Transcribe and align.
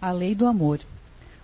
A 0.00 0.12
lei 0.12 0.34
do 0.34 0.46
amor. 0.46 0.80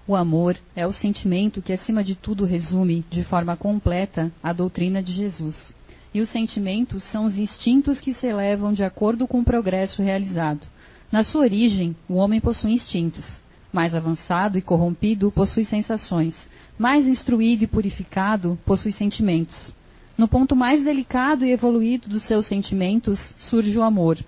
O 0.09 0.17
amor 0.17 0.57
é 0.75 0.87
o 0.87 0.93
sentimento 0.93 1.61
que, 1.61 1.75
acima 1.75 2.03
de 2.03 2.15
tudo, 2.15 2.47
resume, 2.47 3.05
de 3.11 3.23
forma 3.23 3.55
completa, 3.55 4.33
a 4.43 4.51
doutrina 4.51 5.03
de 5.03 5.13
Jesus. 5.13 5.75
E 6.15 6.23
os 6.23 6.31
sentimentos 6.31 7.03
são 7.03 7.27
os 7.27 7.37
instintos 7.37 8.01
que 8.01 8.15
se 8.15 8.27
elevam 8.27 8.73
de 8.73 8.83
acordo 8.83 9.29
com 9.29 9.41
o 9.41 9.45
progresso 9.45 10.03
realizado. 10.03 10.67
Na 11.13 11.23
sua 11.23 11.43
origem, 11.43 11.95
o 12.09 12.15
homem 12.15 12.41
possui 12.41 12.73
instintos. 12.73 13.43
Mais 13.71 13.95
avançado 13.95 14.57
e 14.57 14.63
corrompido, 14.63 15.31
possui 15.31 15.67
sensações. 15.67 16.35
Mais 16.79 17.07
instruído 17.07 17.65
e 17.65 17.67
purificado, 17.67 18.59
possui 18.65 18.93
sentimentos. 18.93 19.75
No 20.17 20.27
ponto 20.27 20.57
mais 20.57 20.83
delicado 20.83 21.45
e 21.45 21.53
evoluído 21.53 22.09
dos 22.09 22.23
seus 22.23 22.47
sentimentos 22.47 23.19
surge 23.37 23.77
o 23.77 23.83
amor. 23.83 24.19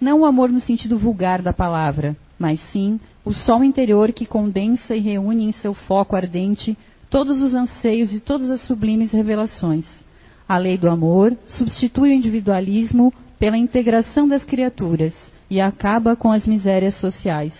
Não 0.00 0.20
o 0.20 0.24
amor 0.24 0.48
no 0.48 0.60
sentido 0.60 0.96
vulgar 0.96 1.42
da 1.42 1.52
palavra, 1.52 2.16
mas 2.38 2.60
sim 2.70 3.00
o 3.24 3.32
sol 3.32 3.64
interior 3.64 4.12
que 4.12 4.26
condensa 4.26 4.94
e 4.94 5.00
reúne 5.00 5.44
em 5.44 5.52
seu 5.52 5.72
foco 5.72 6.14
ardente 6.14 6.76
todos 7.08 7.40
os 7.40 7.54
anseios 7.54 8.12
e 8.12 8.20
todas 8.20 8.50
as 8.50 8.60
sublimes 8.62 9.12
revelações. 9.12 9.86
A 10.46 10.58
lei 10.58 10.76
do 10.76 10.90
amor 10.90 11.34
substitui 11.46 12.10
o 12.10 12.12
individualismo 12.12 13.12
pela 13.38 13.56
integração 13.56 14.28
das 14.28 14.44
criaturas 14.44 15.14
e 15.48 15.60
acaba 15.60 16.14
com 16.14 16.30
as 16.30 16.46
misérias 16.46 16.96
sociais. 16.96 17.54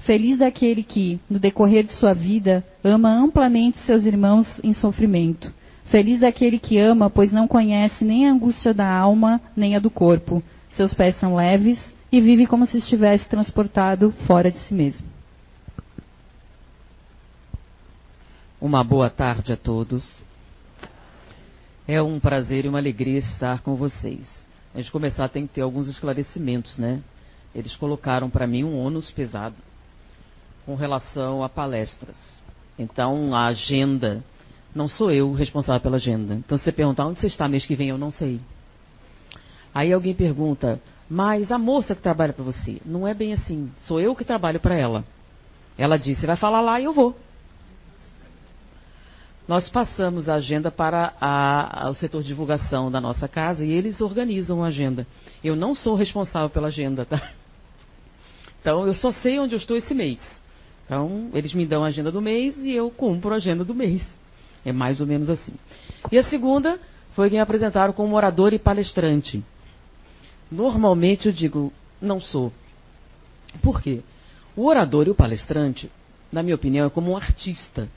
Feliz 0.00 0.38
daquele 0.38 0.82
que, 0.82 1.18
no 1.30 1.38
decorrer 1.38 1.84
de 1.84 1.92
sua 1.94 2.12
vida, 2.12 2.64
ama 2.84 3.10
amplamente 3.10 3.78
seus 3.78 4.04
irmãos 4.04 4.46
em 4.62 4.74
sofrimento. 4.74 5.52
Feliz 5.86 6.20
daquele 6.20 6.58
que 6.58 6.78
ama, 6.78 7.08
pois 7.08 7.32
não 7.32 7.48
conhece 7.48 8.04
nem 8.04 8.28
a 8.28 8.32
angústia 8.32 8.74
da 8.74 8.88
alma, 8.88 9.40
nem 9.56 9.76
a 9.76 9.78
do 9.78 9.90
corpo. 9.90 10.42
Seus 10.70 10.92
pés 10.92 11.16
são 11.16 11.36
leves 11.36 11.78
e 12.16 12.20
vive 12.20 12.46
como 12.46 12.64
se 12.64 12.78
estivesse 12.78 13.28
transportado 13.28 14.10
fora 14.26 14.50
de 14.50 14.58
si 14.60 14.72
mesmo. 14.72 15.06
Uma 18.58 18.82
boa 18.82 19.10
tarde 19.10 19.52
a 19.52 19.56
todos. 19.56 20.18
É 21.86 22.00
um 22.00 22.18
prazer 22.18 22.64
e 22.64 22.68
uma 22.68 22.78
alegria 22.78 23.18
estar 23.18 23.60
com 23.60 23.76
vocês. 23.76 24.26
Antes 24.74 24.86
de 24.86 24.92
começar, 24.92 25.28
tem 25.28 25.46
que 25.46 25.52
ter 25.52 25.60
alguns 25.60 25.88
esclarecimentos, 25.88 26.78
né? 26.78 27.02
Eles 27.54 27.76
colocaram 27.76 28.30
para 28.30 28.46
mim 28.46 28.64
um 28.64 28.78
ônus 28.78 29.10
pesado 29.10 29.56
com 30.64 30.74
relação 30.74 31.44
a 31.44 31.50
palestras. 31.50 32.16
Então, 32.78 33.34
a 33.34 33.48
agenda, 33.48 34.24
não 34.74 34.88
sou 34.88 35.10
eu 35.10 35.34
responsável 35.34 35.82
pela 35.82 35.96
agenda. 35.96 36.32
Então, 36.34 36.56
se 36.56 36.64
você 36.64 36.72
perguntar 36.72 37.04
onde 37.04 37.20
você 37.20 37.26
está 37.26 37.46
mês 37.46 37.66
que 37.66 37.76
vem, 37.76 37.90
eu 37.90 37.98
não 37.98 38.10
sei. 38.10 38.40
Aí 39.74 39.92
alguém 39.92 40.14
pergunta, 40.14 40.80
mas 41.08 41.52
a 41.52 41.58
moça 41.58 41.94
que 41.94 42.02
trabalha 42.02 42.32
para 42.32 42.44
você, 42.44 42.80
não 42.84 43.06
é 43.06 43.14
bem 43.14 43.32
assim. 43.32 43.70
Sou 43.82 44.00
eu 44.00 44.14
que 44.14 44.24
trabalho 44.24 44.58
para 44.58 44.74
ela. 44.74 45.04
Ela 45.78 45.96
disse, 45.96 46.26
vai 46.26 46.36
falar 46.36 46.60
lá 46.60 46.80
e 46.80 46.84
eu 46.84 46.92
vou. 46.92 47.16
Nós 49.46 49.68
passamos 49.68 50.28
a 50.28 50.34
agenda 50.34 50.72
para 50.72 51.14
a, 51.20 51.86
a, 51.86 51.90
o 51.90 51.94
setor 51.94 52.22
de 52.22 52.28
divulgação 52.28 52.90
da 52.90 53.00
nossa 53.00 53.28
casa 53.28 53.64
e 53.64 53.70
eles 53.70 54.00
organizam 54.00 54.64
a 54.64 54.66
agenda. 54.66 55.06
Eu 55.44 55.54
não 55.54 55.74
sou 55.74 55.94
responsável 55.94 56.50
pela 56.50 56.68
agenda, 56.68 57.04
tá? 57.04 57.30
Então 58.60 58.84
eu 58.84 58.94
só 58.94 59.12
sei 59.12 59.38
onde 59.38 59.54
eu 59.54 59.58
estou 59.58 59.76
esse 59.76 59.94
mês. 59.94 60.18
Então 60.84 61.30
eles 61.32 61.54
me 61.54 61.64
dão 61.64 61.84
a 61.84 61.86
agenda 61.86 62.10
do 62.10 62.20
mês 62.20 62.56
e 62.58 62.72
eu 62.72 62.90
cumpro 62.90 63.32
a 63.32 63.36
agenda 63.36 63.64
do 63.64 63.72
mês. 63.72 64.04
É 64.64 64.72
mais 64.72 65.00
ou 65.00 65.06
menos 65.06 65.30
assim. 65.30 65.52
E 66.10 66.18
a 66.18 66.24
segunda 66.24 66.80
foi 67.12 67.30
quem 67.30 67.38
apresentaram 67.38 67.92
como 67.92 68.16
orador 68.16 68.52
e 68.52 68.58
palestrante. 68.58 69.44
Normalmente 70.50 71.26
eu 71.26 71.32
digo, 71.32 71.72
não 72.00 72.20
sou. 72.20 72.52
Por 73.62 73.80
quê? 73.80 74.02
O 74.54 74.66
orador 74.66 75.06
e 75.06 75.10
o 75.10 75.14
palestrante, 75.14 75.90
na 76.30 76.42
minha 76.42 76.54
opinião, 76.54 76.86
é 76.86 76.90
como 76.90 77.12
um 77.12 77.16
artista. 77.16 77.88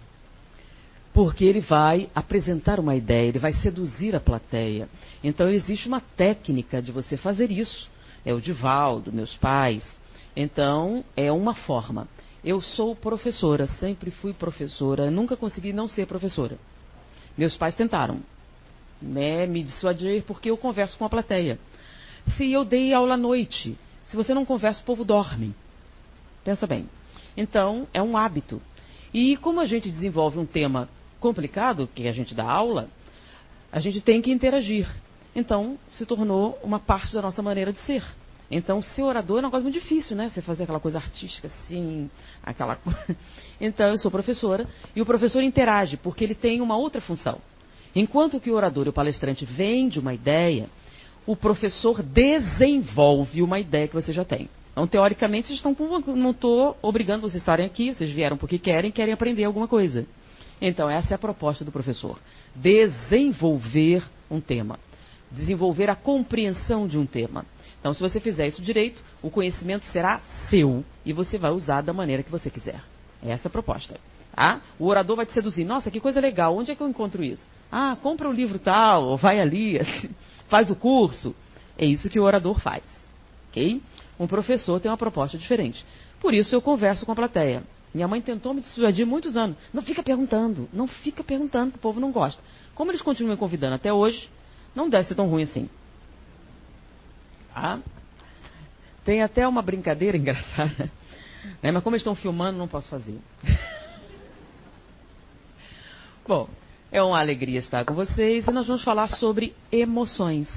Porque 1.13 1.45
ele 1.45 1.61
vai 1.61 2.09
apresentar 2.13 2.79
uma 2.79 2.95
ideia, 2.95 3.27
ele 3.27 3.39
vai 3.39 3.53
seduzir 3.53 4.15
a 4.15 4.19
plateia. 4.19 4.87
Então 5.23 5.49
existe 5.49 5.87
uma 5.87 6.01
técnica 6.01 6.81
de 6.81 6.91
você 6.91 7.17
fazer 7.17 7.51
isso. 7.51 7.89
É 8.25 8.33
o 8.33 8.41
Divaldo, 8.41 9.11
meus 9.11 9.35
pais. 9.37 9.99
Então 10.35 11.03
é 11.15 11.31
uma 11.31 11.53
forma. 11.53 12.07
Eu 12.43 12.61
sou 12.61 12.95
professora, 12.95 13.67
sempre 13.67 14.11
fui 14.11 14.33
professora, 14.33 15.11
nunca 15.11 15.35
consegui 15.35 15.73
não 15.73 15.87
ser 15.87 16.05
professora. 16.05 16.57
Meus 17.37 17.55
pais 17.57 17.75
tentaram 17.75 18.21
né, 19.01 19.45
me 19.45 19.63
dissuadir 19.63 20.23
porque 20.23 20.49
eu 20.49 20.57
converso 20.57 20.97
com 20.97 21.05
a 21.05 21.09
plateia. 21.09 21.59
Se 22.35 22.51
eu 22.51 22.63
dei 22.63 22.93
aula 22.93 23.15
à 23.15 23.17
noite, 23.17 23.77
se 24.07 24.15
você 24.15 24.33
não 24.33 24.45
conversa, 24.45 24.81
o 24.81 24.85
povo 24.85 25.05
dorme. 25.05 25.53
Pensa 26.43 26.65
bem. 26.65 26.89
Então, 27.35 27.87
é 27.93 28.01
um 28.01 28.17
hábito. 28.17 28.61
E 29.13 29.37
como 29.37 29.59
a 29.59 29.65
gente 29.65 29.89
desenvolve 29.89 30.39
um 30.39 30.45
tema 30.45 30.89
complicado, 31.19 31.89
que 31.93 32.07
a 32.07 32.11
gente 32.11 32.33
dá 32.33 32.49
aula, 32.49 32.89
a 33.71 33.79
gente 33.79 34.01
tem 34.01 34.21
que 34.21 34.31
interagir. 34.31 34.87
Então, 35.35 35.77
se 35.93 36.05
tornou 36.05 36.57
uma 36.63 36.79
parte 36.79 37.13
da 37.13 37.21
nossa 37.21 37.41
maneira 37.41 37.71
de 37.71 37.79
ser. 37.79 38.03
Então, 38.51 38.81
ser 38.81 39.03
orador 39.03 39.37
é 39.37 39.39
um 39.41 39.43
negócio 39.43 39.63
muito 39.63 39.79
difícil, 39.79 40.15
né? 40.15 40.29
Você 40.29 40.41
fazer 40.41 40.63
aquela 40.63 40.79
coisa 40.79 40.97
artística 40.97 41.47
assim, 41.47 42.09
aquela 42.41 42.79
Então, 43.61 43.89
eu 43.89 43.97
sou 43.97 44.09
professora 44.09 44.67
e 44.95 45.01
o 45.01 45.05
professor 45.05 45.43
interage 45.43 45.97
porque 45.97 46.23
ele 46.23 46.33
tem 46.33 46.59
uma 46.61 46.75
outra 46.75 46.99
função. 46.99 47.39
Enquanto 47.95 48.39
que 48.39 48.49
o 48.49 48.55
orador 48.55 48.87
e 48.87 48.89
o 48.89 48.93
palestrante 48.93 49.45
vende 49.45 49.99
uma 49.99 50.13
ideia, 50.13 50.67
o 51.25 51.35
professor 51.35 52.01
desenvolve 52.01 53.41
uma 53.41 53.59
ideia 53.59 53.87
que 53.87 53.93
você 53.93 54.11
já 54.11 54.25
tem. 54.25 54.49
Então, 54.71 54.87
teoricamente, 54.87 55.47
vocês 55.47 55.59
estão 55.59 55.75
com... 55.75 55.99
não 56.15 56.31
estou 56.31 56.77
obrigando 56.81 57.21
vocês 57.21 57.35
a 57.35 57.43
estarem 57.43 57.65
aqui, 57.65 57.93
vocês 57.93 58.09
vieram 58.11 58.37
porque 58.37 58.57
querem, 58.57 58.91
querem 58.91 59.13
aprender 59.13 59.43
alguma 59.43 59.67
coisa. 59.67 60.05
Então, 60.61 60.89
essa 60.89 61.13
é 61.13 61.15
a 61.15 61.19
proposta 61.19 61.65
do 61.65 61.71
professor. 61.71 62.19
Desenvolver 62.55 64.03
um 64.29 64.39
tema. 64.39 64.79
Desenvolver 65.31 65.89
a 65.89 65.95
compreensão 65.95 66.87
de 66.87 66.97
um 66.97 67.05
tema. 67.05 67.45
Então, 67.79 67.93
se 67.93 68.01
você 68.01 68.19
fizer 68.19 68.47
isso 68.47 68.61
direito, 68.61 69.01
o 69.21 69.29
conhecimento 69.29 69.85
será 69.85 70.21
seu 70.49 70.83
e 71.05 71.13
você 71.13 71.37
vai 71.37 71.51
usar 71.51 71.81
da 71.81 71.93
maneira 71.93 72.23
que 72.23 72.31
você 72.31 72.49
quiser. 72.49 72.81
Essa 73.23 73.47
é 73.47 73.49
a 73.49 73.51
proposta. 73.51 73.99
Tá? 74.35 74.61
O 74.77 74.87
orador 74.87 75.17
vai 75.17 75.25
te 75.25 75.33
seduzir. 75.33 75.65
Nossa, 75.65 75.91
que 75.91 75.99
coisa 75.99 76.19
legal. 76.19 76.55
Onde 76.55 76.71
é 76.71 76.75
que 76.75 76.81
eu 76.81 76.87
encontro 76.87 77.23
isso? 77.23 77.43
Ah, 77.71 77.97
compra 78.01 78.27
o 78.27 78.31
um 78.31 78.33
livro 78.33 78.57
tal, 78.59 79.03
ou 79.03 79.17
vai 79.17 79.39
ali, 79.39 79.77
faz 80.49 80.69
o 80.69 80.75
curso. 80.75 81.35
É 81.77 81.85
isso 81.85 82.09
que 82.09 82.19
o 82.19 82.23
orador 82.23 82.59
faz. 82.59 82.83
Ok? 83.49 83.81
Um 84.19 84.27
professor 84.27 84.79
tem 84.81 84.91
uma 84.91 84.97
proposta 84.97 85.37
diferente. 85.37 85.85
Por 86.19 86.33
isso 86.33 86.53
eu 86.53 86.61
converso 86.61 87.05
com 87.05 87.11
a 87.13 87.15
plateia. 87.15 87.63
Minha 87.93 88.07
mãe 88.07 88.21
tentou 88.21 88.53
me 88.53 88.61
dissuadir 88.61 89.05
muitos 89.05 89.35
anos. 89.37 89.55
Não 89.73 89.81
fica 89.81 90.03
perguntando, 90.03 90.69
não 90.71 90.87
fica 90.87 91.23
perguntando, 91.23 91.71
que 91.71 91.77
o 91.77 91.81
povo 91.81 91.99
não 91.99 92.11
gosta. 92.11 92.41
Como 92.75 92.91
eles 92.91 93.01
continuam 93.01 93.33
me 93.33 93.39
convidando 93.39 93.75
até 93.75 93.91
hoje, 93.91 94.29
não 94.75 94.89
deve 94.89 95.07
ser 95.07 95.15
tão 95.15 95.27
ruim 95.27 95.43
assim. 95.43 95.69
Tá? 97.53 97.79
Tem 99.03 99.23
até 99.23 99.47
uma 99.47 99.61
brincadeira 99.61 100.15
engraçada. 100.17 100.91
Né? 101.63 101.71
Mas 101.71 101.83
como 101.83 101.95
eles 101.95 102.01
estão 102.01 102.15
filmando, 102.15 102.57
não 102.57 102.67
posso 102.67 102.89
fazer. 102.89 103.17
Bom, 106.27 106.47
é 106.91 107.01
uma 107.01 107.19
alegria 107.19 107.59
estar 107.59 107.85
com 107.85 107.93
vocês 107.93 108.47
e 108.47 108.51
nós 108.51 108.67
vamos 108.67 108.83
falar 108.83 109.09
sobre 109.09 109.55
emoções. 109.71 110.49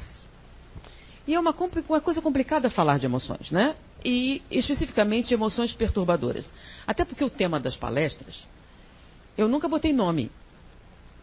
E 1.27 1.35
é 1.35 1.41
uma, 1.41 1.55
uma 1.89 2.01
coisa 2.01 2.21
complicada 2.21 2.71
falar 2.71 2.99
de 2.99 3.07
emoções, 3.07 3.51
né? 3.51 3.77
E 4.05 4.43
especificamente 4.51 5.33
emoções 5.33 5.73
perturbadoras. 5.73 6.51
Até 6.87 7.05
porque 7.05 7.25
o 7.25 7.31
tema 7.31 7.61
das 7.61 7.77
palestras, 7.77 8.43
eu 9.37 9.49
nunca 9.49 9.69
botei 9.69 9.93
nome. 9.93 10.31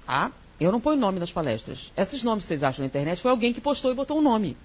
Ah, 0.07 0.31
eu 0.59 0.71
não 0.71 0.79
ponho 0.79 0.99
nome 0.99 1.19
nas 1.19 1.31
palestras. 1.31 1.91
Esses 1.97 2.23
nomes 2.23 2.43
que 2.43 2.49
vocês 2.49 2.63
acham 2.63 2.81
na 2.81 2.87
internet 2.87 3.21
foi 3.21 3.31
alguém 3.31 3.51
que 3.51 3.59
postou 3.59 3.91
e 3.91 3.95
botou 3.95 4.17
um 4.17 4.21
nome. 4.21 4.55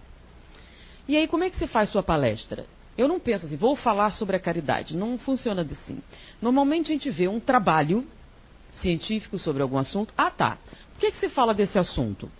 E 1.09 1.16
aí, 1.16 1.27
como 1.27 1.44
é 1.44 1.50
que 1.50 1.59
você 1.59 1.66
faz 1.66 1.91
sua 1.91 2.03
palestra? 2.03 2.66
Eu 2.97 3.09
não 3.09 3.19
penso 3.19 3.47
assim, 3.47 3.56
vou 3.56 3.75
falar 3.75 4.12
sobre 4.12 4.37
a 4.37 4.41
caridade. 4.41 4.97
Não 4.97 5.19
funciona 5.19 5.62
assim. 5.62 5.99
Normalmente 6.41 6.91
a 6.91 6.95
gente 6.95 7.10
vê 7.10 7.27
um 7.27 7.41
trabalho 7.41 8.07
científico 8.80 9.38
sobre 9.38 9.62
algum 9.62 9.78
assunto. 9.78 10.12
Ah, 10.16 10.30
tá. 10.30 10.59
Por 10.92 11.00
que, 11.00 11.10
que 11.10 11.18
você 11.18 11.28
fala 11.28 11.54
desse 11.54 11.78
assunto? 11.78 12.30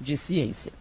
De 0.00 0.16
ciência. 0.16 0.72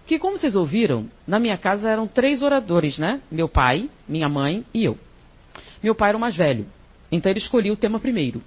Porque, 0.00 0.18
como 0.18 0.38
vocês 0.38 0.56
ouviram, 0.56 1.08
na 1.26 1.38
minha 1.38 1.58
casa 1.58 1.88
eram 1.88 2.06
três 2.06 2.42
oradores, 2.42 2.98
né? 2.98 3.20
Meu 3.30 3.48
pai, 3.48 3.90
minha 4.08 4.28
mãe 4.28 4.64
e 4.72 4.84
eu. 4.84 4.98
Meu 5.82 5.94
pai 5.94 6.10
era 6.10 6.18
o 6.18 6.20
mais 6.20 6.34
velho. 6.34 6.66
Então 7.10 7.30
ele 7.30 7.38
escolhia 7.38 7.72
o 7.72 7.76
tema 7.76 7.98
primeiro. 8.00 8.42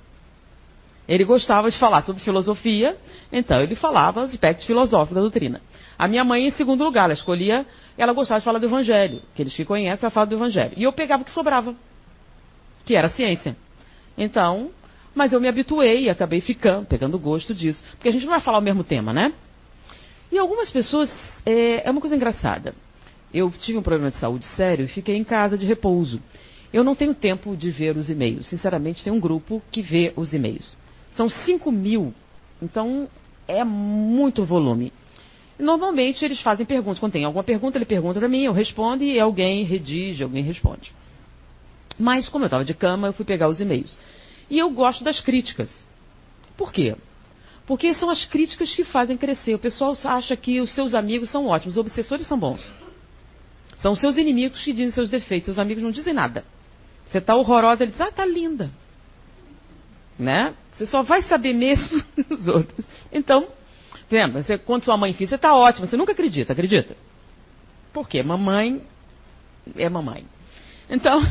Ele 1.07 1.23
gostava 1.25 1.69
de 1.69 1.77
falar 1.77 2.03
sobre 2.03 2.23
filosofia, 2.23 2.97
então 3.31 3.59
ele 3.61 3.75
falava 3.75 4.21
aspectos 4.23 4.65
filosóficos 4.65 5.15
da 5.15 5.21
doutrina. 5.21 5.61
A 5.97 6.07
minha 6.07 6.23
mãe, 6.23 6.47
em 6.47 6.51
segundo 6.51 6.83
lugar, 6.83 7.05
ela 7.05 7.13
escolhia, 7.13 7.65
ela 7.97 8.13
gostava 8.13 8.39
de 8.39 8.45
falar 8.45 8.59
do 8.59 8.65
Evangelho. 8.65 9.21
Aqueles 9.33 9.53
que 9.53 9.65
conhecem, 9.65 10.03
ela 10.03 10.09
fala 10.09 10.25
do 10.25 10.35
Evangelho. 10.35 10.73
E 10.77 10.83
eu 10.83 10.93
pegava 10.93 11.21
o 11.21 11.25
que 11.25 11.31
sobrava, 11.31 11.75
que 12.85 12.95
era 12.95 13.07
a 13.07 13.09
ciência. 13.09 13.55
Então, 14.17 14.71
mas 15.13 15.33
eu 15.33 15.41
me 15.41 15.47
habituei 15.47 16.03
e 16.03 16.09
acabei 16.09 16.41
ficando, 16.41 16.85
pegando 16.85 17.19
gosto 17.19 17.53
disso. 17.53 17.83
Porque 17.91 18.07
a 18.07 18.11
gente 18.11 18.23
não 18.23 18.31
vai 18.31 18.41
falar 18.41 18.59
o 18.59 18.61
mesmo 18.61 18.83
tema, 18.83 19.11
né? 19.11 19.33
E 20.31 20.37
algumas 20.37 20.71
pessoas, 20.71 21.11
é, 21.45 21.87
é 21.87 21.91
uma 21.91 21.99
coisa 21.99 22.15
engraçada. 22.15 22.73
Eu 23.33 23.51
tive 23.51 23.77
um 23.77 23.81
problema 23.81 24.11
de 24.11 24.17
saúde 24.17 24.45
sério 24.45 24.85
e 24.85 24.87
fiquei 24.87 25.15
em 25.15 25.23
casa 25.23 25.57
de 25.57 25.65
repouso. 25.65 26.21
Eu 26.71 26.83
não 26.83 26.95
tenho 26.95 27.13
tempo 27.13 27.55
de 27.55 27.69
ver 27.69 27.97
os 27.97 28.09
e-mails. 28.09 28.47
Sinceramente, 28.47 29.03
tem 29.03 29.11
um 29.11 29.19
grupo 29.19 29.61
que 29.71 29.81
vê 29.81 30.13
os 30.15 30.33
e-mails. 30.33 30.77
São 31.13 31.29
5 31.29 31.69
mil, 31.71 32.13
então 32.61 33.09
é 33.47 33.63
muito 33.63 34.45
volume. 34.45 34.93
Normalmente 35.59 36.23
eles 36.23 36.41
fazem 36.41 36.65
perguntas. 36.65 36.99
Quando 36.99 37.11
tem 37.11 37.25
alguma 37.25 37.43
pergunta, 37.43 37.77
ele 37.77 37.85
pergunta 37.85 38.19
para 38.19 38.29
mim, 38.29 38.43
eu 38.43 38.53
respondo 38.53 39.03
e 39.03 39.19
alguém 39.19 39.63
redige, 39.63 40.23
alguém 40.23 40.43
responde. 40.43 40.93
Mas, 41.99 42.29
como 42.29 42.45
eu 42.45 42.47
estava 42.47 42.65
de 42.65 42.73
cama, 42.73 43.09
eu 43.09 43.13
fui 43.13 43.25
pegar 43.25 43.47
os 43.47 43.59
e-mails. 43.59 43.97
E 44.51 44.59
eu 44.59 44.69
gosto 44.69 45.01
das 45.01 45.21
críticas. 45.21 45.71
Por 46.57 46.73
quê? 46.73 46.93
Porque 47.65 47.93
são 47.93 48.09
as 48.09 48.25
críticas 48.25 48.75
que 48.75 48.83
fazem 48.83 49.15
crescer. 49.15 49.55
O 49.55 49.59
pessoal 49.59 49.95
acha 50.03 50.35
que 50.35 50.59
os 50.59 50.75
seus 50.75 50.93
amigos 50.93 51.29
são 51.29 51.47
ótimos, 51.47 51.77
os 51.77 51.79
obsessores 51.79 52.27
são 52.27 52.37
bons. 52.37 52.61
São 53.81 53.93
os 53.93 53.99
seus 53.99 54.17
inimigos 54.17 54.61
que 54.61 54.73
dizem 54.73 54.91
seus 54.91 55.09
defeitos, 55.09 55.45
seus 55.45 55.57
amigos 55.57 55.81
não 55.81 55.89
dizem 55.89 56.13
nada. 56.13 56.43
Você 57.05 57.19
está 57.19 57.33
horrorosa, 57.33 57.83
ele 57.83 57.93
diz, 57.93 58.01
ah, 58.01 58.09
está 58.09 58.25
linda. 58.25 58.69
Né? 60.19 60.53
Você 60.73 60.85
só 60.85 61.01
vai 61.01 61.21
saber 61.21 61.53
mesmo 61.53 62.03
os 62.29 62.45
outros. 62.49 62.85
Então, 63.09 63.47
lembra, 64.11 64.43
você, 64.43 64.57
quando 64.57 64.83
sua 64.83 64.97
mãe 64.97 65.13
fez, 65.13 65.29
você 65.29 65.35
está 65.35 65.55
ótima, 65.55 65.87
você 65.87 65.95
nunca 65.95 66.11
acredita, 66.11 66.51
acredita? 66.51 66.97
Por 67.93 68.07
quê? 68.09 68.21
Mamãe 68.21 68.81
é 69.77 69.87
mamãe. 69.87 70.25
Então, 70.89 71.21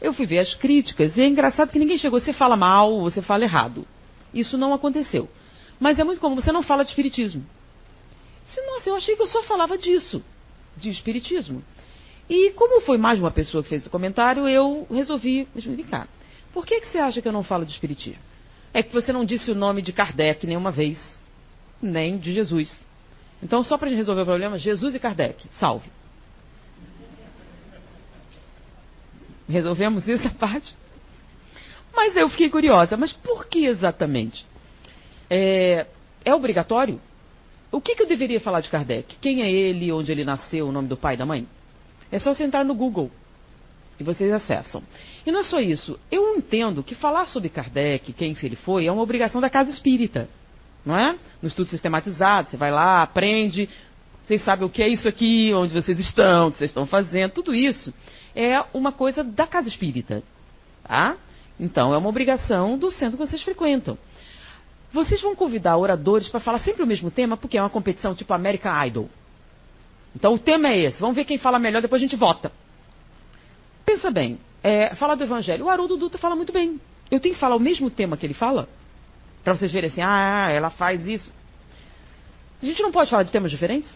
eu 0.00 0.12
fui 0.12 0.26
ver 0.26 0.38
as 0.38 0.54
críticas 0.54 1.16
e 1.16 1.22
é 1.22 1.26
engraçado 1.26 1.70
que 1.70 1.78
ninguém 1.78 1.98
chegou, 1.98 2.20
você 2.20 2.32
fala 2.32 2.56
mal, 2.56 3.00
você 3.00 3.22
fala 3.22 3.44
errado. 3.44 3.86
Isso 4.32 4.58
não 4.58 4.74
aconteceu. 4.74 5.28
Mas 5.78 5.98
é 5.98 6.04
muito 6.04 6.20
comum, 6.20 6.34
você 6.34 6.52
não 6.52 6.62
fala 6.62 6.84
de 6.84 6.90
espiritismo. 6.90 7.44
Disse, 8.46 8.60
Nossa, 8.66 8.90
eu 8.90 8.96
achei 8.96 9.16
que 9.16 9.22
eu 9.22 9.26
só 9.26 9.42
falava 9.42 9.78
disso, 9.78 10.22
de 10.76 10.90
espiritismo. 10.90 11.62
E 12.28 12.50
como 12.52 12.80
foi 12.80 12.96
mais 12.96 13.18
uma 13.18 13.30
pessoa 13.30 13.62
que 13.62 13.68
fez 13.68 13.82
esse 13.82 13.90
comentário, 13.90 14.48
eu 14.48 14.86
resolvi 14.90 15.46
explicar. 15.54 16.08
Por 16.52 16.64
que, 16.64 16.80
que 16.80 16.88
você 16.88 16.98
acha 16.98 17.20
que 17.20 17.28
eu 17.28 17.32
não 17.32 17.42
falo 17.42 17.64
de 17.64 17.72
espiritismo? 17.72 18.22
É 18.72 18.82
que 18.82 18.92
você 18.92 19.12
não 19.12 19.24
disse 19.24 19.50
o 19.50 19.54
nome 19.54 19.82
de 19.82 19.92
Kardec 19.92 20.46
nenhuma 20.46 20.70
vez, 20.70 20.98
nem 21.80 22.16
de 22.16 22.32
Jesus. 22.32 22.84
Então, 23.42 23.62
só 23.62 23.76
para 23.76 23.90
resolver 23.90 24.22
o 24.22 24.26
problema, 24.26 24.58
Jesus 24.58 24.94
e 24.94 24.98
Kardec, 24.98 25.46
salve. 25.58 25.90
Resolvemos 29.48 30.08
essa 30.08 30.30
parte? 30.38 30.74
Mas 31.94 32.16
eu 32.16 32.28
fiquei 32.28 32.50
curiosa, 32.50 32.96
mas 32.96 33.12
por 33.12 33.46
que 33.46 33.66
exatamente? 33.66 34.44
É, 35.30 35.86
é 36.24 36.34
obrigatório? 36.34 37.00
O 37.70 37.80
que, 37.80 37.94
que, 37.94 38.02
eu 38.02 38.06
deveria 38.06 38.40
falar 38.40 38.60
de 38.60 38.70
Kardec? 38.70 39.16
Quem 39.20 39.42
é 39.42 39.50
ele, 39.50 39.90
onde 39.92 40.10
ele 40.10 40.24
nasceu, 40.24 40.68
o 40.68 40.72
nome 40.72 40.88
do 40.88 40.96
pai 40.96 41.14
e 41.14 41.18
da 41.18 41.26
mãe? 41.26 41.46
É 42.10 42.18
só 42.18 42.32
você 42.32 42.44
entrar 42.44 42.64
no 42.64 42.74
Google 42.74 43.10
e 43.98 44.04
vocês 44.04 44.32
acessam. 44.32 44.82
E 45.24 45.30
não 45.30 45.40
é 45.40 45.42
só 45.42 45.60
isso. 45.60 45.98
Eu 46.10 46.36
entendo 46.36 46.82
que 46.82 46.94
falar 46.94 47.26
sobre 47.26 47.48
Kardec, 47.48 48.12
quem 48.12 48.36
ele 48.42 48.56
foi, 48.56 48.86
é 48.86 48.92
uma 48.92 49.02
obrigação 49.02 49.40
da 49.40 49.50
casa 49.50 49.70
espírita. 49.70 50.28
Não 50.84 50.96
é? 50.96 51.16
No 51.40 51.48
estudo 51.48 51.70
sistematizado, 51.70 52.50
você 52.50 52.56
vai 52.56 52.70
lá, 52.70 53.02
aprende, 53.02 53.68
vocês 54.24 54.42
sabem 54.42 54.66
o 54.66 54.70
que 54.70 54.82
é 54.82 54.88
isso 54.88 55.08
aqui, 55.08 55.52
onde 55.54 55.72
vocês 55.72 55.98
estão, 55.98 56.48
o 56.48 56.52
que 56.52 56.58
vocês 56.58 56.70
estão 56.70 56.86
fazendo, 56.86 57.32
tudo 57.32 57.54
isso 57.54 57.92
é 58.34 58.62
uma 58.72 58.92
coisa 58.92 59.22
da 59.22 59.46
casa 59.46 59.68
espírita. 59.68 60.22
Tá? 60.82 61.16
Então, 61.58 61.94
é 61.94 61.98
uma 61.98 62.08
obrigação 62.08 62.76
do 62.76 62.90
centro 62.90 63.16
que 63.18 63.26
vocês 63.26 63.42
frequentam. 63.42 63.96
Vocês 64.92 65.20
vão 65.20 65.34
convidar 65.34 65.76
oradores 65.76 66.28
para 66.28 66.40
falar 66.40 66.58
sempre 66.60 66.82
o 66.82 66.86
mesmo 66.86 67.10
tema, 67.10 67.36
porque 67.36 67.58
é 67.58 67.62
uma 67.62 67.70
competição 67.70 68.14
tipo 68.14 68.32
American 68.32 68.84
Idol. 68.86 69.10
Então, 70.14 70.34
o 70.34 70.38
tema 70.38 70.68
é 70.68 70.78
esse. 70.84 71.00
Vamos 71.00 71.16
ver 71.16 71.24
quem 71.24 71.38
fala 71.38 71.58
melhor, 71.58 71.82
depois 71.82 72.00
a 72.00 72.04
gente 72.04 72.16
vota. 72.16 72.52
Pensa 73.84 74.10
bem, 74.10 74.38
é, 74.62 74.94
falar 74.94 75.14
do 75.14 75.24
Evangelho. 75.24 75.64
O 75.64 75.68
Haroldo 75.68 75.96
Dutra 75.96 76.18
fala 76.18 76.36
muito 76.36 76.52
bem. 76.52 76.80
Eu 77.10 77.20
tenho 77.20 77.34
que 77.34 77.40
falar 77.40 77.56
o 77.56 77.60
mesmo 77.60 77.90
tema 77.90 78.16
que 78.16 78.24
ele 78.24 78.34
fala? 78.34 78.68
Para 79.42 79.54
vocês 79.56 79.70
verem 79.70 79.90
assim, 79.90 80.00
ah, 80.02 80.48
ela 80.50 80.70
faz 80.70 81.06
isso. 81.06 81.32
A 82.62 82.66
gente 82.66 82.82
não 82.82 82.90
pode 82.90 83.10
falar 83.10 83.24
de 83.24 83.32
temas 83.32 83.50
diferentes? 83.50 83.90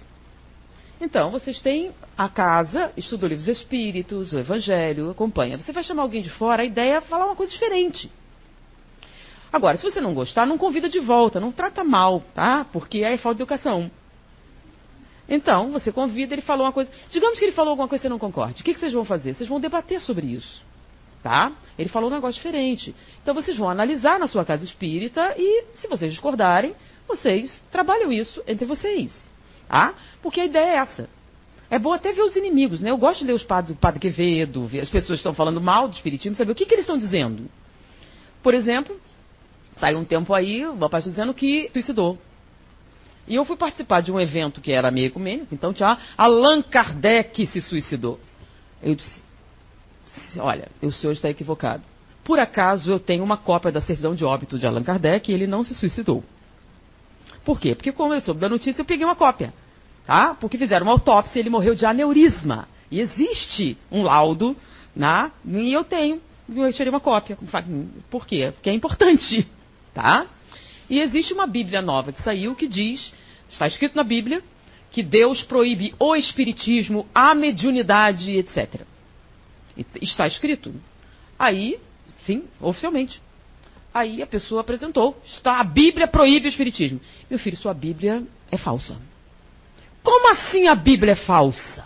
Então, 1.00 1.31
vocês 1.31 1.61
têm 1.61 1.93
a 2.17 2.29
casa, 2.29 2.93
estuda 2.97 3.29
livros 3.29 3.47
espíritos, 3.47 4.33
o 4.33 4.39
evangelho, 4.39 5.11
acompanha. 5.11 5.56
Você 5.56 5.71
vai 5.71 5.85
chamar 5.85 6.03
alguém 6.03 6.23
de 6.23 6.31
fora, 6.31 6.62
a 6.62 6.67
ideia 6.67 6.97
é 6.97 7.00
falar 7.00 7.27
uma 7.27 7.37
coisa 7.37 7.53
diferente. 7.53 8.11
Agora, 9.53 9.77
se 9.77 9.85
você 9.85 10.00
não 10.00 10.12
gostar, 10.12 10.45
não 10.45 10.59
convida 10.59 10.89
de 10.89 10.99
volta, 10.99 11.39
não 11.39 11.53
trata 11.53 11.85
mal, 11.85 12.21
tá? 12.35 12.67
Porque 12.73 13.05
aí 13.05 13.15
é 13.15 13.17
falta 13.17 13.37
de 13.37 13.43
educação. 13.43 13.91
Então, 15.29 15.71
você 15.71 15.93
convida, 15.93 16.35
ele 16.35 16.43
falou 16.43 16.67
uma 16.67 16.73
coisa. 16.73 16.91
Digamos 17.11 17.39
que 17.39 17.45
ele 17.45 17.53
falou 17.53 17.71
alguma 17.71 17.87
coisa 17.87 18.00
que 18.00 18.09
você 18.09 18.11
não 18.11 18.19
concorde. 18.19 18.61
O 18.61 18.65
que, 18.65 18.75
que 18.75 18.81
vocês 18.81 18.93
vão 18.93 19.05
fazer? 19.05 19.35
Vocês 19.35 19.49
vão 19.49 19.61
debater 19.61 20.00
sobre 20.00 20.27
isso. 20.27 20.62
Tá? 21.23 21.53
Ele 21.79 21.89
falou 21.89 22.11
um 22.11 22.15
negócio 22.15 22.37
diferente. 22.37 22.95
Então 23.23 23.35
vocês 23.35 23.56
vão 23.56 23.69
analisar 23.69 24.19
na 24.19 24.27
sua 24.27 24.45
casa 24.45 24.65
espírita 24.65 25.35
e, 25.37 25.65
se 25.77 25.87
vocês 25.87 26.12
discordarem, 26.12 26.75
vocês 27.06 27.62
trabalham 27.71 28.11
isso 28.11 28.43
entre 28.47 28.65
vocês. 28.65 29.27
Ah, 29.69 29.94
porque 30.23 30.41
a 30.41 30.47
ideia 30.47 30.70
é 30.73 30.76
essa. 30.76 31.09
É 31.70 31.79
bom 31.79 31.93
até 31.93 32.12
ver 32.12 32.23
os 32.23 32.35
inimigos, 32.35 32.81
né? 32.81 32.91
Eu 32.91 32.97
gosto 32.97 33.20
de 33.20 33.26
ler 33.26 33.35
os 33.35 33.44
padres, 33.44 33.76
Padre 33.79 34.00
Quevedo, 34.00 34.65
ver 34.67 34.81
as 34.81 34.88
pessoas 34.88 35.19
que 35.19 35.20
estão 35.20 35.35
falando 35.35 35.61
mal 35.61 35.87
do 35.87 35.94
Espiritismo, 35.94 36.37
saber 36.37 36.53
o 36.53 36.55
que, 36.55 36.65
que 36.65 36.75
eles 36.75 36.85
estão 36.85 36.97
dizendo. 36.97 37.49
Por 38.43 38.55
exemplo, 38.55 38.99
saiu 39.79 39.99
um 39.99 40.05
tempo 40.05 40.32
aí, 40.32 40.65
o 40.65 40.79
rapaz 40.79 41.05
dizendo 41.05 41.35
que 41.35 41.69
suicidou. 41.73 42.19
E 43.26 43.35
eu 43.35 43.44
fui 43.44 43.56
participar 43.56 44.00
de 44.00 44.11
um 44.11 44.19
evento 44.19 44.62
que 44.62 44.73
era 44.73 44.91
meio 44.91 45.09
ecumênico, 45.09 45.55
então 45.55 45.75
tinha 45.75 45.99
Allan 46.17 46.62
Kardec 46.62 47.47
se 47.47 47.61
suicidou. 47.61 48.19
Eu 48.82 48.94
disse, 48.94 49.23
olha, 50.38 50.69
o 50.81 50.91
senhor 50.91 51.12
está 51.12 51.29
equivocado. 51.29 51.82
Por 52.25 52.38
acaso 52.38 52.91
eu 52.91 52.99
tenho 52.99 53.23
uma 53.23 53.37
cópia 53.37 53.71
da 53.71 53.82
certidão 53.82 54.14
de 54.14 54.25
óbito 54.25 54.59
de 54.59 54.67
Allan 54.67 54.82
Kardec 54.82 55.31
e 55.31 55.35
ele 55.35 55.47
não 55.47 55.62
se 55.62 55.75
suicidou. 55.75 56.25
Por 57.49 57.59
quê? 57.59 57.75
Porque 57.75 57.93
como 57.93 58.12
eu 58.12 58.21
soube 58.21 58.41
da 58.41 58.49
notícia, 58.50 58.83
eu 58.83 58.85
peguei 58.85 59.06
uma 59.06 59.17
cópia. 59.17 59.55
Tá? 60.05 60.35
Porque 60.35 60.59
fizeram 60.59 60.85
uma 60.85 60.93
autópsia 60.93 61.41
ele 61.41 61.49
morreu 61.49 61.75
de 61.75 61.87
aneurisma. 61.87 62.69
E 62.91 63.00
existe 63.00 63.75
um 63.91 64.03
laudo, 64.03 64.55
né? 64.95 65.33
e 65.47 65.73
eu 65.73 65.83
tenho, 65.83 66.21
eu 66.55 66.71
tirei 66.75 66.91
uma 66.91 67.00
cópia. 67.00 67.39
Por 68.11 68.27
quê? 68.27 68.53
Porque 68.53 68.69
é 68.69 68.75
importante. 68.75 69.49
Tá? 69.95 70.27
E 70.89 71.00
existe 71.00 71.33
uma 71.33 71.47
Bíblia 71.47 71.81
nova 71.81 72.12
que 72.12 72.23
saiu 72.23 72.55
que 72.55 72.69
diz, 72.69 73.12
está 73.50 73.67
escrito 73.67 73.97
na 73.97 74.05
Bíblia, 74.05 74.43
que 74.93 75.03
Deus 75.03 75.43
proíbe 75.43 75.93
o 75.99 76.15
espiritismo, 76.15 77.09
a 77.12 77.35
mediunidade, 77.35 78.31
etc. 78.37 78.83
Está 80.00 80.27
escrito. 80.27 80.73
Aí, 81.37 81.81
sim, 82.27 82.45
oficialmente. 82.61 83.21
Aí 83.92 84.23
a 84.23 84.26
pessoa 84.26 84.61
apresentou. 84.61 85.21
Está, 85.25 85.61
a 85.61 85.64
Bíblia 85.64 86.07
proíbe 86.07 86.47
o 86.47 86.50
Espiritismo. 86.50 87.00
Meu 87.28 87.38
filho, 87.38 87.57
sua 87.57 87.75
Bíblia 87.75 88.23
é 88.50 88.57
falsa. 88.57 88.97
Como 90.02 90.33
assim 90.33 90.68
a 90.68 90.75
Bíblia 90.75 91.12
é 91.12 91.16
falsa? 91.16 91.85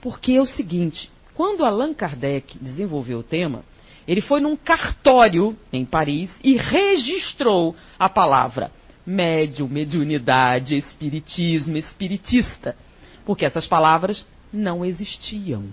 Porque 0.00 0.32
é 0.32 0.40
o 0.40 0.46
seguinte: 0.46 1.10
quando 1.34 1.64
Allan 1.64 1.94
Kardec 1.94 2.58
desenvolveu 2.58 3.20
o 3.20 3.22
tema, 3.22 3.64
ele 4.06 4.20
foi 4.20 4.40
num 4.40 4.56
cartório 4.56 5.56
em 5.72 5.84
Paris 5.84 6.30
e 6.42 6.56
registrou 6.56 7.76
a 7.98 8.08
palavra 8.08 8.72
médium, 9.06 9.68
mediunidade, 9.68 10.76
espiritismo, 10.76 11.76
espiritista. 11.76 12.76
Porque 13.24 13.44
essas 13.44 13.66
palavras 13.66 14.26
não 14.52 14.84
existiam. 14.84 15.64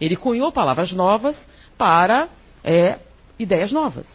Ele 0.00 0.16
cunhou 0.16 0.50
palavras 0.52 0.92
novas 0.92 1.36
para 1.78 2.28
é, 2.64 2.98
ideias 3.42 3.72
novas. 3.72 4.06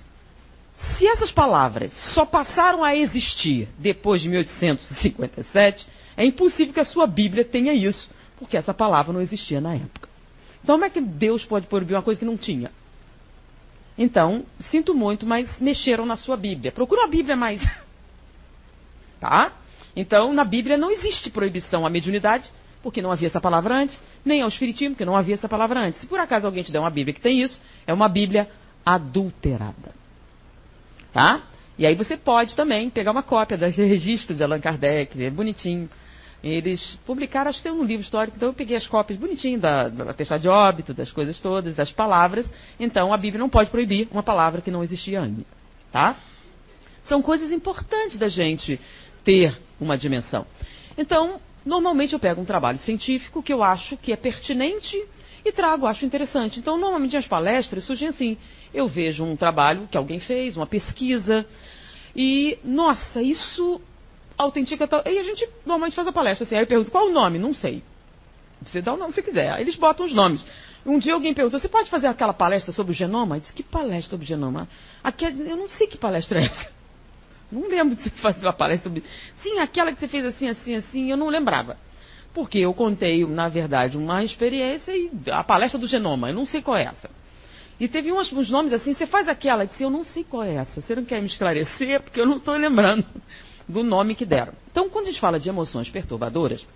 Se 0.98 1.08
essas 1.08 1.32
palavras 1.32 1.94
só 2.14 2.26
passaram 2.26 2.84
a 2.84 2.96
existir 2.96 3.68
depois 3.78 4.22
de 4.22 4.30
1857, 4.30 5.88
é 6.18 6.26
impossível 6.26 6.74
que 6.74 6.80
a 6.80 6.86
sua 6.86 7.08
Bíblia 7.08 7.44
tenha 7.44 7.74
isso, 7.74 8.10
porque 8.38 8.58
essa 8.58 8.74
palavra 8.74 9.12
não 9.12 9.22
existia 9.22 9.60
na 9.60 9.76
época. 9.76 10.10
Então, 10.64 10.76
como 10.76 10.86
é 10.86 10.90
que 10.90 11.02
Deus 11.02 11.46
pode 11.46 11.68
proibir 11.68 11.96
uma 11.96 12.02
coisa 12.02 12.20
que 12.20 12.26
não 12.26 12.38
tinha? 12.38 12.72
Então, 13.98 14.44
sinto 14.70 14.94
muito, 14.94 15.26
mas 15.26 15.60
mexeram 15.60 16.06
na 16.06 16.18
sua 16.18 16.36
Bíblia. 16.36 16.72
Procura 16.72 17.02
uma 17.02 17.08
Bíblia 17.08 17.36
mais. 17.36 17.62
tá? 19.20 19.54
Então, 19.96 20.34
na 20.34 20.44
Bíblia 20.44 20.78
não 20.78 20.92
existe 20.92 21.30
proibição 21.30 21.86
à 21.86 21.90
mediunidade, 21.90 22.50
porque 22.84 23.02
não 23.02 23.12
havia 23.12 23.28
essa 23.28 23.40
palavra 23.40 23.76
antes, 23.76 24.02
nem 24.24 24.42
ao 24.42 24.50
Espiritismo, 24.50 24.96
porque 24.96 25.06
não 25.06 25.16
havia 25.16 25.36
essa 25.36 25.48
palavra 25.48 25.80
antes. 25.80 26.02
Se 26.02 26.08
por 26.08 26.20
acaso 26.20 26.46
alguém 26.46 26.64
te 26.64 26.72
der 26.72 26.80
uma 26.80 26.90
Bíblia 26.90 27.14
que 27.14 27.22
tem 27.22 27.42
isso, 27.42 27.60
é 27.88 27.94
uma 27.94 28.10
Bíblia 28.10 28.50
adulterada. 28.86 29.94
Tá? 31.12 31.42
E 31.78 31.86
aí 31.86 31.96
você 31.96 32.16
pode 32.16 32.56
também 32.56 32.90
pegar 32.90 33.12
uma 33.12 33.24
cópia 33.24 33.58
do 33.58 33.66
registro 33.68 34.36
de 34.36 34.44
Allan 34.44 34.60
Kardec, 34.60 35.22
é 35.22 35.30
bonitinho. 35.30 35.90
Eles 36.44 37.00
publicaram, 37.08 37.50
acho 37.50 37.58
que 37.58 37.64
tem 37.64 37.72
um 37.72 37.84
livro 37.84 38.04
histórico, 38.04 38.38
então 38.38 38.50
eu 38.50 38.54
peguei 38.54 38.78
as 38.78 38.86
cópias 38.86 39.18
bonitinho 39.18 39.60
da, 39.60 39.90
da 39.90 40.38
de 40.38 40.48
óbito, 40.48 40.94
das 40.94 41.12
coisas 41.12 41.40
todas, 41.40 41.74
das 41.74 41.92
palavras. 41.92 42.46
Então 42.80 43.12
a 43.12 43.18
Bíblia 43.18 43.40
não 43.40 43.50
pode 43.50 43.72
proibir 43.72 44.08
uma 44.12 44.22
palavra 44.22 44.62
que 44.62 44.70
não 44.70 44.84
existia 44.84 45.22
ainda. 45.22 45.44
Tá? 45.92 46.16
São 47.06 47.22
coisas 47.22 47.52
importantes 47.52 48.20
da 48.20 48.30
gente 48.30 48.80
ter 49.24 49.58
uma 49.80 49.98
dimensão. 49.98 50.46
Então, 50.98 51.42
normalmente 51.66 52.14
eu 52.14 52.20
pego 52.20 52.42
um 52.42 52.46
trabalho 52.46 52.78
científico 52.78 53.42
que 53.42 53.52
eu 53.52 53.64
acho 53.64 53.98
que 53.98 54.14
é 54.14 54.16
pertinente 54.16 55.04
e 55.46 55.52
trago, 55.52 55.86
acho 55.86 56.06
interessante. 56.06 56.60
Então, 56.60 56.78
normalmente 56.78 57.16
as 57.16 57.28
palestras 57.28 57.84
surgem 57.84 58.08
assim. 58.08 58.38
Eu 58.74 58.88
vejo 58.88 59.24
um 59.24 59.36
trabalho 59.36 59.88
que 59.90 59.98
alguém 59.98 60.20
fez, 60.20 60.58
uma 60.58 60.66
pesquisa, 60.66 61.46
e, 62.16 62.58
nossa, 62.64 63.22
isso 63.22 63.80
autentica 64.38 64.88
tal. 64.88 65.04
E 65.06 65.20
a 65.20 65.24
gente 65.24 65.48
normalmente 65.66 65.96
faz 65.96 66.08
a 66.08 66.12
palestra 66.12 66.46
assim. 66.46 66.56
Aí 66.56 66.64
eu 66.64 66.68
pergunto, 66.68 66.90
qual 66.90 67.08
o 67.08 67.12
nome? 67.12 67.38
Não 67.38 67.54
sei. 67.54 67.84
Você 68.66 68.82
dá 68.82 68.94
o 68.94 68.98
nome 68.98 69.14
você 69.14 69.22
quiser. 69.22 69.52
Aí 69.52 69.62
eles 69.62 69.76
botam 69.76 70.06
os 70.06 70.14
nomes. 70.14 70.44
Um 70.86 70.98
dia 70.98 71.14
alguém 71.14 71.34
perguntou, 71.34 71.60
você 71.60 71.68
pode 71.68 71.90
fazer 71.90 72.08
aquela 72.08 72.34
palestra 72.34 72.72
sobre 72.72 72.92
o 72.92 72.96
genoma? 72.96 73.38
Eu 73.38 73.42
disse, 73.42 73.54
que 73.54 73.64
palestra 73.64 74.12
sobre 74.12 74.24
o 74.24 74.28
genoma? 74.28 74.68
Aqui, 75.04 75.26
eu 75.26 75.58
não 75.58 75.68
sei 75.68 75.88
que 75.88 75.98
palestra 75.98 76.40
é 76.40 76.46
essa. 76.46 76.70
Não 77.52 77.68
lembro 77.68 77.96
de 77.96 78.04
você 78.04 78.10
fazer 78.22 78.46
uma 78.46 78.54
palestra 78.54 78.90
sobre. 78.90 79.04
Sim, 79.44 79.60
aquela 79.60 79.92
que 79.92 80.00
você 80.00 80.08
fez 80.08 80.26
assim, 80.26 80.48
assim, 80.48 80.76
assim, 80.76 81.12
eu 81.12 81.18
não 81.18 81.28
lembrava. 81.28 81.78
Porque 82.36 82.60
eu 82.60 82.74
contei, 82.74 83.26
na 83.26 83.48
verdade, 83.48 83.98
uma 83.98 84.22
experiência 84.22 84.92
e 84.92 85.10
a 85.32 85.42
palestra 85.42 85.80
do 85.80 85.88
genoma, 85.88 86.30
eu 86.30 86.36
não 86.36 86.46
sei 86.46 86.62
qual 86.62 86.76
é 86.76 86.84
essa. 86.84 87.10
E 87.80 87.88
teve 87.88 88.12
uns, 88.12 88.32
uns 88.34 88.52
nomes 88.52 88.74
assim, 88.74 88.94
você 88.94 89.08
faz 89.08 89.30
aquela, 89.30 89.64
eu 89.64 89.68
disse, 89.68 89.84
eu 89.84 89.90
não 89.90 90.04
sei 90.04 90.26
qual 90.26 90.44
é 90.44 90.56
essa. 90.56 90.82
Você 90.82 90.94
não 90.96 91.06
quer 91.06 91.22
me 91.22 91.28
esclarecer? 91.28 92.02
Porque 92.02 92.20
eu 92.20 92.26
não 92.26 92.36
estou 92.36 92.54
lembrando 92.56 93.06
do 93.70 93.82
nome 93.84 94.16
que 94.16 94.26
deram. 94.26 94.52
Então, 94.70 94.90
quando 94.90 95.06
a 95.06 95.12
gente 95.12 95.20
fala 95.22 95.40
de 95.40 95.48
emoções 95.48 95.90
perturbadoras, 95.90 96.68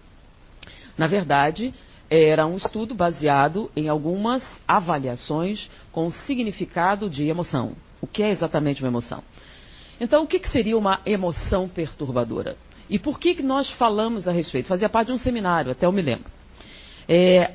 na 0.97 1.07
verdade, 1.07 1.73
era 2.09 2.47
um 2.47 2.55
estudo 2.55 2.95
baseado 2.95 3.69
em 3.75 3.89
algumas 3.89 4.41
avaliações 4.65 5.69
com 5.91 6.07
o 6.07 6.11
significado 6.11 7.09
de 7.09 7.27
emoção. 7.27 7.73
O 7.99 8.07
que 8.07 8.23
é 8.23 8.29
exatamente 8.29 8.81
uma 8.81 8.87
emoção? 8.87 9.21
Então, 9.99 10.23
o 10.23 10.27
que, 10.27 10.39
que 10.39 10.49
seria 10.49 10.77
uma 10.77 11.01
emoção 11.05 11.67
perturbadora? 11.67 12.55
E 12.89 12.97
por 12.97 13.19
que, 13.19 13.35
que 13.35 13.43
nós 13.43 13.69
falamos 13.71 14.27
a 14.27 14.31
respeito? 14.31 14.67
Fazia 14.67 14.89
parte 14.89 15.07
de 15.07 15.13
um 15.13 15.17
seminário, 15.17 15.71
até 15.71 15.85
eu 15.85 15.91
me 15.91 16.01
lembro. 16.01 16.31
É, 17.07 17.53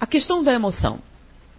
a 0.00 0.06
questão 0.06 0.42
da 0.42 0.52
emoção. 0.52 0.98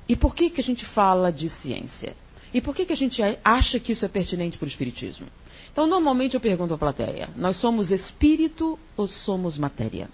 E 0.07 0.15
por 0.15 0.35
que, 0.35 0.49
que 0.49 0.61
a 0.61 0.63
gente 0.63 0.85
fala 0.85 1.31
de 1.31 1.49
ciência? 1.49 2.15
E 2.53 2.61
por 2.61 2.75
que, 2.75 2.85
que 2.85 2.93
a 2.93 2.97
gente 2.97 3.21
acha 3.43 3.79
que 3.79 3.93
isso 3.93 4.05
é 4.05 4.07
pertinente 4.07 4.57
para 4.57 4.65
o 4.65 4.69
Espiritismo? 4.69 5.27
Então, 5.71 5.87
normalmente 5.87 6.35
eu 6.35 6.39
pergunto 6.39 6.73
à 6.73 6.77
plateia: 6.77 7.29
nós 7.35 7.57
somos 7.57 7.91
espírito 7.91 8.79
ou 8.95 9.07
somos 9.07 9.57
matéria? 9.57 10.09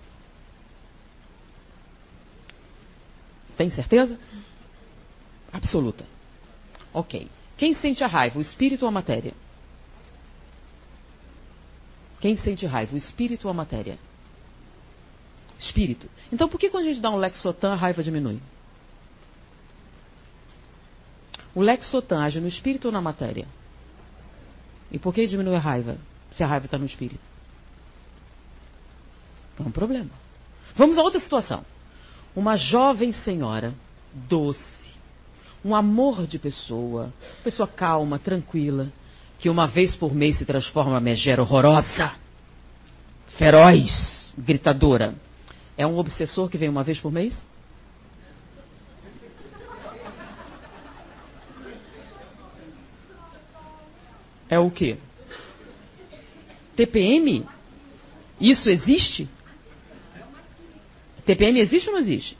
Tem 3.57 3.69
certeza? 3.69 4.17
Absoluta. 5.53 6.03
Ok. 6.93 7.27
Quem 7.57 7.75
sente 7.75 8.03
a 8.03 8.07
raiva, 8.07 8.39
o 8.39 8.41
espírito 8.41 8.83
ou 8.83 8.87
a 8.87 8.91
matéria? 8.91 9.33
Quem 12.21 12.37
sente 12.37 12.65
raiva, 12.67 12.93
o 12.93 12.97
espírito 12.97 13.45
ou 13.45 13.51
a 13.51 13.53
matéria? 13.53 13.97
Espírito. 15.59 16.07
Então 16.31 16.47
por 16.47 16.59
que 16.59 16.69
quando 16.69 16.85
a 16.85 16.87
gente 16.87 17.01
dá 17.01 17.09
um 17.09 17.17
Lexotan 17.17 17.73
a 17.73 17.75
raiva 17.75 18.03
diminui? 18.03 18.39
O 21.53 21.61
Lexotan 21.61 22.21
age 22.21 22.39
no 22.39 22.47
espírito 22.47 22.85
ou 22.85 22.91
na 22.91 23.01
matéria? 23.01 23.47
E 24.91 24.99
por 24.99 25.13
que 25.13 25.25
diminui 25.25 25.55
a 25.55 25.59
raiva, 25.59 25.97
se 26.33 26.43
a 26.43 26.47
raiva 26.47 26.65
está 26.65 26.77
no 26.77 26.85
espírito? 26.85 27.21
É 29.59 29.63
um 29.63 29.71
problema. 29.71 30.09
Vamos 30.75 30.97
a 30.97 31.01
outra 31.01 31.19
situação. 31.19 31.65
Uma 32.35 32.55
jovem 32.55 33.11
senhora, 33.11 33.73
doce, 34.13 34.81
um 35.63 35.75
amor 35.75 36.25
de 36.27 36.39
pessoa, 36.39 37.11
pessoa 37.43 37.67
calma, 37.67 38.17
tranquila, 38.17 38.91
que 39.41 39.49
uma 39.49 39.65
vez 39.65 39.95
por 39.95 40.13
mês 40.13 40.37
se 40.37 40.45
transforma 40.45 40.91
numa 40.91 41.01
megera 41.01 41.41
horrorosa, 41.41 42.13
feroz, 43.39 44.31
gritadora. 44.37 45.15
É 45.75 45.85
um 45.85 45.97
obsessor 45.97 46.47
que 46.47 46.59
vem 46.59 46.69
uma 46.69 46.83
vez 46.83 46.99
por 46.99 47.11
mês? 47.11 47.33
É 54.47 54.59
o 54.59 54.69
quê? 54.69 54.97
TPM? 56.75 57.43
Isso 58.39 58.69
existe? 58.69 59.27
TPM 61.25 61.59
existe 61.61 61.87
ou 61.87 61.93
não 61.93 62.01
existe? 62.01 62.37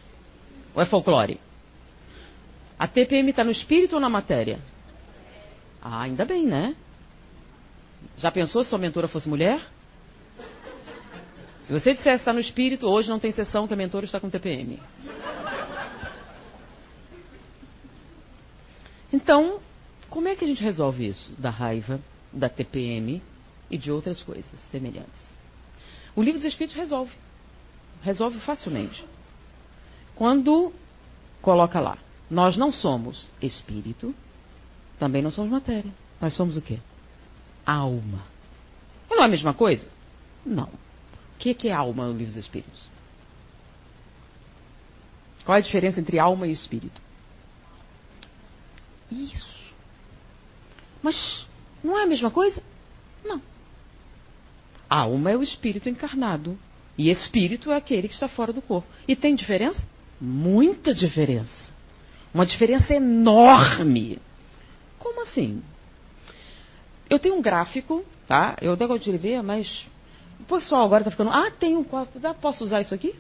Ou 0.76 0.84
é 0.84 0.86
folclore? 0.86 1.40
A 2.78 2.88
TPM 2.88 3.32
está 3.32 3.44
no 3.44 3.52
espírito 3.52 3.94
ou 3.96 4.00
na 4.00 4.10
matéria? 4.10 4.60
Ah, 5.82 6.04
ainda 6.04 6.26
bem, 6.26 6.46
né? 6.46 6.76
Já 8.18 8.32
pensou 8.32 8.64
se 8.64 8.70
sua 8.70 8.80
mentora 8.80 9.08
fosse 9.08 9.28
mulher? 9.28 9.62
Se 11.62 11.72
você 11.72 11.94
dissesse 11.94 12.18
está 12.18 12.34
no 12.34 12.40
espírito, 12.40 12.88
hoje 12.88 13.10
não 13.10 13.20
tem 13.20 13.32
sessão 13.32 13.68
que 13.68 13.74
a 13.74 13.78
mentora 13.78 14.06
está 14.06 14.20
com 14.20 14.30
TPM. 14.30 14.80
Então, 19.14 19.60
como 20.10 20.28
é 20.28 20.36
que 20.36 20.44
a 20.44 20.48
gente 20.48 20.64
resolve 20.64 21.08
isso? 21.08 21.40
Da 21.40 21.50
raiva, 21.50 22.00
da 22.32 22.50
TPM 22.50 23.22
e 23.70 23.78
de 23.78 23.92
outras 23.92 24.22
coisas 24.22 24.46
semelhantes. 24.72 25.10
O 26.16 26.22
livro 26.22 26.40
dos 26.40 26.48
Espíritos 26.48 26.76
resolve. 26.76 27.14
Resolve 28.02 28.40
facilmente. 28.40 29.06
Quando 30.16 30.74
coloca 31.42 31.80
lá, 31.80 31.98
nós 32.30 32.58
não 32.58 32.72
somos 32.72 33.32
espírito, 33.42 34.14
também 35.00 35.22
não 35.22 35.32
somos 35.32 35.52
matéria. 35.52 35.92
Nós 36.20 36.34
somos 36.34 36.58
o 36.58 36.62
quê? 36.62 36.80
Alma. 37.66 38.24
Não 39.10 39.22
é 39.22 39.26
a 39.26 39.28
mesma 39.28 39.54
coisa? 39.54 39.86
Não. 40.46 40.70
O 40.70 41.38
que 41.38 41.68
é 41.68 41.72
alma 41.72 42.06
no 42.06 42.18
livro 42.18 42.34
dos 42.34 42.44
Espíritos? 42.44 42.92
Qual 45.44 45.56
é 45.56 45.60
a 45.60 45.64
diferença 45.64 46.00
entre 46.00 46.20
alma 46.20 46.48
e 46.48 46.52
espírito? 46.52 47.02
Isso. 49.12 49.74
Mas 51.02 51.46
não 51.84 52.00
é 52.00 52.04
a 52.04 52.08
mesma 52.08 52.30
coisa? 52.30 52.62
Não. 53.26 53.42
Alma 54.90 55.32
é 55.32 55.38
o 55.38 55.44
espírito 55.44 55.90
encarnado. 55.90 56.58
E 56.98 57.10
espírito 57.10 57.72
é 57.72 57.78
aquele 57.78 58.08
que 58.08 58.14
está 58.14 58.28
fora 58.28 58.54
do 58.54 58.62
corpo. 58.62 58.88
E 59.08 59.16
tem 59.16 59.34
diferença? 59.34 59.84
Muita 60.20 60.94
diferença. 60.94 61.72
Uma 62.34 62.46
diferença 62.46 62.94
enorme. 62.94 64.20
Como 65.00 65.24
assim? 65.24 65.64
Eu 67.12 67.20
tenho 67.20 67.36
um 67.36 67.42
gráfico, 67.42 68.06
tá? 68.26 68.56
Eu 68.62 68.72
até 68.72 68.88
gosto 68.88 69.04
de 69.04 69.18
ver, 69.18 69.44
mas 69.44 69.86
o 70.40 70.46
pessoal 70.46 70.86
agora 70.86 71.02
está 71.02 71.12
ficando. 71.12 71.30
Ah, 71.30 71.52
tem 71.52 71.76
um 71.76 71.84
quadro. 71.84 72.10
Posso 72.36 72.64
usar 72.64 72.80
isso 72.80 72.96
aqui? 72.96 73.14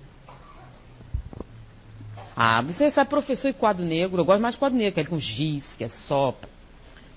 Ah, 2.33 2.61
você 2.61 2.89
sabe, 2.89 3.09
professor 3.09 3.49
e 3.49 3.53
quadro 3.53 3.85
negro. 3.85 4.21
Eu 4.21 4.25
gosto 4.25 4.41
mais 4.41 4.55
de 4.55 4.59
quadro 4.59 4.77
negro, 4.77 4.93
que 4.93 5.01
é 5.01 5.03
com 5.03 5.19
giz, 5.19 5.65
que 5.77 5.83
é 5.83 5.89
sopa. 5.89 6.47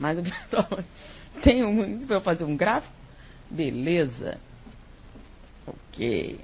Mas 0.00 0.18
o 0.18 0.22
pessoal 0.26 0.84
tem 1.44 1.64
um. 1.64 2.04
para 2.08 2.16
eu 2.16 2.20
fazer 2.20 2.42
um 2.42 2.56
gráfico? 2.56 2.92
Beleza. 3.48 4.40
Ok. 5.64 6.40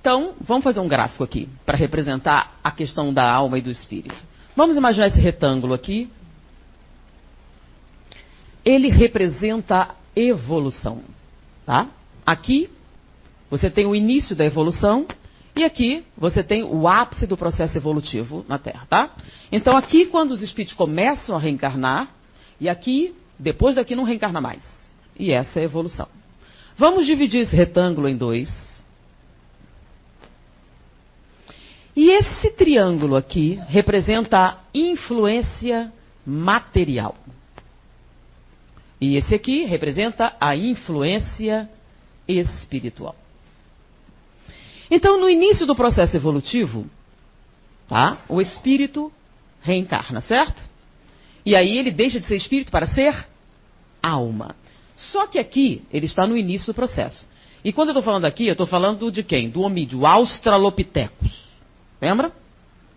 Então, 0.00 0.34
vamos 0.40 0.62
fazer 0.62 0.78
um 0.78 0.86
gráfico 0.86 1.24
aqui, 1.24 1.48
para 1.66 1.76
representar 1.76 2.60
a 2.62 2.70
questão 2.70 3.12
da 3.12 3.28
alma 3.28 3.58
e 3.58 3.60
do 3.60 3.72
espírito. 3.72 4.14
Vamos 4.54 4.76
imaginar 4.76 5.08
esse 5.08 5.18
retângulo 5.18 5.74
aqui, 5.74 6.08
ele 8.70 8.88
representa 8.88 9.94
evolução. 10.14 11.02
Tá? 11.66 11.88
Aqui 12.24 12.70
você 13.50 13.68
tem 13.70 13.86
o 13.86 13.94
início 13.94 14.36
da 14.36 14.44
evolução 14.44 15.06
e 15.56 15.64
aqui 15.64 16.04
você 16.16 16.42
tem 16.42 16.62
o 16.62 16.86
ápice 16.86 17.26
do 17.26 17.36
processo 17.36 17.76
evolutivo 17.76 18.44
na 18.48 18.58
Terra. 18.58 18.86
Tá? 18.88 19.14
Então 19.50 19.76
aqui 19.76 20.06
quando 20.06 20.30
os 20.30 20.42
espíritos 20.42 20.76
começam 20.76 21.36
a 21.36 21.38
reencarnar 21.38 22.08
e 22.60 22.68
aqui 22.68 23.14
depois 23.38 23.74
daqui 23.74 23.94
não 23.94 24.04
reencarna 24.04 24.40
mais. 24.40 24.62
E 25.18 25.32
essa 25.32 25.58
é 25.58 25.62
a 25.62 25.64
evolução. 25.64 26.08
Vamos 26.76 27.04
dividir 27.04 27.42
esse 27.42 27.54
retângulo 27.54 28.08
em 28.08 28.16
dois. 28.16 28.48
E 31.94 32.10
esse 32.10 32.50
triângulo 32.52 33.16
aqui 33.16 33.60
representa 33.68 34.38
a 34.38 34.58
influência 34.72 35.92
material. 36.24 37.14
E 39.00 39.16
esse 39.16 39.34
aqui 39.34 39.64
representa 39.64 40.34
a 40.38 40.54
influência 40.54 41.68
espiritual. 42.28 43.16
Então, 44.90 45.18
no 45.18 45.30
início 45.30 45.66
do 45.66 45.74
processo 45.74 46.16
evolutivo, 46.16 46.84
tá? 47.88 48.22
o 48.28 48.40
espírito 48.40 49.12
reencarna, 49.62 50.20
certo? 50.20 50.60
E 51.46 51.56
aí 51.56 51.78
ele 51.78 51.90
deixa 51.90 52.20
de 52.20 52.26
ser 52.26 52.36
espírito 52.36 52.70
para 52.70 52.86
ser 52.86 53.26
alma. 54.02 54.54
Só 54.94 55.26
que 55.26 55.38
aqui 55.38 55.82
ele 55.92 56.06
está 56.06 56.26
no 56.26 56.36
início 56.36 56.72
do 56.72 56.76
processo. 56.76 57.26
E 57.64 57.72
quando 57.72 57.88
eu 57.88 57.92
estou 57.92 58.02
falando 58.02 58.24
aqui, 58.24 58.46
eu 58.46 58.52
estou 58.52 58.66
falando 58.66 59.10
de 59.10 59.22
quem? 59.22 59.48
Do 59.48 59.62
homídeo 59.62 60.04
Australopithecus. 60.06 61.44
Lembra? 62.00 62.32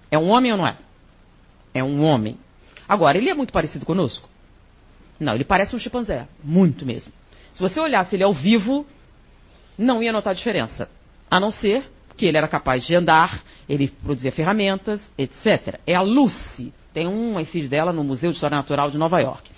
É 0.09 0.17
um 0.17 0.29
homem 0.29 0.51
ou 0.51 0.57
não 0.57 0.67
é? 0.67 0.77
É 1.73 1.83
um 1.83 2.01
homem. 2.03 2.37
Agora, 2.87 3.17
ele 3.17 3.29
é 3.29 3.33
muito 3.33 3.53
parecido 3.53 3.85
conosco? 3.85 4.27
Não, 5.19 5.35
ele 5.35 5.43
parece 5.43 5.75
um 5.75 5.79
chimpanzé. 5.79 6.27
Muito 6.43 6.85
mesmo. 6.85 7.11
Se 7.53 7.59
você 7.59 7.79
olhasse 7.79 8.15
ele 8.15 8.23
ao 8.23 8.33
vivo, 8.33 8.85
não 9.77 10.01
ia 10.01 10.11
notar 10.11 10.33
diferença. 10.33 10.89
A 11.29 11.39
não 11.39 11.51
ser 11.51 11.85
que 12.15 12.25
ele 12.25 12.37
era 12.37 12.47
capaz 12.47 12.85
de 12.85 12.95
andar, 12.95 13.43
ele 13.67 13.87
produzia 13.87 14.31
ferramentas, 14.31 15.01
etc. 15.17 15.79
É 15.85 15.95
a 15.95 16.01
Lucy. 16.01 16.73
Tem 16.93 17.07
um 17.07 17.39
efígie 17.39 17.67
dela 17.67 17.91
no 17.91 18.03
Museu 18.03 18.29
de 18.29 18.35
História 18.35 18.57
Natural 18.57 18.91
de 18.91 18.97
Nova 18.97 19.19
York. 19.19 19.49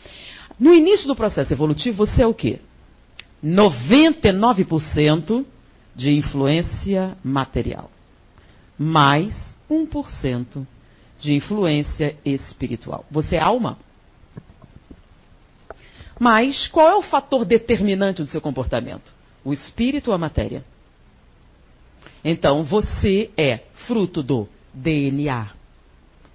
No 0.60 0.74
início 0.74 1.08
do 1.08 1.16
processo 1.16 1.52
evolutivo, 1.52 2.06
você 2.06 2.24
é 2.24 2.28
o 2.28 2.34
quê? 2.34 2.60
99% 3.44 5.46
de 5.94 6.14
influência 6.14 7.18
material, 7.24 7.92
mais 8.78 9.36
1% 9.70 10.66
de 11.20 11.36
influência 11.36 12.16
espiritual. 12.26 13.06
Você 13.12 13.36
é 13.36 13.42
alma? 13.42 13.78
Mas 16.20 16.68
qual 16.68 16.88
é 16.88 16.96
o 16.96 17.02
fator 17.02 17.46
determinante 17.46 18.22
do 18.22 18.28
seu 18.28 18.40
comportamento? 18.40 19.14
O 19.44 19.52
espírito 19.52 20.10
ou 20.10 20.14
a 20.16 20.18
matéria? 20.18 20.64
Então 22.24 22.64
você 22.64 23.30
é 23.38 23.60
fruto 23.88 24.24
do 24.24 24.48
DNA, 24.74 25.50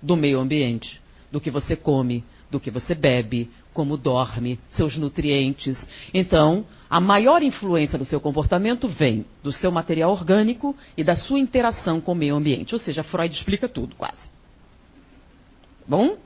do 0.01 0.17
meio 0.17 0.39
ambiente, 0.39 1.01
do 1.33 1.41
que 1.41 1.51
você 1.51 1.75
come, 1.75 2.25
do 2.51 2.61
que 2.61 2.71
você 2.71 2.95
bebe, 2.95 3.51
como 3.73 3.97
dorme, 3.97 4.59
seus 4.71 4.97
nutrientes. 4.97 5.77
Então, 6.13 6.67
a 6.89 7.01
maior 7.01 7.43
influência 7.43 7.99
do 7.99 8.05
seu 8.05 8.21
comportamento 8.21 8.89
vem 8.89 9.25
do 9.43 9.53
seu 9.53 9.71
material 9.71 10.11
orgânico 10.11 10.77
e 10.97 11.05
da 11.05 11.15
sua 11.15 11.39
interação 11.39 12.01
com 12.01 12.13
o 12.13 12.17
meio 12.17 12.35
ambiente. 12.35 12.75
Ou 12.75 12.81
seja, 12.81 13.03
Freud 13.03 13.35
explica 13.35 13.69
tudo, 13.69 13.95
quase. 13.95 14.31
Bom? 15.87 16.17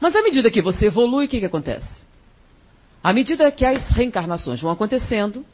Mas 0.00 0.14
à 0.14 0.22
medida 0.22 0.50
que 0.50 0.62
você 0.62 0.86
evolui, 0.86 1.26
o 1.26 1.28
que, 1.28 1.40
que 1.40 1.46
acontece? 1.46 2.03
À 3.04 3.12
medida 3.12 3.52
que 3.52 3.66
as 3.66 3.86
reencarnações 3.90 4.62
vão 4.62 4.70
acontecendo, 4.70 5.44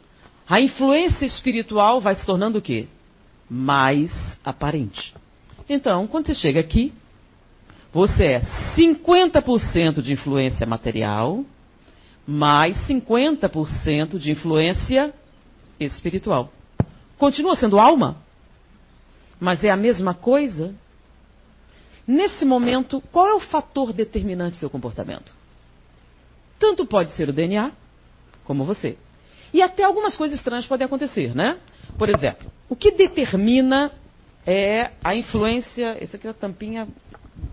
a 0.49 0.61
influência 0.61 1.27
espiritual 1.27 2.01
vai 2.01 2.15
se 2.15 2.25
tornando 2.25 2.61
o 2.61 2.63
quê? 2.63 2.87
Mais 3.51 4.13
aparente. 4.45 5.13
Então, 5.69 6.07
quando 6.07 6.27
você 6.27 6.35
chega 6.37 6.61
aqui, 6.61 6.93
você 7.93 8.25
é 8.25 8.41
50% 8.77 10.01
de 10.01 10.13
influência 10.13 10.65
material, 10.65 11.45
mais 12.25 12.77
50% 12.87 14.17
de 14.17 14.31
influência 14.31 15.13
espiritual. 15.81 16.53
Continua 17.19 17.57
sendo 17.57 17.81
alma, 17.81 18.19
mas 19.41 19.65
é 19.65 19.71
a 19.71 19.77
mesma 19.77 20.15
coisa. 20.15 20.73
Nesse 22.07 22.45
momento, 22.45 23.03
qual 23.11 23.27
é 23.27 23.35
o 23.35 23.41
fator 23.41 23.93
determinante 23.93 24.53
do 24.53 24.61
seu 24.61 24.71
comportamento? 24.71 25.40
Tanto 26.61 26.85
pode 26.85 27.13
ser 27.13 27.27
o 27.31 27.33
DNA, 27.33 27.73
como 28.45 28.65
você. 28.65 28.99
E 29.53 29.63
até 29.63 29.83
algumas 29.83 30.15
coisas 30.15 30.39
estranhas 30.39 30.67
podem 30.67 30.85
acontecer, 30.85 31.35
né? 31.35 31.59
Por 31.99 32.11
exemplo, 32.11 32.53
o 32.69 32.77
que 32.77 32.93
determina 32.93 33.91
é 34.47 34.91
a 35.03 35.17
influência. 35.17 35.97
Essa 35.99 36.19
aqui 36.19 36.27
é 36.27 36.31
a 36.31 36.35
tampinha 36.35 36.87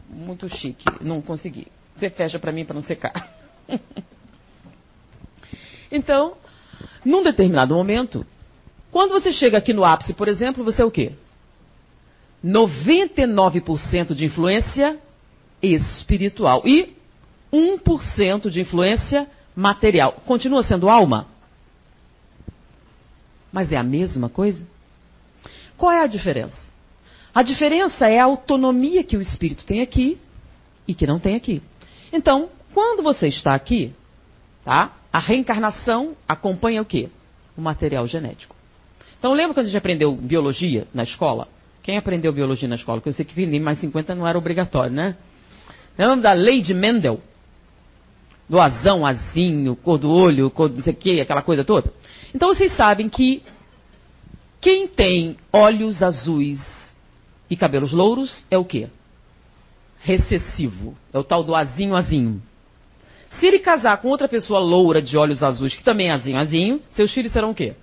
muito 0.09 0.49
chique, 0.49 0.85
não 1.01 1.21
consegui. 1.21 1.67
Você 1.95 2.09
fecha 2.09 2.37
para 2.37 2.51
mim 2.51 2.65
para 2.65 2.75
não 2.75 2.81
secar. 2.81 3.33
então, 5.89 6.35
num 7.03 7.23
determinado 7.23 7.73
momento, 7.73 8.25
quando 8.91 9.11
você 9.11 9.31
chega 9.31 9.57
aqui 9.57 9.73
no 9.73 9.85
ápice, 9.85 10.13
por 10.13 10.27
exemplo, 10.27 10.65
você 10.65 10.81
é 10.81 10.85
o 10.85 10.91
quê? 10.91 11.13
99% 12.43 14.13
de 14.13 14.25
influência 14.25 14.99
espiritual 15.61 16.61
e 16.65 16.96
1% 17.51 18.49
de 18.49 18.61
influência 18.61 19.27
material. 19.55 20.13
Continua 20.25 20.63
sendo 20.63 20.89
alma? 20.89 21.27
Mas 23.51 23.71
é 23.71 23.77
a 23.77 23.83
mesma 23.83 24.29
coisa? 24.29 24.61
Qual 25.77 25.91
é 25.91 26.01
a 26.01 26.07
diferença? 26.07 26.57
A 27.33 27.43
diferença 27.43 28.07
é 28.07 28.19
a 28.19 28.25
autonomia 28.25 29.03
que 29.03 29.15
o 29.15 29.21
espírito 29.21 29.65
tem 29.65 29.81
aqui 29.81 30.17
e 30.87 30.93
que 30.93 31.07
não 31.07 31.19
tem 31.19 31.35
aqui. 31.35 31.61
Então, 32.11 32.49
quando 32.73 33.03
você 33.03 33.27
está 33.27 33.53
aqui, 33.53 33.93
tá? 34.63 34.93
A 35.11 35.19
reencarnação 35.19 36.15
acompanha 36.27 36.81
o 36.81 36.85
quê? 36.85 37.09
O 37.55 37.61
material 37.61 38.07
genético. 38.07 38.55
Então, 39.17 39.33
lembra 39.33 39.53
quando 39.53 39.65
a 39.65 39.69
gente 39.69 39.77
aprendeu 39.77 40.15
biologia 40.15 40.87
na 40.93 41.03
escola? 41.03 41.47
Quem 41.81 41.97
aprendeu 41.97 42.31
biologia 42.33 42.67
na 42.67 42.75
escola? 42.75 42.99
Porque 42.99 43.09
eu 43.09 43.13
sei 43.13 43.25
que 43.25 43.45
nem 43.45 43.59
mais 43.59 43.79
50 43.79 44.13
não 44.13 44.27
era 44.27 44.37
obrigatório, 44.37 44.91
né? 44.91 45.15
Lembra 45.97 46.17
da 46.17 46.33
lei 46.33 46.61
de 46.61 46.73
Mendel? 46.73 47.21
Do 48.49 48.59
azão, 48.59 49.05
azinho, 49.05 49.75
cor 49.75 49.97
do 49.97 50.09
olho, 50.09 50.49
cor 50.49 50.69
não 50.69 50.81
sei 50.81 50.93
o 50.93 50.95
quê, 50.95 51.19
aquela 51.21 51.41
coisa 51.41 51.65
toda? 51.65 51.93
Então, 52.33 52.49
vocês 52.49 52.75
sabem 52.75 53.09
que 53.09 53.43
quem 54.61 54.87
tem 54.87 55.35
olhos 55.51 56.01
azuis 56.01 56.61
e 57.49 57.55
cabelos 57.55 57.91
louros 57.91 58.45
é 58.49 58.57
o 58.57 58.65
quê? 58.65 58.87
Recessivo. 59.99 60.95
É 61.13 61.17
o 61.17 61.23
tal 61.23 61.43
do 61.43 61.55
azinho 61.55 61.95
azinho. 61.95 62.41
Se 63.31 63.45
ele 63.45 63.59
casar 63.59 63.97
com 63.97 64.07
outra 64.07 64.27
pessoa 64.27 64.59
loura 64.59 65.01
de 65.01 65.17
olhos 65.17 65.43
azuis, 65.43 65.75
que 65.75 65.83
também 65.83 66.09
é 66.09 66.13
azinho 66.13 66.39
azinho, 66.39 66.81
seus 66.91 67.11
filhos 67.11 67.31
serão 67.31 67.51
o 67.51 67.55
quê? 67.55 67.75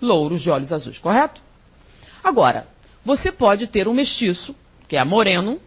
Louros 0.00 0.42
de 0.42 0.50
olhos 0.50 0.72
azuis, 0.72 0.98
correto? 0.98 1.42
Agora, 2.22 2.66
você 3.04 3.32
pode 3.32 3.66
ter 3.66 3.88
um 3.88 3.94
mestiço, 3.94 4.54
que 4.88 4.96
é 4.96 5.04
moreno, 5.04 5.60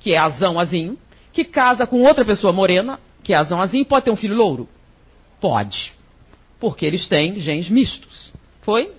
que 0.00 0.12
é 0.12 0.18
azão 0.18 0.58
azinho, 0.58 0.96
que 1.38 1.44
casa 1.44 1.86
com 1.86 2.02
outra 2.02 2.24
pessoa 2.24 2.52
morena, 2.52 2.98
que 3.22 3.32
é 3.32 3.36
azão 3.36 3.62
azinho, 3.62 3.82
e 3.82 3.84
pode 3.84 4.04
ter 4.04 4.10
um 4.10 4.16
filho 4.16 4.34
louro? 4.34 4.68
Pode. 5.40 5.92
Porque 6.58 6.84
eles 6.84 7.06
têm 7.06 7.38
genes 7.38 7.68
mistos. 7.70 8.32
Foi? 8.62 8.92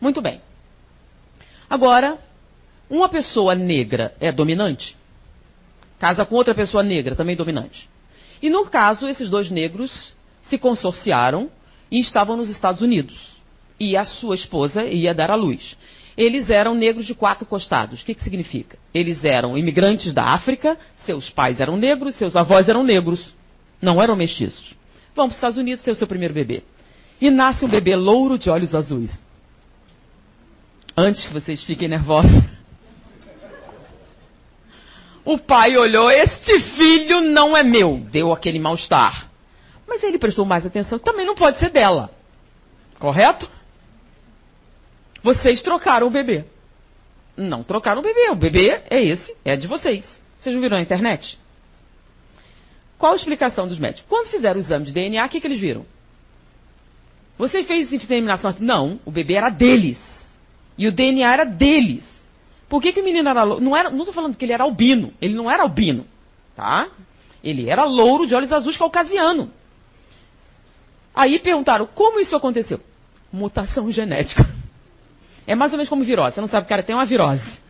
Muito 0.00 0.22
bem. 0.22 0.40
Agora, 1.68 2.18
uma 2.88 3.08
pessoa 3.08 3.56
negra 3.56 4.14
é 4.20 4.30
dominante? 4.30 4.96
Casa 5.98 6.24
com 6.24 6.36
outra 6.36 6.54
pessoa 6.54 6.84
negra, 6.84 7.16
também 7.16 7.34
dominante. 7.34 7.88
E 8.40 8.48
no 8.48 8.64
caso, 8.66 9.08
esses 9.08 9.28
dois 9.28 9.50
negros 9.50 10.14
se 10.44 10.58
consorciaram 10.58 11.50
e 11.90 11.98
estavam 11.98 12.36
nos 12.36 12.48
Estados 12.48 12.80
Unidos. 12.80 13.18
E 13.80 13.96
a 13.96 14.04
sua 14.04 14.36
esposa 14.36 14.84
ia 14.84 15.12
dar 15.12 15.32
à 15.32 15.34
luz. 15.34 15.76
Eles 16.16 16.50
eram 16.50 16.74
negros 16.74 17.06
de 17.06 17.14
quatro 17.14 17.46
costados. 17.46 18.02
O 18.02 18.04
que, 18.04 18.14
que 18.14 18.22
significa? 18.22 18.78
Eles 18.92 19.24
eram 19.24 19.56
imigrantes 19.56 20.12
da 20.12 20.24
África, 20.24 20.78
seus 21.04 21.30
pais 21.30 21.60
eram 21.60 21.76
negros, 21.76 22.14
seus 22.16 22.36
avós 22.36 22.68
eram 22.68 22.82
negros. 22.82 23.34
Não 23.80 24.00
eram 24.00 24.14
mestiços. 24.14 24.74
Vão 25.14 25.26
para 25.26 25.32
os 25.32 25.36
Estados 25.36 25.58
Unidos 25.58 25.82
ter 25.82 25.90
o 25.90 25.94
seu 25.94 26.06
primeiro 26.06 26.34
bebê. 26.34 26.62
E 27.20 27.30
nasce 27.30 27.64
um 27.64 27.68
bebê 27.68 27.96
louro 27.96 28.38
de 28.38 28.50
olhos 28.50 28.74
azuis. 28.74 29.10
Antes 30.96 31.26
que 31.26 31.32
vocês 31.32 31.62
fiquem 31.64 31.88
nervosos. 31.88 32.42
O 35.24 35.38
pai 35.38 35.76
olhou, 35.76 36.10
este 36.10 36.60
filho 36.60 37.20
não 37.20 37.56
é 37.56 37.62
meu. 37.62 37.98
Deu 38.10 38.32
aquele 38.32 38.58
mal-estar. 38.58 39.28
Mas 39.86 40.02
ele 40.02 40.18
prestou 40.18 40.44
mais 40.44 40.66
atenção. 40.66 40.98
Também 40.98 41.24
não 41.24 41.34
pode 41.34 41.58
ser 41.58 41.70
dela. 41.70 42.10
Correto? 42.98 43.48
Vocês 45.22 45.62
trocaram 45.62 46.06
o 46.06 46.10
bebê. 46.10 46.44
Não 47.36 47.62
trocaram 47.62 48.00
o 48.00 48.04
bebê. 48.04 48.30
O 48.30 48.36
bebê 48.36 48.82
é 48.90 49.02
esse, 49.02 49.34
é 49.44 49.56
de 49.56 49.66
vocês. 49.66 50.04
Vocês 50.40 50.54
não 50.54 50.62
viram 50.62 50.76
na 50.76 50.82
internet? 50.82 51.38
Qual 52.98 53.12
a 53.12 53.16
explicação 53.16 53.66
dos 53.66 53.78
médicos? 53.78 54.04
Quando 54.08 54.28
fizeram 54.28 54.56
o 54.60 54.62
exame 54.62 54.84
de 54.84 54.92
DNA, 54.92 55.24
o 55.24 55.28
que, 55.28 55.40
que 55.40 55.46
eles 55.46 55.60
viram? 55.60 55.86
Você 57.38 57.62
fez 57.64 57.92
inseminação? 57.92 58.54
Não, 58.60 59.00
o 59.04 59.10
bebê 59.10 59.34
era 59.34 59.48
deles. 59.48 59.98
E 60.76 60.86
o 60.86 60.92
DNA 60.92 61.32
era 61.32 61.44
deles. 61.44 62.04
Por 62.68 62.80
que, 62.80 62.92
que 62.92 63.00
o 63.00 63.04
menino 63.04 63.28
era 63.28 63.42
louro? 63.42 63.60
Não 63.62 63.98
estou 63.98 64.12
falando 64.12 64.36
que 64.36 64.44
ele 64.44 64.52
era 64.52 64.64
albino. 64.64 65.12
Ele 65.20 65.34
não 65.34 65.50
era 65.50 65.62
albino. 65.62 66.06
Tá? 66.54 66.88
Ele 67.42 67.68
era 67.68 67.84
louro 67.84 68.26
de 68.26 68.34
olhos 68.34 68.52
azuis 68.52 68.76
caucasiano. 68.76 69.50
Aí 71.14 71.38
perguntaram, 71.38 71.86
como 71.86 72.20
isso 72.20 72.36
aconteceu? 72.36 72.80
Mutação 73.32 73.90
genética. 73.92 74.48
É 75.46 75.54
mais 75.54 75.72
ou 75.72 75.78
menos 75.78 75.88
como 75.88 76.04
virose. 76.04 76.34
Você 76.34 76.40
não 76.40 76.48
sabe, 76.48 76.66
cara, 76.66 76.82
tem 76.82 76.94
uma 76.94 77.04
virose. 77.04 77.60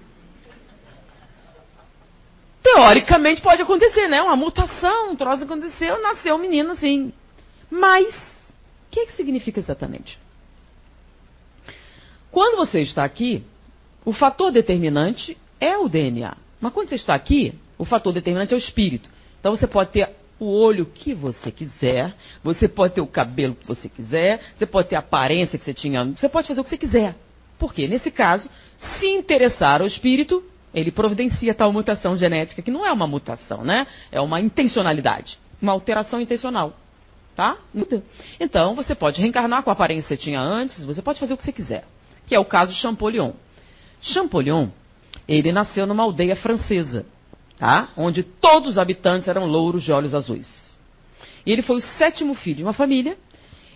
Teoricamente 2.63 3.41
pode 3.41 3.63
acontecer, 3.63 4.09
né? 4.09 4.23
Uma 4.23 4.37
mutação, 4.37 5.11
um 5.11 5.17
troço 5.17 5.45
aconteceu, 5.45 6.01
nasceu 6.01 6.37
um 6.37 6.39
menino 6.39 6.73
assim. 6.73 7.13
Mas, 7.71 8.15
o 8.15 8.91
que, 8.91 9.07
que 9.07 9.13
significa 9.15 9.59
exatamente? 9.59 10.19
Quando 12.31 12.57
você 12.57 12.81
está 12.81 13.05
aqui, 13.05 13.45
o 14.05 14.13
fator 14.13 14.51
determinante 14.51 15.37
é 15.61 15.77
o 15.77 15.89
DNA. 15.89 16.37
Mas 16.61 16.73
quando 16.73 16.89
você 16.89 16.95
está 16.95 17.15
aqui, 17.15 17.55
o 17.77 17.85
fator 17.85 18.13
determinante 18.13 18.55
é 18.55 18.57
o 18.57 18.59
espírito. 18.59 19.11
Então 19.41 19.55
você 19.57 19.67
pode 19.67 19.91
ter 19.91 20.09
o 20.39 20.47
olho 20.47 20.87
que 20.87 21.15
você 21.15 21.51
quiser, 21.51 22.15
você 22.43 22.69
pode 22.69 22.95
ter 22.95 23.01
o 23.01 23.07
cabelo 23.07 23.55
que 23.55 23.67
você 23.67 23.89
quiser, 23.89 24.41
você 24.57 24.67
pode 24.67 24.89
ter 24.89 24.97
a 24.97 25.01
aparência 25.01 25.59
que 25.59 25.65
você 25.65 25.75
tinha, 25.75 26.05
você 26.05 26.29
pode 26.29 26.49
fazer 26.49 26.61
o 26.61 26.65
que 26.65 26.71
você 26.71 26.79
quiser. 26.79 27.15
Porque, 27.63 27.87
nesse 27.87 28.11
caso, 28.11 28.51
se 28.99 29.07
interessar 29.07 29.81
ao 29.81 29.87
espírito, 29.87 30.43
ele 30.75 30.91
providencia 30.91 31.55
tal 31.55 31.73
mutação 31.73 32.19
genética, 32.19 32.61
que 32.61 32.73
não 32.73 32.85
é 32.85 32.91
uma 32.91 33.07
mutação, 33.07 33.63
né? 33.63 33.87
É 34.11 34.21
uma 34.21 34.41
intencionalidade, 34.41 35.39
uma 35.63 35.71
alteração 35.71 36.21
intencional. 36.21 36.77
Tá? 37.37 37.57
Então, 38.41 38.75
você 38.75 38.97
pode 38.97 39.21
reencarnar 39.21 39.63
com 39.63 39.71
a 39.71 39.75
aparência 39.75 40.09
que 40.09 40.09
você 40.09 40.17
tinha 40.17 40.41
antes, 40.41 40.85
você 40.85 41.01
pode 41.01 41.21
fazer 41.21 41.35
o 41.35 41.37
que 41.37 41.45
você 41.45 41.53
quiser. 41.53 41.85
que 42.27 42.35
é 42.35 42.41
o 42.41 42.45
caso 42.45 42.73
de 42.73 42.79
Champollion. 42.81 43.31
Champollion, 44.01 44.67
ele 45.29 45.53
nasceu 45.53 45.87
numa 45.87 46.03
aldeia 46.03 46.35
francesa, 46.35 47.07
tá? 47.59 47.91
onde 47.97 48.25
todos 48.25 48.71
os 48.71 48.79
habitantes 48.79 49.29
eram 49.29 49.47
louros 49.47 49.85
de 49.85 49.93
olhos 49.93 50.17
azuis. 50.17 50.77
E 51.47 51.53
ele 51.53 51.63
foi 51.63 51.77
o 51.77 51.81
sétimo 51.81 52.35
filho 52.35 52.57
de 52.57 52.63
uma 52.65 52.73
família 52.73 53.17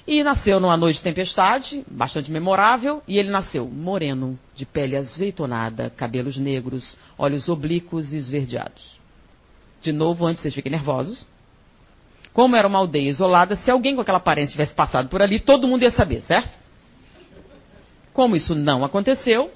e 0.07 0.23
nasceu 0.23 0.61
numa 0.61 0.77
noite 0.77 0.99
de 0.99 1.03
tempestade, 1.03 1.85
bastante 1.91 2.31
memorável, 2.31 3.03
e 3.09 3.19
ele 3.19 3.31
nasceu 3.31 3.67
moreno, 3.67 4.39
de 4.55 4.65
pele 4.65 4.97
azeitonada, 4.97 5.91
cabelos 5.91 6.37
negros, 6.37 6.97
olhos 7.19 7.49
oblíquos 7.49 8.13
e 8.13 8.17
esverdeados. 8.17 9.01
De 9.83 9.93
novo, 9.93 10.25
antes 10.25 10.43
vocês 10.43 10.55
fiquem 10.55 10.71
nervosos. 10.71 11.27
Como 12.33 12.55
era 12.55 12.69
uma 12.69 12.79
aldeia 12.79 13.09
isolada, 13.09 13.57
se 13.57 13.71
alguém 13.71 13.97
com 13.97 14.01
aquela 14.01 14.19
aparência 14.19 14.53
tivesse 14.53 14.75
passado 14.75 15.09
por 15.09 15.21
ali, 15.21 15.41
todo 15.41 15.67
mundo 15.67 15.83
ia 15.83 15.91
saber, 15.91 16.21
certo? 16.23 16.57
Como 18.13 18.37
isso 18.37 18.55
não 18.55 18.85
aconteceu, 18.85 19.51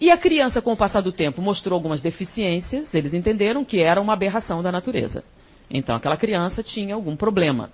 e 0.00 0.10
a 0.10 0.16
criança, 0.16 0.62
com 0.62 0.72
o 0.72 0.76
passar 0.76 1.02
do 1.02 1.12
tempo, 1.12 1.42
mostrou 1.42 1.76
algumas 1.76 2.00
deficiências, 2.00 2.92
eles 2.94 3.12
entenderam 3.12 3.64
que 3.66 3.82
era 3.82 4.00
uma 4.00 4.14
aberração 4.14 4.62
da 4.62 4.72
natureza. 4.72 5.22
Então 5.70 5.94
aquela 5.94 6.16
criança 6.16 6.62
tinha 6.62 6.94
algum 6.94 7.14
problema. 7.14 7.70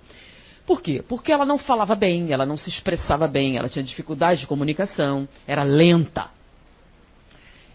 Por 0.67 0.81
quê? 0.81 1.01
Porque 1.07 1.31
ela 1.31 1.45
não 1.45 1.57
falava 1.57 1.95
bem, 1.95 2.33
ela 2.33 2.45
não 2.45 2.57
se 2.57 2.69
expressava 2.69 3.25
bem, 3.25 3.55
ela 3.55 3.69
tinha 3.69 3.81
dificuldade 3.81 4.41
de 4.41 4.47
comunicação, 4.47 5.25
era 5.47 5.63
lenta. 5.63 6.29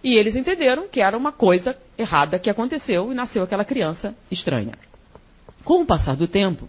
E 0.04 0.14
eles 0.14 0.36
entenderam 0.36 0.86
que 0.88 1.00
era 1.00 1.16
uma 1.16 1.32
coisa 1.32 1.74
errada 1.96 2.38
que 2.38 2.50
aconteceu 2.50 3.10
e 3.10 3.14
nasceu 3.14 3.42
aquela 3.42 3.64
criança 3.64 4.14
estranha. 4.30 4.74
Com 5.64 5.80
o 5.80 5.86
passar 5.86 6.16
do 6.16 6.28
tempo, 6.28 6.68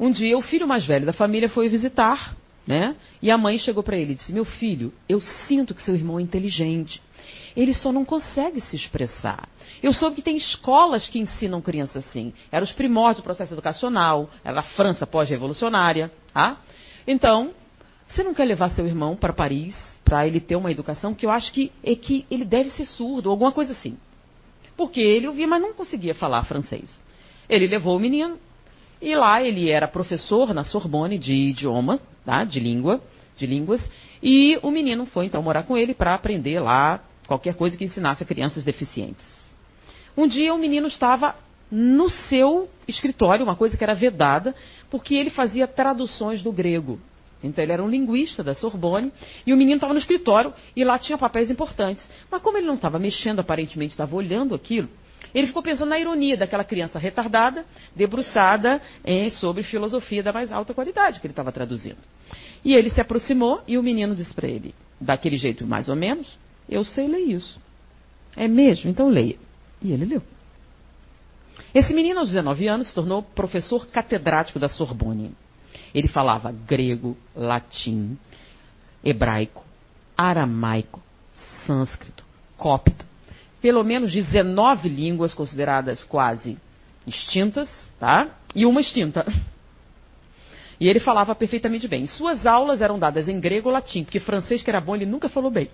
um 0.00 0.10
dia 0.10 0.38
o 0.38 0.42
filho 0.42 0.66
mais 0.66 0.86
velho 0.86 1.04
da 1.04 1.12
família 1.12 1.50
foi 1.50 1.68
visitar, 1.68 2.34
né? 2.66 2.96
E 3.20 3.30
a 3.30 3.36
mãe 3.36 3.58
chegou 3.58 3.82
para 3.82 3.96
ele 3.98 4.12
e 4.12 4.14
disse: 4.14 4.32
Meu 4.32 4.46
filho, 4.46 4.90
eu 5.06 5.20
sinto 5.20 5.74
que 5.74 5.82
seu 5.82 5.94
irmão 5.94 6.18
é 6.18 6.22
inteligente. 6.22 7.02
Ele 7.56 7.72
só 7.72 7.90
não 7.90 8.04
consegue 8.04 8.60
se 8.60 8.76
expressar. 8.76 9.48
Eu 9.82 9.92
soube 9.92 10.16
que 10.16 10.22
tem 10.22 10.36
escolas 10.36 11.08
que 11.08 11.18
ensinam 11.18 11.62
crianças 11.62 12.06
assim. 12.06 12.32
Era 12.52 12.64
os 12.64 12.72
primórdios 12.72 13.22
do 13.22 13.24
processo 13.24 13.54
educacional, 13.54 14.28
era 14.44 14.60
a 14.60 14.62
França 14.62 15.06
pós-revolucionária. 15.06 16.12
Tá? 16.32 16.60
Então, 17.06 17.52
você 18.08 18.22
não 18.22 18.34
quer 18.34 18.44
levar 18.44 18.70
seu 18.70 18.86
irmão 18.86 19.16
para 19.16 19.32
Paris 19.32 19.74
para 20.04 20.26
ele 20.26 20.38
ter 20.38 20.54
uma 20.54 20.70
educação 20.70 21.14
que 21.14 21.26
eu 21.26 21.30
acho 21.30 21.52
que 21.52 21.72
é 21.82 21.96
que 21.96 22.24
ele 22.30 22.44
deve 22.44 22.70
ser 22.70 22.84
surdo, 22.84 23.30
alguma 23.30 23.50
coisa 23.50 23.72
assim. 23.72 23.96
Porque 24.76 25.00
ele 25.00 25.26
ouvia, 25.26 25.48
mas 25.48 25.60
não 25.60 25.72
conseguia 25.72 26.14
falar 26.14 26.44
francês. 26.44 26.88
Ele 27.48 27.66
levou 27.66 27.96
o 27.96 28.00
menino 28.00 28.38
e 29.00 29.14
lá 29.14 29.42
ele 29.42 29.70
era 29.70 29.88
professor 29.88 30.54
na 30.54 30.62
Sorbonne 30.62 31.18
de 31.18 31.34
idioma, 31.34 31.98
tá? 32.24 32.44
de 32.44 32.60
língua, 32.60 33.02
de 33.36 33.46
línguas, 33.46 33.88
e 34.22 34.58
o 34.62 34.70
menino 34.70 35.06
foi 35.06 35.26
então 35.26 35.42
morar 35.42 35.64
com 35.64 35.76
ele 35.76 35.92
para 35.92 36.14
aprender 36.14 36.60
lá 36.60 37.02
qualquer 37.26 37.54
coisa 37.54 37.76
que 37.76 37.84
ensinasse 37.84 38.22
a 38.22 38.26
crianças 38.26 38.64
deficientes. 38.64 39.24
Um 40.16 40.26
dia 40.26 40.54
o 40.54 40.58
menino 40.58 40.86
estava 40.86 41.34
no 41.70 42.08
seu 42.08 42.70
escritório, 42.86 43.44
uma 43.44 43.56
coisa 43.56 43.76
que 43.76 43.84
era 43.84 43.94
vedada, 43.94 44.54
porque 44.88 45.14
ele 45.14 45.30
fazia 45.30 45.66
traduções 45.66 46.42
do 46.42 46.52
grego. 46.52 46.98
Então 47.42 47.62
ele 47.62 47.72
era 47.72 47.82
um 47.82 47.88
linguista 47.88 48.42
da 48.42 48.54
Sorbonne 48.54 49.12
e 49.46 49.52
o 49.52 49.56
menino 49.56 49.76
estava 49.76 49.92
no 49.92 49.98
escritório 49.98 50.54
e 50.74 50.82
lá 50.84 50.98
tinha 50.98 51.18
papéis 51.18 51.50
importantes. 51.50 52.08
Mas 52.30 52.40
como 52.40 52.56
ele 52.56 52.66
não 52.66 52.74
estava 52.74 52.98
mexendo, 52.98 53.40
aparentemente 53.40 53.92
estava 53.92 54.16
olhando 54.16 54.54
aquilo, 54.54 54.88
ele 55.34 55.46
ficou 55.46 55.62
pensando 55.62 55.90
na 55.90 55.98
ironia 55.98 56.36
daquela 56.36 56.64
criança 56.64 56.98
retardada, 56.98 57.66
debruçada 57.94 58.80
sobre 59.32 59.62
filosofia 59.62 60.22
da 60.22 60.32
mais 60.32 60.50
alta 60.50 60.72
qualidade 60.72 61.20
que 61.20 61.26
ele 61.26 61.32
estava 61.32 61.52
traduzindo. 61.52 61.98
E 62.64 62.74
ele 62.74 62.88
se 62.88 63.00
aproximou 63.00 63.60
e 63.66 63.76
o 63.76 63.82
menino 63.82 64.14
disse 64.14 64.32
para 64.32 64.48
ele, 64.48 64.74
daquele 65.00 65.36
jeito 65.36 65.66
mais 65.66 65.88
ou 65.88 65.96
menos, 65.96 66.38
eu 66.68 66.84
sei 66.84 67.06
ler 67.06 67.20
isso. 67.20 67.60
É 68.36 68.46
mesmo? 68.48 68.90
Então 68.90 69.08
leia. 69.08 69.36
E 69.82 69.92
ele 69.92 70.04
leu. 70.04 70.22
Esse 71.74 71.92
menino, 71.92 72.20
aos 72.20 72.28
19 72.28 72.68
anos, 72.68 72.88
se 72.88 72.94
tornou 72.94 73.22
professor 73.22 73.86
catedrático 73.86 74.58
da 74.58 74.68
Sorbonne. 74.68 75.32
Ele 75.94 76.08
falava 76.08 76.52
grego, 76.52 77.16
latim, 77.34 78.18
hebraico, 79.04 79.64
aramaico, 80.16 81.02
sânscrito, 81.66 82.24
cópito. 82.56 83.04
Pelo 83.60 83.82
menos 83.82 84.12
19 84.12 84.88
línguas 84.88 85.34
consideradas 85.34 86.04
quase 86.04 86.58
extintas, 87.06 87.68
tá? 87.98 88.28
E 88.54 88.66
uma 88.66 88.80
extinta. 88.80 89.26
E 90.78 90.88
ele 90.88 91.00
falava 91.00 91.34
perfeitamente 91.34 91.88
bem. 91.88 92.06
Suas 92.06 92.44
aulas 92.46 92.80
eram 92.80 92.98
dadas 92.98 93.28
em 93.28 93.40
grego 93.40 93.68
ou 93.68 93.74
latim, 93.74 94.04
porque 94.04 94.20
francês, 94.20 94.62
que 94.62 94.70
era 94.70 94.80
bom, 94.80 94.94
ele 94.94 95.06
nunca 95.06 95.28
falou 95.28 95.50
bem. 95.50 95.70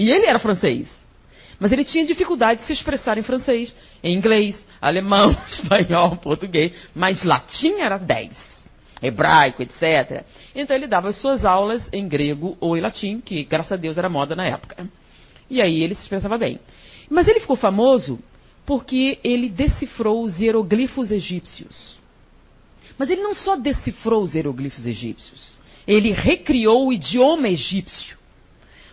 E 0.00 0.10
ele 0.10 0.24
era 0.24 0.38
francês. 0.38 0.88
Mas 1.58 1.72
ele 1.72 1.84
tinha 1.84 2.06
dificuldade 2.06 2.60
de 2.60 2.66
se 2.66 2.72
expressar 2.72 3.18
em 3.18 3.22
francês, 3.22 3.76
em 4.02 4.16
inglês, 4.16 4.56
alemão, 4.80 5.30
espanhol, 5.46 6.16
português. 6.16 6.72
Mas 6.94 7.22
latim 7.22 7.80
era 7.80 7.98
10. 7.98 8.30
Hebraico, 9.02 9.62
etc. 9.62 10.24
Então 10.54 10.74
ele 10.74 10.86
dava 10.86 11.10
as 11.10 11.16
suas 11.16 11.44
aulas 11.44 11.86
em 11.92 12.08
grego 12.08 12.56
ou 12.60 12.78
em 12.78 12.80
latim, 12.80 13.20
que 13.20 13.44
graças 13.44 13.72
a 13.72 13.76
Deus 13.76 13.98
era 13.98 14.08
moda 14.08 14.34
na 14.34 14.46
época. 14.46 14.88
E 15.50 15.60
aí 15.60 15.82
ele 15.82 15.94
se 15.94 16.00
expressava 16.00 16.38
bem. 16.38 16.58
Mas 17.10 17.28
ele 17.28 17.40
ficou 17.40 17.56
famoso 17.56 18.18
porque 18.64 19.18
ele 19.22 19.50
decifrou 19.50 20.24
os 20.24 20.40
hieroglifos 20.40 21.10
egípcios. 21.10 21.94
Mas 22.96 23.10
ele 23.10 23.20
não 23.20 23.34
só 23.34 23.54
decifrou 23.54 24.22
os 24.22 24.34
hieroglifos 24.34 24.86
egípcios, 24.86 25.60
ele 25.86 26.10
recriou 26.10 26.86
o 26.86 26.92
idioma 26.92 27.50
egípcio 27.50 28.18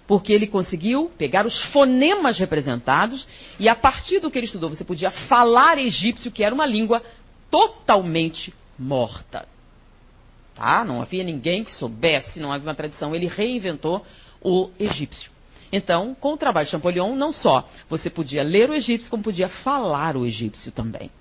porque 0.08 0.32
ele 0.32 0.48
conseguiu 0.48 1.12
pegar 1.18 1.46
os 1.46 1.62
fonemas 1.66 2.40
representados 2.40 3.28
e 3.60 3.68
a 3.68 3.76
partir 3.76 4.20
do 4.20 4.32
que 4.32 4.40
ele 4.40 4.46
estudou 4.46 4.70
você 4.70 4.86
podia 4.86 5.12
falar 5.12 5.78
egípcio, 5.78 6.32
que 6.32 6.44
era 6.44 6.56
uma 6.56 6.66
língua 6.66 7.04
totalmente 7.52 8.54
morta. 8.80 9.46
Tá? 10.56 10.84
Não 10.86 11.02
havia 11.02 11.24
ninguém 11.24 11.64
que 11.64 11.74
soubesse, 11.74 12.40
não 12.40 12.52
havia 12.52 12.70
uma 12.70 12.76
tradição. 12.76 13.14
Ele 13.14 13.28
reinventou 13.28 14.04
o 14.42 14.72
egípcio. 14.80 15.30
Então, 15.72 16.16
com 16.16 16.34
o 16.34 16.38
trabalho 16.38 16.66
de 16.66 16.72
Champollion, 16.72 17.14
não 17.16 17.34
só 17.34 17.68
você 17.90 18.10
podia 18.10 18.42
ler 18.42 18.70
o 18.70 18.74
egípcio, 18.74 19.10
como 19.10 19.22
podia 19.22 19.50
falar 19.50 20.16
o 20.16 20.26
egípcio 20.26 20.72
também. 20.72 21.12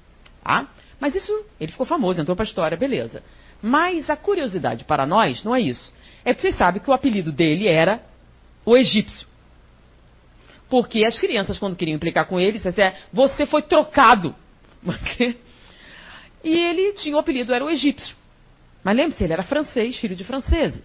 Tá? 0.42 0.68
Mas 1.00 1.14
isso, 1.14 1.44
ele 1.60 1.72
ficou 1.72 1.84
famoso, 1.84 2.20
entrou 2.20 2.36
para 2.36 2.44
a 2.44 2.48
história, 2.48 2.76
beleza. 2.76 3.22
Mas 3.60 4.08
a 4.08 4.16
curiosidade 4.16 4.84
para 4.84 5.04
nós 5.04 5.42
não 5.42 5.54
é 5.54 5.60
isso. 5.60 5.92
É 6.24 6.32
porque 6.32 6.48
vocês 6.48 6.56
sabem 6.56 6.80
que 6.80 6.88
o 6.88 6.94
apelido 6.94 7.32
dele 7.32 7.68
era 7.68 8.00
o 8.66 8.76
egípcio. 8.76 9.26
Porque 10.68 11.04
as 11.04 11.16
crianças, 11.18 11.58
quando 11.58 11.76
queriam 11.76 11.94
implicar 11.94 12.26
com 12.26 12.40
ele, 12.40 12.58
assim, 12.58 12.98
você 13.12 13.46
foi 13.46 13.62
trocado. 13.62 14.34
e 16.42 16.52
ele 16.52 16.92
tinha 16.94 17.14
o 17.14 17.20
apelido, 17.20 17.54
era 17.54 17.64
o 17.64 17.70
egípcio. 17.70 18.16
Mas 18.82 18.96
lembre-se, 18.96 19.22
ele 19.22 19.32
era 19.32 19.44
francês, 19.44 19.96
filho 19.96 20.16
de 20.16 20.24
franceses. 20.24 20.84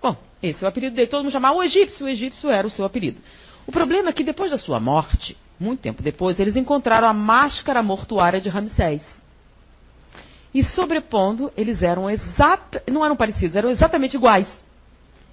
Bom, 0.00 0.16
esse 0.40 0.62
é 0.62 0.66
o 0.66 0.68
apelido 0.68 0.94
dele. 0.94 1.08
Todo 1.08 1.22
mundo 1.22 1.32
chamava 1.32 1.56
o 1.56 1.62
egípcio. 1.62 2.06
O 2.06 2.08
egípcio 2.08 2.50
era 2.50 2.66
o 2.66 2.70
seu 2.70 2.84
apelido. 2.84 3.20
O 3.66 3.72
problema 3.72 4.10
é 4.10 4.12
que 4.12 4.22
depois 4.22 4.50
da 4.50 4.58
sua 4.58 4.78
morte, 4.78 5.36
muito 5.58 5.80
tempo 5.80 6.02
depois, 6.02 6.38
eles 6.38 6.56
encontraram 6.56 7.08
a 7.08 7.12
máscara 7.12 7.82
mortuária 7.82 8.40
de 8.40 8.48
Ramsés. 8.48 9.02
E 10.52 10.62
sobrepondo, 10.62 11.52
eles 11.56 11.82
eram 11.82 12.08
exata, 12.08 12.82
não 12.88 13.04
eram 13.04 13.16
parecidos, 13.16 13.56
eram 13.56 13.70
exatamente 13.70 14.14
iguais 14.14 14.63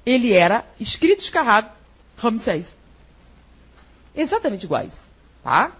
ele 0.05 0.33
era 0.33 0.65
escrito 0.79 1.23
escarrado 1.23 1.69
Ramsés. 2.17 2.65
Exatamente 4.15 4.65
iguais. 4.65 4.93
Tá? 5.43 5.71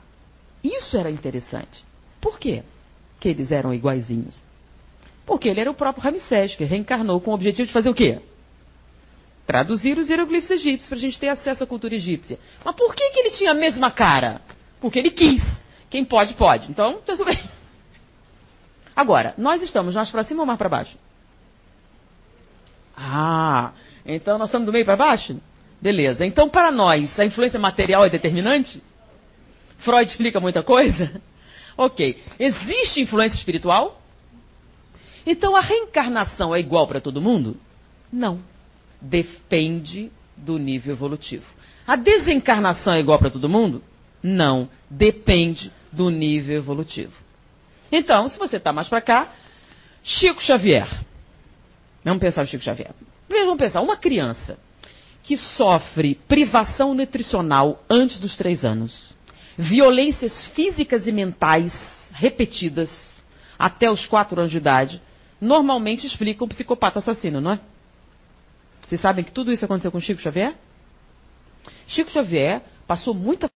Isso 0.64 0.98
era 0.98 1.10
interessante. 1.10 1.84
Por 2.20 2.40
quê 2.40 2.64
que 3.20 3.30
eles 3.30 3.52
eram 3.52 3.74
iguaizinhos? 3.74 4.40
Porque 5.26 5.50
ele 5.50 5.62
era 5.62 5.72
o 5.72 5.76
próprio 5.76 6.04
Ramsés, 6.04 6.56
que 6.56 6.64
reencarnou 6.64 7.20
com 7.22 7.32
o 7.32 7.34
objetivo 7.34 7.68
de 7.68 7.74
fazer 7.74 7.90
o 7.90 7.94
quê? 7.94 8.20
Traduzir 9.46 9.98
os 9.98 10.10
hieroglifos 10.10 10.50
egípcios 10.50 10.88
para 10.88 10.98
a 10.98 11.02
gente 11.02 11.20
ter 11.20 11.30
acesso 11.30 11.64
à 11.64 11.68
cultura 11.68 11.96
egípcia. 11.96 12.40
Mas 12.64 12.76
por 12.76 12.96
que, 12.96 13.10
que 13.10 13.20
ele 13.20 13.32
tinha 13.32 13.52
a 13.52 13.56
mesma 13.56 13.92
cara? 13.92 14.42
Porque 14.80 15.00
ele 15.00 15.12
quis. 15.12 15.44
Quem 15.90 16.06
pode, 16.06 16.36
pode. 16.36 16.70
Então, 16.70 17.02
tudo 17.06 17.26
bem. 17.26 17.44
Agora, 18.96 19.34
nós 19.38 19.62
estamos 19.62 19.96
mais 19.96 20.10
para 20.10 20.24
cima 20.24 20.42
ou 20.42 20.46
mais 20.46 20.58
para 20.58 20.70
baixo? 20.70 20.98
Ah, 22.96 23.72
então 24.06 24.38
nós 24.38 24.50
estamos 24.50 24.66
do 24.66 24.72
meio 24.74 24.86
para 24.86 24.96
baixo? 24.96 25.40
Beleza. 25.82 26.26
Então, 26.26 26.48
para 26.48 26.72
nós, 26.72 27.20
a 27.20 27.26
influência 27.26 27.60
material 27.60 28.06
é 28.06 28.10
determinante? 28.10 28.82
Freud 29.80 30.10
explica 30.10 30.40
muita 30.40 30.64
coisa? 30.64 31.22
Ok. 31.78 32.22
Existe 32.38 33.02
influência 33.02 33.38
espiritual? 33.38 34.02
Então 35.26 35.56
a 35.56 35.62
reencarnação 35.62 36.54
é 36.54 36.60
igual 36.60 36.86
para 36.86 37.00
todo 37.00 37.22
mundo? 37.22 37.58
Não. 38.12 38.42
Depende 39.02 40.12
do 40.36 40.58
nível 40.58 40.94
evolutivo. 40.94 41.46
A 41.88 41.96
desencarnação 41.96 42.94
é 42.94 43.00
igual 43.00 43.18
para 43.20 43.30
todo 43.30 43.50
mundo? 43.50 43.82
Não. 44.22 44.70
Depende 44.90 45.72
do 45.92 46.10
nível 46.10 46.58
evolutivo. 46.58 47.14
Então, 47.92 48.28
se 48.30 48.38
você 48.38 48.58
está 48.58 48.72
mais 48.72 48.88
para 48.88 49.02
cá, 49.02 49.34
Chico 50.04 50.42
Xavier. 50.42 50.88
Vamos 52.04 52.22
pensar 52.22 52.44
o 52.44 52.48
Chico 52.48 52.64
Xavier. 52.64 52.92
Primeiro 53.32 53.48
vamos 53.48 53.62
pensar, 53.62 53.80
uma 53.80 53.96
criança 53.96 54.60
que 55.24 55.38
sofre 55.38 56.16
privação 56.28 56.94
nutricional 56.94 57.82
antes 57.90 58.20
dos 58.20 58.36
três 58.36 58.66
anos, 58.66 59.16
violências 59.58 60.48
físicas 60.48 61.08
e 61.08 61.14
mentais 61.14 61.72
repetidas 62.12 62.90
até 63.58 63.90
os 63.90 64.06
quatro 64.06 64.38
anos 64.38 64.52
de 64.52 64.58
idade, 64.58 65.02
normalmente 65.40 66.06
explicam 66.06 66.46
um 66.46 66.50
psicopata 66.50 67.00
assassino, 67.00 67.40
não 67.40 67.54
é? 67.54 67.62
Vocês 68.82 69.00
sabem 69.00 69.24
que 69.24 69.32
tudo 69.32 69.50
isso 69.54 69.64
aconteceu 69.64 69.94
com 69.94 70.02
Chico 70.02 70.20
Xavier? 70.20 70.54
Chico 71.88 72.12
Xavier 72.12 72.62
passou 72.86 73.14
muita 73.14 73.50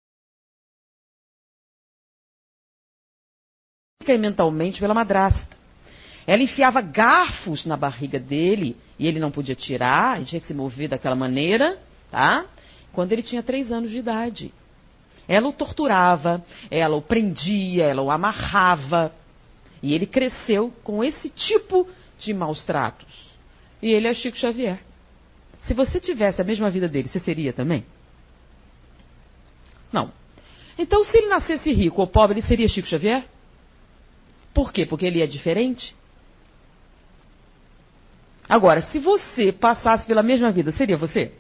e 4.06 4.18
mentalmente 4.18 4.78
pela 4.78 4.94
madrasta. 4.94 5.56
Ela 6.28 6.44
enfiava 6.44 6.80
garfos 6.80 7.64
na 7.64 7.76
barriga 7.76 8.20
dele 8.20 8.76
e 8.98 9.06
ele 9.06 9.18
não 9.18 9.30
podia 9.30 9.54
tirar, 9.54 10.16
ele 10.16 10.26
tinha 10.26 10.40
que 10.40 10.46
se 10.46 10.54
mover 10.54 10.88
daquela 10.88 11.16
maneira, 11.16 11.78
tá? 12.10 12.44
Quando 12.92 13.12
ele 13.12 13.22
tinha 13.22 13.42
três 13.42 13.72
anos 13.72 13.90
de 13.90 13.98
idade. 13.98 14.52
Ela 15.26 15.48
o 15.48 15.52
torturava, 15.52 16.44
ela 16.70 16.96
o 16.96 17.02
prendia, 17.02 17.84
ela 17.84 18.02
o 18.02 18.10
amarrava. 18.10 19.12
E 19.82 19.92
ele 19.94 20.06
cresceu 20.06 20.72
com 20.82 21.02
esse 21.02 21.28
tipo 21.28 21.88
de 22.18 22.32
maus 22.32 22.64
tratos. 22.64 23.34
E 23.82 23.90
ele 23.90 24.06
é 24.06 24.14
Chico 24.14 24.36
Xavier. 24.36 24.80
Se 25.66 25.74
você 25.74 25.98
tivesse 25.98 26.40
a 26.40 26.44
mesma 26.44 26.70
vida 26.70 26.88
dele, 26.88 27.08
você 27.08 27.20
seria 27.20 27.52
também? 27.52 27.84
Não. 29.92 30.12
Então, 30.78 31.04
se 31.04 31.16
ele 31.16 31.28
nascesse 31.28 31.72
rico 31.72 32.00
ou 32.00 32.06
pobre, 32.06 32.38
ele 32.38 32.46
seria 32.46 32.68
Chico 32.68 32.88
Xavier? 32.88 33.24
Por 34.52 34.72
quê? 34.72 34.86
Porque 34.86 35.06
ele 35.06 35.22
é 35.22 35.26
diferente? 35.26 35.94
Agora, 38.48 38.82
se 38.82 38.98
você 38.98 39.52
passasse 39.52 40.06
pela 40.06 40.22
mesma 40.22 40.50
vida, 40.50 40.70
seria 40.72 40.96
você? 40.96 41.32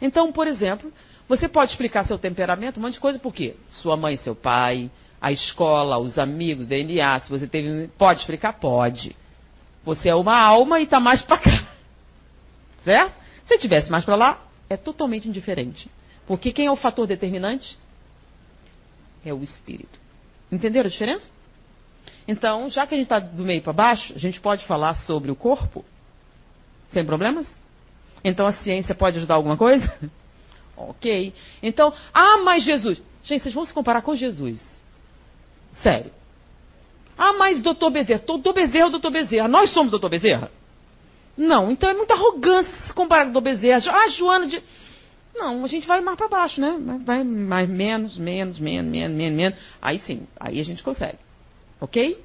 Então, 0.00 0.32
por 0.32 0.46
exemplo, 0.46 0.92
você 1.28 1.48
pode 1.48 1.70
explicar 1.70 2.04
seu 2.04 2.18
temperamento, 2.18 2.78
um 2.78 2.82
monte 2.82 2.94
de 2.94 3.00
coisa, 3.00 3.18
por 3.18 3.32
quê? 3.32 3.54
Sua 3.68 3.96
mãe, 3.96 4.16
seu 4.16 4.34
pai, 4.34 4.90
a 5.20 5.30
escola, 5.30 5.98
os 5.98 6.18
amigos, 6.18 6.66
DNA, 6.66 7.20
se 7.20 7.30
você 7.30 7.46
teve. 7.46 7.88
Pode 7.98 8.20
explicar? 8.20 8.54
Pode. 8.54 9.14
Você 9.84 10.08
é 10.08 10.14
uma 10.14 10.36
alma 10.36 10.80
e 10.80 10.84
está 10.84 10.98
mais 10.98 11.22
para 11.22 11.38
cá. 11.38 11.68
Certo? 12.82 13.14
Se 13.46 13.58
tivesse 13.58 13.90
mais 13.90 14.04
para 14.04 14.16
lá, 14.16 14.44
é 14.68 14.76
totalmente 14.76 15.28
indiferente. 15.28 15.90
Porque 16.26 16.52
quem 16.52 16.66
é 16.66 16.70
o 16.70 16.76
fator 16.76 17.06
determinante? 17.06 17.78
É 19.24 19.34
o 19.34 19.42
espírito. 19.42 20.00
Entenderam 20.50 20.86
a 20.86 20.90
diferença? 20.90 21.24
Então, 22.30 22.70
já 22.70 22.86
que 22.86 22.94
a 22.94 22.96
gente 22.96 23.06
está 23.06 23.18
do 23.18 23.42
meio 23.42 23.60
para 23.60 23.72
baixo, 23.72 24.12
a 24.14 24.18
gente 24.18 24.40
pode 24.40 24.64
falar 24.64 24.94
sobre 24.94 25.32
o 25.32 25.34
corpo? 25.34 25.84
Sem 26.90 27.04
problemas? 27.04 27.44
Então 28.22 28.46
a 28.46 28.52
ciência 28.52 28.94
pode 28.94 29.18
ajudar 29.18 29.34
alguma 29.34 29.56
coisa? 29.56 29.92
ok. 30.78 31.34
Então, 31.60 31.92
ah, 32.14 32.36
mas 32.44 32.62
Jesus. 32.62 33.02
Gente, 33.24 33.42
vocês 33.42 33.52
vão 33.52 33.64
se 33.64 33.74
comparar 33.74 34.02
com 34.02 34.14
Jesus. 34.14 34.64
Sério. 35.82 36.12
Ah, 37.18 37.32
mas 37.32 37.62
doutor 37.62 37.90
Bezerra. 37.90 38.22
Doutor 38.24 38.52
Bezerra 38.52 38.84
ou 38.84 38.90
doutor 38.92 39.10
Bezerra? 39.10 39.48
Nós 39.48 39.72
somos 39.72 39.90
doutor 39.90 40.08
Bezerra? 40.08 40.52
Não, 41.36 41.68
então 41.68 41.90
é 41.90 41.94
muita 41.94 42.14
arrogância 42.14 42.72
se 42.86 42.94
comparar 42.94 43.24
com 43.24 43.32
doutor 43.32 43.50
Bezerra. 43.50 43.80
Ah, 43.90 44.08
Joana 44.10 44.46
de. 44.46 44.62
Não, 45.34 45.64
a 45.64 45.66
gente 45.66 45.84
vai 45.84 46.00
mais 46.00 46.16
para 46.16 46.28
baixo, 46.28 46.60
né? 46.60 46.78
Vai 47.04 47.24
mais 47.24 47.68
menos, 47.68 48.16
menos, 48.16 48.60
menos, 48.60 48.88
menos, 48.88 49.16
menos, 49.16 49.36
menos. 49.36 49.58
Aí 49.82 49.98
sim, 49.98 50.28
aí 50.38 50.60
a 50.60 50.64
gente 50.64 50.80
consegue. 50.80 51.18
Ok? 51.80 52.22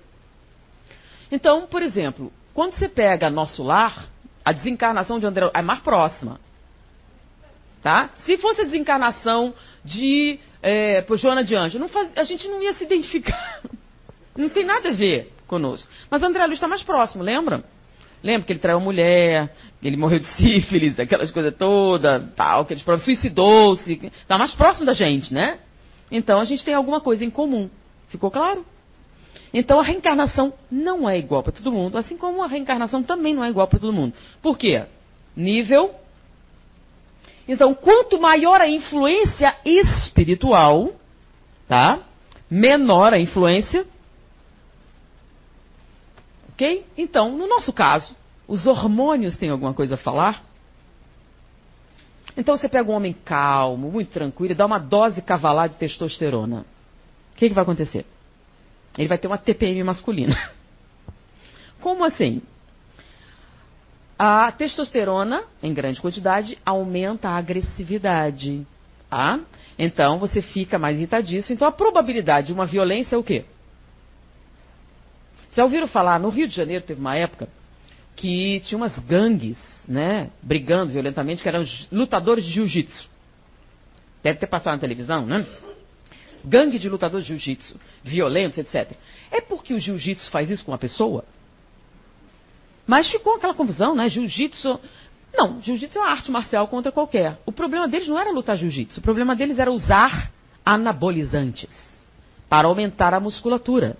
Então, 1.32 1.68
por 1.68 1.82
exemplo, 1.82 2.32
quando 2.54 2.74
você 2.74 2.88
pega 2.88 3.30
nosso 3.30 3.64
lar, 3.64 4.08
a 4.44 4.52
desencarnação 4.52 5.20
de 5.20 5.26
André 5.26 5.50
é 5.54 5.62
mais 5.62 5.80
próxima. 5.80 6.40
Tá? 7.82 8.10
Se 8.26 8.38
fosse 8.38 8.62
a 8.62 8.64
desencarnação 8.64 9.54
de 9.84 10.40
é, 10.62 11.06
Joana 11.18 11.44
de 11.44 11.56
Anjo, 11.56 11.88
faz, 11.88 12.12
a 12.16 12.24
gente 12.24 12.48
não 12.48 12.62
ia 12.62 12.74
se 12.74 12.84
identificar. 12.84 13.62
Não 14.36 14.50
tem 14.50 14.66
nada 14.66 14.90
a 14.90 14.92
ver 14.92 15.32
conosco. 15.48 15.90
Mas 16.10 16.22
André 16.22 16.46
Luiz 16.46 16.58
está 16.58 16.68
mais 16.68 16.84
próximo, 16.84 17.24
lembra? 17.24 17.64
Lembra 18.22 18.46
que 18.46 18.52
ele 18.52 18.60
traiu 18.60 18.80
a 18.80 18.82
mulher, 18.82 19.56
que 19.80 19.88
ele 19.88 19.96
morreu 19.96 20.20
de 20.20 20.26
sífilis, 20.36 21.00
aquelas 21.00 21.32
coisas 21.32 21.56
todas, 21.56 22.34
tal, 22.34 22.66
que 22.66 22.74
ele 22.74 22.82
suicidou-se. 23.00 24.12
Está 24.22 24.38
mais 24.38 24.54
próximo 24.54 24.86
da 24.86 24.94
gente, 24.94 25.34
né? 25.34 25.60
Então 26.12 26.42
a 26.42 26.44
gente 26.44 26.66
tem 26.66 26.74
alguma 26.74 27.00
coisa 27.00 27.24
em 27.24 27.30
comum. 27.30 27.70
Ficou 28.10 28.30
claro? 28.30 28.66
Então 29.58 29.80
a 29.80 29.84
reencarnação 29.84 30.54
não 30.70 31.10
é 31.10 31.18
igual 31.18 31.42
para 31.42 31.54
todo 31.54 31.72
mundo, 31.72 31.98
assim 31.98 32.18
como 32.18 32.44
a 32.44 32.48
reencarnação 32.48 33.02
também 33.02 33.34
não 33.34 33.42
é 33.42 33.50
igual 33.50 33.70
para 33.70 33.80
todo 33.80 33.94
mundo. 33.94 34.14
Por 34.42 34.58
quê? 34.58 34.84
Nível. 35.34 35.96
Então, 37.48 37.74
quanto 37.74 38.20
maior 38.20 38.60
a 38.60 38.68
influência 38.68 39.56
espiritual, 39.64 40.94
tá? 41.70 42.00
Menor 42.52 43.14
a 43.14 43.18
influência. 43.18 43.88
Ok? 46.50 46.86
Então, 46.98 47.38
no 47.38 47.48
nosso 47.48 47.72
caso, 47.72 48.14
os 48.46 48.68
hormônios 48.68 49.38
têm 49.38 49.52
alguma 49.52 49.74
coisa 49.74 49.96
a 49.96 49.98
falar? 49.98 50.44
Então 52.36 52.58
você 52.58 52.68
pega 52.68 52.92
um 52.92 52.96
homem 52.96 53.16
calmo, 53.24 53.90
muito 53.90 54.12
tranquilo, 54.12 54.52
e 54.52 54.56
dá 54.56 54.66
uma 54.66 54.80
dose 54.80 55.22
cavalar 55.22 55.70
de 55.70 55.76
testosterona. 55.76 56.66
O 57.32 57.38
que, 57.38 57.48
que 57.48 57.56
vai 57.56 57.64
acontecer? 57.64 58.06
Ele 58.98 59.08
vai 59.08 59.18
ter 59.18 59.28
uma 59.28 59.38
TPM 59.38 59.84
masculina. 59.84 60.50
Como 61.82 62.04
assim? 62.04 62.42
A 64.18 64.52
testosterona, 64.52 65.44
em 65.62 65.74
grande 65.74 66.00
quantidade, 66.00 66.58
aumenta 66.66 67.30
a 67.30 67.38
agressividade. 67.38 68.66
Tá? 69.10 69.40
Então 69.78 70.18
você 70.20 70.42
fica 70.42 70.80
mais 70.80 70.98
irritadiço. 70.98 71.52
Então 71.52 71.68
a 71.68 71.72
probabilidade 71.72 72.48
de 72.48 72.54
uma 72.54 72.66
violência 72.66 73.16
é 73.16 73.20
o 73.20 73.24
quê? 73.24 73.46
Já 75.52 75.64
ouviram 75.64 75.88
falar? 75.88 76.20
No 76.20 76.30
Rio 76.30 76.48
de 76.48 76.56
Janeiro 76.56 76.84
teve 76.84 77.00
uma 77.00 77.16
época 77.16 77.48
que 78.16 78.62
tinha 78.62 78.78
umas 78.78 78.98
gangues, 79.00 79.58
né, 79.88 80.30
brigando 80.42 80.92
violentamente, 80.92 81.44
que 81.44 81.50
eram 81.50 81.66
lutadores 81.92 82.46
de 82.46 82.52
jiu-jitsu. 82.52 83.10
Deve 84.24 84.40
ter 84.40 84.48
passado 84.48 84.74
na 84.74 84.80
televisão, 84.80 85.26
né? 85.26 85.46
Gangue 86.46 86.80
de 86.80 86.90
lutadores 86.90 87.26
de 87.26 87.34
jiu-jitsu, 87.34 87.76
violentos, 88.04 88.58
etc. 88.58 88.92
É 89.32 89.42
porque 89.42 89.74
o 89.74 89.80
jiu-jitsu 89.80 90.30
faz 90.30 90.50
isso 90.50 90.64
com 90.64 90.72
uma 90.72 90.78
pessoa? 90.78 91.26
Mas 92.88 93.10
ficou 93.10 93.36
aquela 93.36 93.54
confusão, 93.54 93.96
né? 93.96 94.08
Jiu-jitsu. 94.08 94.80
Não, 95.34 95.60
jiu-jitsu 95.62 95.98
é 95.98 96.02
uma 96.02 96.12
arte 96.12 96.32
marcial 96.32 96.68
contra 96.68 96.92
qualquer. 96.92 97.38
O 97.46 97.52
problema 97.52 97.88
deles 97.88 98.08
não 98.08 98.20
era 98.20 98.32
lutar 98.32 98.58
jiu-jitsu, 98.58 99.00
o 99.00 99.04
problema 99.04 99.36
deles 99.36 99.60
era 99.60 99.72
usar 99.72 100.32
anabolizantes 100.66 101.70
para 102.48 102.68
aumentar 102.68 103.14
a 103.14 103.20
musculatura. 103.20 103.98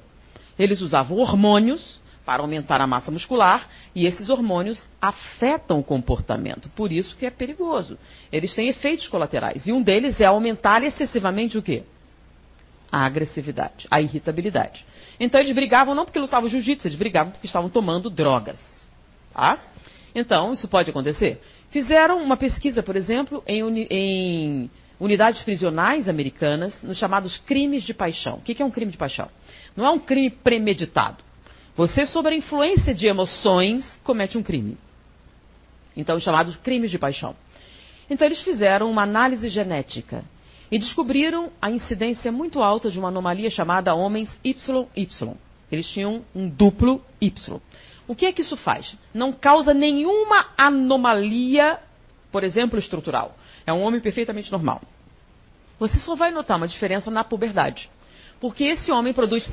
Eles 0.58 0.82
usavam 0.82 1.18
hormônios 1.18 2.00
para 2.26 2.42
aumentar 2.42 2.82
a 2.82 2.88
massa 2.88 3.12
muscular 3.12 3.70
e 3.94 4.06
esses 4.06 4.30
hormônios 4.30 4.82
afetam 5.00 5.80
o 5.80 5.84
comportamento. 5.84 6.70
Por 6.70 6.92
isso 6.92 7.16
que 7.16 7.26
é 7.26 7.30
perigoso. 7.30 7.98
Eles 8.32 8.56
têm 8.56 8.68
efeitos 8.68 9.08
colaterais 9.08 9.68
e 9.68 9.72
um 9.72 9.82
deles 9.82 10.20
é 10.20 10.26
aumentar 10.26 10.84
excessivamente 10.84 11.58
o 11.58 11.62
quê? 11.62 11.84
A 12.92 13.06
agressividade, 13.06 13.88
a 13.90 14.02
irritabilidade. 14.02 14.86
Então 15.20 15.40
eles 15.40 15.54
brigavam 15.54 15.96
não 15.96 16.06
porque 16.06 16.20
lutavam 16.20 16.50
jiu-jitsu, 16.50 16.88
eles 16.88 16.98
brigavam 16.98 17.32
porque 17.32 17.48
estavam 17.48 17.70
tomando 17.70 18.10
drogas. 18.10 18.60
Tá? 19.34 19.60
Então, 20.16 20.54
isso 20.54 20.68
pode 20.68 20.90
acontecer. 20.90 21.42
Fizeram 21.70 22.24
uma 22.24 22.38
pesquisa, 22.38 22.82
por 22.82 22.96
exemplo, 22.96 23.44
em, 23.46 23.64
uni 23.64 23.86
em 23.92 24.72
unidades 24.98 25.42
prisionais 25.42 26.08
americanas, 26.08 26.82
nos 26.82 26.98
chamados 26.98 27.38
crimes 27.40 27.84
de 27.84 27.94
paixão. 27.94 28.36
O 28.36 28.42
que 28.42 28.62
é 28.62 28.66
um 28.66 28.72
crime 28.72 28.94
de 28.94 28.98
paixão? 28.98 29.30
Não 29.76 29.86
é 29.86 29.90
um 29.90 30.00
crime 30.00 30.30
premeditado. 30.30 31.18
Você, 31.76 32.06
sob 32.06 32.30
a 32.30 32.34
influência 32.34 32.96
de 32.96 33.08
emoções, 33.08 34.00
comete 34.06 34.38
um 34.38 34.44
crime. 34.44 34.78
Então, 35.98 36.18
chamados 36.18 36.56
crimes 36.58 36.90
de 36.90 36.98
paixão. 36.98 37.36
Então, 38.10 38.26
eles 38.26 38.40
fizeram 38.40 38.90
uma 38.90 39.04
análise 39.04 39.50
genética 39.50 40.24
e 40.76 40.78
descobriram 40.78 41.54
a 41.62 41.72
incidência 41.72 42.30
muito 42.34 42.62
alta 42.62 42.92
de 42.92 43.00
uma 43.00 43.08
anomalia 43.08 43.50
chamada 43.50 43.96
homens 43.96 44.30
YY. 44.44 45.34
Eles 45.72 45.88
tinham 45.88 46.26
um 46.36 46.50
duplo 46.50 47.02
Y. 47.22 47.62
O 48.06 48.14
que 48.14 48.26
é 48.26 48.34
que 48.34 48.42
isso 48.42 48.58
faz? 48.58 48.98
Não 49.14 49.32
causa 49.32 49.74
nenhuma 49.74 50.48
anomalia, 50.58 51.80
por 52.30 52.44
exemplo, 52.44 52.78
estrutural. 52.78 53.38
É 53.66 53.72
um 53.72 53.84
homem 53.84 54.02
perfeitamente 54.02 54.52
normal. 54.52 54.82
Você 55.80 55.98
só 55.98 56.14
vai 56.14 56.30
notar 56.30 56.58
uma 56.58 56.68
diferença 56.68 57.10
na 57.10 57.24
puberdade. 57.24 57.90
Porque 58.42 58.66
esse 58.66 58.92
homem 58.92 59.14
produz 59.14 59.50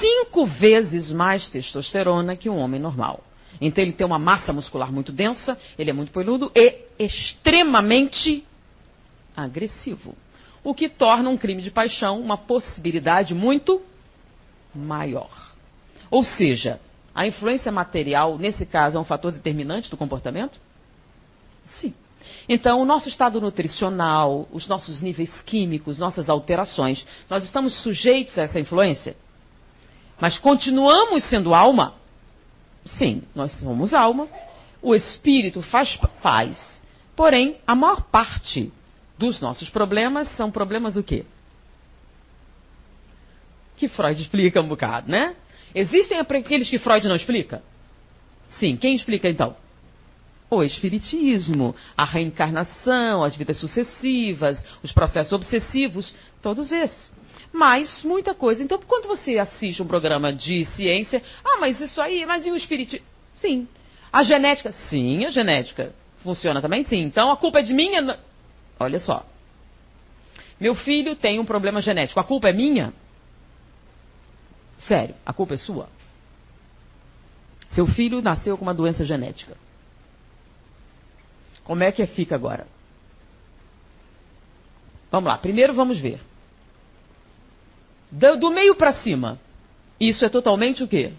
cinco 0.00 0.46
vezes 0.46 1.12
mais 1.12 1.50
testosterona 1.50 2.34
que 2.34 2.48
um 2.48 2.56
homem 2.56 2.80
normal. 2.80 3.22
Então 3.60 3.84
ele 3.84 3.92
tem 3.92 4.06
uma 4.06 4.18
massa 4.18 4.54
muscular 4.54 4.90
muito 4.90 5.12
densa, 5.12 5.58
ele 5.78 5.90
é 5.90 5.92
muito 5.92 6.12
peludo 6.12 6.50
e 6.54 6.78
extremamente 6.98 8.42
agressivo 9.36 10.16
o 10.64 10.74
que 10.74 10.88
torna 10.88 11.28
um 11.28 11.36
crime 11.36 11.62
de 11.62 11.70
paixão 11.70 12.20
uma 12.20 12.36
possibilidade 12.36 13.34
muito 13.34 13.82
maior. 14.74 15.30
Ou 16.10 16.24
seja, 16.24 16.80
a 17.14 17.26
influência 17.26 17.72
material, 17.72 18.38
nesse 18.38 18.64
caso, 18.64 18.96
é 18.96 19.00
um 19.00 19.04
fator 19.04 19.32
determinante 19.32 19.90
do 19.90 19.96
comportamento? 19.96 20.58
Sim. 21.80 21.94
Então, 22.48 22.80
o 22.80 22.84
nosso 22.84 23.08
estado 23.08 23.40
nutricional, 23.40 24.48
os 24.52 24.66
nossos 24.68 25.02
níveis 25.02 25.40
químicos, 25.42 25.98
nossas 25.98 26.28
alterações, 26.28 27.04
nós 27.28 27.44
estamos 27.44 27.82
sujeitos 27.82 28.38
a 28.38 28.42
essa 28.42 28.60
influência? 28.60 29.16
Mas 30.20 30.38
continuamos 30.38 31.24
sendo 31.24 31.54
alma? 31.54 31.94
Sim, 32.84 33.22
nós 33.34 33.52
somos 33.58 33.92
alma. 33.92 34.28
O 34.80 34.94
espírito 34.94 35.62
faz, 35.62 35.98
faz. 36.20 36.60
Porém, 37.14 37.56
a 37.66 37.74
maior 37.74 38.02
parte 38.02 38.72
dos 39.22 39.40
nossos 39.40 39.70
problemas 39.70 40.28
são 40.30 40.50
problemas 40.50 40.96
o 40.96 41.02
quê? 41.02 41.24
Que 43.76 43.86
Freud 43.86 44.20
explica 44.20 44.60
um 44.60 44.66
bocado, 44.66 45.08
né? 45.08 45.36
Existem 45.72 46.18
aqueles 46.18 46.68
que 46.68 46.76
Freud 46.80 47.06
não 47.06 47.14
explica? 47.14 47.62
Sim, 48.58 48.76
quem 48.76 48.96
explica 48.96 49.28
então? 49.28 49.54
O 50.50 50.60
espiritismo, 50.64 51.72
a 51.96 52.04
reencarnação, 52.04 53.22
as 53.22 53.36
vidas 53.36 53.58
sucessivas, 53.58 54.62
os 54.82 54.90
processos 54.90 55.32
obsessivos, 55.32 56.12
todos 56.42 56.72
esses. 56.72 57.12
Mas 57.52 58.02
muita 58.02 58.34
coisa. 58.34 58.60
Então, 58.60 58.80
quando 58.84 59.06
você 59.06 59.38
assiste 59.38 59.80
um 59.80 59.86
programa 59.86 60.32
de 60.32 60.64
ciência, 60.64 61.22
ah, 61.44 61.58
mas 61.60 61.80
isso 61.80 62.00
aí, 62.00 62.26
mas 62.26 62.44
e 62.44 62.50
o 62.50 62.56
espiritismo? 62.56 63.06
Sim. 63.36 63.68
A 64.12 64.24
genética? 64.24 64.72
Sim, 64.90 65.24
a 65.24 65.30
genética. 65.30 65.94
Funciona 66.24 66.60
também? 66.60 66.84
Sim. 66.84 67.02
Então, 67.04 67.30
a 67.30 67.36
culpa 67.36 67.60
é 67.60 67.62
de 67.62 67.72
minha? 67.72 68.18
Olha 68.82 68.98
só. 68.98 69.24
Meu 70.60 70.74
filho 70.74 71.14
tem 71.14 71.38
um 71.38 71.44
problema 71.44 71.80
genético. 71.80 72.18
A 72.18 72.24
culpa 72.24 72.48
é 72.48 72.52
minha? 72.52 72.92
Sério, 74.78 75.14
a 75.24 75.32
culpa 75.32 75.54
é 75.54 75.56
sua. 75.56 75.88
Seu 77.72 77.86
filho 77.86 78.20
nasceu 78.20 78.58
com 78.58 78.64
uma 78.64 78.74
doença 78.74 79.04
genética. 79.04 79.56
Como 81.64 81.82
é 81.82 81.92
que 81.92 82.04
fica 82.06 82.34
agora? 82.34 82.66
Vamos 85.10 85.28
lá, 85.28 85.38
primeiro 85.38 85.72
vamos 85.72 86.00
ver. 86.00 86.20
Do, 88.10 88.50
meio 88.50 88.74
para 88.74 88.92
cima, 88.94 89.40
isso 89.98 90.24
é 90.24 90.28
totalmente 90.28 90.82
o 90.82 90.88
quê? 90.88 91.12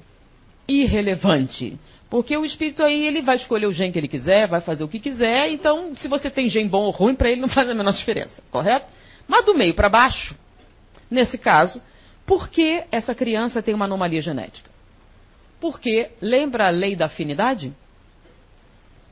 Irrelevante. 0.68 1.80
Porque 2.14 2.38
o 2.38 2.46
espírito 2.46 2.84
aí, 2.84 3.08
ele 3.08 3.24
vai 3.24 3.38
escolher 3.38 3.66
o 3.66 3.74
gene 3.74 3.92
que 3.92 3.98
ele 3.98 4.08
quiser, 4.08 4.48
vai 4.48 4.62
fazer 4.62 4.84
o 4.84 4.88
que 4.88 5.00
quiser, 5.00 5.50
então 5.50 5.96
se 5.96 6.08
você 6.08 6.30
tem 6.30 6.48
gene 6.48 6.70
bom 6.70 6.84
ou 6.84 6.92
ruim, 6.92 7.16
para 7.16 7.32
ele 7.32 7.42
não 7.42 7.48
faz 7.50 7.68
a 7.68 7.74
menor 7.74 7.92
diferença, 7.92 8.40
correto? 8.52 8.86
Mas 9.28 9.44
do 9.44 9.56
meio 9.56 9.74
para 9.74 9.90
baixo, 9.90 10.38
nesse 11.10 11.40
caso, 11.40 11.82
por 12.24 12.50
que 12.50 12.84
essa 12.92 13.16
criança 13.16 13.64
tem 13.64 13.74
uma 13.74 13.86
anomalia 13.86 14.22
genética? 14.22 14.70
Porque, 15.60 16.12
lembra 16.22 16.68
a 16.68 16.70
lei 16.70 16.96
da 16.96 17.08
afinidade? 17.08 17.74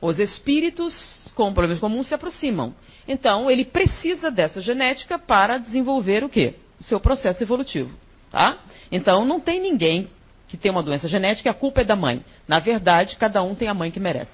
Os 0.00 0.20
espíritos 0.20 1.32
com 1.34 1.52
problemas 1.52 1.80
comuns 1.80 2.06
se 2.06 2.14
aproximam. 2.14 2.72
Então, 3.08 3.50
ele 3.50 3.64
precisa 3.64 4.30
dessa 4.30 4.60
genética 4.60 5.18
para 5.18 5.58
desenvolver 5.58 6.22
o 6.22 6.28
quê? 6.28 6.54
O 6.80 6.84
seu 6.84 7.00
processo 7.00 7.42
evolutivo. 7.42 7.90
Tá? 8.30 8.58
Então, 8.92 9.24
não 9.24 9.40
tem 9.40 9.58
ninguém 9.58 10.08
que 10.52 10.56
tem 10.58 10.70
uma 10.70 10.82
doença 10.82 11.08
genética 11.08 11.50
a 11.50 11.54
culpa 11.54 11.80
é 11.80 11.84
da 11.84 11.96
mãe. 11.96 12.22
Na 12.46 12.58
verdade, 12.58 13.16
cada 13.16 13.42
um 13.42 13.54
tem 13.54 13.68
a 13.68 13.74
mãe 13.74 13.90
que 13.90 13.98
merece. 13.98 14.30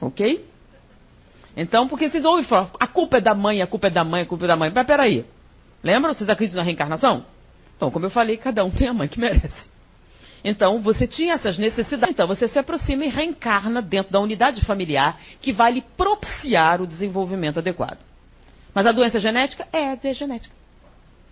Ok? 0.00 0.44
Então, 1.56 1.86
porque 1.86 2.10
vocês 2.10 2.24
ouvem 2.24 2.44
falar, 2.44 2.72
a 2.80 2.88
culpa 2.88 3.18
é 3.18 3.20
da 3.20 3.32
mãe, 3.32 3.62
a 3.62 3.66
culpa 3.68 3.86
é 3.86 3.90
da 3.90 4.02
mãe, 4.02 4.22
a 4.22 4.26
culpa 4.26 4.44
é 4.44 4.48
da 4.48 4.56
mãe. 4.56 4.72
Mas 4.74 4.84
peraí. 4.84 5.24
Lembram? 5.84 6.12
Vocês 6.12 6.28
acreditam 6.28 6.58
na 6.58 6.64
reencarnação? 6.64 7.24
Então, 7.76 7.92
como 7.92 8.06
eu 8.06 8.10
falei, 8.10 8.36
cada 8.36 8.64
um 8.64 8.72
tem 8.72 8.88
a 8.88 8.92
mãe 8.92 9.06
que 9.06 9.20
merece. 9.20 9.70
Então, 10.42 10.80
você 10.80 11.06
tinha 11.06 11.34
essas 11.34 11.58
necessidades. 11.58 12.16
Então, 12.16 12.26
você 12.26 12.48
se 12.48 12.58
aproxima 12.58 13.04
e 13.04 13.08
reencarna 13.08 13.80
dentro 13.80 14.10
da 14.10 14.18
unidade 14.18 14.64
familiar 14.64 15.16
que 15.40 15.52
vai 15.52 15.74
lhe 15.74 15.82
propiciar 15.96 16.82
o 16.82 16.88
desenvolvimento 16.88 17.60
adequado. 17.60 17.98
Mas 18.74 18.84
a 18.84 18.90
doença 18.90 19.20
genética 19.20 19.64
é, 19.72 19.96
é 20.02 20.12
genética. 20.12 20.52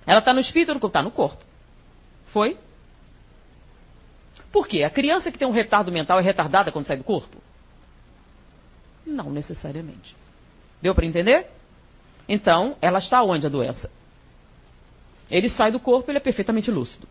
Ela 0.06 0.20
está 0.20 0.32
no 0.32 0.38
espírito 0.38 0.70
ou 0.70 0.86
está 0.86 1.02
no 1.02 1.10
corpo? 1.10 1.42
Foi? 2.26 2.56
Por 4.52 4.66
quê? 4.66 4.82
A 4.82 4.90
criança 4.90 5.30
que 5.30 5.38
tem 5.38 5.46
um 5.46 5.52
retardo 5.52 5.92
mental 5.92 6.18
é 6.18 6.22
retardada 6.22 6.72
quando 6.72 6.86
sai 6.86 6.96
do 6.96 7.04
corpo? 7.04 7.36
Não 9.06 9.30
necessariamente. 9.30 10.16
Deu 10.82 10.94
para 10.94 11.06
entender? 11.06 11.46
Então, 12.28 12.76
ela 12.80 12.98
está 12.98 13.22
onde 13.22 13.46
a 13.46 13.50
doença? 13.50 13.90
Ele 15.30 15.48
sai 15.50 15.70
do 15.70 15.78
corpo, 15.78 16.10
ele 16.10 16.18
é 16.18 16.20
perfeitamente 16.20 16.70
lúcido. 16.70 17.06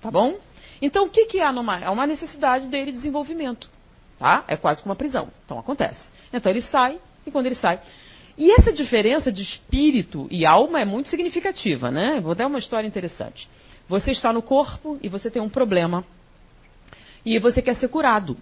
Tá 0.00 0.10
bom? 0.10 0.38
Então, 0.82 1.06
o 1.06 1.10
que, 1.10 1.26
que 1.26 1.38
é 1.38 1.44
anomalia? 1.44 1.86
É 1.86 1.90
uma 1.90 2.06
necessidade 2.06 2.68
dele 2.68 2.90
de 2.90 2.98
desenvolvimento. 2.98 3.68
Tá? 4.18 4.44
É 4.48 4.56
quase 4.56 4.82
como 4.82 4.90
uma 4.90 4.96
prisão. 4.96 5.28
Então, 5.44 5.58
acontece. 5.58 6.10
Então, 6.32 6.50
ele 6.50 6.62
sai, 6.62 6.98
e 7.26 7.30
quando 7.30 7.46
ele 7.46 7.54
sai. 7.54 7.80
E 8.36 8.50
essa 8.52 8.72
diferença 8.72 9.30
de 9.30 9.42
espírito 9.42 10.26
e 10.30 10.46
alma 10.46 10.80
é 10.80 10.84
muito 10.84 11.08
significativa, 11.08 11.90
né? 11.90 12.20
Vou 12.20 12.34
dar 12.34 12.46
uma 12.46 12.58
história 12.58 12.86
interessante. 12.86 13.48
Você 13.88 14.12
está 14.12 14.32
no 14.32 14.40
corpo 14.40 14.98
e 15.02 15.08
você 15.08 15.30
tem 15.30 15.42
um 15.42 15.48
problema. 15.48 16.04
E 17.24 17.38
você 17.38 17.60
quer 17.60 17.76
ser 17.76 17.88
curado. 17.88 18.36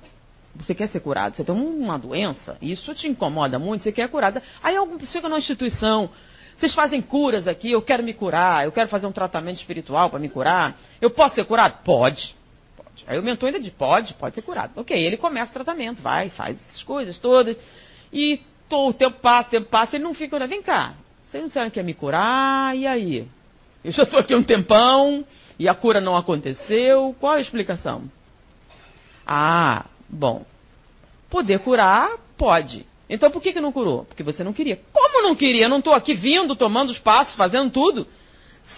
Você 0.57 0.75
quer 0.75 0.88
ser 0.88 1.01
curado, 1.01 1.37
você 1.37 1.45
tem 1.45 1.55
uma 1.55 1.99
doença, 1.99 2.57
isso 2.61 2.93
te 2.95 3.07
incomoda 3.07 3.59
muito, 3.59 3.83
você 3.85 3.93
quer 3.93 4.09
curada. 4.09 4.43
Aí 4.62 4.77
alguém 4.77 4.99
chega 5.07 5.29
numa 5.29 5.38
instituição, 5.38 6.11
vocês 6.57 6.75
fazem 6.75 7.01
curas 7.01 7.47
aqui, 7.47 7.71
eu 7.71 7.81
quero 7.81 8.03
me 8.03 8.12
curar, 8.12 8.64
eu 8.64 8.73
quero 8.73 8.88
fazer 8.88 9.07
um 9.07 9.12
tratamento 9.12 9.59
espiritual 9.59 10.11
para 10.11 10.19
me 10.19 10.29
curar. 10.29 10.77
Eu 11.01 11.11
posso 11.11 11.37
ser 11.37 11.45
curado? 11.45 11.85
Pode. 11.85 12.35
pode. 12.77 13.05
Aí 13.07 13.19
o 13.19 13.23
mentor 13.23 13.49
ainda 13.49 13.61
diz, 13.61 13.73
pode, 13.73 14.14
pode 14.14 14.35
ser 14.35 14.43
curado. 14.43 14.73
Ok, 14.75 14.97
ele 14.97 15.17
começa 15.17 15.51
o 15.51 15.55
tratamento, 15.55 16.03
vai, 16.03 16.31
faz 16.31 16.61
essas 16.61 16.83
coisas 16.83 17.19
todas. 17.19 17.57
E 18.12 18.41
o 18.71 18.93
tempo 18.93 19.21
passa, 19.21 19.49
o 19.49 19.51
tempo 19.53 19.67
passa, 19.67 19.97
ele 19.97 20.05
não 20.05 20.14
fica, 20.14 20.45
vem 20.47 20.62
cá, 20.62 20.95
vocês 21.27 21.43
não 21.43 21.51
sabem 21.51 21.71
que 21.71 21.79
é 21.79 21.83
me 21.83 21.95
curar, 21.95 22.77
e 22.77 22.87
aí? 22.87 23.29
Eu 23.85 23.93
já 23.93 24.03
estou 24.03 24.19
aqui 24.19 24.35
um 24.35 24.43
tempão 24.43 25.25
e 25.59 25.69
a 25.69 25.75
cura 25.75 26.01
não 26.01 26.17
aconteceu, 26.17 27.14
qual 27.21 27.35
a 27.35 27.41
explicação? 27.41 28.11
Ah, 29.31 29.85
bom, 30.09 30.47
poder 31.29 31.59
curar, 31.59 32.17
pode. 32.38 32.87
Então 33.11 33.31
por 33.31 33.43
que, 33.43 33.53
que 33.53 33.61
não 33.61 33.71
curou? 33.71 34.07
Porque 34.07 34.23
você 34.23 34.43
não 34.43 34.55
queria. 34.55 34.81
Como 34.91 35.23
não 35.23 35.37
queria? 35.37 35.67
Eu 35.67 35.69
não 35.69 35.81
estou 35.81 35.93
aqui 35.93 36.14
vindo, 36.14 36.57
tomando 36.57 36.88
os 36.88 36.99
passos, 36.99 37.35
fazendo 37.35 37.71
tudo? 37.71 38.07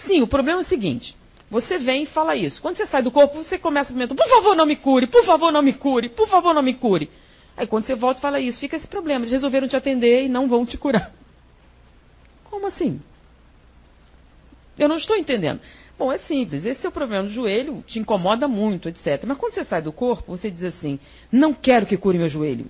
Sim, 0.05 0.21
o 0.21 0.27
problema 0.27 0.59
é 0.59 0.63
o 0.63 0.67
seguinte. 0.67 1.15
Você 1.49 1.77
vem 1.77 2.03
e 2.03 2.05
fala 2.05 2.35
isso. 2.35 2.61
Quando 2.61 2.75
você 2.75 2.85
sai 2.85 3.01
do 3.01 3.11
corpo, 3.11 3.37
você 3.37 3.57
começa 3.57 3.91
a 3.91 3.93
comentar, 3.93 4.17
por 4.17 4.27
favor, 4.27 4.53
não 4.53 4.65
me 4.65 4.75
cure, 4.75 5.07
por 5.07 5.23
favor, 5.23 5.53
não 5.53 5.61
me 5.61 5.71
cure, 5.71 6.09
por 6.09 6.27
favor, 6.27 6.53
não 6.53 6.61
me 6.61 6.73
cure. 6.73 7.09
Aí 7.55 7.65
quando 7.65 7.85
você 7.85 7.95
volta 7.95 8.19
fala 8.19 8.39
isso, 8.39 8.59
fica 8.59 8.75
esse 8.75 8.87
problema. 8.87 9.23
Eles 9.23 9.31
resolveram 9.31 9.69
te 9.69 9.77
atender 9.77 10.25
e 10.25 10.29
não 10.29 10.49
vão 10.49 10.65
te 10.65 10.77
curar. 10.77 11.13
Como 12.43 12.67
assim? 12.67 13.01
Eu 14.77 14.89
não 14.89 14.97
estou 14.97 15.15
entendendo. 15.15 15.61
Bom, 16.01 16.11
é 16.11 16.17
simples. 16.17 16.65
Esse 16.65 16.87
o 16.87 16.91
problema 16.91 17.25
do 17.25 17.29
joelho, 17.29 17.83
te 17.85 17.99
incomoda 17.99 18.47
muito, 18.47 18.89
etc. 18.89 19.23
Mas 19.23 19.37
quando 19.37 19.53
você 19.53 19.63
sai 19.63 19.83
do 19.83 19.91
corpo, 19.91 20.35
você 20.35 20.49
diz 20.49 20.63
assim: 20.63 20.99
não 21.31 21.53
quero 21.53 21.85
que 21.85 21.95
cure 21.95 22.17
meu 22.17 22.27
joelho. 22.27 22.65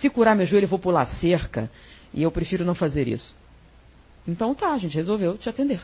Se 0.00 0.10
curar 0.10 0.34
meu 0.34 0.44
joelho, 0.44 0.64
eu 0.64 0.68
vou 0.68 0.80
pular 0.80 1.06
cerca. 1.06 1.70
E 2.12 2.24
eu 2.24 2.30
prefiro 2.32 2.64
não 2.64 2.74
fazer 2.74 3.06
isso. 3.06 3.36
Então 4.26 4.52
tá, 4.52 4.72
a 4.72 4.78
gente 4.78 4.96
resolveu 4.96 5.38
te 5.38 5.48
atender. 5.48 5.80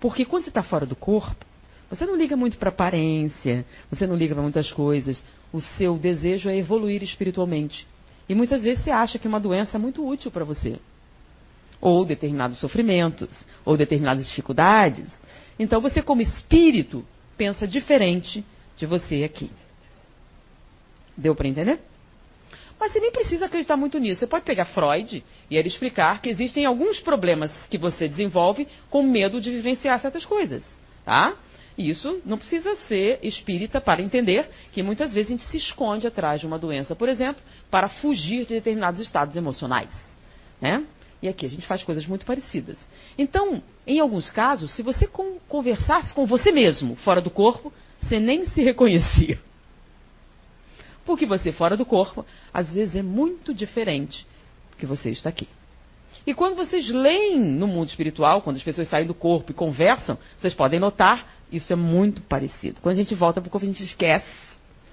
Porque 0.00 0.24
quando 0.24 0.44
você 0.44 0.48
está 0.48 0.62
fora 0.62 0.86
do 0.86 0.96
corpo, 0.96 1.44
você 1.90 2.06
não 2.06 2.16
liga 2.16 2.34
muito 2.34 2.56
para 2.56 2.70
aparência, 2.70 3.66
você 3.90 4.06
não 4.06 4.16
liga 4.16 4.34
para 4.34 4.42
muitas 4.42 4.72
coisas. 4.72 5.22
O 5.52 5.60
seu 5.60 5.98
desejo 5.98 6.48
é 6.48 6.56
evoluir 6.56 7.02
espiritualmente. 7.02 7.86
E 8.26 8.34
muitas 8.34 8.62
vezes 8.62 8.82
você 8.82 8.90
acha 8.90 9.18
que 9.18 9.28
uma 9.28 9.38
doença 9.38 9.76
é 9.76 9.78
muito 9.78 10.02
útil 10.02 10.30
para 10.30 10.46
você. 10.46 10.78
Ou 11.78 12.06
determinados 12.06 12.58
sofrimentos, 12.58 13.28
ou 13.66 13.76
determinadas 13.76 14.26
dificuldades. 14.26 15.04
Então 15.58 15.80
você, 15.80 16.02
como 16.02 16.22
espírito, 16.22 17.04
pensa 17.36 17.66
diferente 17.66 18.44
de 18.76 18.86
você 18.86 19.24
aqui. 19.24 19.50
Deu 21.16 21.34
para 21.34 21.48
entender? 21.48 21.80
Mas 22.78 22.92
você 22.92 23.00
nem 23.00 23.12
precisa 23.12 23.46
acreditar 23.46 23.76
muito 23.76 23.98
nisso. 23.98 24.20
Você 24.20 24.26
pode 24.26 24.44
pegar 24.44 24.64
Freud 24.64 25.24
e 25.48 25.56
ele 25.56 25.68
explicar 25.68 26.20
que 26.20 26.28
existem 26.28 26.64
alguns 26.64 26.98
problemas 26.98 27.52
que 27.68 27.78
você 27.78 28.08
desenvolve 28.08 28.66
com 28.90 29.04
medo 29.04 29.40
de 29.40 29.50
vivenciar 29.50 30.00
certas 30.00 30.24
coisas. 30.24 30.64
Tá? 31.04 31.36
Isso 31.76 32.20
não 32.24 32.36
precisa 32.36 32.74
ser 32.88 33.20
espírita 33.22 33.80
para 33.80 34.02
entender 34.02 34.48
que 34.72 34.82
muitas 34.82 35.14
vezes 35.14 35.30
a 35.30 35.34
gente 35.34 35.44
se 35.44 35.56
esconde 35.56 36.06
atrás 36.06 36.40
de 36.40 36.46
uma 36.46 36.58
doença, 36.58 36.96
por 36.96 37.08
exemplo, 37.08 37.42
para 37.70 37.88
fugir 37.88 38.44
de 38.44 38.54
determinados 38.54 39.00
estados 39.00 39.36
emocionais. 39.36 39.90
Né? 40.60 40.84
E 41.22 41.28
aqui 41.28 41.46
a 41.46 41.48
gente 41.48 41.66
faz 41.66 41.84
coisas 41.84 42.04
muito 42.04 42.26
parecidas. 42.26 42.76
Então, 43.16 43.62
em 43.86 43.98
alguns 43.98 44.30
casos, 44.30 44.72
se 44.74 44.82
você 44.82 45.08
conversasse 45.48 46.14
com 46.14 46.24
você 46.26 46.52
mesmo 46.52 46.94
fora 46.96 47.20
do 47.20 47.30
corpo, 47.30 47.72
você 48.00 48.20
nem 48.20 48.46
se 48.46 48.62
reconhecia. 48.62 49.40
Porque 51.04 51.26
você 51.26 51.50
fora 51.50 51.76
do 51.76 51.84
corpo, 51.84 52.24
às 52.54 52.74
vezes 52.74 52.94
é 52.94 53.02
muito 53.02 53.52
diferente 53.52 54.24
do 54.70 54.76
que 54.76 54.86
você 54.86 55.10
está 55.10 55.28
aqui. 55.28 55.48
E 56.24 56.32
quando 56.32 56.54
vocês 56.54 56.88
leem 56.88 57.40
no 57.40 57.66
mundo 57.66 57.88
espiritual, 57.88 58.42
quando 58.42 58.56
as 58.56 58.62
pessoas 58.62 58.88
saem 58.88 59.06
do 59.06 59.14
corpo 59.14 59.50
e 59.50 59.54
conversam, 59.54 60.16
vocês 60.40 60.54
podem 60.54 60.78
notar, 60.78 61.26
isso 61.50 61.72
é 61.72 61.76
muito 61.76 62.22
parecido. 62.22 62.80
Quando 62.80 62.94
a 62.94 62.98
gente 62.98 63.14
volta 63.14 63.40
para 63.40 63.48
o 63.48 63.50
corpo, 63.50 63.64
a 63.64 63.68
gente 63.68 63.82
esquece 63.82 64.30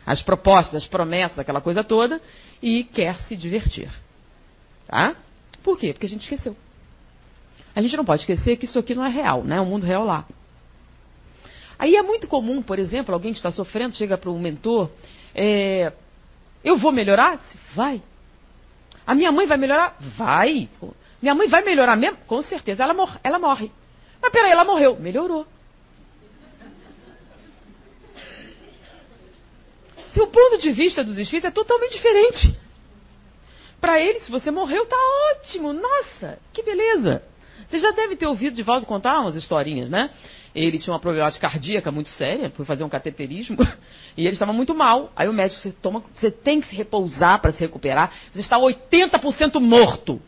as 0.04 0.24
propostas, 0.24 0.76
as 0.76 0.88
promessas, 0.88 1.38
aquela 1.38 1.62
coisa 1.62 1.84
toda, 1.84 2.20
e 2.62 2.84
quer 2.84 3.22
se 3.28 3.36
divertir. 3.36 3.92
Tá? 4.88 5.16
Por 5.62 5.78
quê? 5.78 5.94
Porque 5.94 6.08
a 6.08 6.10
gente 6.10 6.24
esqueceu. 6.24 6.56
A 7.76 7.82
gente 7.82 7.96
não 7.96 8.06
pode 8.06 8.22
esquecer 8.22 8.58
que 8.58 8.66
isso 8.66 8.80
aqui 8.80 8.96
não 8.96 9.06
é 9.06 9.10
real, 9.10 9.44
né? 9.44 9.62
O 9.62 9.66
mundo 9.66 9.86
real 9.86 10.04
lá. 10.04 10.26
Aí 11.78 11.96
é 11.96 12.02
muito 12.02 12.28
comum, 12.28 12.62
por 12.62 12.78
exemplo, 12.78 13.14
alguém 13.14 13.32
que 13.32 13.40
está 13.40 13.52
sofrendo 13.52 13.96
chega 13.96 14.18
para 14.18 14.30
o 14.30 14.38
mentor, 14.38 14.90
é, 15.34 15.94
eu 16.64 16.78
vou 16.78 16.92
melhorar? 16.92 17.42
Vai. 17.74 18.02
A 19.08 19.16
minha 19.16 19.32
mãe 19.32 19.48
vai 19.48 19.58
melhorar? 19.58 19.96
Vai. 20.18 20.68
Minha 21.22 21.34
mãe 21.34 21.48
vai 21.48 21.64
melhorar 21.64 21.96
mesmo? 21.96 22.18
Com 22.28 22.42
certeza. 22.42 22.84
Ela, 22.84 22.94
ela 23.24 23.40
morre. 23.40 23.72
Mas 24.22 24.32
peraí, 24.32 24.52
ela 24.52 24.66
morreu. 24.66 24.98
Melhorou. 25.00 25.48
Se 30.14 30.22
o 30.22 30.28
ponto 30.28 30.58
de 30.58 30.72
vista 30.72 31.04
dos 31.04 31.18
espíritos 31.18 31.50
é 31.50 31.52
totalmente 31.52 31.94
diferente. 31.94 32.54
Para 33.80 34.02
eles, 34.02 34.26
se 34.26 34.32
você 34.32 34.52
morreu, 34.52 34.86
tá 34.86 34.98
ótimo. 35.32 35.72
Nossa, 35.72 36.38
que 36.52 36.62
beleza. 36.62 37.24
Você 37.68 37.80
já 37.80 37.92
deve 37.92 38.16
ter 38.16 38.28
ouvido 38.28 38.56
de 38.56 38.64
Valdo 38.64 38.86
contar 38.86 39.20
umas 39.22 39.36
historinhas, 39.36 39.90
né? 39.90 40.10
Ele 40.54 40.80
tinha 40.80 40.94
uma 40.94 41.00
problemática 41.00 41.48
cardíaca 41.48 41.92
muito 41.92 42.10
séria, 42.10 42.50
foi 42.52 42.66
fazer 42.66 42.84
um 42.84 42.90
cateterismo, 42.90 43.58
e 44.18 44.26
ele 44.26 44.34
estava 44.34 44.52
muito 44.52 44.74
mal. 44.74 45.12
Aí 45.16 45.28
o 45.28 45.34
médico, 45.34 45.62
você, 45.62 45.72
toma, 45.72 46.04
você 46.16 46.32
tem 46.32 46.62
que 46.62 46.68
se 46.68 46.76
repousar 46.76 47.40
para 47.40 47.52
se 47.52 47.60
recuperar, 47.60 48.12
você 48.32 48.40
está 48.40 48.58
80% 48.58 49.60
morto. 49.60 50.22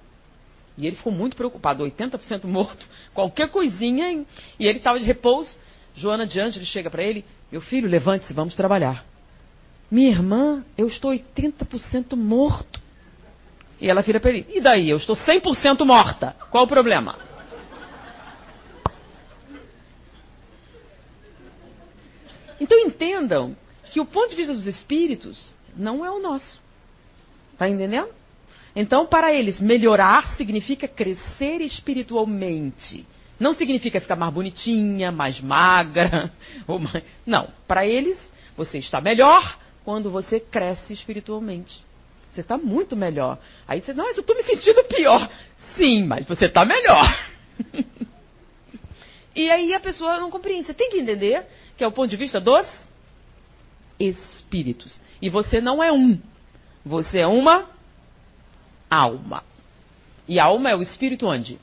E 0.78 0.88
ele 0.88 0.96
ficou 0.96 1.12
muito 1.12 1.36
preocupado, 1.36 1.84
80% 1.84 2.46
morto, 2.46 2.88
qualquer 3.14 3.50
coisinha, 3.50 4.26
e 4.60 4.68
ele 4.68 4.78
estava 4.78 5.00
de 5.00 5.06
repouso. 5.06 5.60
Joana 5.94 6.26
de 6.26 6.40
Ângeles 6.40 6.70
chega 6.70 6.90
para 6.90 7.04
ele, 7.04 7.26
meu 7.52 7.60
filho, 7.60 7.90
levante-se, 7.90 8.34
vamos 8.34 8.56
trabalhar. 8.56 9.06
Minha 9.90 10.10
irmã, 10.10 10.64
eu 10.78 10.88
estou 10.88 11.12
80% 11.12 12.16
morto. 12.16 12.82
E 13.82 13.90
ela 13.90 14.04
vira 14.04 14.20
para 14.20 14.30
ele, 14.30 14.46
e 14.54 14.62
daí? 14.62 14.92
Eu 14.92 14.98
estou 14.98 15.16
100% 15.16 15.84
morta. 15.84 16.36
Qual 16.52 16.66
o 16.66 16.68
problema? 16.68 17.18
Então 22.60 22.78
entendam 22.78 23.58
que 23.92 24.00
o 24.00 24.06
ponto 24.06 24.30
de 24.30 24.36
vista 24.36 24.54
dos 24.54 24.68
espíritos 24.68 25.56
não 25.76 26.06
é 26.06 26.12
o 26.12 26.20
nosso. 26.20 26.62
Está 27.54 27.68
entendendo? 27.68 28.10
Então, 28.76 29.08
para 29.08 29.34
eles, 29.34 29.60
melhorar 29.60 30.36
significa 30.38 30.88
crescer 30.88 31.60
espiritualmente. 31.62 33.06
Não 33.40 33.54
significa 33.54 34.00
ficar 34.00 34.16
mais 34.16 34.32
bonitinha, 34.32 35.12
mais 35.12 35.42
magra. 35.42 36.32
Mais... 36.68 37.04
Não. 37.26 37.50
Para 37.68 37.86
eles, 37.86 38.18
você 38.56 38.78
está 38.78 39.02
melhor 39.02 39.58
quando 39.84 40.12
você 40.12 40.40
cresce 40.40 40.94
espiritualmente. 40.94 41.84
Você 42.34 42.42
está 42.42 42.58
muito 42.58 42.96
melhor. 42.96 43.38
Aí 43.68 43.82
você, 43.82 43.94
não, 43.94 44.06
mas 44.06 44.16
eu 44.16 44.22
estou 44.22 44.36
me 44.36 44.44
sentindo 44.44 44.84
pior. 44.86 45.30
Sim, 45.76 46.06
mas 46.06 46.26
você 46.26 46.46
está 46.46 46.64
melhor. 46.64 47.06
e 49.36 49.50
aí 49.50 49.74
a 49.74 49.80
pessoa 49.80 50.18
não 50.20 50.32
compreende. 50.32 50.68
Você 50.68 50.74
tem 50.74 50.90
que 50.90 51.00
entender 51.00 51.46
que 51.78 51.84
é 51.84 51.88
o 51.88 51.92
ponto 51.92 52.10
de 52.10 52.16
vista 52.16 52.40
dos 52.40 52.66
espíritos. 54.00 55.00
E 55.22 55.30
você 55.30 55.60
não 55.60 55.84
é 55.84 55.92
um. 55.92 56.20
Você 56.86 57.20
é 57.20 57.28
uma 57.28 57.70
alma. 58.90 59.44
E 60.28 60.40
alma 60.40 60.70
é 60.70 60.76
o 60.76 60.82
espírito 60.82 61.28
onde? 61.28 61.60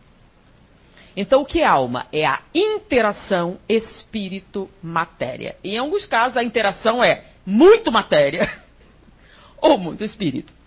Então, 1.16 1.42
o 1.42 1.44
que 1.44 1.60
é 1.60 1.66
alma? 1.66 2.06
É 2.12 2.24
a 2.24 2.42
interação 2.54 3.58
espírito-matéria. 3.68 5.56
Em 5.64 5.76
alguns 5.78 6.06
casos, 6.06 6.36
a 6.36 6.44
interação 6.44 7.02
é 7.02 7.24
muito 7.44 7.90
matéria 7.90 8.62
ou 9.60 9.78
muito 9.78 10.04
espírito. 10.04 10.57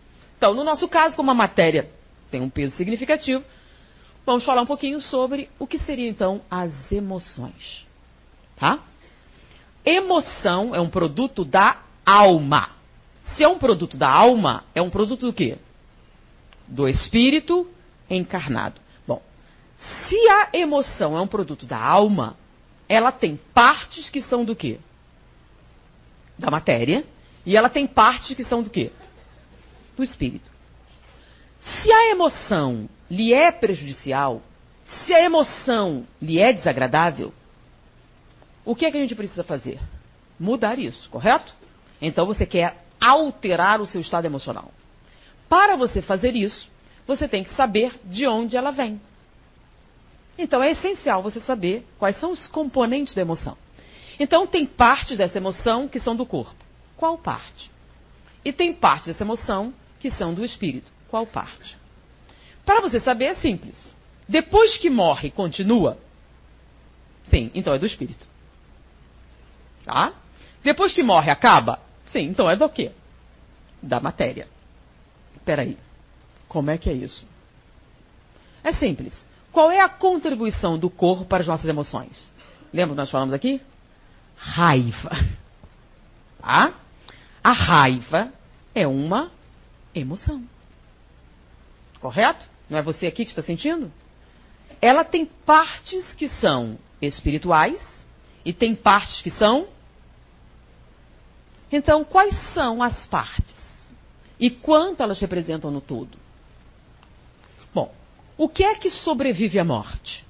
Então, 0.42 0.56
no 0.56 0.64
nosso 0.64 0.88
caso, 0.88 1.16
como 1.16 1.30
a 1.30 1.36
matéria 1.36 1.88
tem 2.32 2.42
um 2.42 2.50
peso 2.50 2.76
significativo, 2.76 3.44
vamos 4.26 4.44
falar 4.44 4.64
um 4.64 4.66
pouquinho 4.66 5.00
sobre 5.00 5.48
o 5.60 5.68
que 5.68 5.78
seriam 5.78 6.10
então 6.10 6.42
as 6.50 6.72
emoções. 6.92 7.86
Tá? 8.56 8.80
Emoção 9.86 10.74
é 10.74 10.82
um 10.82 10.90
produto 10.90 11.46
da 11.46 11.84
alma. 12.04 12.72
Se 13.36 13.44
é 13.44 13.48
um 13.48 13.60
produto 13.60 13.98
da 13.98 14.10
alma, 14.10 14.64
é 14.74 14.82
um 14.82 14.90
produto 14.90 15.28
do 15.28 15.32
quê? 15.32 15.60
Do 16.68 16.88
espírito 16.88 17.70
encarnado. 18.10 18.82
Bom, 19.08 19.22
se 20.08 20.28
a 20.28 20.50
emoção 20.54 21.16
é 21.16 21.22
um 21.22 21.28
produto 21.28 21.68
da 21.68 21.78
alma, 21.78 22.36
ela 22.90 23.12
tem 23.12 23.40
partes 23.54 24.10
que 24.10 24.24
são 24.24 24.44
do 24.44 24.56
quê? 24.56 24.80
Da 26.36 26.50
matéria. 26.50 27.06
E 27.46 27.56
ela 27.56 27.70
tem 27.70 27.86
partes 27.86 28.36
que 28.36 28.44
são 28.44 28.64
do 28.64 28.72
quê? 28.72 28.92
Do 29.96 30.04
espírito. 30.04 30.50
Se 31.62 31.92
a 31.92 32.10
emoção 32.10 32.90
lhe 33.10 33.34
é 33.34 33.52
prejudicial, 33.52 34.42
se 34.86 35.14
a 35.14 35.22
emoção 35.22 36.06
lhe 36.22 36.40
é 36.40 36.52
desagradável, 36.52 37.34
o 38.66 38.76
que 38.76 38.86
é 38.86 38.92
que 38.92 38.98
a 38.98 39.02
gente 39.02 39.16
precisa 39.16 39.44
fazer? 39.44 39.80
Mudar 40.40 40.80
isso, 40.80 41.10
correto? 41.10 41.54
Então 42.02 42.26
você 42.26 42.46
quer 42.46 42.84
alterar 43.00 43.82
o 43.82 43.88
seu 43.88 44.02
estado 44.02 44.26
emocional. 44.26 44.72
Para 45.48 45.76
você 45.76 46.02
fazer 46.02 46.36
isso, 46.36 46.70
você 47.06 47.28
tem 47.28 47.44
que 47.44 47.54
saber 47.56 48.00
de 48.06 48.28
onde 48.28 48.56
ela 48.56 48.72
vem. 48.72 49.02
Então 50.38 50.64
é 50.64 50.72
essencial 50.72 51.22
você 51.22 51.40
saber 51.40 51.86
quais 52.00 52.18
são 52.18 52.32
os 52.32 52.48
componentes 52.48 53.14
da 53.14 53.22
emoção. 53.22 53.58
Então 54.20 54.48
tem 54.48 54.66
partes 54.66 55.18
dessa 55.18 55.38
emoção 55.38 55.88
que 55.88 56.00
são 56.00 56.16
do 56.16 56.26
corpo. 56.26 56.56
Qual 56.96 57.18
parte? 57.18 57.72
E 58.46 58.52
tem 58.52 58.74
partes 58.74 59.08
dessa 59.08 59.24
emoção 59.24 59.74
que 60.02 60.10
são 60.10 60.34
do 60.34 60.44
espírito. 60.44 60.92
Qual 61.08 61.26
parte? 61.28 61.78
Para 62.66 62.82
você 62.82 63.00
saber 63.00 63.26
é 63.26 63.36
simples. 63.36 63.76
Depois 64.28 64.78
que 64.78 64.90
morre, 64.90 65.30
continua? 65.30 65.98
Sim, 67.30 67.52
então 67.54 67.74
é 67.74 67.80
do 67.80 67.86
espírito. 67.86 68.28
Tá? 69.86 70.14
Depois 70.64 70.94
que 70.94 71.04
morre, 71.04 71.30
acaba? 71.30 71.80
Sim, 72.12 72.30
então 72.30 72.50
é 72.50 72.56
do 72.56 72.68
quê? 72.68 72.92
Da 73.82 74.00
matéria. 74.00 74.48
Espera 75.36 75.62
aí. 75.62 75.78
Como 76.48 76.70
é 76.72 76.78
que 76.78 76.90
é 76.90 76.94
isso? 76.94 77.26
É 78.64 78.74
simples. 78.74 79.16
Qual 79.52 79.70
é 79.70 79.82
a 79.82 79.90
contribuição 79.90 80.78
do 80.78 80.90
corpo 80.90 81.26
para 81.26 81.42
as 81.42 81.48
nossas 81.48 81.66
emoções? 81.66 82.32
Lembra 82.74 82.96
que 82.96 83.02
nós 83.02 83.12
falamos 83.12 83.34
aqui? 83.34 83.62
Raiva. 84.36 85.12
Tá? 86.40 86.74
A 87.44 87.52
raiva 87.52 88.34
é 88.74 88.88
uma 88.88 89.32
emoção. 89.94 90.44
Correto? 92.00 92.50
Não 92.70 92.78
é 92.78 92.82
você 92.82 93.08
aqui 93.08 93.26
que 93.26 93.32
está 93.32 93.42
sentindo? 93.42 93.92
Ela 94.82 95.04
tem 95.04 95.26
partes 95.26 96.14
que 96.14 96.30
são 96.30 96.78
espirituais 97.02 97.82
e 98.44 98.52
tem 98.54 98.76
partes 98.76 99.22
que 99.22 99.30
são. 99.30 99.68
Então, 101.72 102.04
quais 102.04 102.36
são 102.54 102.82
as 102.82 103.06
partes? 103.06 103.56
E 104.40 104.50
quanto 104.50 105.04
elas 105.04 105.20
representam 105.20 105.70
no 105.70 105.80
todo? 105.80 106.18
Bom, 107.74 107.94
o 108.38 108.50
que 108.50 108.64
é 108.64 108.76
que 108.76 108.90
sobrevive 108.90 109.60
à 109.60 109.64
morte? 109.64 110.26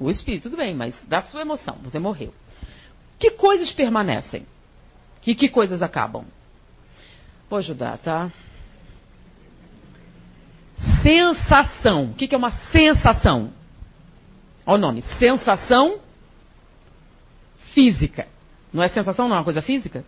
O 0.00 0.10
espírito, 0.10 0.44
tudo 0.44 0.56
bem, 0.56 0.74
mas 0.74 1.00
da 1.02 1.22
sua 1.22 1.42
emoção, 1.42 1.76
você 1.76 2.00
morreu. 2.00 2.34
Que 3.18 3.32
coisas 3.32 3.70
permanecem? 3.70 4.46
E 5.26 5.34
que 5.34 5.48
coisas 5.48 5.82
acabam? 5.82 6.24
Vou 7.48 7.58
ajudar, 7.58 7.98
tá? 7.98 8.30
Sensação. 11.02 12.06
O 12.06 12.14
que 12.14 12.34
é 12.34 12.38
uma 12.38 12.50
sensação? 12.70 13.52
Olha 14.66 14.78
o 14.78 14.80
nome. 14.80 15.02
Sensação 15.18 16.00
física. 17.72 18.26
Não 18.72 18.82
é 18.82 18.88
sensação, 18.88 19.28
não 19.28 19.36
é 19.36 19.38
uma 19.38 19.44
coisa 19.44 19.62
física? 19.62 20.04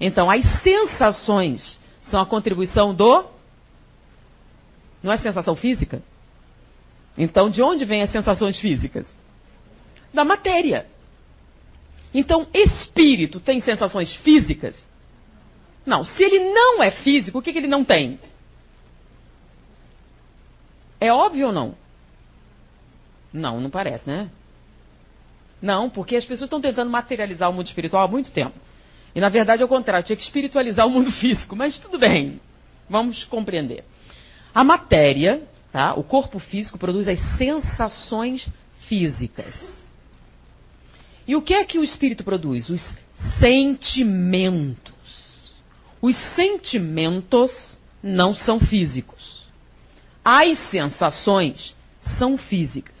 Então, 0.00 0.30
as 0.30 0.44
sensações 0.62 1.78
são 2.04 2.20
a 2.20 2.26
contribuição 2.26 2.94
do. 2.94 3.26
Não 5.02 5.12
é 5.12 5.18
sensação 5.18 5.54
física? 5.54 6.02
Então, 7.16 7.50
de 7.50 7.62
onde 7.62 7.84
vêm 7.84 8.02
as 8.02 8.10
sensações 8.10 8.58
físicas? 8.58 9.08
Da 10.12 10.24
matéria. 10.24 10.86
Então, 12.14 12.46
espírito 12.54 13.40
tem 13.40 13.60
sensações 13.60 14.14
físicas? 14.16 14.88
Não. 15.84 16.04
Se 16.04 16.22
ele 16.22 16.52
não 16.52 16.80
é 16.82 16.92
físico, 16.92 17.38
o 17.38 17.42
que, 17.42 17.52
que 17.52 17.58
ele 17.58 17.66
não 17.66 17.84
tem? 17.84 18.20
É 21.00 21.12
óbvio 21.12 21.48
ou 21.48 21.52
não? 21.52 21.74
Não, 23.32 23.60
não 23.60 23.68
parece, 23.68 24.08
né? 24.08 24.30
Não, 25.60 25.90
porque 25.90 26.14
as 26.14 26.24
pessoas 26.24 26.46
estão 26.46 26.60
tentando 26.60 26.90
materializar 26.90 27.50
o 27.50 27.52
mundo 27.52 27.66
espiritual 27.66 28.04
há 28.04 28.08
muito 28.08 28.30
tempo. 28.30 28.54
E 29.14 29.20
na 29.20 29.28
verdade 29.28 29.62
é 29.62 29.64
o 29.64 29.68
contrário, 29.68 30.04
tinha 30.04 30.16
que 30.16 30.22
espiritualizar 30.22 30.86
o 30.86 30.90
mundo 30.90 31.10
físico, 31.18 31.56
mas 31.56 31.78
tudo 31.80 31.98
bem. 31.98 32.40
Vamos 32.88 33.24
compreender. 33.24 33.84
A 34.54 34.62
matéria, 34.62 35.42
tá? 35.72 35.94
o 35.94 36.04
corpo 36.04 36.38
físico, 36.38 36.78
produz 36.78 37.08
as 37.08 37.18
sensações 37.36 38.46
físicas. 38.80 39.54
E 41.26 41.34
o 41.34 41.42
que 41.42 41.54
é 41.54 41.64
que 41.64 41.78
o 41.78 41.84
espírito 41.84 42.24
produz? 42.24 42.68
Os 42.68 42.84
sentimentos. 43.38 44.92
Os 46.00 46.16
sentimentos 46.34 47.78
não 48.02 48.34
são 48.34 48.60
físicos. 48.60 49.44
As 50.24 50.58
sensações 50.70 51.74
são 52.18 52.36
físicas. 52.36 52.94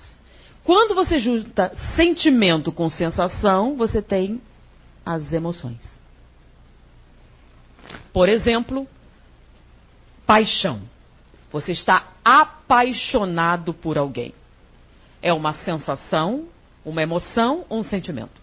Quando 0.62 0.94
você 0.94 1.18
junta 1.18 1.72
sentimento 1.94 2.72
com 2.72 2.88
sensação, 2.88 3.76
você 3.76 4.00
tem 4.00 4.40
as 5.04 5.30
emoções. 5.32 5.80
Por 8.12 8.28
exemplo, 8.28 8.88
paixão. 10.26 10.80
Você 11.52 11.72
está 11.72 12.08
apaixonado 12.24 13.74
por 13.74 13.98
alguém. 13.98 14.34
É 15.20 15.32
uma 15.32 15.52
sensação, 15.52 16.46
uma 16.84 17.02
emoção 17.02 17.64
ou 17.68 17.80
um 17.80 17.82
sentimento? 17.82 18.42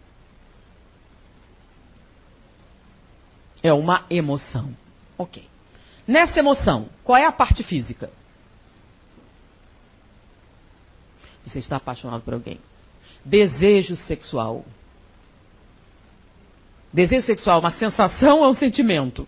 É 3.64 3.72
uma 3.72 4.06
emoção. 4.10 4.76
Ok. 5.18 5.48
Nessa 6.08 6.40
emoção, 6.40 6.90
qual 7.04 7.18
é 7.18 7.26
a 7.26 7.32
parte 7.32 7.64
física? 7.64 8.10
Você 11.46 11.60
está 11.60 11.78
apaixonado 11.78 12.22
por 12.22 12.34
alguém. 12.34 12.60
Desejo 13.24 13.96
sexual. 13.96 14.66
Desejo 16.92 17.26
sexual 17.26 17.58
é 17.58 17.60
uma 17.60 17.72
sensação 17.72 18.40
ou 18.40 18.50
um 18.50 18.54
sentimento? 18.54 19.28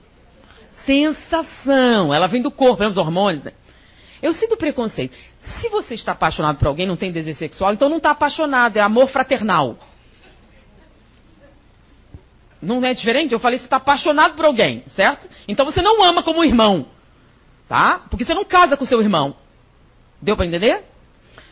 Sensação. 0.86 2.14
Ela 2.14 2.28
vem 2.28 2.42
do 2.42 2.52
corpo, 2.52 2.84
os 2.84 2.98
hormônios. 2.98 3.44
Né? 3.44 3.54
Eu 4.24 4.34
sinto 4.34 4.56
preconceito. 4.56 5.14
Se 5.60 5.68
você 5.68 5.96
está 5.96 6.14
apaixonado 6.14 6.58
por 6.58 6.70
alguém, 6.70 6.88
não 6.88 6.96
tem 6.96 7.12
desejo 7.12 7.38
sexual, 7.38 7.74
então 7.74 7.90
não 7.90 7.98
está 7.98 8.12
apaixonado, 8.12 8.78
é 8.78 8.80
amor 8.80 9.10
fraternal. 9.10 9.78
Não 12.62 12.84
é 12.86 12.94
diferente? 12.94 13.34
Eu 13.34 13.40
falei, 13.42 13.60
você 13.60 13.66
está 13.66 13.76
apaixonado 13.76 14.36
por 14.36 14.46
alguém, 14.46 14.86
certo? 14.96 15.28
Então 15.46 15.66
você 15.66 15.82
não 15.82 16.02
ama 16.02 16.24
como 16.24 16.42
irmão. 16.42 16.86
Tá? 17.68 18.02
Porque 18.10 18.24
você 18.24 18.34
não 18.34 18.46
casa 18.46 18.78
com 18.78 18.86
seu 18.86 19.02
irmão. 19.02 19.36
Deu 20.22 20.38
para 20.38 20.46
entender? 20.46 20.86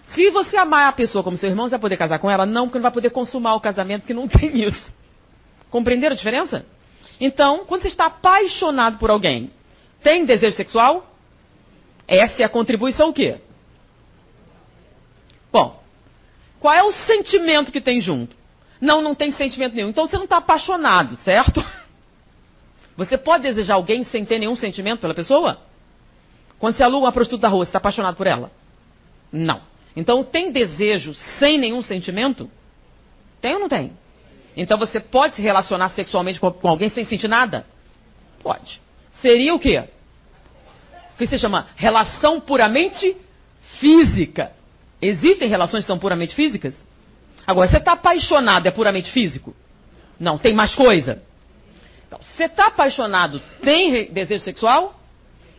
Se 0.05 0.29
você 0.29 0.55
amar 0.55 0.87
a 0.87 0.93
pessoa 0.93 1.21
como 1.25 1.37
seu 1.37 1.49
irmão, 1.49 1.65
você 1.65 1.71
vai 1.71 1.79
poder 1.81 1.97
casar 1.97 2.19
com 2.19 2.31
ela? 2.31 2.45
Não, 2.45 2.67
porque 2.67 2.77
não 2.77 2.83
vai 2.83 2.91
poder 2.91 3.09
consumar 3.09 3.55
o 3.55 3.59
casamento, 3.59 4.05
que 4.05 4.13
não 4.13 4.29
tem 4.31 4.63
isso. 4.63 4.93
Compreenderam 5.69 6.13
a 6.13 6.17
diferença? 6.17 6.65
Então, 7.19 7.65
quando 7.65 7.81
você 7.81 7.89
está 7.89 8.05
apaixonado 8.05 8.97
por 8.97 9.09
alguém, 9.09 9.51
tem 10.01 10.23
desejo 10.23 10.55
sexual? 10.55 11.10
Essa 12.07 12.43
é 12.43 12.45
a 12.45 12.49
contribuição 12.49 13.09
o 13.09 13.13
quê? 13.13 13.37
Bom, 15.51 15.81
qual 16.59 16.73
é 16.73 16.83
o 16.83 16.91
sentimento 16.91 17.71
que 17.71 17.81
tem 17.81 17.99
junto? 17.99 18.35
Não, 18.79 19.01
não 19.01 19.13
tem 19.13 19.31
sentimento 19.31 19.75
nenhum. 19.75 19.89
Então 19.89 20.07
você 20.07 20.17
não 20.17 20.23
está 20.23 20.37
apaixonado, 20.37 21.15
certo? 21.17 21.63
Você 22.97 23.17
pode 23.17 23.43
desejar 23.43 23.75
alguém 23.75 24.03
sem 24.03 24.25
ter 24.25 24.37
nenhum 24.37 24.55
sentimento 24.55 24.99
pela 24.99 25.15
pessoa? 25.15 25.57
Quando 26.59 26.75
você 26.75 26.83
aluga 26.83 27.05
uma 27.05 27.11
prostituta 27.11 27.43
da 27.43 27.47
rua, 27.47 27.65
você 27.65 27.69
está 27.69 27.79
apaixonado 27.79 28.15
por 28.15 28.27
ela? 28.27 28.51
Não. 29.31 29.61
Então 29.95 30.23
tem 30.23 30.51
desejo 30.51 31.15
sem 31.39 31.57
nenhum 31.57 31.81
sentimento? 31.81 32.51
Tem 33.41 33.53
ou 33.55 33.59
não 33.59 33.69
tem? 33.69 33.93
Então 34.55 34.77
você 34.77 34.99
pode 34.99 35.35
se 35.35 35.41
relacionar 35.41 35.89
sexualmente 35.91 36.39
com, 36.39 36.53
alguém 36.67 36.89
sem 36.89 37.05
sentir 37.05 37.27
nada? 37.27 37.65
Pode. 38.43 38.79
Seria 39.13 39.55
o 39.55 39.59
quê? 39.59 39.85
Que 41.21 41.27
se 41.27 41.37
chama 41.37 41.67
relação 41.75 42.41
puramente 42.41 43.15
física. 43.79 44.51
Existem 44.99 45.47
relações 45.47 45.83
que 45.83 45.87
são 45.87 45.99
puramente 45.99 46.33
físicas? 46.33 46.73
Agora, 47.45 47.69
você 47.69 47.77
está 47.77 47.91
apaixonado 47.91 48.65
é 48.65 48.71
puramente 48.71 49.11
físico? 49.11 49.55
Não, 50.19 50.39
tem 50.39 50.51
mais 50.51 50.73
coisa. 50.73 51.21
Então, 52.07 52.17
você 52.19 52.45
está 52.45 52.67
apaixonado, 52.67 53.39
tem 53.61 54.11
desejo 54.11 54.43
sexual? 54.43 54.99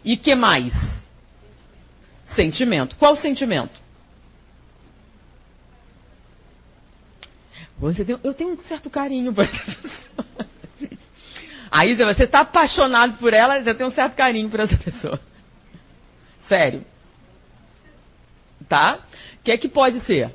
E 0.05 0.17
que 0.17 0.35
mais? 0.35 0.75
Sentimento. 2.35 2.97
Qual 2.97 3.15
sentimento? 3.15 3.81
Tem, 8.05 8.19
eu 8.25 8.35
tenho 8.35 8.55
um 8.55 8.59
certo 8.63 8.91
carinho 8.91 9.33
por 9.33 9.45
essa 9.45 9.77
pessoa. 9.81 10.49
Aí 11.71 11.95
você 11.95 12.25
está 12.25 12.41
apaixonado 12.41 13.17
por 13.19 13.33
ela, 13.33 13.63
você 13.63 13.73
tem 13.75 13.87
um 13.87 13.93
certo 13.93 14.17
carinho 14.17 14.51
por 14.51 14.59
essa 14.59 14.77
pessoa. 14.77 15.21
Sério. 16.49 16.85
Tá? 18.69 19.01
O 19.41 19.43
que 19.45 19.51
é 19.51 19.59
que 19.59 19.69
pode 19.69 20.01
ser? 20.01 20.35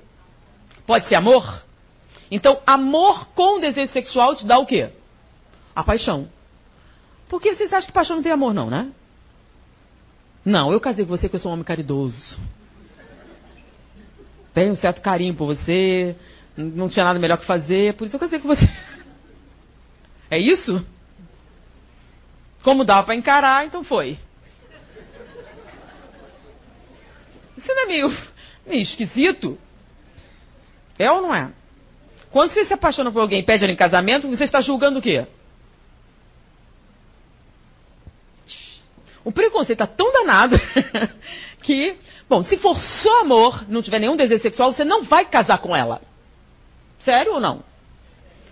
Pode 0.85 1.07
ser 1.07 1.15
amor? 1.15 1.63
Então, 2.29 2.61
amor 2.65 3.27
com 3.29 3.59
desejo 3.59 3.91
sexual 3.91 4.35
te 4.35 4.45
dá 4.45 4.59
o 4.59 4.65
quê? 4.65 4.89
A 5.75 5.83
paixão. 5.83 6.27
Por 7.29 7.41
que 7.41 7.55
vocês 7.55 7.71
acham 7.71 7.87
que 7.87 7.93
paixão 7.93 8.17
não 8.17 8.23
tem 8.23 8.31
amor, 8.31 8.53
não, 8.53 8.69
né? 8.69 8.91
Não, 10.43 10.71
eu 10.71 10.79
casei 10.79 11.05
com 11.05 11.09
você 11.09 11.23
porque 11.23 11.35
eu 11.35 11.39
sou 11.41 11.51
um 11.51 11.53
homem 11.53 11.65
caridoso. 11.65 12.39
Tenho 14.53 14.73
um 14.73 14.77
certo 14.77 15.01
carinho 15.01 15.35
por 15.35 15.45
você, 15.45 16.15
não 16.55 16.89
tinha 16.89 17.05
nada 17.05 17.19
melhor 17.19 17.37
que 17.37 17.45
fazer, 17.45 17.93
por 17.95 18.07
isso 18.07 18.15
eu 18.15 18.19
casei 18.19 18.39
com 18.39 18.47
você. 18.47 18.67
É 20.29 20.37
isso? 20.37 20.85
Como 22.61 22.83
dava 22.83 23.05
para 23.05 23.15
encarar, 23.15 23.65
então 23.65 23.81
foi. 23.81 24.19
Isso 27.67 27.75
não 27.75 27.83
é 27.83 27.85
meio, 27.85 28.17
meio 28.65 28.81
esquisito? 28.81 29.57
É 30.97 31.11
ou 31.11 31.21
não 31.21 31.35
é? 31.35 31.51
Quando 32.31 32.53
você 32.53 32.63
se 32.63 32.73
apaixona 32.73 33.11
por 33.11 33.19
alguém 33.19 33.41
e 33.41 33.43
pede 33.43 33.65
ela 33.65 33.73
em 33.73 33.75
casamento, 33.75 34.29
você 34.29 34.45
está 34.45 34.61
julgando 34.61 34.99
o 34.99 35.01
quê? 35.01 35.27
O 39.21 39.33
preconceito 39.33 39.83
está 39.83 39.85
tão 39.85 40.13
danado 40.13 40.55
que, 41.61 41.97
bom, 42.29 42.41
se 42.41 42.57
for 42.57 42.77
só 42.77 43.21
amor, 43.21 43.65
não 43.67 43.81
tiver 43.81 43.99
nenhum 43.99 44.15
desejo 44.15 44.41
sexual, 44.41 44.71
você 44.71 44.85
não 44.85 45.03
vai 45.03 45.25
casar 45.25 45.57
com 45.57 45.75
ela. 45.75 46.01
Sério 47.01 47.33
ou 47.33 47.39
não? 47.41 47.65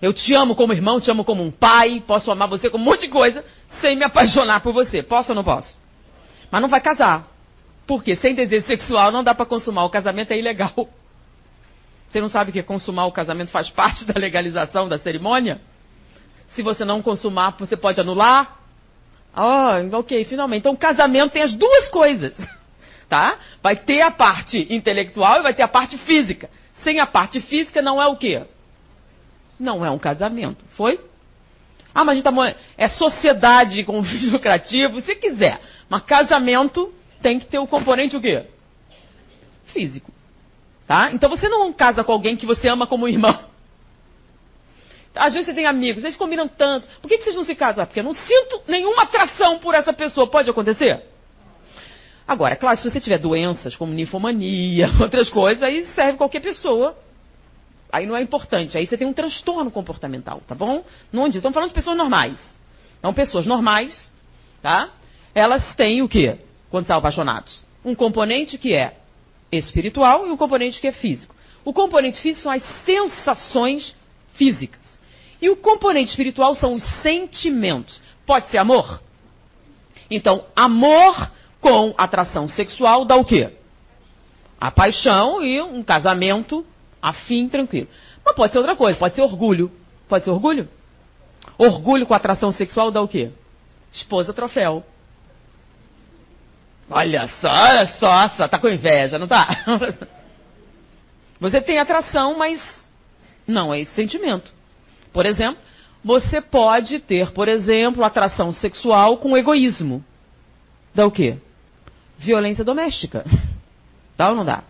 Eu 0.02 0.12
te 0.14 0.34
amo 0.34 0.56
como 0.56 0.74
irmão, 0.74 1.00
te 1.00 1.10
amo 1.10 1.24
como 1.24 1.42
um 1.42 1.52
pai, 1.52 2.04
posso 2.06 2.30
amar 2.30 2.50
você 2.50 2.70
como 2.70 2.84
um 2.84 2.88
monte 2.88 3.02
de 3.02 3.08
coisa, 3.08 3.46
sem 3.80 3.96
me 3.96 4.04
apaixonar 4.04 4.60
por 4.60 4.74
você. 4.74 5.02
Posso 5.02 5.32
ou 5.32 5.36
não 5.36 5.44
posso? 5.44 5.78
Mas 6.52 6.62
não 6.62 6.68
vai 6.68 6.82
casar. 6.82 7.35
Porque 7.88 8.16
sem 8.16 8.34
desejo 8.34 8.66
sexual 8.66 9.12
não 9.12 9.24
dá 9.24 9.36
para 9.36 9.46
consumar. 9.46 9.86
O 9.86 9.90
casamento 9.90 10.32
é 10.32 10.40
ilegal. 10.40 10.90
Você 12.10 12.22
não 12.22 12.30
sabe 12.30 12.52
que 12.52 12.64
consumar 12.64 13.06
o 13.06 13.12
casamento 13.12 13.52
faz 13.52 13.70
parte 13.70 14.06
da 14.06 14.20
legalização 14.20 14.88
da 14.88 14.98
cerimônia? 14.98 15.60
Se 16.56 16.62
você 16.62 16.86
não 16.86 17.02
consumar, 17.02 17.56
você 17.60 17.76
pode 17.76 18.00
anular? 18.00 18.58
Ah, 19.34 19.82
oh, 19.92 19.98
ok, 19.98 20.24
finalmente. 20.24 20.62
Então 20.62 20.74
o 20.74 20.78
casamento 20.78 21.34
tem 21.34 21.44
as 21.44 21.54
duas 21.54 21.90
coisas. 21.90 22.36
Tá? 23.08 23.38
Vai 23.62 23.76
ter 23.76 24.02
a 24.02 24.10
parte 24.10 24.66
intelectual 24.68 25.38
e 25.38 25.44
vai 25.44 25.54
ter 25.54 25.62
a 25.62 25.68
parte 25.68 25.96
física. 25.96 26.50
Sem 26.84 27.00
a 27.00 27.06
parte 27.06 27.40
física 27.40 27.80
não 27.80 28.02
é 28.02 28.08
o 28.08 28.16
quê? 28.16 28.42
Não 29.60 29.86
é 29.86 29.92
um 29.92 30.00
casamento. 30.00 30.66
Foi? 30.72 31.00
Ah, 31.94 32.04
mas 32.04 32.14
a 32.14 32.16
gente 32.16 32.24
tá, 32.24 32.56
é 32.76 32.88
sociedade 32.88 33.84
com 33.84 34.00
lucrativo, 34.32 35.02
se 35.02 35.16
quiser. 35.16 35.62
Mas 35.88 36.02
casamento 36.02 36.92
tem 37.22 37.40
que 37.40 37.46
ter 37.46 37.60
o 37.60 37.68
componente 37.68 38.16
o 38.16 38.22
quê? 38.22 38.46
Físico. 39.68 40.12
Tá? 40.88 41.12
Então 41.14 41.30
você 41.30 41.50
não 41.50 41.74
casa 41.74 42.04
com 42.04 42.12
alguém 42.12 42.36
que 42.36 42.46
você 42.46 42.68
ama 42.68 42.86
como 42.86 43.08
irmão. 43.08 43.38
Às 45.16 45.34
vezes 45.34 45.48
você 45.48 45.54
tem 45.54 45.66
amigos, 45.66 46.02
vocês 46.02 46.16
combinam 46.16 46.48
tanto. 46.48 46.88
Por 47.02 47.08
que, 47.08 47.18
vocês 47.18 47.36
não 47.36 47.44
se 47.44 47.56
casam? 47.56 47.84
Ah, 47.84 47.88
porque 47.88 48.02
eu 48.02 48.04
não 48.04 48.14
sinto 48.14 48.62
nenhuma 48.68 49.04
atração 49.04 49.60
por 49.60 49.74
essa 49.74 49.94
pessoa. 49.94 50.28
Pode 50.28 50.50
acontecer? 50.50 51.04
Agora, 52.28 52.54
é 52.54 52.58
claro, 52.58 52.78
se 52.78 52.90
você 52.90 53.00
tiver 53.00 53.18
doenças 53.18 53.76
como 53.76 53.94
ninfomania, 53.94 54.90
outras 55.00 55.30
coisas, 55.30 55.64
aí 55.64 55.86
serve 55.96 56.18
qualquer 56.18 56.42
pessoa. 56.42 56.98
Aí 57.92 58.06
não 58.06 58.16
é 58.18 58.22
importante. 58.22 58.78
Aí 58.78 58.86
você 58.86 58.98
tem 58.98 59.08
um 59.08 59.14
transtorno 59.14 59.72
comportamental, 59.72 60.42
tá 60.46 60.54
bom? 60.54 60.84
Não 61.14 61.28
diz. 61.28 61.38
Estamos 61.38 61.54
falando 61.54 61.70
de 61.70 61.76
pessoas 61.76 61.96
normais. 61.96 62.38
Então, 63.00 63.14
pessoas 63.14 63.46
normais, 63.46 64.12
tá? 64.62 64.90
Elas 65.34 65.76
têm 65.76 66.02
o 66.02 66.10
quê? 66.10 66.40
Quando 66.70 66.84
estão 66.84 66.98
apaixonados? 66.98 67.64
Um 67.84 67.96
componente 67.96 68.58
que 68.58 68.74
é 68.74 68.98
espiritual 69.52 70.26
e 70.28 70.32
um 70.32 70.38
componente 70.38 70.80
que 70.80 70.88
é 70.88 70.92
físico. 70.92 71.36
O 71.64 71.74
componente 71.74 72.20
físico 72.20 72.44
são 72.44 72.52
as 72.52 72.64
sensações 72.86 73.96
físicas. 74.34 74.82
E 75.42 75.50
o 75.50 75.56
componente 75.58 76.12
espiritual 76.12 76.56
são 76.56 76.74
os 76.74 76.84
sentimentos. 77.02 78.02
Pode 78.26 78.48
ser 78.50 78.58
amor? 78.58 79.02
Então, 80.10 80.46
amor 80.56 81.32
com 81.60 81.94
atração 81.98 82.48
sexual 82.48 83.06
dá 83.06 83.16
o 83.16 83.26
quê? 83.26 83.52
A 84.60 84.72
paixão 84.72 85.44
e 85.44 85.62
um 85.62 85.84
casamento 85.84 86.66
afim, 87.02 87.48
tranquilo. 87.48 87.88
Mas 88.24 88.36
pode 88.36 88.54
ser 88.54 88.60
outra 88.60 88.76
coisa, 88.76 88.98
pode 88.98 89.16
ser 89.16 89.22
orgulho. 89.22 89.72
Pode 90.08 90.24
ser 90.24 90.32
orgulho? 90.32 90.70
Orgulho 91.58 92.06
com 92.06 92.14
atração 92.14 92.52
sexual 92.52 92.92
dá 92.92 93.02
o 93.02 93.08
quê? 93.08 93.32
Esposa 93.92 94.34
troféu. 94.34 94.84
Olha 96.90 97.28
só, 97.42 97.48
olha 97.48 97.88
só, 98.00 98.30
só, 98.30 98.48
tá 98.48 98.60
com 98.60 98.70
inveja, 98.70 99.18
não 99.18 99.28
tá? 99.28 99.64
Você 101.40 101.60
tem 101.60 101.80
atração, 101.80 102.38
mas 102.38 102.62
não 103.48 103.74
é 103.74 103.82
esse 103.82 103.94
sentimento. 103.94 104.52
Por 105.12 105.26
exemplo, 105.26 105.62
você 106.04 106.40
pode 106.40 107.00
ter, 107.00 107.32
por 107.32 107.48
exemplo, 107.48 108.04
atração 108.04 108.52
sexual 108.54 109.18
com 109.18 109.36
egoísmo. 109.36 110.04
Dá 110.94 111.06
o 111.06 111.12
quê? 111.12 111.38
Violência 112.18 112.64
doméstica. 112.64 113.26
Dá 114.18 114.30
ou 114.30 114.36
não 114.36 114.46
dá? 114.46 114.64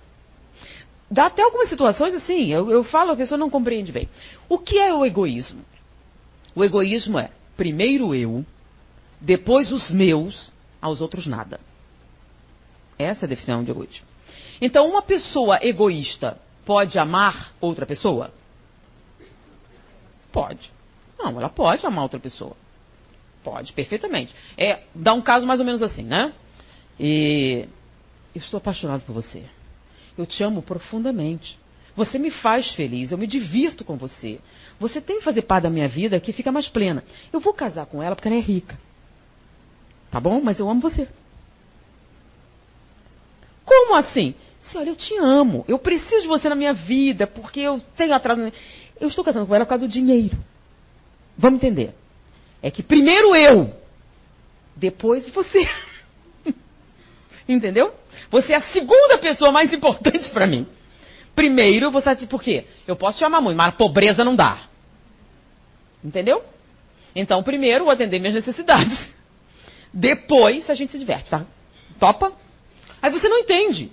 Dá 1.09 1.27
até 1.27 1.43
algumas 1.43 1.69
situações 1.69 2.15
assim, 2.15 2.51
eu, 2.51 2.71
eu 2.71 2.83
falo, 2.83 3.11
a 3.11 3.15
pessoa 3.15 3.37
não 3.37 3.49
compreende 3.49 3.91
bem. 3.91 4.09
O 4.49 4.57
que 4.57 4.79
é 4.79 4.91
o 4.91 5.05
egoísmo? 5.05 5.63
O 6.55 6.63
egoísmo 6.63 7.19
é 7.19 7.29
primeiro 7.55 8.15
eu, 8.15 8.43
depois 9.21 9.71
os 9.71 9.91
meus, 9.91 10.51
aos 10.81 11.01
outros 11.01 11.27
nada. 11.27 11.59
Essa 12.97 13.25
é 13.25 13.27
a 13.27 13.29
definição 13.29 13.63
de 13.63 13.71
egoísmo. 13.71 14.05
Então, 14.61 14.87
uma 14.87 15.01
pessoa 15.01 15.59
egoísta 15.61 16.37
pode 16.65 16.97
amar 16.97 17.53
outra 17.59 17.85
pessoa? 17.85 18.31
Pode. 20.31 20.71
Não, 21.17 21.29
ela 21.39 21.49
pode 21.49 21.85
amar 21.85 22.03
outra 22.03 22.19
pessoa. 22.19 22.55
Pode, 23.43 23.73
perfeitamente. 23.73 24.33
É, 24.57 24.81
dá 24.93 25.13
um 25.13 25.21
caso 25.21 25.45
mais 25.45 25.59
ou 25.59 25.65
menos 25.65 25.83
assim, 25.83 26.03
né? 26.03 26.33
E 26.99 27.67
eu 28.33 28.41
estou 28.41 28.57
apaixonado 28.57 29.03
por 29.05 29.13
você. 29.13 29.43
Eu 30.17 30.25
te 30.25 30.43
amo 30.43 30.61
profundamente. 30.61 31.57
Você 31.95 32.19
me 32.19 32.29
faz 32.29 32.73
feliz, 32.73 33.11
eu 33.11 33.17
me 33.17 33.27
divirto 33.27 33.85
com 33.85 33.95
você. 33.95 34.39
Você 34.79 34.99
tem 34.99 35.19
que 35.19 35.23
fazer 35.23 35.43
parte 35.43 35.63
da 35.63 35.69
minha 35.69 35.87
vida 35.87 36.19
que 36.19 36.33
fica 36.33 36.51
mais 36.51 36.67
plena. 36.67 37.03
Eu 37.31 37.39
vou 37.39 37.53
casar 37.53 37.85
com 37.85 38.03
ela 38.03 38.15
porque 38.15 38.27
ela 38.27 38.37
é 38.37 38.41
rica. 38.41 38.77
Tá 40.11 40.19
bom? 40.19 40.41
Mas 40.41 40.59
eu 40.59 40.69
amo 40.69 40.81
você. 40.81 41.07
Como 43.65 43.95
assim? 43.95 44.35
Sim, 44.63 44.77
olha, 44.77 44.89
eu 44.89 44.95
te 44.95 45.17
amo. 45.17 45.65
Eu 45.67 45.79
preciso 45.79 46.21
de 46.21 46.27
você 46.27 46.47
na 46.47 46.55
minha 46.55 46.73
vida 46.73 47.27
porque 47.27 47.59
eu 47.59 47.81
tenho 47.97 48.13
atraso. 48.13 48.51
Eu 48.99 49.07
estou 49.07 49.23
casando 49.23 49.45
com 49.45 49.55
ela 49.55 49.65
por 49.65 49.69
causa 49.69 49.87
do 49.87 49.91
dinheiro. 49.91 50.37
Vamos 51.37 51.57
entender. 51.61 51.93
É 52.61 52.71
que 52.71 52.81
primeiro 52.81 53.35
eu, 53.35 53.73
depois 54.75 55.27
você. 55.29 55.67
Entendeu? 57.47 57.93
Você 58.31 58.53
é 58.53 58.57
a 58.57 58.61
segunda 58.61 59.17
pessoa 59.17 59.51
mais 59.51 59.71
importante 59.73 60.29
para 60.29 60.47
mim. 60.47 60.65
Primeiro 61.35 61.91
você. 61.91 62.15
Por 62.27 62.41
quê? 62.41 62.65
Eu 62.87 62.95
posso 62.95 63.17
te 63.17 63.25
amar 63.25 63.41
muito, 63.41 63.57
mas 63.57 63.69
a 63.69 63.71
pobreza 63.73 64.23
não 64.23 64.35
dá. 64.35 64.67
Entendeu? 66.03 66.43
Então, 67.15 67.41
primeiro, 67.43 67.85
vou 67.85 67.93
atender 67.93 68.19
minhas 68.19 68.35
necessidades. 68.35 68.97
Depois, 69.93 70.69
a 70.69 70.73
gente 70.73 70.91
se 70.91 70.99
diverte, 70.99 71.29
tá? 71.29 71.45
Topa? 71.99 72.44
Aí 73.05 73.11
você 73.11 73.29
não 73.29 73.37
entende. 73.37 73.91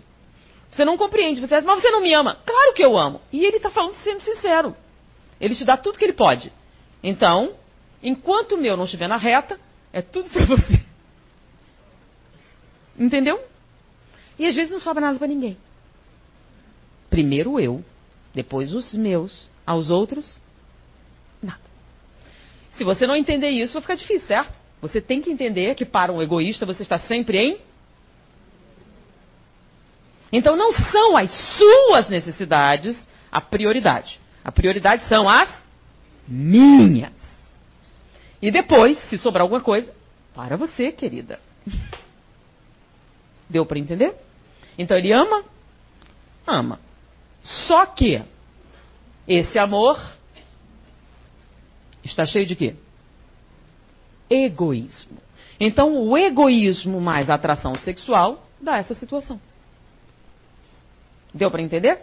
Você 0.71 0.87
não 0.87 0.97
compreende. 0.97 1.39
Você 1.39 1.55
diz, 1.55 1.67
mas 1.67 1.83
você 1.83 1.91
não 1.91 2.01
me 2.01 2.15
ama. 2.15 2.39
Claro 2.47 2.73
que 2.73 2.83
eu 2.83 2.97
amo. 2.97 3.21
E 3.31 3.45
ele 3.45 3.59
está 3.59 3.69
falando 3.69 3.95
sendo 3.97 4.23
sincero. 4.23 4.75
Ele 5.39 5.55
te 5.55 5.67
dá 5.67 5.77
tudo 5.77 5.99
que 5.99 6.05
ele 6.07 6.15
pode. 6.15 6.51
Então, 7.03 7.53
enquanto 8.03 8.53
o 8.53 8.57
meu 8.57 8.75
não 8.75 8.85
estiver 8.85 9.07
na 9.07 9.19
reta, 9.19 9.61
é 9.93 10.01
tudo 10.01 10.31
para 10.31 10.47
você. 10.49 10.83
Entendeu? 12.99 13.39
E 14.39 14.47
às 14.47 14.55
vezes 14.55 14.73
não 14.73 14.81
sobra 14.81 15.03
nada 15.03 15.19
para 15.19 15.29
ninguém. 15.29 15.59
Primeiro 17.11 17.61
eu, 17.61 17.85
depois 18.33 18.73
os 18.73 18.95
meus, 18.95 19.51
aos 19.67 19.91
outros, 19.91 20.41
nada. 21.43 21.61
Se 22.71 22.83
você 22.83 23.07
não 23.07 23.15
entender 23.15 23.51
isso, 23.51 23.75
vai 23.75 23.83
ficar 23.83 23.95
difícil, 23.97 24.27
certo? 24.27 24.59
Você 24.81 25.03
tem 25.03 25.21
que 25.21 25.31
entender 25.31 25.75
que 25.75 25.85
para 25.85 26.11
um 26.11 26.23
egoísta 26.23 26.65
você 26.65 26.81
está 26.81 26.99
sempre 26.99 27.37
em. 27.37 27.72
Então 30.33 30.57
não 30.57 30.72
são 30.72 31.16
as 31.16 31.30
suas 31.59 32.09
necessidades 32.09 32.97
a 33.30 33.41
prioridade. 33.41 34.18
A 34.43 34.51
prioridade 34.51 35.05
são 35.05 35.28
as 35.28 35.49
minhas. 36.26 37.12
E 38.41 38.51
depois, 38.51 38.99
se 39.09 39.18
sobrar 39.18 39.43
alguma 39.43 39.61
coisa, 39.61 39.93
para 40.35 40.57
você, 40.57 40.91
querida. 40.91 41.39
Deu 43.49 43.66
para 43.66 43.78
entender? 43.78 44.16
Então 44.78 44.97
ele 44.97 45.12
ama? 45.12 45.45
Ama. 46.47 46.80
Só 47.43 47.87
que 47.87 48.22
esse 49.28 49.59
amor 49.59 50.01
está 52.03 52.24
cheio 52.26 52.47
de 52.47 52.57
quê? 52.57 52.74
Egoísmo. 54.28 55.18
Então 55.61 55.95
o 56.09 56.16
egoísmo 56.16 57.01
mais 57.01 57.28
a 57.30 57.35
atração 57.35 57.74
sexual 57.76 58.47
dá 58.61 58.78
essa 58.78 58.95
situação. 58.95 59.41
Deu 61.35 61.51
para 61.51 61.62
entender? 61.62 61.99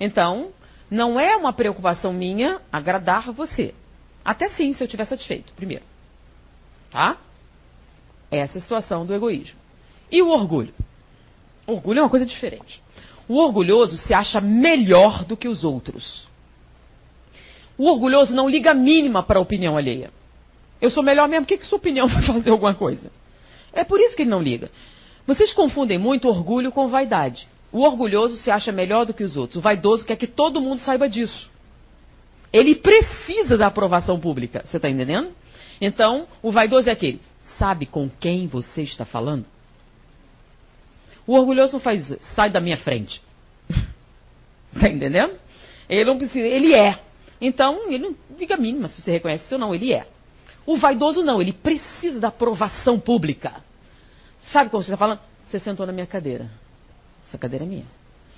Então, 0.00 0.50
não 0.90 1.18
é 1.18 1.36
uma 1.36 1.52
preocupação 1.52 2.12
minha 2.12 2.60
agradar 2.72 3.32
você. 3.32 3.74
Até 4.24 4.48
sim, 4.50 4.72
se 4.74 4.82
eu 4.82 4.86
estiver 4.86 5.06
satisfeito, 5.06 5.52
primeiro. 5.54 5.84
Tá? 6.90 7.18
Essa 8.30 8.58
é 8.58 8.58
a 8.58 8.62
situação 8.62 9.04
do 9.04 9.14
egoísmo. 9.14 9.58
E 10.10 10.22
o 10.22 10.28
orgulho? 10.28 10.74
O 11.66 11.72
orgulho 11.72 12.00
é 12.00 12.02
uma 12.02 12.10
coisa 12.10 12.26
diferente. 12.26 12.82
O 13.28 13.36
orgulhoso 13.36 13.98
se 13.98 14.14
acha 14.14 14.40
melhor 14.40 15.24
do 15.24 15.36
que 15.36 15.48
os 15.48 15.64
outros. 15.64 16.26
O 17.76 17.84
orgulhoso 17.86 18.34
não 18.34 18.48
liga 18.48 18.70
a 18.70 18.74
mínima 18.74 19.22
para 19.22 19.38
a 19.38 19.42
opinião 19.42 19.76
alheia. 19.76 20.10
Eu 20.80 20.90
sou 20.90 21.02
melhor 21.02 21.28
mesmo, 21.28 21.44
o 21.44 21.46
que, 21.46 21.58
que 21.58 21.66
sua 21.66 21.78
opinião 21.78 22.06
vai 22.08 22.22
fazer 22.22 22.50
alguma 22.50 22.74
coisa? 22.74 23.10
É 23.72 23.84
por 23.84 24.00
isso 24.00 24.16
que 24.16 24.22
ele 24.22 24.30
não 24.30 24.42
liga. 24.42 24.70
Vocês 25.26 25.52
confundem 25.52 25.98
muito 25.98 26.28
orgulho 26.28 26.72
com 26.72 26.88
vaidade. 26.88 27.46
O 27.70 27.80
orgulhoso 27.80 28.36
se 28.36 28.50
acha 28.50 28.72
melhor 28.72 29.04
do 29.04 29.12
que 29.12 29.22
os 29.22 29.36
outros. 29.36 29.56
O 29.56 29.60
vaidoso 29.60 30.04
quer 30.04 30.16
que 30.16 30.26
todo 30.26 30.60
mundo 30.60 30.80
saiba 30.80 31.08
disso. 31.08 31.50
Ele 32.52 32.74
precisa 32.74 33.58
da 33.58 33.66
aprovação 33.66 34.18
pública. 34.18 34.64
Você 34.64 34.78
está 34.78 34.88
entendendo? 34.88 35.32
Então, 35.80 36.26
o 36.42 36.50
vaidoso 36.50 36.88
é 36.88 36.92
aquele. 36.92 37.20
Sabe 37.58 37.86
com 37.86 38.08
quem 38.08 38.46
você 38.46 38.82
está 38.82 39.04
falando? 39.04 39.44
O 41.26 41.34
orgulhoso 41.34 41.74
não 41.74 41.80
faz 41.80 42.08
isso. 42.08 42.18
Sai 42.34 42.48
da 42.48 42.60
minha 42.60 42.78
frente. 42.78 43.20
Está 44.74 44.88
entendendo? 44.88 45.34
Ele 45.88 46.04
não 46.04 46.16
precisa. 46.16 46.46
Ele 46.46 46.72
é. 46.72 46.98
Então, 47.40 47.90
ele 47.90 47.98
não 47.98 48.16
liga 48.38 48.54
a 48.54 48.58
mínima 48.58 48.88
se 48.88 49.02
você 49.02 49.10
reconhece 49.12 49.44
isso 49.44 49.54
ou 49.54 49.60
não. 49.60 49.74
Ele 49.74 49.92
é. 49.92 50.06
O 50.64 50.76
vaidoso 50.78 51.22
não. 51.22 51.40
Ele 51.40 51.52
precisa 51.52 52.18
da 52.18 52.28
aprovação 52.28 52.98
pública. 52.98 53.62
Sabe 54.50 54.70
como 54.70 54.82
você 54.82 54.90
está 54.90 54.96
falando? 54.96 55.20
Você 55.48 55.58
sentou 55.58 55.86
na 55.86 55.92
minha 55.92 56.06
cadeira. 56.06 56.50
Essa 57.28 57.38
cadeira 57.38 57.64
é 57.64 57.68
minha. 57.68 57.86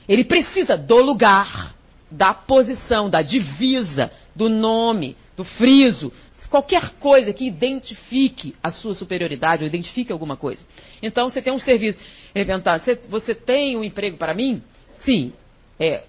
Ele 0.08 0.24
precisa 0.24 0.76
do 0.76 0.96
lugar, 0.96 1.74
da 2.10 2.34
posição, 2.34 3.08
da 3.08 3.22
divisa, 3.22 4.10
do 4.34 4.48
nome, 4.48 5.16
do 5.36 5.44
friso, 5.44 6.12
qualquer 6.50 6.90
coisa 6.98 7.32
que 7.32 7.46
identifique 7.46 8.56
a 8.60 8.72
sua 8.72 8.92
superioridade 8.92 9.62
ou 9.62 9.68
identifique 9.68 10.12
alguma 10.12 10.36
coisa. 10.36 10.66
Então, 11.00 11.30
você 11.30 11.40
tem 11.40 11.52
um 11.52 11.60
serviço. 11.60 11.98
Perguntar, 12.34 12.80
você, 12.80 12.96
você 13.08 13.34
tem 13.34 13.76
um 13.76 13.84
emprego 13.84 14.16
para 14.16 14.34
mim? 14.34 14.60
Sim. 15.04 15.32
É. 15.78 16.02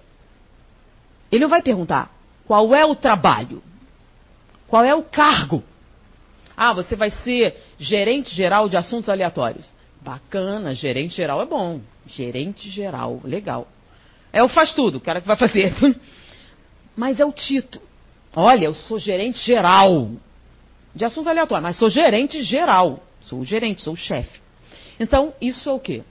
Ele 1.31 1.43
não 1.43 1.49
vai 1.49 1.61
perguntar 1.61 2.11
qual 2.45 2.73
é 2.73 2.83
o 2.83 2.95
trabalho, 2.95 3.61
qual 4.67 4.83
é 4.83 4.93
o 4.95 5.03
cargo. 5.03 5.63
Ah, 6.57 6.73
você 6.73 6.95
vai 6.95 7.11
ser 7.11 7.55
gerente 7.79 8.35
geral 8.35 8.67
de 8.67 8.75
assuntos 8.75 9.07
aleatórios. 9.07 9.71
Bacana, 10.01 10.73
gerente 10.73 11.15
geral 11.15 11.41
é 11.41 11.45
bom. 11.45 11.79
Gerente 12.07 12.69
geral, 12.69 13.21
legal. 13.23 13.67
É 14.33 14.43
o 14.43 14.49
faz 14.49 14.73
tudo, 14.73 14.97
o 14.97 15.01
cara 15.01 15.21
que 15.21 15.27
vai 15.27 15.35
fazer. 15.35 15.73
Mas 16.95 17.19
é 17.19 17.25
o 17.25 17.31
título. 17.31 17.85
Olha, 18.35 18.65
eu 18.65 18.73
sou 18.73 18.97
gerente 18.97 19.37
geral 19.39 20.11
de 20.95 21.05
assuntos 21.05 21.27
aleatórios, 21.27 21.63
mas 21.63 21.77
sou 21.77 21.89
gerente 21.89 22.41
geral. 22.43 23.01
Sou 23.21 23.39
o 23.39 23.45
gerente, 23.45 23.81
sou 23.81 23.93
o 23.93 23.97
chefe. 23.97 24.39
Então, 24.99 25.33
isso 25.41 25.69
é 25.69 25.73
o 25.73 25.79
quê? 25.79 26.03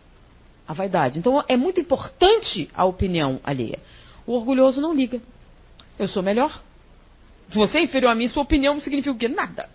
A 0.66 0.72
vaidade. 0.72 1.18
Então, 1.18 1.42
é 1.48 1.56
muito 1.56 1.80
importante 1.80 2.68
a 2.74 2.84
opinião 2.84 3.40
alheia. 3.42 3.78
O 4.26 4.32
orgulhoso 4.32 4.80
não 4.80 4.94
liga. 4.94 5.20
Eu 5.98 6.08
sou 6.08 6.22
melhor. 6.22 6.62
Se 7.50 7.56
você 7.56 7.78
é 7.78 7.82
inferior 7.82 8.10
a 8.10 8.14
mim, 8.14 8.28
sua 8.28 8.42
opinião 8.42 8.74
não 8.74 8.80
significa 8.80 9.12
o 9.14 9.18
quê? 9.18 9.28
Nada. 9.28 9.68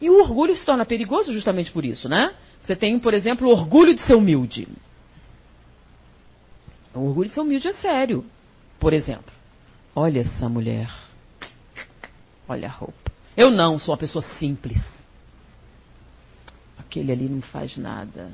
E 0.00 0.08
o 0.08 0.18
orgulho 0.20 0.56
se 0.56 0.64
torna 0.64 0.84
perigoso 0.84 1.32
justamente 1.32 1.70
por 1.70 1.84
isso, 1.84 2.08
né? 2.08 2.34
Você 2.62 2.76
tem, 2.76 2.98
por 2.98 3.14
exemplo, 3.14 3.48
o 3.48 3.50
orgulho 3.50 3.94
de 3.94 4.02
ser 4.02 4.14
humilde. 4.14 4.68
O 6.94 7.00
orgulho 7.06 7.28
de 7.28 7.34
ser 7.34 7.40
humilde 7.40 7.68
é 7.68 7.72
sério. 7.74 8.24
Por 8.78 8.92
exemplo, 8.92 9.32
olha 9.94 10.20
essa 10.20 10.48
mulher. 10.48 10.90
Olha 12.48 12.68
a 12.68 12.70
roupa. 12.70 13.12
Eu 13.36 13.50
não, 13.50 13.78
sou 13.78 13.92
uma 13.92 13.98
pessoa 13.98 14.22
simples. 14.22 14.82
Aquele 16.78 17.12
ali 17.12 17.28
não 17.28 17.40
faz 17.40 17.76
nada. 17.76 18.32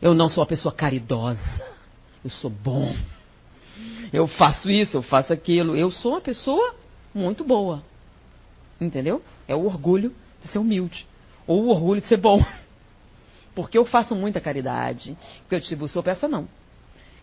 Eu 0.00 0.14
não 0.14 0.28
sou 0.28 0.42
uma 0.42 0.48
pessoa 0.48 0.72
caridosa. 0.72 1.62
Eu 2.24 2.30
sou 2.30 2.50
bom. 2.50 2.94
Eu 4.12 4.26
faço 4.26 4.70
isso, 4.70 4.96
eu 4.96 5.02
faço 5.02 5.32
aquilo. 5.32 5.76
Eu 5.76 5.90
sou 5.90 6.12
uma 6.12 6.20
pessoa 6.20 6.74
muito 7.14 7.44
boa. 7.44 7.82
Entendeu? 8.80 9.22
É 9.46 9.54
o 9.54 9.64
orgulho 9.64 10.14
de 10.42 10.48
ser 10.48 10.58
humilde. 10.58 11.06
Ou 11.46 11.64
o 11.64 11.68
orgulho 11.68 12.00
de 12.00 12.06
ser 12.06 12.16
bom. 12.16 12.42
Porque 13.58 13.76
eu 13.76 13.84
faço 13.84 14.14
muita 14.14 14.40
caridade. 14.40 15.18
Porque 15.40 15.56
eu 15.56 15.58
distribuo 15.58 15.88
sua 15.88 16.00
peça, 16.00 16.28
não. 16.28 16.48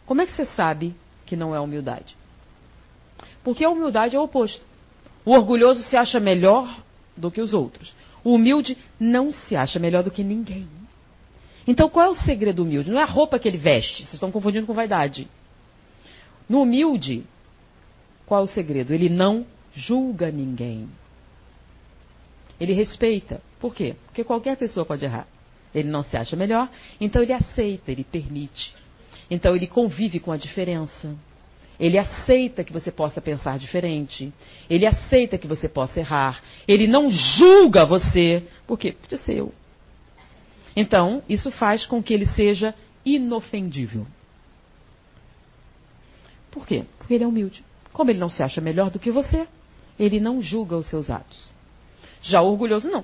Como 0.05 0.21
é 0.21 0.25
que 0.25 0.33
você 0.33 0.43
sabe 0.43 0.93
que 1.25 1.33
não 1.33 1.55
é 1.55 1.61
humildade? 1.61 2.17
Porque 3.41 3.63
a 3.63 3.69
humildade 3.69 4.17
é 4.17 4.19
o 4.19 4.23
oposto. 4.23 4.61
O 5.23 5.31
orgulhoso 5.31 5.81
se 5.83 5.95
acha 5.95 6.19
melhor 6.19 6.83
do 7.15 7.31
que 7.31 7.39
os 7.39 7.53
outros. 7.53 7.93
O 8.21 8.33
humilde 8.33 8.77
não 8.99 9.31
se 9.31 9.55
acha 9.55 9.79
melhor 9.79 10.03
do 10.03 10.11
que 10.11 10.25
ninguém. 10.25 10.67
Então, 11.65 11.87
qual 11.87 12.07
é 12.07 12.09
o 12.09 12.15
segredo 12.15 12.57
do 12.57 12.63
humilde? 12.63 12.91
Não 12.91 12.99
é 12.99 13.03
a 13.03 13.05
roupa 13.05 13.39
que 13.39 13.47
ele 13.47 13.57
veste, 13.57 13.99
vocês 13.99 14.15
estão 14.15 14.29
confundindo 14.29 14.67
com 14.67 14.73
vaidade. 14.73 15.29
No 16.49 16.63
humilde, 16.63 17.23
qual 18.25 18.41
é 18.41 18.43
o 18.43 18.47
segredo? 18.47 18.93
Ele 18.93 19.07
não 19.07 19.45
julga 19.73 20.29
ninguém. 20.31 20.89
Ele 22.59 22.73
respeita. 22.73 23.41
Por 23.57 23.73
quê? 23.73 23.95
Porque 24.07 24.25
qualquer 24.25 24.57
pessoa 24.57 24.85
pode 24.85 25.05
errar. 25.05 25.33
Ele 25.75 25.89
não 25.89 26.01
se 26.01 26.15
acha 26.15 26.37
melhor, 26.37 26.69
então 27.01 27.21
ele 27.21 27.33
aceita, 27.33 27.91
ele 27.91 28.05
permite. 28.05 28.73
Então 29.29 29.53
ele 29.53 29.67
convive 29.67 30.21
com 30.21 30.31
a 30.31 30.37
diferença. 30.37 31.13
Ele 31.77 31.97
aceita 31.97 32.63
que 32.63 32.71
você 32.71 32.89
possa 32.89 33.19
pensar 33.19 33.59
diferente. 33.59 34.33
Ele 34.69 34.85
aceita 34.85 35.37
que 35.37 35.47
você 35.47 35.67
possa 35.67 35.99
errar. 35.99 36.41
Ele 36.65 36.87
não 36.87 37.09
julga 37.09 37.85
você. 37.85 38.43
Por 38.65 38.79
quê? 38.79 38.93
Podia 38.93 39.17
ser 39.17 39.39
eu. 39.39 39.53
Então, 40.73 41.21
isso 41.27 41.51
faz 41.51 41.85
com 41.85 42.01
que 42.01 42.13
ele 42.13 42.25
seja 42.25 42.73
inofendível. 43.05 44.07
Por 46.49 46.65
quê? 46.65 46.85
Porque 46.97 47.13
ele 47.13 47.25
é 47.25 47.27
humilde. 47.27 47.65
Como 47.91 48.09
ele 48.09 48.19
não 48.19 48.29
se 48.29 48.41
acha 48.41 48.61
melhor 48.61 48.89
do 48.89 48.99
que 48.99 49.11
você, 49.11 49.45
ele 49.99 50.21
não 50.21 50.41
julga 50.41 50.77
os 50.77 50.87
seus 50.87 51.09
atos. 51.09 51.49
Já 52.21 52.41
orgulhoso, 52.41 52.89
não. 52.89 53.03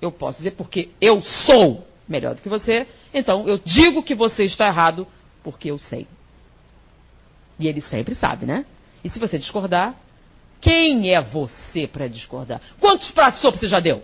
Eu 0.00 0.10
posso 0.10 0.38
dizer 0.38 0.52
porque 0.52 0.90
eu 0.98 1.20
sou 1.20 1.86
melhor 2.08 2.34
do 2.34 2.42
que 2.42 2.48
você, 2.48 2.86
então 3.12 3.46
eu 3.46 3.58
digo 3.58 4.02
que 4.02 4.14
você 4.14 4.44
está 4.44 4.66
errado 4.66 5.06
porque 5.42 5.70
eu 5.70 5.78
sei. 5.78 6.06
E 7.58 7.66
ele 7.66 7.80
sempre 7.80 8.14
sabe, 8.14 8.46
né? 8.46 8.64
E 9.04 9.10
se 9.10 9.18
você 9.18 9.38
discordar, 9.38 9.94
quem 10.60 11.14
é 11.14 11.20
você 11.20 11.86
para 11.86 12.08
discordar? 12.08 12.60
Quantos 12.80 13.10
pratos 13.10 13.40
de 13.40 13.42
sopa 13.42 13.58
você 13.58 13.68
já 13.68 13.80
deu? 13.80 14.02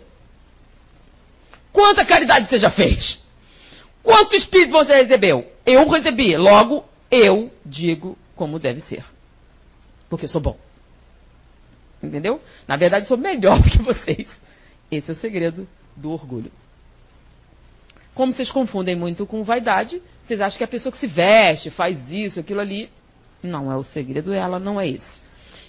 Quanta 1.73 2.05
caridade 2.05 2.49
você 2.49 2.59
já 2.59 2.71
fez? 2.71 3.21
Quanto 4.03 4.37
espírito 4.37 4.73
você 4.73 5.03
recebeu? 5.03 5.51
Eu 5.65 5.89
recebi. 5.89 6.37
Logo, 6.37 6.85
eu 7.11 7.53
digo 7.65 8.17
como 8.35 8.59
deve 8.59 8.81
ser. 8.83 9.05
Porque 10.09 10.27
eu 10.27 10.29
sou 10.29 10.41
bom. 10.41 10.57
Entendeu? 12.03 12.41
Na 12.69 12.77
verdade, 12.77 13.07
sou 13.07 13.17
melhor 13.17 13.59
do 13.63 13.71
que 13.71 13.83
vocês. 13.83 14.29
Esse 14.91 15.11
é 15.11 15.15
o 15.15 15.17
segredo 15.17 15.67
do 15.97 16.11
orgulho. 16.11 16.53
Como 18.15 18.33
vocês 18.33 18.51
confundem 18.51 18.95
muito 18.95 19.27
com 19.27 19.43
vaidade, 19.43 20.01
vocês 20.23 20.41
acham 20.41 20.57
que 20.57 20.65
a 20.65 20.69
pessoa 20.69 20.93
que 20.93 20.99
se 20.99 21.07
veste, 21.07 21.71
faz 21.71 21.99
isso, 22.11 22.39
aquilo 22.39 22.61
ali, 22.61 22.89
não 23.43 23.71
é 23.71 23.77
o 23.77 23.83
segredo 23.83 24.31
dela, 24.31 24.59
não 24.59 24.81
é 24.81 24.89
esse. 24.89 25.23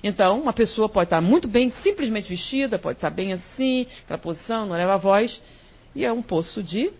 Então, 0.04 0.39
uma 0.39 0.54
pessoa 0.54 0.88
pode 0.88 1.08
estar 1.08 1.22
muito 1.22 1.48
bem, 1.48 1.72
simplesmente 1.72 2.30
vestida, 2.30 2.78
pode 2.78 2.98
estar 2.98 3.10
bem 3.10 3.34
assim, 3.34 3.88
aquela 4.04 4.20
posição, 4.20 4.66
não 4.66 4.76
leva 4.76 4.93
a 4.93 4.98
voz, 4.98 5.41
e 5.96 6.06
é 6.06 6.14
um 6.14 6.22
poço 6.22 6.62
de. 6.62 6.91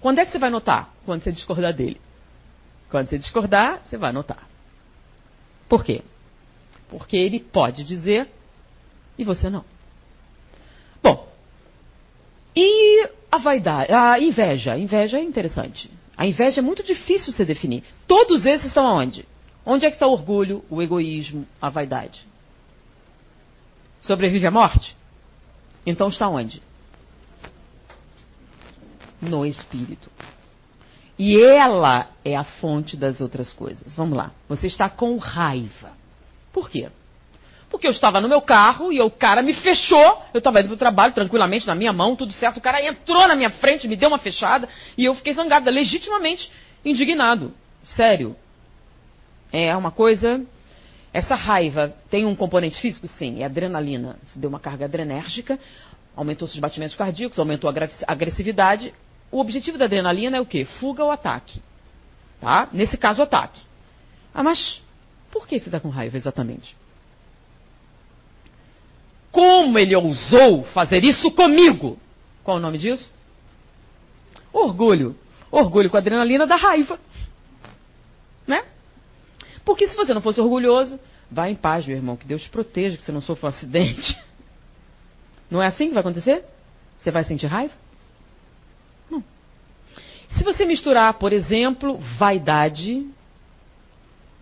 Quando 0.00 0.18
é 0.18 0.24
que 0.24 0.32
você 0.32 0.38
vai 0.38 0.48
notar? 0.48 0.94
Quando 1.04 1.22
você 1.22 1.30
discordar 1.30 1.74
dele. 1.74 2.00
Quando 2.88 3.08
você 3.08 3.18
discordar, 3.18 3.82
você 3.84 3.98
vai 3.98 4.12
notar. 4.12 4.48
Por 5.68 5.84
quê? 5.84 6.02
Porque 6.88 7.16
ele 7.16 7.40
pode 7.40 7.84
dizer 7.84 8.28
e 9.18 9.24
você 9.24 9.50
não. 9.50 9.64
Bom, 11.02 11.28
e 12.54 13.06
a 13.36 13.38
vaidade, 13.38 13.92
a 13.92 14.18
inveja. 14.18 14.72
A 14.72 14.78
inveja 14.78 15.18
é 15.18 15.22
interessante. 15.22 15.90
A 16.16 16.26
inveja 16.26 16.60
é 16.60 16.62
muito 16.62 16.82
difícil 16.82 17.32
se 17.32 17.44
definir. 17.44 17.84
Todos 18.06 18.44
esses 18.44 18.66
estão 18.66 18.86
aonde? 18.86 19.26
Onde 19.64 19.86
é 19.86 19.90
que 19.90 19.96
está 19.96 20.06
o 20.06 20.12
orgulho, 20.12 20.64
o 20.70 20.82
egoísmo, 20.82 21.46
a 21.60 21.68
vaidade? 21.68 22.26
Sobrevive 24.00 24.46
à 24.46 24.50
morte? 24.50 24.96
Então 25.84 26.08
está 26.08 26.28
onde? 26.28 26.62
No 29.20 29.44
espírito. 29.44 30.10
E 31.18 31.40
ela 31.40 32.10
é 32.24 32.36
a 32.36 32.44
fonte 32.44 32.96
das 32.96 33.20
outras 33.20 33.52
coisas. 33.52 33.96
Vamos 33.96 34.16
lá. 34.16 34.32
Você 34.48 34.66
está 34.66 34.88
com 34.88 35.16
raiva. 35.16 35.92
Por 36.52 36.70
quê? 36.70 36.90
Porque 37.70 37.86
eu 37.86 37.90
estava 37.90 38.20
no 38.20 38.28
meu 38.28 38.40
carro 38.40 38.92
e 38.92 39.00
o 39.00 39.10
cara 39.10 39.42
me 39.42 39.52
fechou. 39.52 40.22
Eu 40.32 40.38
estava 40.38 40.60
indo 40.60 40.68
para 40.68 40.74
o 40.74 40.78
trabalho 40.78 41.12
tranquilamente, 41.12 41.66
na 41.66 41.74
minha 41.74 41.92
mão, 41.92 42.14
tudo 42.14 42.32
certo. 42.32 42.58
O 42.58 42.60
cara 42.60 42.80
entrou 42.84 43.26
na 43.26 43.34
minha 43.34 43.50
frente, 43.50 43.88
me 43.88 43.96
deu 43.96 44.08
uma 44.08 44.18
fechada 44.18 44.68
e 44.96 45.04
eu 45.04 45.14
fiquei 45.14 45.34
zangada, 45.34 45.70
legitimamente 45.70 46.50
indignado. 46.84 47.52
Sério. 47.82 48.36
É 49.52 49.76
uma 49.76 49.90
coisa. 49.90 50.44
Essa 51.12 51.34
raiva 51.34 51.94
tem 52.10 52.24
um 52.24 52.36
componente 52.36 52.80
físico? 52.80 53.08
Sim, 53.08 53.42
é 53.42 53.46
adrenalina. 53.46 54.18
Você 54.24 54.38
deu 54.38 54.50
uma 54.50 54.60
carga 54.60 54.84
adrenérgica, 54.84 55.58
aumentou 56.14 56.46
seus 56.46 56.60
batimentos 56.60 56.94
cardíacos, 56.94 57.38
aumentou 57.38 57.70
a 57.70 57.74
agressividade. 58.06 58.92
O 59.30 59.40
objetivo 59.40 59.78
da 59.78 59.86
adrenalina 59.86 60.36
é 60.36 60.40
o 60.40 60.46
quê? 60.46 60.64
Fuga 60.64 61.02
ou 61.02 61.10
ataque. 61.10 61.60
Tá? 62.40 62.68
Nesse 62.72 62.96
caso, 62.96 63.22
ataque. 63.22 63.60
Ah, 64.34 64.42
mas 64.42 64.80
por 65.30 65.46
que 65.48 65.58
você 65.58 65.68
está 65.68 65.80
com 65.80 65.88
raiva 65.88 66.16
exatamente? 66.16 66.76
Como 69.36 69.78
ele 69.78 69.94
ousou 69.94 70.64
fazer 70.64 71.04
isso 71.04 71.30
comigo? 71.30 71.98
Qual 72.42 72.56
o 72.56 72.60
nome 72.60 72.78
disso? 72.78 73.12
Orgulho. 74.50 75.14
Orgulho 75.50 75.90
com 75.90 75.98
adrenalina 75.98 76.46
da 76.46 76.56
raiva. 76.56 76.98
Né? 78.46 78.64
Porque 79.62 79.86
se 79.88 79.94
você 79.94 80.14
não 80.14 80.22
fosse 80.22 80.40
orgulhoso, 80.40 80.98
vá 81.30 81.50
em 81.50 81.54
paz, 81.54 81.84
meu 81.84 81.98
irmão, 81.98 82.16
que 82.16 82.26
Deus 82.26 82.44
te 82.44 82.48
proteja, 82.48 82.96
que 82.96 83.02
você 83.02 83.12
não 83.12 83.20
sofra 83.20 83.44
um 83.44 83.48
acidente. 83.50 84.16
Não 85.50 85.62
é 85.62 85.66
assim 85.66 85.88
que 85.88 85.94
vai 85.94 86.00
acontecer? 86.00 86.42
Você 87.00 87.12
vai 87.12 87.22
sentir 87.22 87.46
raiva? 87.46 87.72
Não. 89.08 89.22
Se 90.30 90.42
você 90.42 90.64
misturar, 90.64 91.14
por 91.14 91.32
exemplo, 91.32 91.98
vaidade, 92.18 93.06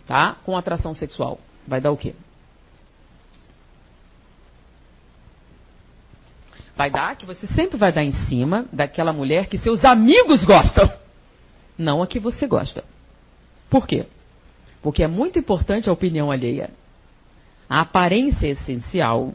tá, 0.07 0.37
com 0.45 0.57
atração 0.57 0.95
sexual, 0.95 1.39
vai 1.67 1.79
dar 1.79 1.91
o 1.91 1.97
quê? 1.97 2.15
Vai 6.77 6.91
dar 6.91 7.17
que 7.17 7.27
você 7.27 7.47
sempre 7.49 7.77
vai 7.77 7.93
dar 7.93 8.03
em 8.03 8.13
cima 8.27 8.67
daquela 8.73 9.13
mulher 9.13 9.47
que 9.47 9.59
seus 9.59 9.85
amigos 9.85 10.45
gostam, 10.45 10.91
não 11.79 12.03
a 12.03 12.07
que 12.07 12.19
você 12.19 12.47
gosta. 12.47 12.85
Por 13.71 13.87
quê? 13.87 14.07
Porque 14.83 15.03
é 15.03 15.07
muito 15.07 15.39
importante 15.39 15.89
a 15.89 15.93
opinião 15.93 16.31
alheia. 16.31 16.71
A 17.69 17.81
aparência 17.81 18.47
é 18.47 18.51
essencial. 18.51 19.33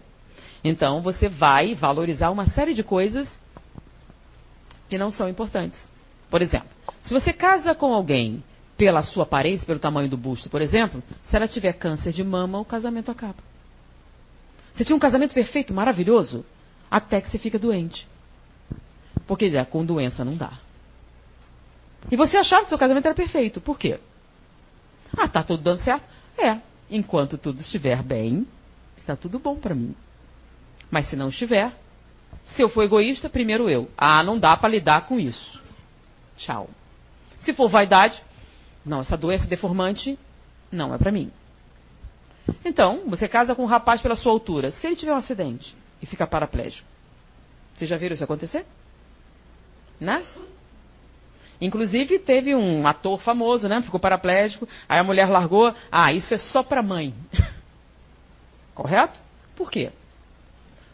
Então 0.63 1.01
você 1.01 1.27
vai 1.27 1.75
valorizar 1.75 2.29
uma 2.29 2.47
série 2.49 2.73
de 2.73 2.83
coisas 2.83 3.27
que 4.87 4.97
não 4.97 5.11
são 5.11 5.29
importantes. 5.29 5.79
Por 6.29 6.41
exemplo, 6.41 6.69
se 7.03 7.13
você 7.13 7.33
casa 7.33 7.73
com 7.73 7.93
alguém 7.93 8.43
pela 8.77 9.01
sua 9.01 9.23
aparência, 9.23 9.65
pelo 9.65 9.79
tamanho 9.79 10.09
do 10.09 10.17
busto, 10.17 10.49
por 10.49 10.61
exemplo, 10.61 11.01
se 11.25 11.35
ela 11.35 11.47
tiver 11.47 11.73
câncer 11.73 12.13
de 12.13 12.23
mama, 12.23 12.59
o 12.59 12.65
casamento 12.65 13.11
acaba. 13.11 13.37
Você 14.73 14.85
tinha 14.85 14.95
um 14.95 14.99
casamento 14.99 15.33
perfeito, 15.33 15.73
maravilhoso, 15.73 16.45
até 16.89 17.21
que 17.21 17.29
você 17.29 17.37
fica 17.37 17.59
doente. 17.59 18.07
Porque 19.27 19.51
com 19.65 19.85
doença 19.85 20.25
não 20.25 20.35
dá. 20.35 20.53
E 22.11 22.15
você 22.15 22.37
achava 22.37 22.63
que 22.63 22.69
seu 22.69 22.77
casamento 22.77 23.05
era 23.05 23.15
perfeito. 23.15 23.61
Por 23.61 23.77
quê? 23.77 23.99
Ah, 25.15 25.27
tá 25.27 25.43
tudo 25.43 25.61
dando 25.61 25.81
certo? 25.81 26.03
É. 26.37 26.59
Enquanto 26.89 27.37
tudo 27.37 27.61
estiver 27.61 28.01
bem, 28.01 28.47
está 28.97 29.15
tudo 29.15 29.37
bom 29.37 29.55
para 29.55 29.75
mim. 29.75 29.95
Mas 30.89 31.07
se 31.07 31.15
não 31.15 31.29
estiver, 31.29 31.73
se 32.45 32.61
eu 32.61 32.69
for 32.69 32.83
egoísta, 32.83 33.29
primeiro 33.29 33.69
eu. 33.69 33.89
Ah, 33.97 34.23
não 34.23 34.39
dá 34.39 34.55
para 34.57 34.69
lidar 34.69 35.05
com 35.05 35.19
isso. 35.19 35.61
Tchau. 36.37 36.69
Se 37.41 37.53
for 37.53 37.69
vaidade, 37.69 38.21
não, 38.85 39.01
essa 39.01 39.17
doença 39.17 39.45
deformante 39.45 40.17
não 40.71 40.93
é 40.93 40.97
para 40.97 41.11
mim. 41.11 41.31
Então, 42.65 43.03
você 43.07 43.27
casa 43.27 43.53
com 43.53 43.63
um 43.63 43.67
rapaz 43.67 44.01
pela 44.01 44.15
sua 44.15 44.31
altura. 44.31 44.71
Se 44.71 44.87
ele 44.87 44.95
tiver 44.95 45.13
um 45.13 45.17
acidente, 45.17 45.75
e 46.01 46.05
fica 46.05 46.25
paraplégico. 46.27 46.87
Vocês 47.75 47.89
já 47.89 47.97
viram 47.97 48.13
isso 48.13 48.23
acontecer? 48.23 48.65
Né? 49.99 50.25
Inclusive, 51.61 52.19
teve 52.19 52.55
um 52.55 52.87
ator 52.87 53.19
famoso, 53.19 53.67
né? 53.67 53.81
Ficou 53.81 53.99
paraplégico. 53.99 54.67
Aí 54.87 54.99
a 54.99 55.03
mulher 55.03 55.29
largou. 55.29 55.73
Ah, 55.91 56.13
isso 56.13 56.33
é 56.33 56.37
só 56.37 56.63
para 56.63 56.81
mãe. 56.81 57.13
Correto? 58.73 59.19
Por 59.55 59.69
quê? 59.69 59.91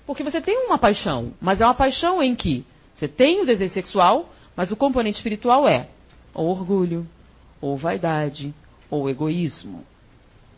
Porque 0.06 0.24
você 0.24 0.42
tem 0.42 0.66
uma 0.66 0.78
paixão, 0.78 1.34
mas 1.40 1.62
é 1.62 1.66
uma 1.66 1.74
paixão 1.74 2.22
em 2.22 2.36
que 2.36 2.66
você 2.96 3.08
tem 3.08 3.42
o 3.42 3.46
desejo 3.46 3.74
sexual, 3.74 4.30
mas 4.56 4.72
o 4.72 4.76
componente 4.76 5.18
espiritual 5.18 5.68
é 5.68 5.90
ou 6.34 6.50
orgulho, 6.50 7.08
ou 7.62 7.78
vaidade, 7.78 8.54
ou 8.90 9.10
egoísmo. 9.10 9.84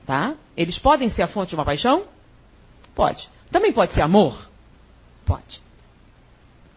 Tá? 0.06 0.36
Eles 0.56 0.80
podem 0.80 1.10
ser 1.10 1.24
a 1.24 1.28
fonte 1.28 1.50
de 1.50 1.56
uma 1.56 1.66
paixão? 1.66 2.06
Pode. 2.98 3.30
Também 3.52 3.72
pode 3.72 3.94
ser 3.94 4.02
amor? 4.02 4.50
Pode. 5.24 5.62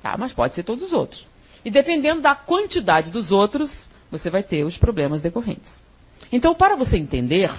Tá, 0.02 0.18
mas 0.18 0.34
pode 0.34 0.54
ser 0.54 0.64
todos 0.64 0.84
os 0.84 0.92
outros. 0.92 1.26
E 1.64 1.70
dependendo 1.70 2.20
da 2.20 2.34
quantidade 2.34 3.10
dos 3.10 3.32
outros, 3.32 3.88
você 4.10 4.28
vai 4.28 4.42
ter 4.42 4.62
os 4.62 4.76
problemas 4.76 5.22
decorrentes. 5.22 5.72
Então, 6.30 6.54
para 6.54 6.76
você 6.76 6.98
entender 6.98 7.50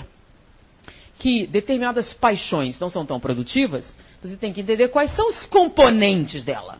que 1.18 1.48
determinadas 1.48 2.14
paixões 2.14 2.80
não 2.80 2.88
são 2.88 3.04
tão 3.04 3.20
produtivas, 3.20 3.96
você 4.22 4.38
tem 4.38 4.54
que 4.54 4.62
entender 4.62 4.90
quais 4.90 5.16
são 5.16 5.28
os 5.30 5.48
componentes 5.48 6.44
dela. 6.44 6.78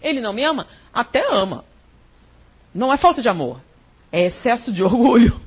Ele 0.00 0.20
não 0.20 0.32
me 0.32 0.44
ama? 0.44 0.68
Até 0.94 1.26
ama. 1.28 1.64
Não 2.72 2.92
é 2.92 2.96
falta 2.96 3.20
de 3.20 3.28
amor. 3.28 3.60
É 4.12 4.26
excesso 4.26 4.72
de 4.72 4.80
orgulho, 4.84 5.40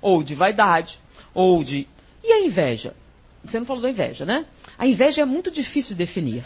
ou 0.00 0.22
de 0.22 0.36
vaidade, 0.36 0.96
ou 1.34 1.64
de. 1.64 1.88
E 2.22 2.32
a 2.32 2.46
inveja? 2.46 2.94
Você 3.44 3.58
não 3.58 3.66
falou 3.66 3.82
da 3.82 3.90
inveja, 3.90 4.24
né? 4.24 4.46
A 4.78 4.86
inveja 4.86 5.22
é 5.22 5.24
muito 5.24 5.50
difícil 5.50 5.90
de 5.90 6.04
definir. 6.04 6.44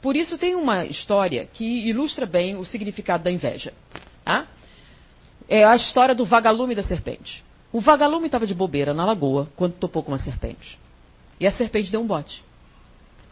Por 0.00 0.16
isso 0.16 0.36
tem 0.36 0.54
uma 0.54 0.84
história 0.84 1.48
que 1.52 1.64
ilustra 1.88 2.26
bem 2.26 2.56
o 2.56 2.64
significado 2.64 3.24
da 3.24 3.30
inveja. 3.30 3.72
Tá? 4.24 4.46
É 5.48 5.64
a 5.64 5.74
história 5.74 6.14
do 6.14 6.24
vagalume 6.24 6.74
da 6.74 6.82
serpente. 6.82 7.42
O 7.72 7.80
vagalume 7.80 8.26
estava 8.26 8.46
de 8.46 8.54
bobeira 8.54 8.94
na 8.94 9.04
lagoa 9.04 9.48
quando 9.56 9.74
topou 9.74 10.02
com 10.02 10.12
uma 10.12 10.18
serpente. 10.18 10.78
E 11.40 11.46
a 11.46 11.50
serpente 11.50 11.90
deu 11.90 12.00
um 12.00 12.06
bote. 12.06 12.44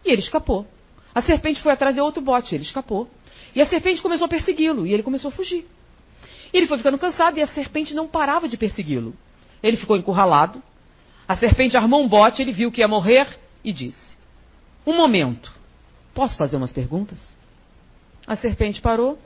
E 0.04 0.10
ele 0.10 0.20
escapou. 0.20 0.66
A 1.14 1.22
serpente 1.22 1.60
foi 1.60 1.72
atrás 1.72 1.94
de 1.94 2.00
outro 2.00 2.22
bote, 2.22 2.54
ele 2.54 2.64
escapou. 2.64 3.08
E 3.54 3.60
a 3.60 3.66
serpente 3.66 4.02
começou 4.02 4.24
a 4.24 4.28
persegui-lo 4.28 4.86
e 4.86 4.92
ele 4.92 5.02
começou 5.02 5.28
a 5.28 5.32
fugir. 5.32 5.66
E 6.52 6.56
ele 6.56 6.66
foi 6.66 6.78
ficando 6.78 6.98
cansado 6.98 7.38
e 7.38 7.42
a 7.42 7.46
serpente 7.46 7.94
não 7.94 8.08
parava 8.08 8.48
de 8.48 8.56
persegui-lo. 8.56 9.14
Ele 9.62 9.76
ficou 9.76 9.96
encurralado. 9.96 10.62
A 11.32 11.36
serpente 11.38 11.78
armou 11.78 12.02
um 12.02 12.08
bote, 12.08 12.42
ele 12.42 12.52
viu 12.52 12.70
que 12.70 12.82
ia 12.82 12.86
morrer 12.86 13.26
e 13.64 13.72
disse: 13.72 14.18
Um 14.86 14.94
momento. 14.94 15.50
Posso 16.12 16.36
fazer 16.36 16.58
umas 16.58 16.74
perguntas? 16.74 17.34
A 18.26 18.36
serpente 18.36 18.82
parou. 18.82 19.18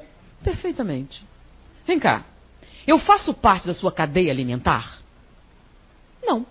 Perfeitamente. 0.44 1.26
Vem 1.84 1.98
cá. 1.98 2.24
Eu 2.86 3.00
faço 3.00 3.34
parte 3.34 3.66
da 3.66 3.74
sua 3.74 3.90
cadeia 3.90 4.30
alimentar? 4.30 5.00
Não. 6.24 6.46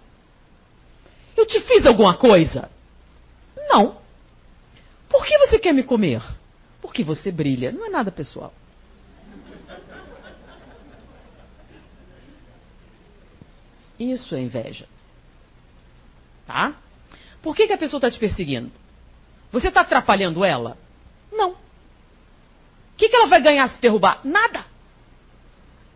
Eu 1.37 1.45
te 1.45 1.61
fiz 1.61 1.85
alguma 1.85 2.17
coisa? 2.17 2.69
Não. 3.69 4.01
Por 5.07 5.25
que 5.25 5.37
você 5.37 5.57
quer 5.57 5.73
me 5.73 5.83
comer? 5.83 6.21
Porque 6.81 7.01
você 7.01 7.31
brilha. 7.31 7.71
Não 7.71 7.85
é 7.85 7.89
nada 7.89 8.11
pessoal. 8.11 8.53
Isso 13.97 14.35
é 14.35 14.41
inveja. 14.41 14.85
Tá? 16.45 16.73
Por 17.41 17.55
que, 17.55 17.67
que 17.67 17.73
a 17.73 17.77
pessoa 17.77 17.97
está 17.97 18.09
te 18.09 18.19
perseguindo? 18.19 18.71
Você 19.51 19.67
está 19.69 19.81
atrapalhando 19.81 20.43
ela? 20.43 20.77
Não. 21.31 21.51
O 21.51 21.55
que, 22.97 23.09
que 23.09 23.15
ela 23.15 23.27
vai 23.27 23.41
ganhar 23.41 23.67
se 23.69 23.81
derrubar? 23.81 24.21
Nada. 24.23 24.65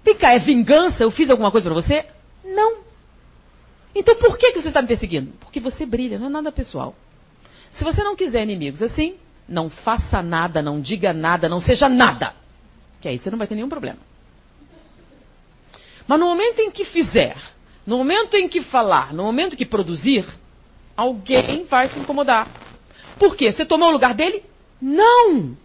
Vem 0.03 0.15
cá, 0.15 0.33
é 0.33 0.39
vingança? 0.39 1.03
Eu 1.03 1.11
fiz 1.11 1.29
alguma 1.29 1.51
coisa 1.51 1.69
para 1.69 1.81
você? 1.81 2.05
Não. 2.43 2.79
Então 3.93 4.15
por 4.15 4.37
que, 4.37 4.51
que 4.51 4.61
você 4.61 4.67
está 4.69 4.81
me 4.81 4.87
perseguindo? 4.87 5.33
Porque 5.39 5.59
você 5.59 5.85
brilha, 5.85 6.17
não 6.19 6.27
é 6.27 6.29
nada 6.29 6.51
pessoal. 6.51 6.95
Se 7.73 7.83
você 7.83 8.03
não 8.03 8.15
quiser 8.15 8.43
inimigos 8.43 8.81
assim, 8.81 9.17
não 9.47 9.69
faça 9.69 10.21
nada, 10.21 10.61
não 10.61 10.79
diga 10.79 11.13
nada, 11.13 11.49
não 11.49 11.59
seja 11.59 11.89
nada. 11.89 12.33
Que 13.01 13.07
aí 13.07 13.17
você 13.17 13.29
não 13.29 13.37
vai 13.37 13.47
ter 13.47 13.55
nenhum 13.55 13.69
problema. 13.69 13.99
Mas 16.07 16.19
no 16.19 16.25
momento 16.25 16.59
em 16.59 16.71
que 16.71 16.85
fizer, 16.85 17.37
no 17.89 17.97
momento 17.97 18.35
em 18.35 18.47
que 18.47 18.61
falar, 18.61 19.11
no 19.11 19.23
momento 19.23 19.53
em 19.53 19.57
que 19.57 19.65
produzir, 19.65 20.23
alguém 20.95 21.63
vai 21.63 21.89
se 21.89 21.97
incomodar. 21.97 22.47
Por 23.17 23.35
quê? 23.35 23.51
Você 23.51 23.65
tomou 23.65 23.89
o 23.89 23.91
lugar 23.91 24.13
dele? 24.13 24.43
Não! 24.79 25.57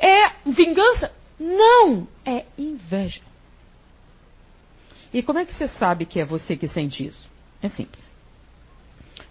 É 0.00 0.30
vingança? 0.46 1.12
Não! 1.38 2.08
É 2.24 2.46
inveja. 2.56 3.20
E 5.12 5.22
como 5.22 5.40
é 5.40 5.44
que 5.44 5.52
você 5.52 5.68
sabe 5.68 6.06
que 6.06 6.18
é 6.18 6.24
você 6.24 6.56
que 6.56 6.66
sente 6.66 7.04
isso? 7.04 7.28
É 7.62 7.68
simples. 7.68 8.02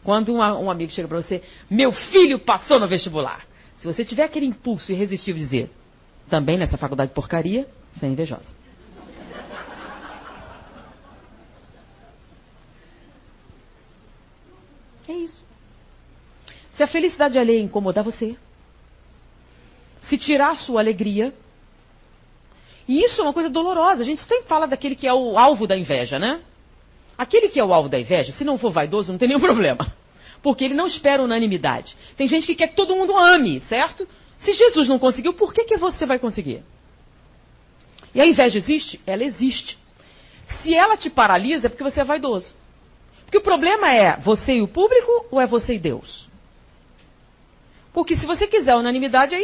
Quando 0.04 0.32
um, 0.32 0.42
um 0.42 0.70
amigo 0.70 0.92
chega 0.92 1.08
para 1.08 1.24
você, 1.24 1.42
meu 1.68 1.92
filho 1.92 2.38
passou 2.38 2.80
no 2.80 2.88
vestibular. 2.88 3.48
Se 3.80 3.88
você 3.88 4.06
tiver 4.06 4.26
aquele 4.26 4.46
impulso 4.46 4.92
irresistível 4.92 5.40
de 5.40 5.46
dizer, 5.46 5.72
também 6.30 6.56
nessa 6.56 6.78
faculdade 6.78 7.14
porcaria, 7.14 7.68
você 7.96 8.06
é 8.06 8.10
invejosa. 8.10 8.61
É 15.12 15.16
isso. 15.18 15.44
Se 16.74 16.84
a 16.84 16.88
felicidade 16.88 17.38
alheia 17.38 17.60
incomodar 17.60 18.04
você, 18.04 18.38
se 20.08 20.18
tirar 20.18 20.52
a 20.52 20.56
sua 20.56 20.80
alegria, 20.80 21.34
e 22.88 23.04
isso 23.04 23.20
é 23.20 23.24
uma 23.24 23.34
coisa 23.34 23.50
dolorosa. 23.50 24.02
A 24.02 24.06
gente 24.06 24.22
sempre 24.22 24.48
fala 24.48 24.66
daquele 24.66 24.96
que 24.96 25.08
é 25.08 25.14
o 25.14 25.38
alvo 25.38 25.68
da 25.68 25.78
inveja, 25.78 26.18
né? 26.18 26.42
Aquele 27.18 27.50
que 27.50 27.60
é 27.60 27.64
o 27.64 27.74
alvo 27.74 27.90
da 27.90 28.00
inveja, 28.00 28.32
se 28.32 28.44
não 28.44 28.58
for 28.58 28.72
vaidoso, 28.72 29.12
não 29.12 29.20
tem 29.20 29.28
nenhum 29.28 29.40
problema. 29.42 29.94
Porque 30.42 30.64
ele 30.64 30.74
não 30.74 30.88
espera 30.88 31.22
unanimidade. 31.22 31.96
Tem 32.16 32.28
gente 32.28 32.48
que 32.48 32.56
quer 32.56 32.70
que 32.70 32.76
todo 32.76 32.96
mundo 32.96 33.16
ame, 33.16 33.60
certo? 33.68 34.08
Se 34.40 34.54
Jesus 34.54 34.88
não 34.88 34.98
conseguiu, 34.98 35.34
por 35.34 35.54
que, 35.54 35.66
que 35.66 35.78
você 35.78 36.06
vai 36.06 36.18
conseguir? 36.18 36.64
E 38.16 38.20
a 38.20 38.26
inveja 38.26 38.58
existe? 38.58 39.00
Ela 39.06 39.24
existe. 39.24 39.78
Se 40.62 40.74
ela 40.74 40.98
te 40.98 41.10
paralisa, 41.10 41.68
é 41.68 41.70
porque 41.70 41.84
você 41.84 42.02
é 42.02 42.04
vaidoso. 42.04 42.61
Porque 43.32 43.38
o 43.38 43.42
problema 43.42 43.90
é 43.90 44.18
você 44.18 44.56
e 44.56 44.62
o 44.62 44.68
público 44.68 45.26
ou 45.32 45.40
é 45.40 45.48
você 45.48 45.76
e 45.76 45.80
Deus? 45.80 46.28
Porque 47.94 48.18
se 48.18 48.26
você 48.26 48.46
quiser 48.46 48.76
unanimidade, 48.76 49.36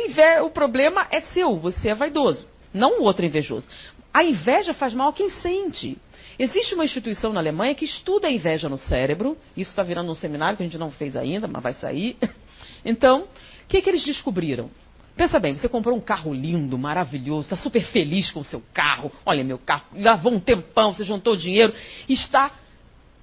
o 0.43 0.49
problema 0.49 1.07
é 1.09 1.21
seu, 1.21 1.55
você 1.55 1.87
é 1.87 1.95
vaidoso 1.95 2.45
não 2.77 2.99
o 2.99 3.03
outro 3.03 3.25
invejoso. 3.25 3.67
A 4.13 4.23
inveja 4.23 4.73
faz 4.73 4.93
mal 4.93 5.09
a 5.09 5.13
quem 5.13 5.29
sente. 5.29 5.97
Existe 6.39 6.75
uma 6.75 6.85
instituição 6.85 7.33
na 7.33 7.39
Alemanha 7.39 7.73
que 7.73 7.85
estuda 7.85 8.27
a 8.27 8.31
inveja 8.31 8.69
no 8.69 8.77
cérebro. 8.77 9.37
Isso 9.55 9.71
está 9.71 9.83
virando 9.83 10.11
um 10.11 10.15
seminário 10.15 10.55
que 10.55 10.63
a 10.63 10.65
gente 10.65 10.77
não 10.77 10.91
fez 10.91 11.15
ainda, 11.15 11.47
mas 11.47 11.63
vai 11.63 11.73
sair. 11.73 12.15
Então, 12.85 13.23
o 13.23 13.67
que, 13.67 13.81
que 13.81 13.89
eles 13.89 14.05
descobriram? 14.05 14.69
Pensa 15.15 15.39
bem, 15.39 15.55
você 15.55 15.67
comprou 15.67 15.97
um 15.97 15.99
carro 15.99 16.33
lindo, 16.33 16.77
maravilhoso, 16.77 17.41
está 17.41 17.55
super 17.57 17.83
feliz 17.85 18.31
com 18.31 18.39
o 18.39 18.43
seu 18.43 18.63
carro. 18.73 19.11
Olha, 19.25 19.43
meu 19.43 19.57
carro, 19.57 19.85
lavou 19.93 20.31
um 20.31 20.39
tempão, 20.39 20.93
você 20.93 21.03
juntou 21.03 21.35
dinheiro, 21.35 21.73
está 22.07 22.51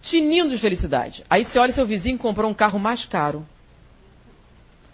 tinindo 0.05 0.51
de 0.51 0.59
felicidade. 0.59 1.25
Aí 1.29 1.45
você 1.45 1.59
olha 1.59 1.73
seu 1.73 1.87
vizinho 1.87 2.19
comprou 2.19 2.51
um 2.51 2.55
carro 2.55 2.79
mais 2.79 3.05
caro. 3.05 3.47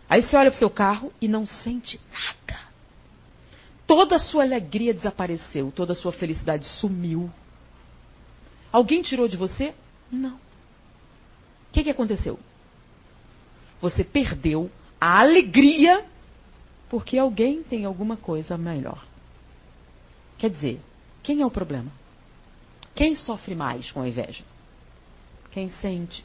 Aí 0.08 0.22
você 0.22 0.36
olha 0.36 0.50
para 0.50 0.56
o 0.56 0.58
seu 0.58 0.70
carro 0.70 1.12
e 1.20 1.28
não 1.28 1.46
sente 1.46 2.00
nada 2.12 2.70
toda 3.90 4.14
a 4.14 4.18
sua 4.20 4.44
alegria 4.44 4.94
desapareceu, 4.94 5.72
toda 5.72 5.94
a 5.94 5.96
sua 5.96 6.12
felicidade 6.12 6.64
sumiu. 6.64 7.28
Alguém 8.70 9.02
tirou 9.02 9.26
de 9.26 9.36
você? 9.36 9.74
Não. 10.12 10.36
O 10.36 11.72
que, 11.72 11.82
que 11.82 11.90
aconteceu? 11.90 12.38
Você 13.80 14.04
perdeu 14.04 14.70
a 15.00 15.18
alegria 15.18 16.04
porque 16.88 17.18
alguém 17.18 17.64
tem 17.64 17.84
alguma 17.84 18.16
coisa 18.16 18.56
melhor. 18.56 19.04
Quer 20.38 20.50
dizer, 20.50 20.80
quem 21.20 21.40
é 21.40 21.46
o 21.46 21.50
problema? 21.50 21.90
Quem 22.94 23.16
sofre 23.16 23.56
mais 23.56 23.90
com 23.90 24.02
a 24.02 24.08
inveja? 24.08 24.44
Quem 25.50 25.70
sente. 25.80 26.24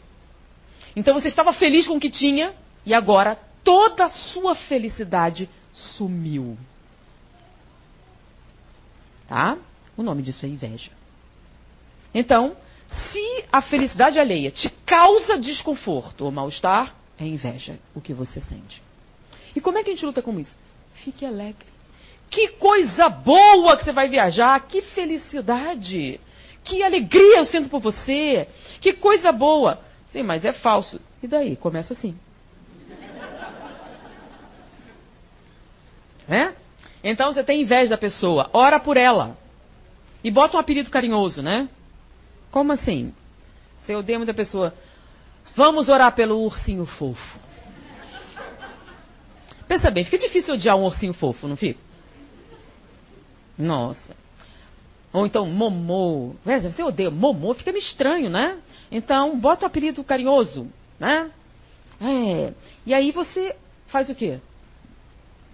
Então 0.95 1.13
você 1.13 1.27
estava 1.27 1.53
feliz 1.53 1.87
com 1.87 1.97
o 1.97 1.99
que 1.99 2.09
tinha 2.09 2.53
e 2.85 2.93
agora 2.93 3.37
toda 3.63 4.05
a 4.05 4.09
sua 4.09 4.55
felicidade 4.55 5.49
sumiu. 5.73 6.57
Tá? 9.27 9.57
O 9.97 10.03
nome 10.03 10.21
disso 10.21 10.45
é 10.45 10.49
inveja. 10.49 10.91
Então, 12.13 12.55
se 13.11 13.45
a 13.51 13.61
felicidade 13.61 14.19
alheia 14.19 14.51
te 14.51 14.69
causa 14.85 15.37
desconforto 15.37 16.25
ou 16.25 16.31
mal-estar, 16.31 16.95
é 17.17 17.25
inveja 17.25 17.79
o 17.93 18.01
que 18.01 18.13
você 18.13 18.39
sente. 18.41 18.81
E 19.55 19.61
como 19.61 19.77
é 19.77 19.83
que 19.83 19.89
a 19.89 19.93
gente 19.93 20.05
luta 20.05 20.21
com 20.21 20.39
isso? 20.39 20.55
Fique 21.03 21.25
alegre. 21.25 21.65
Que 22.29 22.49
coisa 22.49 23.09
boa 23.09 23.77
que 23.77 23.83
você 23.83 23.91
vai 23.91 24.09
viajar, 24.09 24.59
que 24.67 24.81
felicidade, 24.81 26.19
que 26.65 26.83
alegria 26.83 27.37
eu 27.37 27.45
sinto 27.45 27.69
por 27.69 27.79
você, 27.79 28.47
que 28.81 28.93
coisa 28.93 29.31
boa. 29.31 29.79
Sim, 30.07 30.23
mas 30.23 30.43
é 30.43 30.51
falso. 30.51 30.99
E 31.21 31.27
daí? 31.27 31.55
Começa 31.55 31.93
assim. 31.93 32.17
É? 36.27 36.53
Então 37.03 37.31
você 37.31 37.43
tem 37.43 37.61
inveja 37.61 37.91
da 37.91 37.97
pessoa, 37.97 38.49
ora 38.51 38.79
por 38.79 38.97
ela. 38.97 39.37
E 40.23 40.31
bota 40.31 40.57
um 40.57 40.59
apelido 40.59 40.89
carinhoso, 40.89 41.43
né? 41.43 41.69
Como 42.49 42.71
assim? 42.71 43.13
Você 43.83 43.95
odeia 43.95 44.17
muita 44.17 44.33
pessoa. 44.33 44.73
Vamos 45.55 45.87
orar 45.87 46.15
pelo 46.15 46.39
ursinho 46.41 46.85
fofo. 46.85 47.39
Pensa 49.67 49.91
bem, 49.91 50.03
fica 50.03 50.17
difícil 50.17 50.55
odiar 50.55 50.75
um 50.75 50.83
ursinho 50.83 51.13
fofo, 51.13 51.47
não 51.47 51.55
fica? 51.55 51.79
Nossa. 53.57 54.24
Ou 55.15 55.25
então, 55.25 55.45
momô. 55.45 56.35
Você 56.43 56.83
odeia 56.83 57.09
momô, 57.09 57.53
fica 57.53 57.71
meio 57.71 57.81
estranho, 57.81 58.29
né? 58.29 58.59
Então, 58.91 59.39
bota 59.39 59.63
um 59.63 59.67
apelido 59.67 60.03
carinhoso, 60.03 60.67
né? 60.99 61.31
É. 62.01 62.53
E 62.85 62.93
aí 62.93 63.13
você 63.13 63.55
faz 63.87 64.09
o 64.09 64.15
quê? 64.15 64.41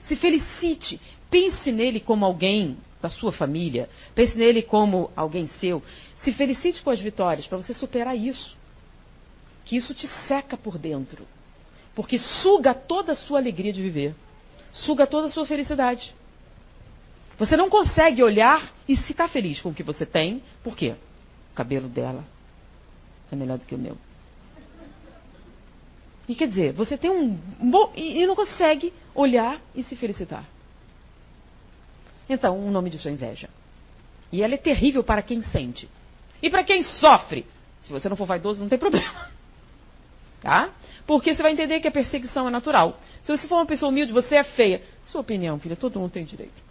Se 0.07 0.15
felicite. 0.15 0.99
Pense 1.29 1.71
nele 1.71 1.99
como 1.99 2.25
alguém 2.25 2.75
da 2.99 3.07
sua 3.07 3.31
família. 3.31 3.87
Pense 4.15 4.35
nele 4.35 4.63
como 4.63 5.11
alguém 5.15 5.45
seu. 5.59 5.83
Se 6.23 6.31
felicite 6.31 6.81
com 6.81 6.89
as 6.89 6.99
vitórias 6.99 7.45
para 7.45 7.59
você 7.59 7.71
superar 7.71 8.17
isso. 8.17 8.57
que 9.63 9.77
isso 9.77 9.93
te 9.93 10.07
seca 10.27 10.57
por 10.57 10.79
dentro. 10.79 11.27
Porque 11.93 12.17
suga 12.17 12.73
toda 12.73 13.11
a 13.11 13.15
sua 13.15 13.37
alegria 13.37 13.71
de 13.71 13.79
viver. 13.79 14.15
Suga 14.71 15.05
toda 15.05 15.27
a 15.27 15.29
sua 15.29 15.45
felicidade. 15.45 16.15
Você 17.37 17.57
não 17.57 17.69
consegue 17.69 18.23
olhar 18.23 18.71
e 18.87 18.95
ficar 18.95 19.27
feliz 19.27 19.61
com 19.61 19.69
o 19.69 19.73
que 19.73 19.83
você 19.83 20.05
tem. 20.05 20.43
Por 20.63 20.75
quê? 20.75 20.95
O 21.51 21.55
cabelo 21.55 21.87
dela 21.87 22.23
é 23.31 23.35
melhor 23.35 23.57
do 23.57 23.65
que 23.65 23.75
o 23.75 23.77
meu. 23.77 23.97
E 26.27 26.35
quer 26.35 26.47
dizer, 26.47 26.73
você 26.73 26.97
tem 26.97 27.09
um. 27.09 27.37
Bom, 27.59 27.91
e, 27.95 28.25
não 28.25 28.35
consegue 28.35 28.93
olhar 29.13 29.59
e 29.75 29.83
se 29.83 29.95
felicitar. 29.95 30.45
Então, 32.29 32.57
o 32.57 32.71
nome 32.71 32.89
disso 32.89 33.09
é 33.09 33.11
inveja. 33.11 33.49
E 34.31 34.41
ela 34.41 34.53
é 34.53 34.57
terrível 34.57 35.03
para 35.03 35.21
quem 35.21 35.41
sente. 35.43 35.89
E 36.41 36.49
para 36.49 36.63
quem 36.63 36.83
sofre. 36.83 37.45
Se 37.81 37.91
você 37.91 38.07
não 38.07 38.15
for 38.15 38.25
vaidoso, 38.25 38.61
não 38.61 38.69
tem 38.69 38.79
problema. 38.79 39.29
Tá? 40.41 40.71
Porque 41.05 41.35
você 41.35 41.43
vai 41.43 41.51
entender 41.51 41.79
que 41.79 41.87
a 41.87 41.91
perseguição 41.91 42.47
é 42.47 42.51
natural. 42.51 42.99
Se 43.21 43.31
você 43.31 43.47
for 43.47 43.57
uma 43.57 43.65
pessoa 43.65 43.91
humilde, 43.91 44.11
você 44.11 44.37
é 44.37 44.43
feia. 44.43 44.81
Sua 45.03 45.21
opinião, 45.21 45.59
filha, 45.59 45.75
todo 45.75 45.99
mundo 45.99 46.09
tem 46.09 46.25
direito. 46.25 46.63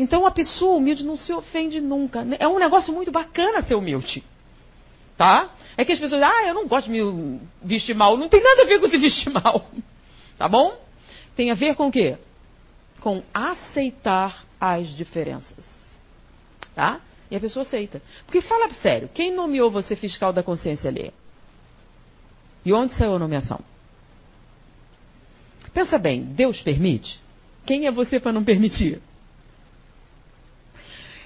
Então 0.00 0.24
a 0.24 0.30
pessoa 0.30 0.78
humilde 0.78 1.04
não 1.04 1.14
se 1.14 1.30
ofende 1.30 1.78
nunca. 1.78 2.26
É 2.38 2.48
um 2.48 2.58
negócio 2.58 2.90
muito 2.90 3.12
bacana 3.12 3.60
ser 3.60 3.74
humilde. 3.74 4.24
Tá? 5.14 5.50
É 5.76 5.84
que 5.84 5.92
as 5.92 5.98
pessoas, 5.98 6.22
ah, 6.22 6.46
eu 6.46 6.54
não 6.54 6.66
gosto 6.66 6.86
de 6.86 6.92
me 6.92 7.38
vestir 7.62 7.94
mal. 7.94 8.16
Não 8.16 8.26
tem 8.26 8.42
nada 8.42 8.62
a 8.62 8.64
ver 8.64 8.80
com 8.80 8.88
se 8.88 8.96
vestir 8.96 9.30
mal. 9.30 9.70
Tá 10.38 10.48
bom? 10.48 10.74
Tem 11.36 11.50
a 11.50 11.54
ver 11.54 11.74
com 11.74 11.88
o 11.88 11.92
quê? 11.92 12.16
Com 12.98 13.22
aceitar 13.34 14.46
as 14.58 14.88
diferenças. 14.96 15.66
Tá? 16.74 17.02
E 17.30 17.36
a 17.36 17.40
pessoa 17.40 17.62
aceita. 17.62 18.00
Porque 18.24 18.40
fala 18.40 18.72
sério, 18.72 19.10
quem 19.12 19.34
nomeou 19.34 19.70
você 19.70 19.94
fiscal 19.94 20.32
da 20.32 20.42
consciência 20.42 20.88
alheia? 20.88 21.12
E 22.64 22.72
onde 22.72 22.94
saiu 22.94 23.16
a 23.16 23.18
nomeação? 23.18 23.60
Pensa 25.74 25.98
bem, 25.98 26.22
Deus 26.22 26.62
permite? 26.62 27.20
Quem 27.66 27.86
é 27.86 27.92
você 27.92 28.18
para 28.18 28.32
não 28.32 28.42
permitir? 28.42 29.02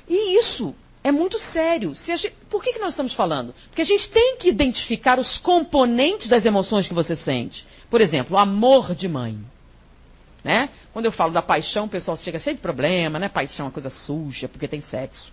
E 0.08 0.38
isso 0.38 0.74
é 1.02 1.12
muito 1.12 1.38
sério. 1.38 1.94
Gente, 1.94 2.30
por 2.48 2.62
que, 2.62 2.72
que 2.72 2.78
nós 2.78 2.90
estamos 2.90 3.12
falando? 3.14 3.54
Porque 3.68 3.82
a 3.82 3.84
gente 3.84 4.08
tem 4.10 4.38
que 4.38 4.48
identificar 4.48 5.18
os 5.18 5.38
componentes 5.38 6.28
das 6.28 6.44
emoções 6.44 6.88
que 6.88 6.94
você 6.94 7.14
sente. 7.14 7.66
Por 7.90 8.00
exemplo, 8.00 8.36
o 8.36 8.38
amor 8.38 8.94
de 8.94 9.06
mãe. 9.06 9.38
Né? 10.42 10.68
Quando 10.92 11.06
eu 11.06 11.12
falo 11.12 11.32
da 11.32 11.42
paixão, 11.42 11.86
o 11.86 11.88
pessoal 11.88 12.16
chega 12.16 12.38
cheio 12.38 12.56
de 12.56 12.62
problema, 12.62 13.18
né? 13.18 13.28
Paixão 13.28 13.64
é 13.64 13.66
uma 13.68 13.72
coisa 13.72 13.88
suja, 13.88 14.48
porque 14.48 14.68
tem 14.68 14.82
sexo. 14.82 15.30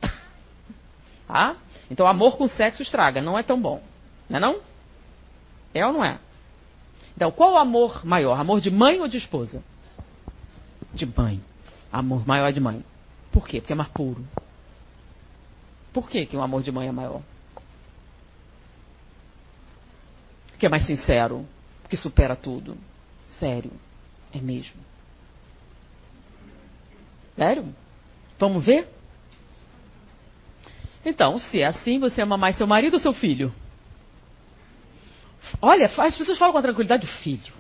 tá? 1.28 1.56
Então, 1.90 2.08
amor 2.08 2.38
com 2.38 2.48
sexo 2.48 2.82
estraga, 2.82 3.22
não 3.22 3.38
é 3.38 3.44
tão 3.44 3.60
bom. 3.60 3.82
Não 4.30 4.38
é 4.38 4.40
não? 4.40 4.60
É 5.74 5.86
ou 5.86 5.94
não 5.94 6.04
é? 6.04 6.20
Então, 7.16 7.32
qual 7.32 7.54
o 7.54 7.58
amor 7.58 8.06
maior? 8.06 8.40
Amor 8.40 8.62
de 8.62 8.72
mãe 8.72 9.00
ou 9.00 9.08
de 9.08 9.18
esposa? 9.18 9.62
De 10.94 11.06
mãe. 11.06 11.42
Amor 11.92 12.26
maior 12.26 12.48
é 12.48 12.52
de 12.52 12.60
mãe. 12.60 12.84
Por 13.32 13.48
quê? 13.48 13.60
Porque 13.60 13.74
é 13.74 13.76
mais 13.76 13.90
puro. 13.90 14.26
Por 15.94 16.10
que, 16.10 16.26
que 16.26 16.38
o 16.38 16.42
amor 16.42 16.64
de 16.64 16.72
mãe 16.72 16.88
é 16.88 16.92
maior? 16.92 17.22
Porque 20.48 20.66
é 20.66 20.70
mais 20.70 20.86
sincero, 20.86 21.46
porque 21.82 21.98
supera 21.98 22.36
tudo. 22.36 22.78
Sério, 23.28 23.72
é 24.34 24.40
mesmo. 24.40 24.80
Sério? 27.36 27.76
Vamos 28.38 28.64
ver? 28.64 28.88
Então, 31.04 31.40
se 31.40 31.60
é 31.60 31.66
assim, 31.66 32.00
você 32.00 32.22
ama 32.22 32.38
mais 32.38 32.56
seu 32.58 32.68
marido 32.68 32.94
ou 32.94 33.00
seu 33.00 33.14
filho? 33.14 33.54
Olha, 35.62 35.88
as 35.98 36.18
pessoas 36.18 36.38
falam 36.38 36.54
com 36.54 36.62
tranquilidade 36.62 37.06
do 37.06 37.12
filho. 37.12 37.54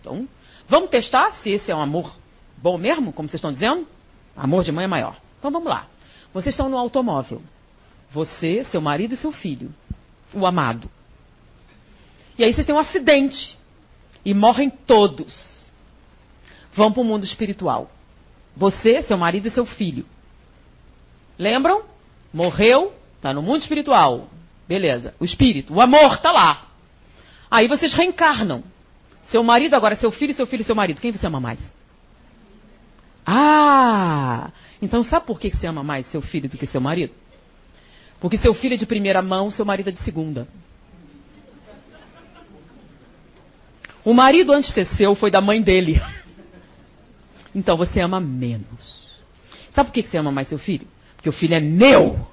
Então, 0.00 0.28
vamos 0.68 0.90
testar 0.90 1.32
se 1.34 1.50
esse 1.50 1.70
é 1.70 1.74
um 1.74 1.80
amor 1.80 2.14
bom 2.56 2.78
mesmo, 2.78 3.12
como 3.12 3.28
vocês 3.28 3.38
estão 3.38 3.52
dizendo? 3.52 3.86
Amor 4.34 4.64
de 4.64 4.72
mãe 4.72 4.84
é 4.84 4.88
maior. 4.88 5.16
Então 5.38 5.50
vamos 5.50 5.68
lá. 5.68 5.86
Vocês 6.32 6.54
estão 6.54 6.68
no 6.68 6.76
automóvel. 6.76 7.42
Você, 8.10 8.64
seu 8.64 8.80
marido 8.80 9.14
e 9.14 9.16
seu 9.16 9.32
filho. 9.32 9.74
O 10.32 10.46
amado. 10.46 10.90
E 12.38 12.44
aí 12.44 12.52
vocês 12.52 12.66
têm 12.66 12.74
um 12.74 12.78
acidente. 12.78 13.56
E 14.24 14.34
morrem 14.34 14.70
todos. 14.70 15.66
Vão 16.72 16.92
para 16.92 17.00
o 17.00 17.04
mundo 17.04 17.24
espiritual. 17.24 17.90
Você, 18.56 19.02
seu 19.02 19.16
marido 19.16 19.48
e 19.48 19.50
seu 19.50 19.64
filho. 19.64 20.04
Lembram? 21.38 21.84
Morreu, 22.32 22.92
está 23.16 23.32
no 23.32 23.42
mundo 23.42 23.60
espiritual. 23.60 24.28
Beleza. 24.66 25.14
O 25.18 25.24
espírito, 25.24 25.72
o 25.72 25.80
amor 25.80 26.14
está 26.14 26.30
lá. 26.30 26.66
Aí 27.50 27.66
vocês 27.68 27.94
reencarnam. 27.94 28.62
Seu 29.30 29.42
marido 29.42 29.74
agora, 29.74 29.96
seu 29.96 30.10
filho, 30.10 30.34
seu 30.34 30.46
filho, 30.46 30.64
seu 30.64 30.74
marido. 30.74 31.00
Quem 31.00 31.12
você 31.12 31.26
ama 31.26 31.40
mais? 31.40 31.58
Ah! 33.26 34.50
Então 34.80 35.02
sabe 35.02 35.26
por 35.26 35.40
que 35.40 35.50
você 35.50 35.66
ama 35.66 35.82
mais 35.82 36.06
seu 36.06 36.22
filho 36.22 36.48
do 36.48 36.56
que 36.56 36.66
seu 36.66 36.80
marido? 36.80 37.12
Porque 38.20 38.38
seu 38.38 38.54
filho 38.54 38.74
é 38.74 38.76
de 38.76 38.86
primeira 38.86 39.22
mão, 39.22 39.50
seu 39.50 39.64
marido 39.64 39.88
é 39.88 39.92
de 39.92 40.02
segunda. 40.02 40.46
O 44.04 44.14
marido 44.14 44.52
antes 44.52 44.68
de 44.70 44.74
ser 44.74 44.96
seu 44.96 45.14
foi 45.14 45.30
da 45.30 45.40
mãe 45.40 45.60
dele. 45.60 46.00
Então 47.54 47.76
você 47.76 48.00
ama 48.00 48.20
menos. 48.20 49.08
Sabe 49.72 49.90
por 49.90 49.94
que 49.94 50.02
você 50.02 50.16
ama 50.16 50.32
mais 50.32 50.48
seu 50.48 50.58
filho? 50.58 50.86
Porque 51.16 51.28
o 51.28 51.32
filho 51.32 51.54
é 51.54 51.60
meu. 51.60 52.26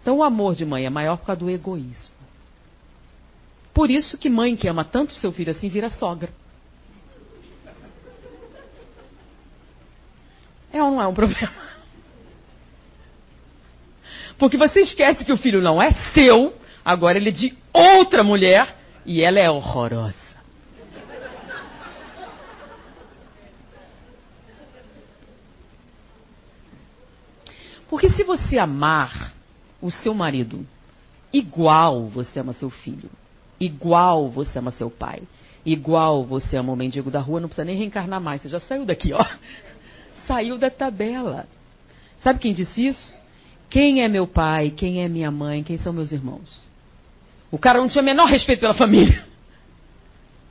Então 0.00 0.18
o 0.18 0.22
amor 0.22 0.54
de 0.54 0.64
mãe 0.64 0.84
é 0.84 0.90
maior 0.90 1.16
por 1.16 1.26
causa 1.26 1.40
do 1.40 1.50
egoísmo. 1.50 2.14
Por 3.72 3.90
isso 3.90 4.18
que 4.18 4.28
mãe 4.28 4.54
que 4.56 4.68
ama 4.68 4.84
tanto 4.84 5.14
seu 5.14 5.32
filho 5.32 5.50
assim 5.50 5.68
vira 5.68 5.88
sogra. 5.88 6.30
É 10.72 10.82
ou 10.82 10.90
não 10.90 11.02
é 11.02 11.06
um 11.06 11.14
problema? 11.14 11.52
Porque 14.38 14.56
você 14.56 14.80
esquece 14.80 15.24
que 15.24 15.32
o 15.32 15.36
filho 15.36 15.60
não 15.60 15.80
é 15.80 15.92
seu, 16.14 16.54
agora 16.84 17.18
ele 17.18 17.28
é 17.28 17.32
de 17.32 17.54
outra 17.72 18.24
mulher 18.24 18.76
e 19.04 19.22
ela 19.22 19.38
é 19.38 19.50
horrorosa. 19.50 20.14
Porque 27.88 28.08
se 28.08 28.24
você 28.24 28.56
amar 28.58 29.34
o 29.80 29.90
seu 29.90 30.14
marido 30.14 30.66
igual 31.30 32.06
você 32.08 32.40
ama 32.40 32.54
seu 32.54 32.70
filho, 32.70 33.10
igual 33.60 34.30
você 34.30 34.58
ama 34.58 34.70
seu 34.70 34.90
pai, 34.90 35.22
igual 35.64 36.24
você 36.24 36.56
ama 36.56 36.72
o 36.72 36.76
mendigo 36.76 37.10
da 37.10 37.20
rua, 37.20 37.38
não 37.38 37.48
precisa 37.48 37.66
nem 37.66 37.76
reencarnar 37.76 38.20
mais, 38.20 38.40
você 38.40 38.48
já 38.48 38.60
saiu 38.60 38.86
daqui, 38.86 39.12
ó 39.12 39.22
saiu 40.26 40.58
da 40.58 40.70
tabela. 40.70 41.46
Sabe 42.22 42.38
quem 42.38 42.52
disse 42.52 42.86
isso? 42.86 43.12
Quem 43.68 44.02
é 44.02 44.08
meu 44.08 44.26
pai? 44.26 44.70
Quem 44.70 45.02
é 45.02 45.08
minha 45.08 45.30
mãe? 45.30 45.62
Quem 45.62 45.78
são 45.78 45.92
meus 45.92 46.12
irmãos? 46.12 46.60
O 47.50 47.58
cara 47.58 47.78
não 47.80 47.88
tinha 47.88 48.02
o 48.02 48.04
menor 48.04 48.26
respeito 48.26 48.60
pela 48.60 48.74
família. 48.74 49.24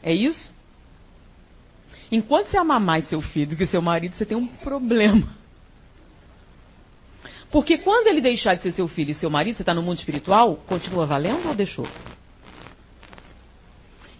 É 0.04 0.12
isso? 0.12 0.52
Enquanto 2.12 2.48
você 2.48 2.58
ama 2.58 2.80
mais 2.80 3.08
seu 3.08 3.22
filho 3.22 3.52
do 3.52 3.56
que 3.56 3.68
seu 3.68 3.84
marido, 3.84 4.16
você 4.16 4.26
tem 4.26 4.36
um 4.36 4.48
problema. 4.48 5.36
Porque 7.52 7.78
quando 7.78 8.08
ele 8.08 8.20
deixar 8.20 8.56
de 8.56 8.64
ser 8.64 8.72
seu 8.72 8.88
filho 8.88 9.12
e 9.12 9.14
seu 9.14 9.30
marido, 9.30 9.58
você 9.58 9.62
está 9.62 9.76
no 9.76 9.84
mundo 9.84 10.00
espiritual, 10.00 10.56
continua 10.66 11.06
valendo 11.06 11.50
ou 11.50 11.54
deixou? 11.54 11.88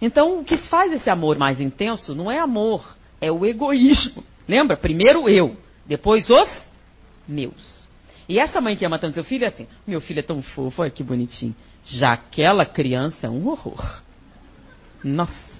Então, 0.00 0.40
o 0.40 0.44
que 0.44 0.56
faz 0.68 0.92
esse 0.92 1.10
amor 1.10 1.36
mais 1.36 1.60
intenso 1.60 2.14
não 2.14 2.30
é 2.30 2.38
amor, 2.38 2.96
é 3.20 3.32
o 3.32 3.44
egoísmo. 3.44 4.22
Lembra? 4.48 4.76
Primeiro 4.76 5.28
eu, 5.28 5.56
depois 5.86 6.28
os 6.30 6.48
meus. 7.26 7.82
E 8.28 8.38
essa 8.38 8.60
mãe 8.60 8.76
que 8.76 8.84
ama 8.84 8.98
tanto 8.98 9.14
seu 9.14 9.24
filho 9.24 9.44
é 9.44 9.48
assim: 9.48 9.66
meu 9.86 10.00
filho 10.00 10.20
é 10.20 10.22
tão 10.22 10.42
fofo, 10.42 10.82
olha 10.82 10.90
que 10.90 11.02
bonitinho. 11.02 11.54
Já 11.84 12.12
aquela 12.12 12.64
criança 12.64 13.26
é 13.26 13.30
um 13.30 13.48
horror. 13.48 14.00
Nossa. 15.02 15.52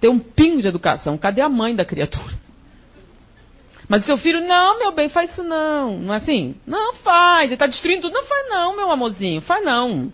Tem 0.00 0.10
um 0.10 0.18
pingo 0.18 0.62
de 0.62 0.68
educação. 0.68 1.18
Cadê 1.18 1.40
a 1.40 1.48
mãe 1.48 1.74
da 1.74 1.84
criatura? 1.84 2.34
Mas 3.88 4.02
o 4.02 4.06
seu 4.06 4.16
filho, 4.16 4.40
não, 4.40 4.78
meu 4.78 4.92
bem, 4.92 5.08
faz 5.08 5.30
isso 5.30 5.42
não. 5.42 5.98
Não 5.98 6.14
é 6.14 6.18
assim? 6.18 6.54
Não 6.66 6.94
faz. 6.94 7.44
Ele 7.44 7.54
está 7.54 7.66
destruindo 7.66 8.02
tudo. 8.02 8.14
Não 8.14 8.24
faz 8.24 8.48
não, 8.48 8.76
meu 8.76 8.90
amorzinho. 8.90 9.40
Faz 9.40 9.64
não. 9.64 10.12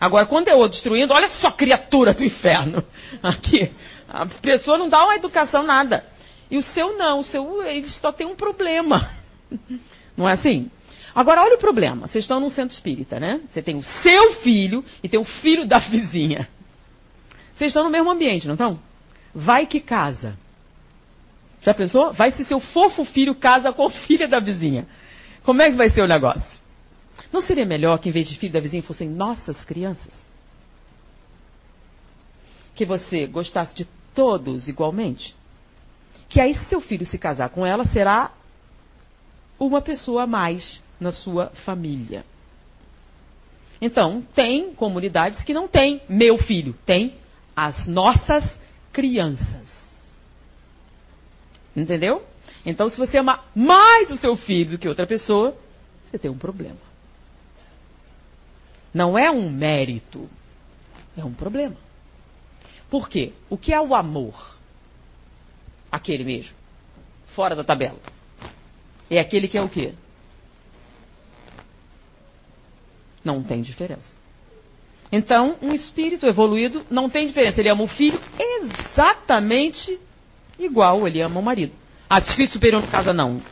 Agora, 0.00 0.26
quando 0.26 0.48
é 0.48 0.54
outro 0.54 0.72
destruindo, 0.72 1.12
olha 1.12 1.28
só, 1.28 1.50
criatura 1.50 2.14
do 2.14 2.24
inferno. 2.24 2.84
Aqui. 3.22 3.70
A 4.08 4.26
pessoa 4.26 4.76
não 4.76 4.88
dá 4.88 5.04
uma 5.04 5.14
educação 5.14 5.62
nada. 5.62 6.04
E 6.52 6.58
o 6.58 6.62
seu 6.62 6.98
não, 6.98 7.20
o 7.20 7.24
seu 7.24 7.62
ele 7.62 7.88
só 7.88 8.12
tem 8.12 8.26
um 8.26 8.36
problema. 8.36 9.10
Não 10.14 10.28
é 10.28 10.34
assim? 10.34 10.70
Agora, 11.14 11.40
olha 11.40 11.54
o 11.54 11.58
problema. 11.58 12.06
Vocês 12.06 12.24
estão 12.24 12.38
num 12.38 12.50
centro 12.50 12.74
espírita, 12.74 13.18
né? 13.18 13.40
Você 13.48 13.62
tem 13.62 13.74
o 13.78 13.82
seu 13.82 14.34
filho 14.42 14.84
e 15.02 15.08
tem 15.08 15.18
o 15.18 15.24
filho 15.24 15.64
da 15.64 15.78
vizinha. 15.88 16.46
Vocês 17.54 17.68
estão 17.68 17.84
no 17.84 17.88
mesmo 17.88 18.10
ambiente, 18.10 18.46
não 18.46 18.52
estão? 18.52 18.78
Vai 19.34 19.64
que 19.64 19.80
casa. 19.80 20.36
Já 21.62 21.72
pensou? 21.72 22.12
Vai 22.12 22.32
se 22.32 22.44
seu 22.44 22.60
fofo 22.60 23.02
filho 23.06 23.34
casa 23.34 23.72
com 23.72 23.86
a 23.86 23.90
filha 24.06 24.28
da 24.28 24.38
vizinha. 24.38 24.86
Como 25.44 25.62
é 25.62 25.70
que 25.70 25.76
vai 25.76 25.88
ser 25.88 26.02
o 26.02 26.06
negócio? 26.06 26.60
Não 27.32 27.40
seria 27.40 27.64
melhor 27.64 27.98
que, 27.98 28.10
em 28.10 28.12
vez 28.12 28.28
de 28.28 28.36
filho 28.36 28.52
da 28.52 28.60
vizinha, 28.60 28.82
fossem 28.82 29.08
nossas 29.08 29.64
crianças? 29.64 30.12
Que 32.74 32.84
você 32.84 33.26
gostasse 33.26 33.74
de 33.74 33.88
todos 34.14 34.68
igualmente? 34.68 35.34
Que 36.32 36.40
aí, 36.40 36.54
se 36.54 36.64
seu 36.64 36.80
filho 36.80 37.04
se 37.04 37.18
casar 37.18 37.50
com 37.50 37.66
ela, 37.66 37.84
será 37.84 38.32
uma 39.60 39.82
pessoa 39.82 40.22
a 40.22 40.26
mais 40.26 40.82
na 40.98 41.12
sua 41.12 41.48
família. 41.66 42.24
Então, 43.82 44.22
tem 44.34 44.74
comunidades 44.74 45.42
que 45.42 45.52
não 45.52 45.68
têm 45.68 46.00
meu 46.08 46.38
filho, 46.38 46.74
tem 46.86 47.16
as 47.54 47.86
nossas 47.86 48.58
crianças. 48.90 49.68
Entendeu? 51.76 52.24
Então, 52.64 52.88
se 52.88 52.96
você 52.96 53.18
ama 53.18 53.44
mais 53.54 54.10
o 54.10 54.16
seu 54.16 54.34
filho 54.34 54.70
do 54.70 54.78
que 54.78 54.88
outra 54.88 55.06
pessoa, 55.06 55.54
você 56.10 56.18
tem 56.18 56.30
um 56.30 56.38
problema. 56.38 56.80
Não 58.94 59.18
é 59.18 59.30
um 59.30 59.50
mérito, 59.50 60.30
é 61.14 61.22
um 61.22 61.34
problema. 61.34 61.76
Por 62.88 63.06
quê? 63.10 63.34
O 63.50 63.58
que 63.58 63.74
é 63.74 63.80
o 63.82 63.94
amor? 63.94 64.61
Aquele 65.92 66.24
mesmo, 66.24 66.54
fora 67.36 67.54
da 67.54 67.62
tabela. 67.62 68.00
É 69.08 69.20
aquele 69.20 69.46
que 69.46 69.58
é 69.58 69.62
o 69.62 69.68
quê? 69.68 69.92
Não 73.22 73.42
tem 73.42 73.62
diferença. 73.62 74.10
Então, 75.12 75.56
um 75.60 75.74
espírito 75.74 76.26
evoluído 76.26 76.84
não 76.90 77.10
tem 77.10 77.26
diferença. 77.26 77.60
Ele 77.60 77.68
ama 77.68 77.84
o 77.84 77.88
filho 77.88 78.18
exatamente 78.38 80.00
igual 80.58 81.06
ele 81.06 81.20
ama 81.20 81.38
o 81.38 81.42
marido. 81.42 81.74
Ah, 82.08 82.18
espírito 82.18 82.54
superior 82.54 82.82
no 82.82 82.88
casa 82.88 83.12
não. 83.12 83.42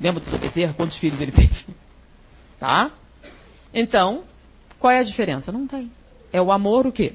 Lembra 0.00 0.22
do 0.22 0.38
Bezerra? 0.38 0.74
Quantos 0.74 0.98
filhos 0.98 1.20
ele 1.20 1.32
teve? 1.32 1.66
Tá? 2.58 2.90
Então, 3.74 4.24
qual 4.78 4.90
é 4.90 4.98
a 4.98 5.02
diferença? 5.02 5.52
Não 5.52 5.66
tem. 5.66 5.92
É 6.32 6.40
o 6.40 6.50
amor 6.50 6.86
o 6.86 6.92
quê? 6.92 7.12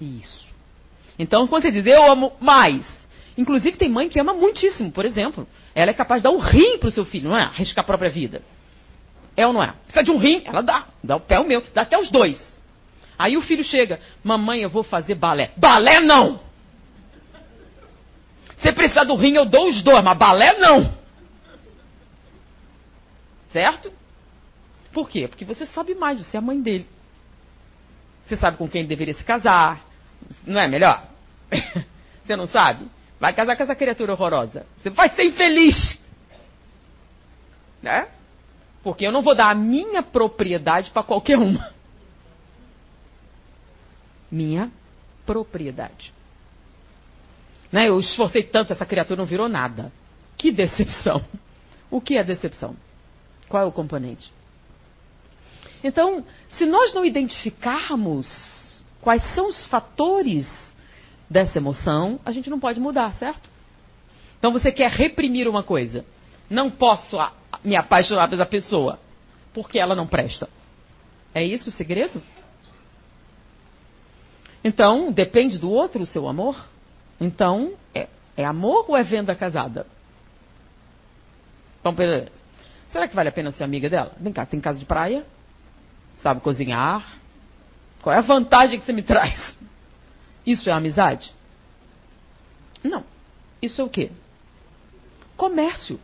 Isso. 0.00 0.45
Então, 1.18 1.46
quando 1.46 1.64
ele 1.64 1.80
diz 1.80 1.92
eu 1.92 2.10
amo 2.10 2.32
mais, 2.40 2.84
inclusive 3.36 3.76
tem 3.76 3.88
mãe 3.88 4.08
que 4.08 4.20
ama 4.20 4.34
muitíssimo, 4.34 4.90
por 4.92 5.04
exemplo. 5.04 5.46
Ela 5.74 5.90
é 5.90 5.94
capaz 5.94 6.20
de 6.20 6.24
dar 6.24 6.30
um 6.30 6.38
rim 6.38 6.78
para 6.78 6.88
o 6.88 6.92
seu 6.92 7.04
filho, 7.04 7.30
não 7.30 7.36
é? 7.36 7.42
Arriscar 7.42 7.82
a 7.84 7.86
própria 7.86 8.10
vida. 8.10 8.42
É 9.36 9.46
ou 9.46 9.52
não 9.52 9.62
é? 9.62 9.74
Precisa 9.84 10.02
de 10.02 10.10
um 10.10 10.16
rim? 10.16 10.42
Ela 10.44 10.62
dá. 10.62 10.86
Dá 11.02 11.16
o 11.16 11.20
pé 11.20 11.38
o 11.38 11.46
meu. 11.46 11.62
Dá 11.74 11.82
até 11.82 11.98
os 11.98 12.10
dois. 12.10 12.44
Aí 13.18 13.36
o 13.36 13.42
filho 13.42 13.64
chega, 13.64 14.00
mamãe, 14.22 14.60
eu 14.62 14.70
vou 14.70 14.82
fazer 14.82 15.14
balé. 15.14 15.52
Balé 15.56 16.00
não! 16.00 16.40
Se 18.58 18.72
precisar 18.72 19.04
do 19.04 19.14
rim, 19.14 19.34
eu 19.34 19.44
dou 19.44 19.68
os 19.68 19.82
dois, 19.82 20.02
mas 20.02 20.18
balé 20.18 20.58
não! 20.58 20.92
Certo? 23.50 23.92
Por 24.92 25.08
quê? 25.08 25.28
Porque 25.28 25.44
você 25.44 25.66
sabe 25.66 25.94
mais, 25.94 26.18
você 26.18 26.36
é 26.36 26.38
a 26.38 26.42
mãe 26.42 26.60
dele. 26.60 26.86
Você 28.24 28.36
sabe 28.36 28.56
com 28.56 28.68
quem 28.68 28.80
ele 28.80 28.88
deveria 28.88 29.14
se 29.14 29.24
casar. 29.24 29.85
Não 30.46 30.60
é 30.60 30.68
melhor? 30.68 31.06
você 32.24 32.36
não 32.36 32.46
sabe? 32.46 32.88
Vai 33.18 33.32
casar 33.32 33.56
com 33.56 33.62
essa 33.62 33.74
criatura 33.74 34.12
horrorosa. 34.12 34.66
Você 34.78 34.90
vai 34.90 35.08
ser 35.10 35.24
infeliz. 35.24 35.98
Né? 37.82 38.08
Porque 38.82 39.06
eu 39.06 39.12
não 39.12 39.22
vou 39.22 39.34
dar 39.34 39.50
a 39.50 39.54
minha 39.54 40.02
propriedade 40.02 40.90
para 40.90 41.02
qualquer 41.02 41.38
uma. 41.38 41.72
Minha 44.30 44.70
propriedade. 45.24 46.12
Né? 47.72 47.88
Eu 47.88 47.98
esforcei 47.98 48.42
tanto, 48.42 48.72
essa 48.72 48.86
criatura 48.86 49.18
não 49.18 49.26
virou 49.26 49.48
nada. 49.48 49.92
Que 50.36 50.52
decepção. 50.52 51.24
O 51.90 52.00
que 52.00 52.16
é 52.16 52.24
decepção? 52.24 52.76
Qual 53.48 53.62
é 53.62 53.66
o 53.66 53.72
componente? 53.72 54.30
Então, 55.82 56.24
se 56.50 56.66
nós 56.66 56.92
não 56.92 57.04
identificarmos 57.04 58.26
quais 59.06 59.22
são 59.36 59.48
os 59.48 59.64
fatores 59.66 60.48
dessa 61.30 61.58
emoção, 61.58 62.18
a 62.24 62.32
gente 62.32 62.50
não 62.50 62.58
pode 62.58 62.80
mudar, 62.80 63.14
certo? 63.14 63.48
Então 64.36 64.50
você 64.50 64.72
quer 64.72 64.90
reprimir 64.90 65.46
uma 65.46 65.62
coisa. 65.62 66.04
Não 66.50 66.68
posso 66.68 67.16
me 67.62 67.76
apaixonar 67.76 68.28
pela 68.28 68.44
pessoa 68.44 68.98
porque 69.54 69.78
ela 69.78 69.94
não 69.94 70.08
presta. 70.08 70.48
É 71.32 71.40
isso 71.40 71.68
o 71.68 71.70
segredo? 71.72 72.20
Então, 74.64 75.12
depende 75.12 75.56
do 75.56 75.70
outro 75.70 76.02
o 76.02 76.06
seu 76.06 76.26
amor? 76.26 76.66
Então, 77.20 77.74
é, 77.94 78.08
é 78.36 78.44
amor 78.44 78.86
ou 78.88 78.96
é 78.96 79.04
venda 79.04 79.36
casada? 79.36 79.86
Então, 81.78 81.94
será 82.90 83.06
que 83.06 83.14
vale 83.14 83.28
a 83.28 83.32
pena 83.32 83.52
ser 83.52 83.62
amiga 83.62 83.88
dela? 83.88 84.10
Vem 84.18 84.32
cá, 84.32 84.44
tem 84.44 84.58
casa 84.58 84.80
de 84.80 84.84
praia? 84.84 85.24
Sabe 86.24 86.40
cozinhar? 86.40 87.18
Qual 88.06 88.14
é 88.14 88.20
a 88.20 88.22
vantagem 88.22 88.78
que 88.78 88.86
você 88.86 88.92
me 88.92 89.02
traz? 89.02 89.34
Isso 90.46 90.70
é 90.70 90.72
amizade? 90.72 91.32
Não. 92.80 93.02
Isso 93.60 93.80
é 93.80 93.84
o 93.84 93.88
quê? 93.88 94.12
Comércio. 95.36 95.98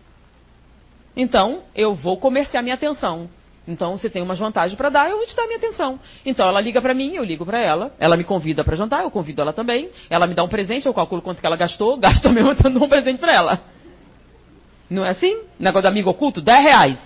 Então, 1.17 1.63
eu 1.77 1.95
vou 1.95 2.17
comerciar 2.17 2.61
minha 2.61 2.75
atenção. 2.75 3.31
Então, 3.69 3.97
você 3.97 4.11
tem 4.11 4.21
umas 4.21 4.37
vantagens 4.37 4.77
para 4.77 4.89
dar, 4.89 5.11
eu 5.11 5.17
vou 5.17 5.27
te 5.29 5.37
dar 5.37 5.47
minha 5.47 5.59
atenção. 5.59 6.01
Então, 6.27 6.49
ela 6.49 6.61
liga 6.61 6.83
para 6.83 6.93
mim, 6.93 7.15
eu 7.15 7.23
ligo 7.23 7.47
para 7.47 7.61
ela. 7.61 7.95
Ela 8.01 8.17
me 8.17 8.25
convida 8.25 8.65
para 8.65 8.75
jantar, 8.75 9.05
eu 9.05 9.11
convido 9.13 9.41
ela 9.41 9.53
também. 9.53 9.89
Ela 10.11 10.27
me 10.27 10.35
dá 10.35 10.43
um 10.43 10.49
presente, 10.49 10.87
eu 10.87 10.93
calculo 10.93 11.23
quanto 11.23 11.41
que 11.41 11.47
ela 11.47 11.57
gastou, 11.57 11.97
gasto 12.03 12.29
mesmo 12.31 12.51
eu 12.51 12.83
um 12.83 12.89
presente 12.89 13.21
para 13.21 13.33
ela. 13.33 13.61
Não 14.91 15.07
é 15.07 15.11
assim? 15.11 15.41
Negócio 15.57 15.83
do 15.83 15.93
amigo 15.93 16.11
oculto, 16.11 16.41
10 16.41 16.65
reais. 16.65 16.99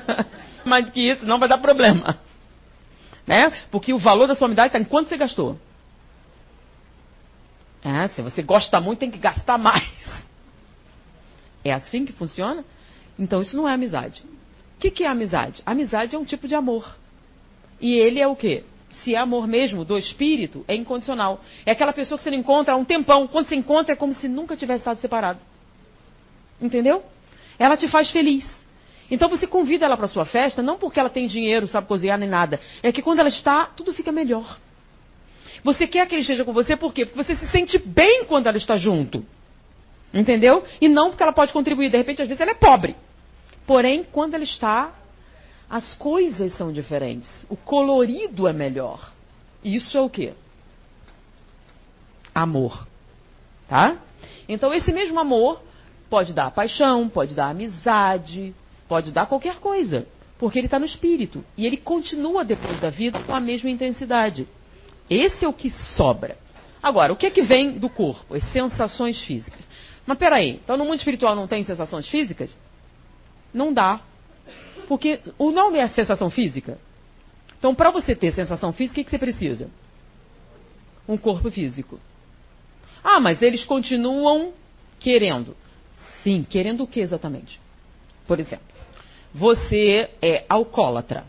Mais 0.64 0.88
que 0.88 1.12
isso, 1.12 1.26
não 1.26 1.38
vai 1.38 1.46
dar 1.46 1.58
problema. 1.58 2.29
Né? 3.30 3.52
Porque 3.70 3.92
o 3.92 3.98
valor 3.98 4.26
da 4.26 4.34
sua 4.34 4.46
amizade 4.46 4.70
está 4.70 4.80
em 4.80 4.84
quanto 4.84 5.08
você 5.08 5.16
gastou. 5.16 5.56
É, 7.84 8.08
se 8.08 8.20
você 8.20 8.42
gosta 8.42 8.80
muito, 8.80 8.98
tem 8.98 9.10
que 9.10 9.18
gastar 9.18 9.56
mais. 9.56 9.88
É 11.62 11.74
assim 11.74 12.06
que 12.06 12.12
funciona? 12.14 12.64
Então 13.18 13.42
isso 13.42 13.54
não 13.54 13.68
é 13.68 13.74
amizade. 13.74 14.22
O 14.76 14.80
que, 14.80 14.90
que 14.90 15.04
é 15.04 15.08
amizade? 15.08 15.62
Amizade 15.66 16.16
é 16.16 16.18
um 16.18 16.24
tipo 16.24 16.48
de 16.48 16.54
amor. 16.54 16.96
E 17.78 17.92
ele 17.92 18.18
é 18.18 18.26
o 18.26 18.34
quê? 18.34 18.64
Se 19.02 19.14
é 19.14 19.18
amor 19.18 19.46
mesmo 19.46 19.84
do 19.84 19.98
espírito, 19.98 20.64
é 20.66 20.74
incondicional. 20.74 21.42
É 21.66 21.72
aquela 21.72 21.92
pessoa 21.92 22.16
que 22.16 22.24
você 22.24 22.30
não 22.30 22.38
encontra 22.38 22.72
há 22.72 22.76
um 22.78 22.84
tempão. 22.84 23.28
Quando 23.28 23.46
você 23.46 23.56
encontra, 23.56 23.92
é 23.92 23.96
como 23.96 24.14
se 24.14 24.26
nunca 24.26 24.56
tivesse 24.56 24.80
estado 24.80 25.02
separado. 25.02 25.38
Entendeu? 26.58 27.04
Ela 27.58 27.76
te 27.76 27.88
faz 27.88 28.10
feliz. 28.10 28.59
Então 29.10 29.28
você 29.28 29.46
convida 29.46 29.84
ela 29.84 29.96
para 29.96 30.06
sua 30.06 30.24
festa, 30.24 30.62
não 30.62 30.78
porque 30.78 31.00
ela 31.00 31.10
tem 31.10 31.26
dinheiro, 31.26 31.66
sabe 31.66 31.86
cozinhar 31.86 32.18
nem 32.18 32.28
nada. 32.28 32.60
É 32.82 32.92
que 32.92 33.02
quando 33.02 33.18
ela 33.18 33.28
está, 33.28 33.66
tudo 33.66 33.92
fica 33.92 34.12
melhor. 34.12 34.58
Você 35.62 35.86
quer 35.86 36.06
que 36.06 36.14
ele 36.14 36.22
esteja 36.22 36.44
com 36.44 36.52
você 36.52 36.76
por 36.76 36.92
quê? 36.94 37.04
Porque 37.04 37.22
você 37.22 37.36
se 37.36 37.48
sente 37.48 37.78
bem 37.78 38.24
quando 38.24 38.46
ela 38.46 38.56
está 38.56 38.76
junto. 38.76 39.24
Entendeu? 40.12 40.64
E 40.80 40.88
não 40.88 41.10
porque 41.10 41.22
ela 41.22 41.32
pode 41.32 41.52
contribuir. 41.52 41.90
De 41.90 41.96
repente, 41.96 42.22
às 42.22 42.28
vezes, 42.28 42.40
ela 42.40 42.50
é 42.52 42.54
pobre. 42.54 42.96
Porém, 43.66 44.04
quando 44.10 44.34
ela 44.34 44.42
está, 44.42 44.92
as 45.68 45.94
coisas 45.94 46.52
são 46.54 46.72
diferentes. 46.72 47.28
O 47.48 47.56
colorido 47.56 48.48
é 48.48 48.52
melhor. 48.52 49.12
Isso 49.62 49.96
é 49.96 50.00
o 50.00 50.10
quê? 50.10 50.32
Amor. 52.34 52.86
Tá? 53.68 53.98
Então, 54.48 54.74
esse 54.74 54.92
mesmo 54.92 55.20
amor 55.20 55.62
pode 56.08 56.32
dar 56.32 56.50
paixão, 56.50 57.08
pode 57.08 57.34
dar 57.34 57.50
amizade, 57.50 58.52
pode 58.90 59.12
dar 59.12 59.26
qualquer 59.26 59.60
coisa. 59.60 60.04
Porque 60.36 60.58
ele 60.58 60.66
está 60.66 60.80
no 60.80 60.84
espírito. 60.84 61.44
E 61.56 61.64
ele 61.64 61.76
continua 61.76 62.44
depois 62.44 62.80
da 62.80 62.90
vida 62.90 63.22
com 63.22 63.32
a 63.32 63.38
mesma 63.38 63.70
intensidade. 63.70 64.48
Esse 65.08 65.44
é 65.44 65.48
o 65.48 65.52
que 65.52 65.70
sobra. 65.96 66.36
Agora, 66.82 67.12
o 67.12 67.16
que 67.16 67.26
é 67.26 67.30
que 67.30 67.42
vem 67.42 67.78
do 67.78 67.88
corpo? 67.88 68.34
As 68.34 68.42
sensações 68.50 69.22
físicas. 69.22 69.60
Mas 70.04 70.18
peraí, 70.18 70.60
então 70.64 70.76
no 70.76 70.84
mundo 70.84 70.96
espiritual 70.96 71.36
não 71.36 71.46
tem 71.46 71.62
sensações 71.62 72.08
físicas? 72.08 72.56
Não 73.54 73.72
dá. 73.72 74.00
Porque 74.88 75.20
o 75.38 75.52
nome 75.52 75.78
é 75.78 75.86
sensação 75.86 76.28
física. 76.28 76.76
Então, 77.58 77.74
para 77.74 77.90
você 77.90 78.16
ter 78.16 78.32
sensação 78.32 78.72
física, 78.72 79.00
o 79.00 79.04
que 79.04 79.10
você 79.10 79.18
precisa? 79.18 79.70
Um 81.06 81.16
corpo 81.16 81.48
físico. 81.48 82.00
Ah, 83.04 83.20
mas 83.20 83.40
eles 83.40 83.64
continuam 83.64 84.52
querendo. 84.98 85.54
Sim, 86.24 86.42
querendo 86.42 86.82
o 86.82 86.86
que 86.88 87.00
exatamente? 87.00 87.60
Por 88.26 88.40
exemplo, 88.40 88.79
você 89.34 90.10
é 90.20 90.44
alcoólatra 90.48 91.24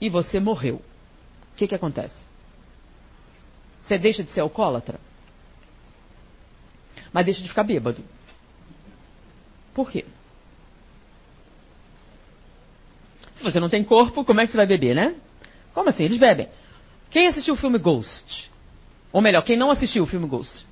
e 0.00 0.08
você 0.08 0.38
morreu. 0.38 0.76
O 0.76 1.56
que, 1.56 1.66
que 1.66 1.74
acontece? 1.74 2.16
Você 3.82 3.98
deixa 3.98 4.22
de 4.22 4.30
ser 4.30 4.40
alcoólatra? 4.40 5.00
Mas 7.12 7.24
deixa 7.24 7.42
de 7.42 7.48
ficar 7.48 7.62
bêbado. 7.62 8.02
Por 9.72 9.90
quê? 9.90 10.04
Se 13.34 13.42
você 13.42 13.60
não 13.60 13.68
tem 13.68 13.84
corpo, 13.84 14.24
como 14.24 14.40
é 14.40 14.46
que 14.46 14.52
você 14.52 14.56
vai 14.56 14.66
beber, 14.66 14.94
né? 14.94 15.14
Como 15.72 15.88
assim? 15.88 16.04
Eles 16.04 16.18
bebem. 16.18 16.48
Quem 17.10 17.28
assistiu 17.28 17.54
o 17.54 17.56
filme 17.56 17.78
Ghost? 17.78 18.50
Ou 19.12 19.22
melhor, 19.22 19.42
quem 19.42 19.56
não 19.56 19.70
assistiu 19.70 20.04
o 20.04 20.06
filme 20.06 20.26
Ghost? 20.26 20.66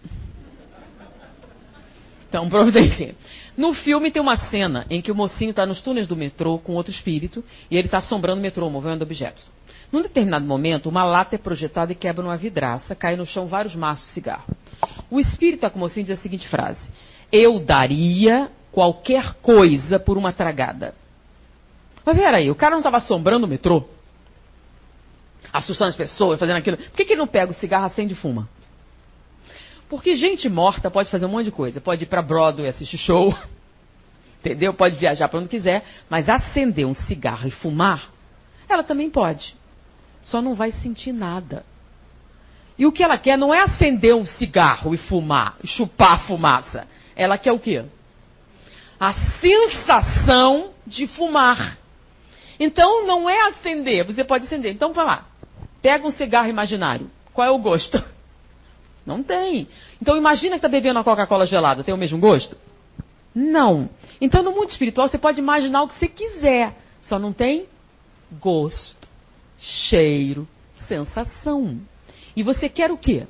Então, 2.34 2.48
providencia. 2.50 3.14
No 3.56 3.72
filme 3.72 4.10
tem 4.10 4.20
uma 4.20 4.36
cena 4.36 4.84
em 4.90 5.00
que 5.00 5.12
o 5.12 5.14
mocinho 5.14 5.50
está 5.50 5.64
nos 5.64 5.80
túneis 5.80 6.08
do 6.08 6.16
metrô 6.16 6.58
com 6.58 6.72
outro 6.72 6.90
espírito 6.90 7.44
e 7.70 7.76
ele 7.76 7.86
está 7.86 7.98
assombrando 7.98 8.40
o 8.40 8.42
metrô, 8.42 8.68
movendo 8.68 9.02
objetos. 9.02 9.46
Num 9.92 10.02
determinado 10.02 10.44
momento, 10.44 10.88
uma 10.88 11.04
lata 11.04 11.36
é 11.36 11.38
projetada 11.38 11.92
e 11.92 11.94
quebra 11.94 12.24
uma 12.24 12.36
vidraça, 12.36 12.96
cai 12.96 13.14
no 13.14 13.24
chão 13.24 13.46
vários 13.46 13.76
maços 13.76 14.08
de 14.08 14.14
cigarro. 14.14 14.52
O 15.08 15.20
espírito 15.20 15.56
está 15.56 15.70
com 15.70 15.76
o 15.76 15.80
mocinho 15.80 16.04
diz 16.04 16.18
a 16.18 16.22
seguinte 16.22 16.48
frase: 16.48 16.80
Eu 17.30 17.60
daria 17.60 18.50
qualquer 18.72 19.34
coisa 19.34 20.00
por 20.00 20.18
uma 20.18 20.32
tragada. 20.32 20.92
Mas 22.04 22.16
peraí, 22.16 22.50
o 22.50 22.56
cara 22.56 22.72
não 22.72 22.80
estava 22.80 22.96
assombrando 22.96 23.46
o 23.46 23.48
metrô? 23.48 23.84
Assustando 25.52 25.90
as 25.90 25.96
pessoas, 25.96 26.40
fazendo 26.40 26.56
aquilo. 26.56 26.78
Por 26.78 26.96
que, 26.96 27.04
que 27.04 27.12
ele 27.12 27.20
não 27.20 27.28
pega 27.28 27.52
o 27.52 27.54
cigarro, 27.54 27.86
acende 27.86 28.14
e 28.14 28.16
fuma? 28.16 28.48
Porque 29.88 30.14
gente 30.14 30.48
morta 30.48 30.90
pode 30.90 31.10
fazer 31.10 31.26
um 31.26 31.30
monte 31.30 31.46
de 31.46 31.50
coisa. 31.50 31.80
Pode 31.80 32.04
ir 32.04 32.06
para 32.06 32.22
Broadway 32.22 32.68
assistir 32.68 32.98
show, 32.98 33.36
entendeu? 34.40 34.74
Pode 34.74 34.96
viajar 34.96 35.28
para 35.28 35.38
onde 35.38 35.48
quiser, 35.48 35.84
mas 36.08 36.28
acender 36.28 36.86
um 36.86 36.94
cigarro 36.94 37.46
e 37.46 37.50
fumar, 37.50 38.10
ela 38.68 38.82
também 38.82 39.10
pode. 39.10 39.54
Só 40.22 40.40
não 40.40 40.54
vai 40.54 40.72
sentir 40.72 41.12
nada. 41.12 41.64
E 42.78 42.86
o 42.86 42.92
que 42.92 43.04
ela 43.04 43.18
quer 43.18 43.38
não 43.38 43.54
é 43.54 43.62
acender 43.62 44.14
um 44.14 44.26
cigarro 44.26 44.94
e 44.94 44.96
fumar, 44.96 45.56
e 45.62 45.66
chupar 45.66 46.14
a 46.14 46.18
fumaça. 46.20 46.88
Ela 47.14 47.38
quer 47.38 47.52
o 47.52 47.58
quê? 47.58 47.84
A 48.98 49.12
sensação 49.40 50.70
de 50.86 51.06
fumar. 51.06 51.78
Então 52.58 53.06
não 53.06 53.28
é 53.28 53.48
acender, 53.48 54.04
você 54.04 54.24
pode 54.24 54.46
acender. 54.46 54.72
Então 54.72 54.92
vai 54.92 55.04
lá, 55.04 55.26
pega 55.80 56.06
um 56.06 56.10
cigarro 56.10 56.48
imaginário. 56.48 57.10
Qual 57.32 57.46
é 57.46 57.50
o 57.50 57.58
gosto? 57.58 58.02
Não 59.06 59.22
tem. 59.22 59.68
Então 60.00 60.16
imagina 60.16 60.52
que 60.52 60.58
está 60.58 60.68
bebendo 60.68 60.98
uma 60.98 61.04
Coca-Cola 61.04 61.46
gelada, 61.46 61.84
tem 61.84 61.94
o 61.94 61.98
mesmo 61.98 62.18
gosto? 62.18 62.56
Não. 63.34 63.88
Então 64.20 64.42
no 64.42 64.52
mundo 64.52 64.70
espiritual 64.70 65.08
você 65.08 65.18
pode 65.18 65.40
imaginar 65.40 65.82
o 65.82 65.88
que 65.88 65.94
você 65.94 66.08
quiser, 66.08 66.74
só 67.02 67.18
não 67.18 67.32
tem 67.32 67.66
gosto, 68.40 69.08
cheiro, 69.58 70.48
sensação. 70.88 71.80
E 72.36 72.42
você 72.42 72.68
quer 72.68 72.90
o 72.90 72.96
quê? 72.96 73.26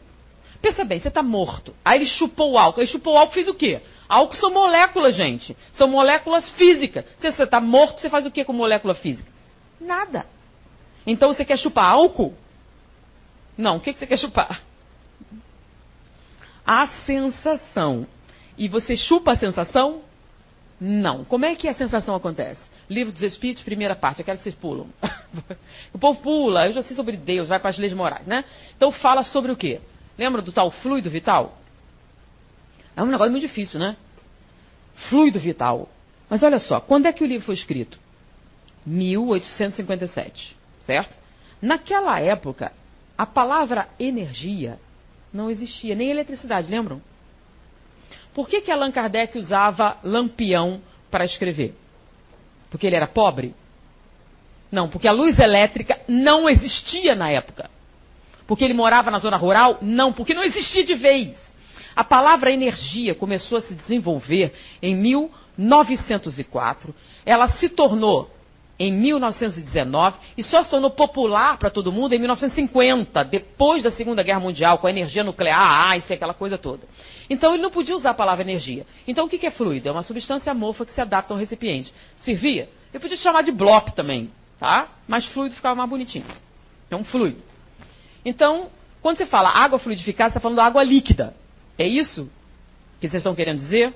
Pensa 0.62 0.84
bem, 0.84 0.98
você 0.98 1.08
está 1.08 1.22
morto. 1.22 1.74
Aí 1.84 1.98
ele 1.98 2.06
chupou 2.06 2.52
o 2.52 2.58
álcool. 2.58 2.80
Ele 2.80 2.90
chupou 2.90 3.14
o 3.14 3.18
álcool 3.18 3.34
fez 3.34 3.48
o 3.48 3.54
quê? 3.54 3.82
Álcool 4.08 4.36
são 4.36 4.50
moléculas, 4.50 5.14
gente. 5.14 5.54
São 5.72 5.88
moléculas 5.88 6.48
físicas. 6.52 7.04
Se 7.18 7.30
você 7.30 7.42
está 7.42 7.60
morto, 7.60 8.00
você 8.00 8.08
faz 8.08 8.24
o 8.24 8.30
quê 8.30 8.44
com 8.44 8.52
molécula 8.52 8.94
física? 8.94 9.30
Nada. 9.78 10.24
Então 11.06 11.32
você 11.32 11.44
quer 11.44 11.58
chupar 11.58 11.92
álcool? 11.92 12.34
Não. 13.58 13.76
O 13.76 13.80
que, 13.80 13.92
que 13.92 13.98
você 13.98 14.06
quer 14.06 14.16
chupar? 14.16 14.62
A 16.66 16.86
sensação. 17.04 18.06
E 18.56 18.68
você 18.68 18.96
chupa 18.96 19.32
a 19.32 19.36
sensação? 19.36 20.02
Não. 20.80 21.24
Como 21.24 21.44
é 21.44 21.54
que 21.54 21.68
a 21.68 21.74
sensação 21.74 22.14
acontece? 22.14 22.60
Livro 22.88 23.12
dos 23.12 23.22
Espíritos, 23.22 23.62
primeira 23.62 23.96
parte, 23.96 24.20
aquela 24.20 24.36
que 24.36 24.42
vocês 24.42 24.54
pulam. 24.54 24.86
o 25.92 25.98
povo 25.98 26.20
pula, 26.20 26.66
eu 26.66 26.72
já 26.72 26.82
sei 26.82 26.94
sobre 26.94 27.16
Deus, 27.16 27.48
vai 27.48 27.58
para 27.58 27.70
as 27.70 27.78
leis 27.78 27.94
morais, 27.94 28.26
né? 28.26 28.44
Então 28.76 28.92
fala 28.92 29.24
sobre 29.24 29.50
o 29.50 29.56
quê? 29.56 29.80
Lembra 30.18 30.42
do 30.42 30.52
tal 30.52 30.70
fluido 30.70 31.10
vital? 31.10 31.58
É 32.96 33.02
um 33.02 33.06
negócio 33.06 33.32
muito 33.32 33.46
difícil, 33.46 33.80
né? 33.80 33.96
Fluido 35.08 35.40
vital. 35.40 35.88
Mas 36.28 36.42
olha 36.42 36.58
só, 36.58 36.80
quando 36.80 37.06
é 37.06 37.12
que 37.12 37.24
o 37.24 37.26
livro 37.26 37.46
foi 37.46 37.54
escrito? 37.54 37.98
1857, 38.86 40.56
certo? 40.86 41.16
Naquela 41.60 42.20
época, 42.20 42.72
a 43.16 43.24
palavra 43.24 43.88
energia 43.98 44.78
não 45.34 45.50
existia, 45.50 45.96
nem 45.96 46.10
eletricidade, 46.10 46.70
lembram? 46.70 47.02
Por 48.32 48.48
que, 48.48 48.60
que 48.60 48.70
Allan 48.70 48.92
Kardec 48.92 49.36
usava 49.36 49.98
lampião 50.04 50.80
para 51.10 51.24
escrever? 51.24 51.74
Porque 52.70 52.86
ele 52.86 52.94
era 52.94 53.08
pobre? 53.08 53.52
Não, 54.70 54.88
porque 54.88 55.08
a 55.08 55.12
luz 55.12 55.38
elétrica 55.38 55.98
não 56.08 56.48
existia 56.48 57.14
na 57.14 57.30
época. 57.30 57.68
Porque 58.46 58.64
ele 58.64 58.74
morava 58.74 59.10
na 59.10 59.18
zona 59.18 59.36
rural? 59.36 59.78
Não, 59.82 60.12
porque 60.12 60.34
não 60.34 60.44
existia 60.44 60.84
de 60.84 60.94
vez. 60.94 61.36
A 61.96 62.04
palavra 62.04 62.52
energia 62.52 63.14
começou 63.14 63.58
a 63.58 63.60
se 63.60 63.74
desenvolver 63.74 64.52
em 64.82 64.94
1904. 64.94 66.94
Ela 67.24 67.48
se 67.48 67.68
tornou 67.68 68.30
em 68.78 68.92
1919 68.92 70.18
e 70.36 70.42
só 70.42 70.62
se 70.62 70.70
tornou 70.70 70.90
popular 70.90 71.58
para 71.58 71.70
todo 71.70 71.92
mundo 71.92 72.14
em 72.14 72.18
1950, 72.18 73.24
depois 73.24 73.82
da 73.82 73.90
Segunda 73.90 74.22
Guerra 74.22 74.40
Mundial, 74.40 74.78
com 74.78 74.86
a 74.86 74.90
energia 74.90 75.22
nuclear, 75.22 75.90
Einstein, 75.90 76.16
aquela 76.16 76.34
coisa 76.34 76.58
toda. 76.58 76.82
Então 77.30 77.54
ele 77.54 77.62
não 77.62 77.70
podia 77.70 77.94
usar 77.94 78.10
a 78.10 78.14
palavra 78.14 78.42
energia. 78.42 78.84
Então 79.06 79.26
o 79.26 79.28
que 79.28 79.46
é 79.46 79.50
fluido? 79.50 79.88
É 79.88 79.92
uma 79.92 80.02
substância 80.02 80.50
amorfa 80.50 80.84
que 80.84 80.92
se 80.92 81.00
adapta 81.00 81.32
a 81.32 81.36
um 81.36 81.40
recipiente. 81.40 81.92
Servia? 82.18 82.68
Eu 82.92 83.00
podia 83.00 83.16
chamar 83.16 83.42
de 83.42 83.52
bloco 83.52 83.92
também, 83.92 84.30
tá? 84.58 84.88
Mas 85.06 85.26
fluido 85.26 85.54
ficava 85.54 85.74
mais 85.74 85.88
bonitinho. 85.88 86.26
É 86.90 86.96
um 86.96 87.04
fluido. 87.04 87.42
Então, 88.24 88.68
quando 89.00 89.18
você 89.18 89.26
fala 89.26 89.50
água 89.50 89.78
fluidificada, 89.78 90.30
você 90.30 90.38
está 90.38 90.40
falando 90.40 90.60
água 90.60 90.82
líquida. 90.82 91.34
É 91.78 91.86
isso 91.86 92.30
que 93.00 93.08
vocês 93.08 93.20
estão 93.20 93.34
querendo 93.34 93.58
dizer? 93.58 93.92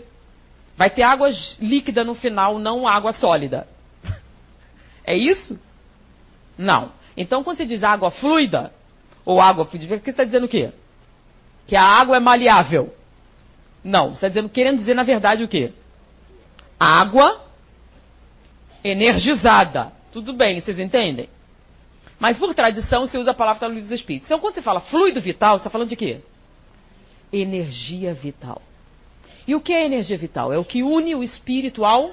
Vai 0.76 0.90
ter 0.90 1.02
água 1.02 1.28
líquida 1.60 2.04
no 2.04 2.14
final, 2.14 2.58
não 2.58 2.86
água 2.86 3.12
sólida. 3.12 3.66
É 5.08 5.16
isso? 5.16 5.58
Não. 6.58 6.92
Então, 7.16 7.42
quando 7.42 7.56
você 7.56 7.64
diz 7.64 7.82
água 7.82 8.10
fluida, 8.10 8.70
ou 9.24 9.40
água 9.40 9.64
fluida, 9.64 9.86
você 9.86 10.10
está 10.10 10.22
dizendo 10.22 10.44
o 10.44 10.48
quê? 10.48 10.70
Que 11.66 11.74
a 11.74 11.82
água 11.82 12.18
é 12.18 12.20
maleável. 12.20 12.94
Não, 13.82 14.10
você 14.10 14.16
está 14.16 14.28
dizendo, 14.28 14.50
querendo 14.50 14.76
dizer, 14.76 14.92
na 14.92 15.04
verdade, 15.04 15.42
o 15.42 15.48
quê? 15.48 15.72
Água 16.78 17.42
energizada. 18.84 19.92
Tudo 20.12 20.34
bem, 20.34 20.60
vocês 20.60 20.78
entendem? 20.78 21.30
Mas 22.20 22.38
por 22.38 22.52
tradição, 22.52 23.06
você 23.06 23.16
usa 23.16 23.30
a 23.30 23.34
palavra 23.34 23.66
no 23.66 23.76
livro 23.76 23.88
dos 23.88 23.98
Espíritos. 23.98 24.28
Então, 24.28 24.38
quando 24.38 24.56
você 24.56 24.62
fala 24.62 24.80
fluido 24.80 25.22
vital, 25.22 25.56
você 25.56 25.60
está 25.60 25.70
falando 25.70 25.88
de 25.88 25.96
quê? 25.96 26.20
Energia 27.32 28.12
vital. 28.12 28.60
E 29.46 29.54
o 29.54 29.60
que 29.60 29.72
é 29.72 29.86
energia 29.86 30.18
vital? 30.18 30.52
É 30.52 30.58
o 30.58 30.64
que 30.66 30.82
une 30.82 31.14
o 31.14 31.22
espírito 31.22 31.82
ao 31.82 32.10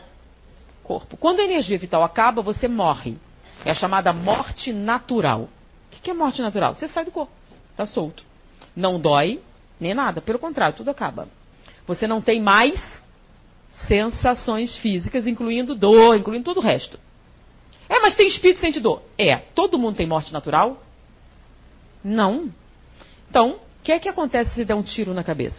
corpo. 0.85 1.17
Quando 1.17 1.39
a 1.39 1.43
energia 1.43 1.77
vital 1.77 2.03
acaba, 2.03 2.41
você 2.41 2.67
morre. 2.67 3.17
É 3.65 3.71
a 3.71 3.75
chamada 3.75 4.13
morte 4.13 4.71
natural. 4.71 5.49
O 5.91 6.01
que 6.01 6.11
é 6.11 6.13
morte 6.13 6.41
natural? 6.41 6.75
Você 6.75 6.87
sai 6.87 7.03
do 7.03 7.11
corpo, 7.11 7.31
está 7.71 7.87
solto. 7.87 8.23
Não 8.75 8.99
dói 8.99 9.41
nem 9.79 9.93
nada, 9.93 10.21
pelo 10.21 10.37
contrário, 10.39 10.77
tudo 10.77 10.91
acaba. 10.91 11.27
Você 11.87 12.07
não 12.07 12.21
tem 12.21 12.39
mais 12.39 12.79
sensações 13.87 14.75
físicas, 14.77 15.25
incluindo 15.27 15.75
dor, 15.75 16.15
incluindo 16.15 16.45
todo 16.45 16.57
o 16.57 16.61
resto. 16.61 16.99
É, 17.89 17.99
mas 17.99 18.15
tem 18.15 18.27
espírito 18.27 18.59
sente 18.59 18.79
dor. 18.79 19.01
É. 19.17 19.35
Todo 19.37 19.77
mundo 19.77 19.95
tem 19.95 20.07
morte 20.07 20.31
natural? 20.31 20.81
Não. 22.03 22.51
Então, 23.29 23.51
o 23.51 23.83
que 23.83 23.91
é 23.91 23.99
que 23.99 24.09
acontece 24.09 24.53
se 24.53 24.65
der 24.65 24.75
um 24.75 24.83
tiro 24.83 25.13
na 25.13 25.23
cabeça? 25.23 25.57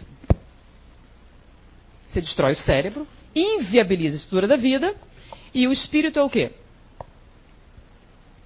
Você 2.09 2.21
destrói 2.21 2.53
o 2.53 2.57
cérebro, 2.57 3.07
inviabiliza 3.35 4.15
a 4.15 4.19
estrutura 4.19 4.47
da 4.47 4.55
vida 4.55 4.95
e 5.53 5.67
o 5.67 5.71
espírito 5.71 6.19
é 6.19 6.23
o 6.23 6.29
quê? 6.29 6.51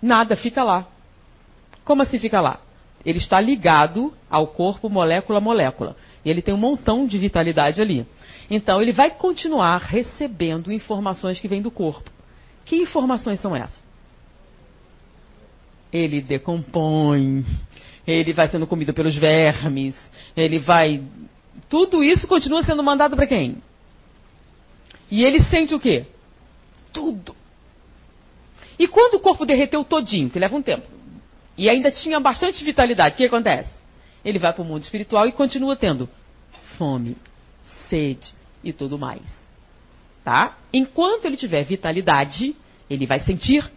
Nada, 0.02 0.36
fica 0.36 0.64
lá. 0.64 0.88
Como 1.84 2.02
assim 2.02 2.18
fica 2.18 2.42
lá? 2.42 2.60
Ele 3.06 3.18
está 3.18 3.40
ligado 3.40 4.14
ao 4.30 4.48
corpo 4.48 4.90
molécula 4.90 5.40
a 5.40 5.42
molécula. 5.42 5.96
E 6.24 6.30
ele 6.30 6.42
tem 6.42 6.54
um 6.54 6.58
montão 6.58 7.08
de 7.08 7.18
vitalidade 7.18 7.82
ali. 7.82 8.06
Então 8.50 8.82
ele 8.82 8.92
vai 8.92 9.12
continuar 9.12 9.78
recebendo 9.78 10.72
informações 10.72 11.40
que 11.40 11.48
vêm 11.48 11.62
do 11.62 11.72
corpo. 11.72 12.10
Que 12.66 12.76
informações 12.76 13.40
são 13.40 13.56
essas? 13.56 13.82
Ele 15.92 16.22
decompõe, 16.22 17.46
ele 18.08 18.34
vai 18.34 18.48
sendo 18.48 18.66
comido 18.68 18.94
pelos 18.94 19.16
vermes, 19.16 19.96
ele 20.38 20.60
vai. 20.60 21.04
Tudo 21.70 22.04
isso 22.04 22.28
continua 22.28 22.64
sendo 22.64 22.84
mandado 22.84 23.16
para 23.16 23.28
quem? 23.28 23.58
E 25.10 25.24
ele 25.24 25.42
sente 25.42 25.74
o 25.74 25.80
quê? 25.80 26.06
Tudo. 26.92 27.36
E 28.78 28.88
quando 28.88 29.16
o 29.16 29.20
corpo 29.20 29.46
derreteu 29.46 29.84
todinho, 29.84 30.30
que 30.30 30.40
leva 30.40 30.56
um 30.56 30.62
tempo, 30.62 30.88
e 31.58 31.70
ainda 31.70 31.92
tinha 31.92 32.20
bastante 32.20 32.64
vitalidade, 32.64 33.14
o 33.14 33.18
que 33.18 33.26
acontece? 33.26 33.70
Ele 34.24 34.40
vai 34.40 34.54
para 34.54 34.62
o 34.62 34.66
mundo 34.66 34.84
espiritual 34.84 35.28
e 35.28 35.32
continua 35.32 35.76
tendo 35.76 36.10
fome, 36.78 37.18
sede 37.90 38.34
e 38.64 38.72
tudo 38.74 38.98
mais. 38.98 39.22
Tá? 40.24 40.58
Enquanto 40.74 41.26
ele 41.26 41.38
tiver 41.38 41.64
vitalidade, 41.64 42.56
ele 42.90 43.06
vai 43.06 43.20
sentir 43.20 43.70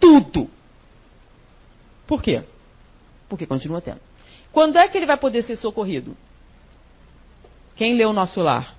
tudo. 0.00 0.50
Por 2.06 2.22
quê? 2.22 2.42
Porque 3.28 3.46
continua 3.46 3.80
tendo. 3.80 4.00
Quando 4.52 4.76
é 4.76 4.86
que 4.88 4.96
ele 4.96 5.06
vai 5.06 5.16
poder 5.16 5.42
ser 5.42 5.56
socorrido? 5.56 6.16
Quem 7.76 7.94
leu 7.94 8.10
o 8.10 8.12
nosso 8.12 8.40
lar? 8.40 8.74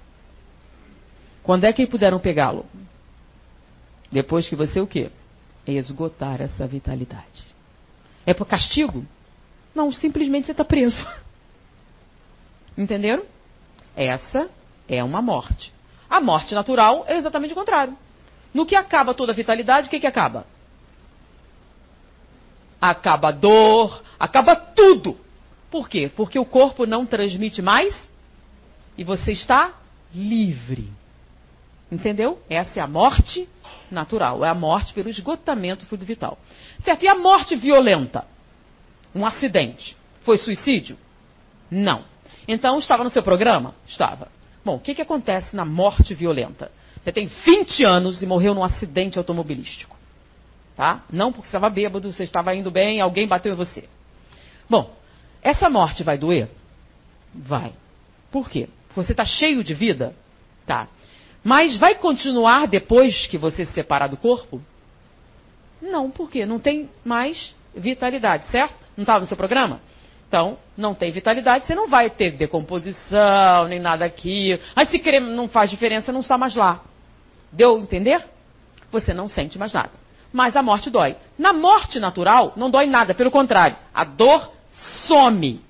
Quando 1.43 1.65
é 1.65 1.73
que 1.73 1.85
puderam 1.85 2.19
pegá-lo? 2.19 2.65
Depois 4.11 4.47
que 4.47 4.55
você 4.55 4.79
o 4.79 4.87
quê? 4.87 5.09
Esgotar 5.65 6.41
essa 6.41 6.67
vitalidade. 6.67 7.45
É 8.25 8.33
por 8.33 8.45
castigo? 8.45 9.05
Não, 9.73 9.91
simplesmente 9.91 10.45
você 10.45 10.51
está 10.51 10.63
preso. 10.63 11.05
Entenderam? 12.77 13.23
Essa 13.95 14.49
é 14.87 15.03
uma 15.03 15.21
morte. 15.21 15.73
A 16.09 16.21
morte 16.21 16.53
natural 16.53 17.03
é 17.07 17.17
exatamente 17.17 17.51
o 17.51 17.55
contrário. 17.55 17.97
No 18.53 18.65
que 18.65 18.75
acaba 18.75 19.13
toda 19.13 19.31
a 19.31 19.35
vitalidade, 19.35 19.87
o 19.87 19.89
que, 19.89 19.99
que 19.99 20.07
acaba? 20.07 20.45
Acaba 22.79 23.29
a 23.29 23.31
dor, 23.31 24.03
acaba 24.19 24.55
tudo. 24.55 25.17
Por 25.71 25.89
quê? 25.89 26.11
Porque 26.15 26.39
o 26.39 26.45
corpo 26.45 26.85
não 26.85 27.05
transmite 27.05 27.61
mais 27.61 27.93
e 28.97 29.03
você 29.03 29.31
está 29.31 29.73
livre. 30.13 30.89
Entendeu? 31.91 32.39
Essa 32.49 32.79
é 32.79 32.83
a 32.83 32.87
morte 32.87 33.49
natural, 33.91 34.43
é 34.43 34.49
a 34.49 34.55
morte 34.55 34.93
pelo 34.93 35.09
esgotamento 35.09 35.85
do 35.85 35.87
fluido 35.87 36.05
vital. 36.05 36.37
Certo? 36.83 37.03
E 37.03 37.07
a 37.07 37.15
morte 37.15 37.55
violenta? 37.55 38.25
Um 39.13 39.25
acidente. 39.25 39.95
Foi 40.23 40.37
suicídio? 40.37 40.97
Não. 41.69 42.03
Então, 42.47 42.79
estava 42.79 43.03
no 43.03 43.09
seu 43.09 43.23
programa? 43.23 43.75
Estava. 43.87 44.27
Bom, 44.63 44.75
o 44.75 44.79
que, 44.79 44.95
que 44.95 45.01
acontece 45.01 45.55
na 45.55 45.65
morte 45.65 46.13
violenta? 46.13 46.71
Você 47.01 47.11
tem 47.11 47.27
20 47.27 47.83
anos 47.83 48.23
e 48.23 48.25
morreu 48.25 48.53
num 48.55 48.63
acidente 48.63 49.17
automobilístico. 49.17 49.95
Tá? 50.75 51.03
Não 51.09 51.31
porque 51.31 51.47
você 51.47 51.55
estava 51.55 51.69
bêbado, 51.69 52.11
você 52.11 52.23
estava 52.23 52.53
indo 52.55 52.71
bem, 52.71 52.99
alguém 52.99 53.27
bateu 53.27 53.53
em 53.53 53.55
você. 53.55 53.87
Bom, 54.69 54.93
essa 55.41 55.69
morte 55.69 56.03
vai 56.03 56.17
doer? 56.17 56.49
Vai. 57.33 57.73
Por 58.31 58.49
quê? 58.49 58.67
Você 58.95 59.11
está 59.11 59.23
cheio 59.23 59.63
de 59.63 59.73
vida? 59.73 60.15
Tá. 60.65 60.87
Mas 61.45 61.77
vai 61.77 61.93
continuar 61.93 62.65
depois 62.65 63.27
que 63.27 63.37
você 63.37 63.67
se 63.67 63.73
separar 63.73 64.07
do 64.07 64.17
corpo? 64.17 64.59
Não, 65.79 66.09
por 66.09 66.27
quê? 66.27 66.43
Não 66.43 66.57
tem 66.57 66.89
mais 67.03 67.55
vitalidade, 67.75 68.47
certo? 68.47 68.73
Não 68.97 69.03
estava 69.03 69.19
no 69.19 69.27
seu 69.27 69.37
programa? 69.37 69.79
Então, 70.27 70.57
não 70.75 70.95
tem 70.95 71.11
vitalidade, 71.11 71.67
você 71.67 71.75
não 71.75 71.87
vai 71.87 72.09
ter 72.09 72.31
decomposição, 72.31 73.67
nem 73.67 73.79
nada 73.79 74.05
aqui. 74.05 74.59
Aí 74.75 74.87
se 74.87 74.97
querer 74.97 75.19
não 75.19 75.47
faz 75.47 75.69
diferença, 75.69 76.11
não 76.11 76.21
está 76.21 76.35
mais 76.35 76.55
lá. 76.55 76.81
Deu 77.51 77.75
a 77.75 77.79
entender? 77.79 78.25
Você 78.91 79.13
não 79.13 79.29
sente 79.29 79.59
mais 79.59 79.71
nada. 79.71 79.91
Mas 80.33 80.55
a 80.55 80.63
morte 80.63 80.89
dói. 80.89 81.15
Na 81.37 81.53
morte 81.53 81.99
natural, 81.99 82.53
não 82.55 82.71
dói 82.71 82.87
nada, 82.87 83.13
pelo 83.13 83.29
contrário, 83.29 83.77
a 83.93 84.03
dor 84.03 84.51
some. 85.07 85.61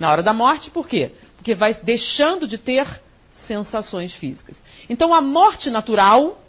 Na 0.00 0.10
hora 0.10 0.22
da 0.24 0.32
morte, 0.32 0.68
por 0.68 0.88
quê? 0.88 1.12
Porque 1.36 1.54
vai 1.54 1.74
deixando 1.74 2.48
de 2.48 2.58
ter 2.58 3.05
sensações 3.46 4.12
físicas. 4.14 4.56
Então 4.88 5.14
a 5.14 5.20
morte 5.20 5.70
natural, 5.70 6.40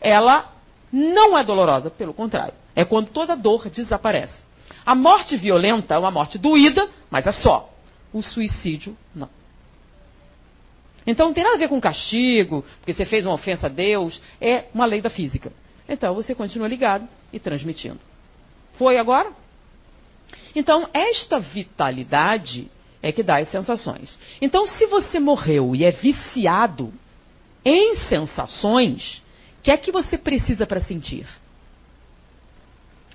ela 0.00 0.52
não 0.92 1.36
é 1.38 1.44
dolorosa, 1.44 1.90
pelo 1.90 2.14
contrário. 2.14 2.54
É 2.74 2.84
quando 2.84 3.10
toda 3.10 3.36
dor 3.36 3.68
desaparece. 3.68 4.44
A 4.84 4.94
morte 4.94 5.36
violenta 5.36 5.94
é 5.94 5.98
uma 5.98 6.10
morte 6.10 6.38
doída, 6.38 6.88
mas 7.10 7.26
é 7.26 7.32
só. 7.32 7.70
O 8.12 8.22
suicídio, 8.22 8.96
não. 9.14 9.28
Então 11.06 11.26
não 11.26 11.34
tem 11.34 11.42
nada 11.44 11.56
a 11.56 11.58
ver 11.58 11.68
com 11.68 11.80
castigo, 11.80 12.64
porque 12.78 12.92
você 12.92 13.04
fez 13.04 13.24
uma 13.24 13.34
ofensa 13.34 13.66
a 13.66 13.70
Deus, 13.70 14.20
é 14.40 14.66
uma 14.72 14.86
lei 14.86 15.00
da 15.00 15.10
física. 15.10 15.52
Então 15.88 16.14
você 16.14 16.34
continua 16.34 16.68
ligado 16.68 17.08
e 17.32 17.40
transmitindo. 17.40 18.00
Foi 18.74 18.98
agora? 18.98 19.32
Então, 20.54 20.88
esta 20.92 21.38
vitalidade 21.38 22.70
é 23.02 23.10
que 23.10 23.22
dá 23.22 23.38
as 23.38 23.48
sensações. 23.48 24.18
Então, 24.40 24.66
se 24.66 24.86
você 24.86 25.18
morreu 25.18 25.74
e 25.74 25.84
é 25.84 25.90
viciado 25.90 26.92
em 27.64 27.96
sensações, 28.08 29.22
o 29.58 29.62
que 29.62 29.70
é 29.70 29.76
que 29.76 29.90
você 29.90 30.16
precisa 30.16 30.66
para 30.66 30.80
sentir? 30.80 31.26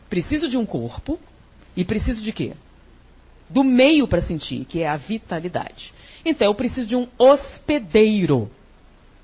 Preciso 0.09 0.49
de 0.49 0.57
um 0.57 0.65
corpo 0.65 1.19
e 1.75 1.85
preciso 1.85 2.21
de 2.21 2.31
quê? 2.31 2.53
Do 3.49 3.63
meio 3.63 4.07
para 4.07 4.21
sentir, 4.21 4.65
que 4.65 4.81
é 4.81 4.89
a 4.89 4.97
vitalidade. 4.97 5.93
Então, 6.25 6.47
eu 6.47 6.55
preciso 6.55 6.85
de 6.85 6.95
um 6.95 7.07
hospedeiro. 7.17 8.51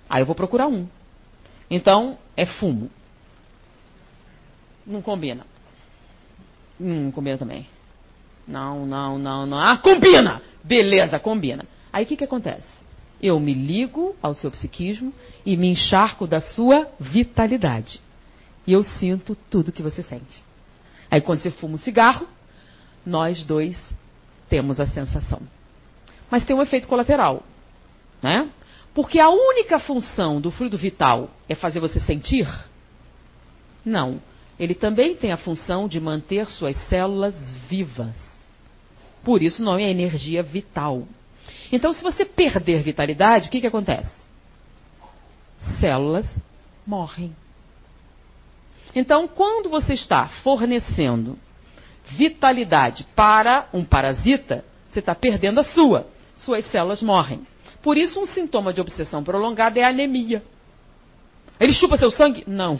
Aí 0.09 0.21
eu 0.21 0.25
vou 0.25 0.35
procurar 0.35 0.67
um. 0.67 0.87
Então, 1.69 2.17
é 2.37 2.45
fumo. 2.45 2.89
Não 4.85 5.01
combina. 5.01 5.45
Hum, 6.79 7.05
não 7.05 7.11
combina 7.11 7.37
também. 7.37 7.67
Não, 8.47 8.85
não, 8.85 9.17
não, 9.17 9.45
não. 9.45 9.57
Ah, 9.57 9.77
combina! 9.77 10.41
Beleza, 10.63 11.19
combina. 11.19 11.65
Aí 11.91 12.05
o 12.05 12.07
que, 12.07 12.15
que 12.15 12.23
acontece? 12.23 12.67
Eu 13.21 13.39
me 13.39 13.53
ligo 13.53 14.15
ao 14.21 14.33
seu 14.33 14.49
psiquismo 14.49 15.13
e 15.45 15.55
me 15.55 15.67
encharco 15.69 16.25
da 16.25 16.41
sua 16.41 16.87
vitalidade. 16.99 17.99
E 18.65 18.73
eu 18.73 18.83
sinto 18.83 19.35
tudo 19.49 19.71
que 19.71 19.83
você 19.83 20.01
sente. 20.01 20.43
Aí 21.11 21.21
quando 21.21 21.41
você 21.41 21.51
fuma 21.51 21.75
um 21.75 21.77
cigarro, 21.77 22.27
nós 23.05 23.45
dois 23.45 23.77
temos 24.49 24.79
a 24.79 24.85
sensação. 24.85 25.41
Mas 26.29 26.45
tem 26.45 26.55
um 26.55 26.61
efeito 26.61 26.87
colateral, 26.87 27.43
né? 28.21 28.49
Porque 28.93 29.19
a 29.19 29.29
única 29.29 29.79
função 29.79 30.39
do 30.39 30.51
fluido 30.51 30.77
vital 30.77 31.29
é 31.49 31.55
fazer 31.55 31.79
você 31.79 31.99
sentir? 31.99 32.47
Não. 33.83 34.21
Ele 34.59 34.75
também 34.75 35.15
tem 35.15 35.31
a 35.31 35.37
função 35.37 35.87
de 35.87 35.99
manter 35.99 36.45
suas 36.45 36.77
células 36.87 37.35
vivas. 37.67 38.13
Por 39.23 39.41
isso 39.41 39.61
o 39.61 39.65
nome 39.65 39.83
é 39.83 39.89
energia 39.89 40.43
vital. 40.43 41.07
Então, 41.71 41.93
se 41.93 42.03
você 42.03 42.25
perder 42.25 42.83
vitalidade, 42.83 43.47
o 43.47 43.51
que, 43.51 43.61
que 43.61 43.67
acontece? 43.67 44.11
Células 45.79 46.25
morrem. 46.85 47.35
Então, 48.95 49.27
quando 49.27 49.69
você 49.69 49.93
está 49.93 50.27
fornecendo 50.43 51.37
vitalidade 52.05 53.05
para 53.15 53.67
um 53.73 53.83
parasita, 53.83 54.63
você 54.89 54.99
está 54.99 55.15
perdendo 55.15 55.59
a 55.59 55.63
sua. 55.63 56.07
Suas 56.37 56.65
células 56.67 57.01
morrem. 57.01 57.47
Por 57.81 57.97
isso, 57.97 58.21
um 58.21 58.25
sintoma 58.25 58.73
de 58.73 58.81
obsessão 58.81 59.23
prolongada 59.23 59.79
é 59.79 59.83
anemia. 59.83 60.43
Ele 61.59 61.73
chupa 61.73 61.97
seu 61.97 62.11
sangue? 62.11 62.43
Não. 62.45 62.79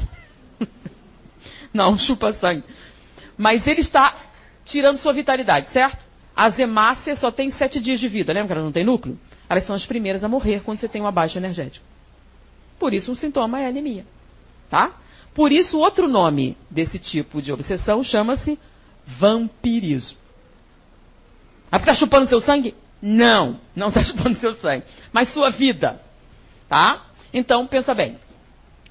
Não 1.73 1.97
chupa 1.97 2.33
sangue. 2.33 2.63
Mas 3.37 3.65
ele 3.65 3.81
está 3.81 4.15
tirando 4.65 4.99
sua 4.99 5.13
vitalidade, 5.13 5.69
certo? 5.69 6.05
As 6.35 6.57
hemácias 6.57 7.19
só 7.19 7.31
têm 7.31 7.51
sete 7.51 7.79
dias 7.79 7.99
de 7.99 8.07
vida, 8.07 8.33
lembra 8.33 8.47
que 8.47 8.53
elas 8.53 8.65
não 8.65 8.71
têm 8.71 8.83
núcleo? 8.83 9.19
Elas 9.47 9.65
são 9.65 9.75
as 9.75 9.85
primeiras 9.85 10.23
a 10.23 10.27
morrer 10.27 10.61
quando 10.63 10.79
você 10.79 10.87
tem 10.87 11.01
uma 11.01 11.11
baixa 11.11 11.37
energética. 11.37 11.85
Por 12.79 12.93
isso, 12.93 13.11
um 13.11 13.15
sintoma 13.15 13.61
é 13.61 13.67
anemia. 13.67 14.05
Tá? 14.69 14.93
Por 15.33 15.51
isso, 15.51 15.77
outro 15.77 16.07
nome 16.07 16.57
desse 16.69 16.97
tipo 16.97 17.41
de 17.41 17.51
obsessão 17.51 18.03
chama-se 18.03 18.57
vampirismo. 19.05 20.17
Ah, 21.71 21.77
está 21.77 21.93
chupando 21.93 22.27
seu 22.27 22.39
sangue? 22.39 22.75
Não, 23.01 23.59
não 23.75 23.89
está 23.89 24.01
chupando 24.03 24.35
seu 24.35 24.53
sangue. 24.55 24.83
Mas 25.11 25.33
sua 25.33 25.49
vida. 25.49 26.01
Tá? 26.67 27.03
Então, 27.33 27.65
pensa 27.67 27.93
bem. 27.93 28.17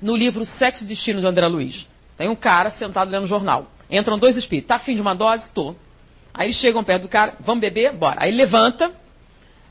No 0.01 0.17
livro 0.17 0.45
Sexo 0.45 0.85
e 0.85 0.87
Destino 0.87 1.21
de 1.21 1.27
André 1.27 1.47
Luiz, 1.47 1.89
tem 2.17 2.29
um 2.29 2.35
cara 2.35 2.71
sentado 2.73 3.11
lendo 3.11 3.27
jornal. 3.27 3.69
Entram 3.91 4.19
dois 4.19 4.37
espíritos. 4.37 4.69
Tá 4.69 4.77
afim 4.77 4.95
de 4.95 5.01
uma 5.01 5.15
dose? 5.15 5.49
Tô. 5.53 5.77
Aí 6.35 6.47
eles 6.47 6.57
chegam 6.57 6.83
perto 6.83 7.03
do 7.03 7.09
cara, 7.09 7.35
vamos 7.41 7.61
beber? 7.61 7.93
Bora. 7.93 8.17
Aí 8.19 8.31
ele 8.31 8.39
levanta, 8.39 8.93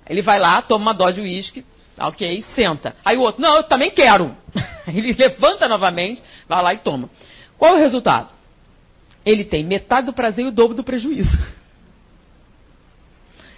ele 0.07 0.21
vai 0.21 0.39
lá, 0.39 0.61
toma 0.61 0.85
uma 0.85 0.93
dose 0.93 1.15
de 1.15 1.21
uísque, 1.21 1.65
ok, 1.97 2.43
senta. 2.55 2.95
Aí 3.03 3.17
o 3.17 3.21
outro, 3.21 3.41
não, 3.41 3.55
eu 3.55 3.63
também 3.63 3.91
quero. 3.91 4.35
ele 4.87 5.13
levanta 5.13 5.67
novamente, 5.67 6.21
vai 6.47 6.61
lá 6.61 6.73
e 6.73 6.77
toma. 6.77 7.09
Qual 7.57 7.75
é 7.75 7.75
o 7.75 7.79
resultado? 7.79 8.29
Ele 9.25 9.43
tem 9.43 9.63
metade 9.63 10.07
do 10.07 10.13
prazer 10.13 10.45
e 10.45 10.47
o 10.47 10.51
dobro 10.51 10.75
do 10.75 10.83
prejuízo. 10.83 11.37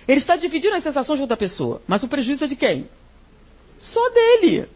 Ele 0.06 0.20
está 0.20 0.36
dividindo 0.36 0.76
as 0.76 0.84
sensações 0.84 1.18
de 1.18 1.22
outra 1.22 1.38
pessoa, 1.38 1.82
mas 1.88 2.04
o 2.04 2.10
prejuízo 2.10 2.44
é 2.44 2.48
de 2.48 2.58
quem? 2.58 2.90
Só 3.80 4.10
dele. 4.10 4.68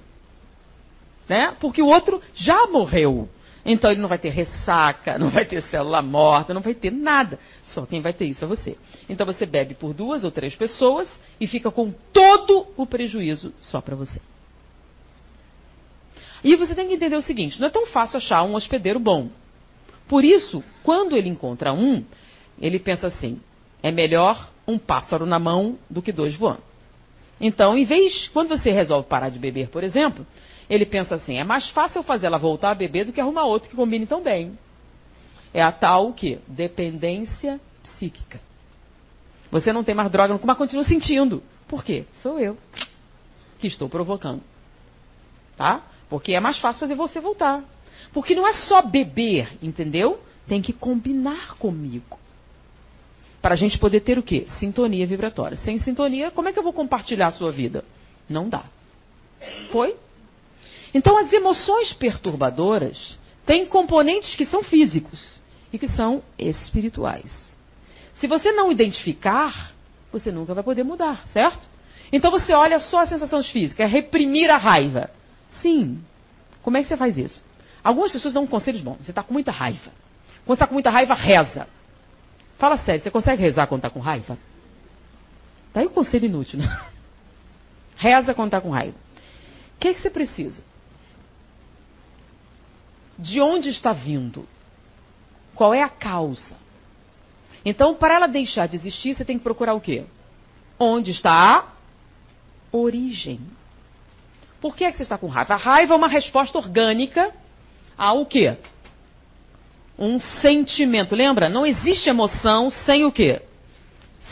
Né? 1.28 1.54
Porque 1.60 1.82
o 1.82 1.88
outro 1.88 2.22
já 2.34 2.68
morreu. 2.68 3.28
Então 3.70 3.92
ele 3.92 4.00
não 4.00 4.08
vai 4.08 4.18
ter 4.18 4.30
ressaca, 4.30 5.20
não 5.20 5.30
vai 5.30 5.44
ter 5.44 5.62
célula 5.64 6.02
morta, 6.02 6.54
não 6.54 6.62
vai 6.62 6.74
ter 6.74 6.90
nada. 6.90 7.38
Só 7.64 7.86
quem 7.86 8.00
vai 8.00 8.14
ter 8.14 8.24
isso 8.24 8.46
é 8.46 8.48
você. 8.48 8.78
Então 9.10 9.26
você 9.26 9.46
bebe 9.46 9.76
por 9.76 9.94
duas 9.94 10.24
ou 10.24 10.32
três 10.32 10.56
pessoas 10.56 11.20
e 11.40 11.46
fica 11.46 11.70
com 11.70 11.92
todo 12.14 12.66
o 12.78 12.88
prejuízo 12.88 13.54
só 13.58 13.82
para 13.82 13.94
você. 13.94 14.22
E 16.42 16.56
você 16.56 16.74
tem 16.74 16.88
que 16.88 16.94
entender 16.94 17.18
o 17.18 17.22
seguinte: 17.22 17.60
não 17.60 17.68
é 17.68 17.72
tão 17.72 17.86
fácil 17.88 18.18
achar 18.18 18.42
um 18.44 18.56
hospedeiro 18.56 19.00
bom. 19.00 19.30
Por 20.08 20.24
isso, 20.24 20.64
quando 20.82 21.18
ele 21.18 21.28
encontra 21.28 21.74
um, 21.74 22.06
ele 22.62 22.80
pensa 22.80 23.08
assim: 23.08 23.42
é 23.84 23.92
melhor 23.92 24.50
um 24.66 24.78
pássaro 24.78 25.26
na 25.26 25.40
mão 25.40 25.78
do 25.90 26.02
que 26.02 26.14
dois 26.14 26.38
voando. 26.38 26.64
Então, 27.40 27.78
em 27.78 27.84
vez, 27.84 28.30
quando 28.30 28.48
você 28.48 28.72
resolve 28.72 29.10
parar 29.10 29.28
de 29.28 29.40
beber, 29.40 29.68
por 29.68 29.84
exemplo, 29.84 30.26
ele 30.70 30.86
pensa 30.86 31.16
assim: 31.16 31.38
é 31.38 31.44
mais 31.44 31.70
fácil 31.70 32.00
eu 32.00 32.04
fazer 32.04 32.28
ela 32.28 32.38
voltar 32.38 32.72
a 32.72 32.76
beber 32.76 33.06
do 33.06 33.14
que 33.14 33.22
arrumar 33.22 33.46
outro 33.46 33.70
que 33.70 33.76
combine 33.76 34.06
tão 34.06 34.22
bem. 34.22 34.58
É 35.54 35.62
a 35.62 35.72
tal 35.72 36.14
que 36.14 36.40
dependência 36.48 37.60
psíquica. 37.84 38.40
Você 39.50 39.72
não 39.72 39.84
tem 39.84 39.96
mais 39.96 40.12
droga, 40.12 40.40
mas 40.44 40.58
continua 40.58 40.84
sentindo. 40.84 41.42
Por 41.68 41.84
quê? 41.84 42.06
Sou 42.22 42.40
eu 42.40 42.58
que 43.60 43.68
estou 43.68 43.90
provocando. 43.90 44.42
Tá? 45.56 45.84
Porque 46.10 46.34
é 46.34 46.40
mais 46.40 46.60
fácil 46.60 46.82
fazer 46.82 46.96
você 46.96 47.20
voltar. 47.20 47.64
Porque 48.14 48.36
não 48.36 48.48
é 48.48 48.54
só 48.54 48.82
beber, 48.82 49.58
entendeu? 49.62 50.22
Tem 50.48 50.62
que 50.62 50.72
combinar 50.72 51.56
comigo. 51.58 52.20
Para 53.42 53.54
a 53.54 53.58
gente 53.58 53.78
poder 53.78 54.02
ter 54.02 54.18
o 54.18 54.24
quê? 54.24 54.48
Sintonia 54.60 55.06
vibratória. 55.06 55.58
Sem 55.58 55.80
sintonia, 55.80 56.32
como 56.32 56.50
é 56.50 56.54
que 56.54 56.60
eu 56.60 56.64
vou 56.64 56.74
compartilhar 56.74 57.28
a 57.28 57.32
sua 57.32 57.52
vida? 57.52 57.84
Não 58.30 58.50
dá. 58.50 58.66
Foi? 59.72 59.96
Então, 60.98 61.16
as 61.16 61.32
emoções 61.32 61.94
perturbadoras 61.94 63.20
têm 63.46 63.68
componentes 63.68 64.36
que 64.36 64.48
são 64.48 64.64
físicos 64.64 65.40
e 65.72 65.78
que 65.78 65.88
são 65.88 66.24
espirituais. 66.40 67.32
Se 68.16 68.26
você 68.26 68.52
não 68.52 68.72
identificar, 68.72 69.74
você 70.12 70.32
nunca 70.32 70.56
vai 70.56 70.64
poder 70.64 70.84
mudar, 70.84 71.24
certo? 71.32 71.70
Então 72.12 72.32
você 72.32 72.52
olha 72.52 72.80
só 72.80 73.02
as 73.02 73.10
sensações 73.10 73.48
físicas, 73.48 73.86
é 73.86 73.88
reprimir 73.88 74.50
a 74.50 74.58
raiva. 74.58 75.12
Sim. 75.62 76.04
Como 76.64 76.78
é 76.78 76.82
que 76.82 76.88
você 76.88 76.98
faz 76.98 77.16
isso? 77.16 77.44
Algumas 77.84 78.12
pessoas 78.12 78.34
dão 78.34 78.44
um 78.44 78.48
conselho 78.48 78.80
bom. 78.80 78.98
Você 79.00 79.12
está 79.12 79.22
com 79.22 79.34
muita 79.34 79.52
raiva. 79.52 79.92
Quando 80.48 80.56
está 80.56 80.66
com 80.66 80.74
muita 80.74 80.90
raiva, 80.90 81.14
reza. 81.14 81.68
Fala 82.58 82.76
sério, 82.80 83.04
você 83.04 83.12
consegue 83.12 83.40
rezar 83.40 83.68
quando 83.68 83.80
está 83.80 83.92
com 83.92 84.00
raiva? 84.00 84.36
Daí 85.76 85.86
o 85.86 85.90
um 85.90 85.94
conselho 85.94 86.26
inútil, 86.26 86.58
né? 86.58 86.82
Reza 87.98 88.34
quando 88.34 88.48
está 88.48 88.60
com 88.60 88.72
raiva. 88.72 88.98
O 89.76 89.80
que, 89.80 89.90
é 89.90 89.94
que 89.94 90.02
você 90.02 90.10
precisa? 90.10 90.60
De 93.18 93.42
onde 93.42 93.70
está 93.70 93.94
vindo? 93.94 94.48
Qual 95.56 95.74
é 95.74 95.82
a 95.82 95.90
causa? 95.90 96.56
Então, 97.66 97.96
para 97.96 98.16
ela 98.16 98.28
deixar 98.28 98.68
de 98.68 98.76
existir, 98.76 99.16
você 99.16 99.26
tem 99.26 99.38
que 99.38 99.44
procurar 99.44 99.74
o 99.74 99.82
quê? 99.82 100.06
Onde 100.80 101.12
está 101.12 101.58
a 101.60 101.66
origem. 102.72 103.40
Por 104.62 104.76
que, 104.76 104.86
é 104.86 104.92
que 104.92 104.98
você 104.98 105.04
está 105.04 105.18
com 105.18 105.28
raiva? 105.28 105.56
A 105.56 105.58
raiva 105.58 105.94
é 105.94 105.98
uma 105.98 106.08
resposta 106.08 106.58
orgânica 106.58 107.32
ao 107.98 108.26
quê? 108.26 108.56
Um 109.98 110.20
sentimento. 110.20 111.16
Lembra? 111.16 111.50
Não 111.50 111.66
existe 111.66 112.10
emoção 112.10 112.70
sem 112.70 113.04
o 113.04 113.12
quê? 113.12 113.42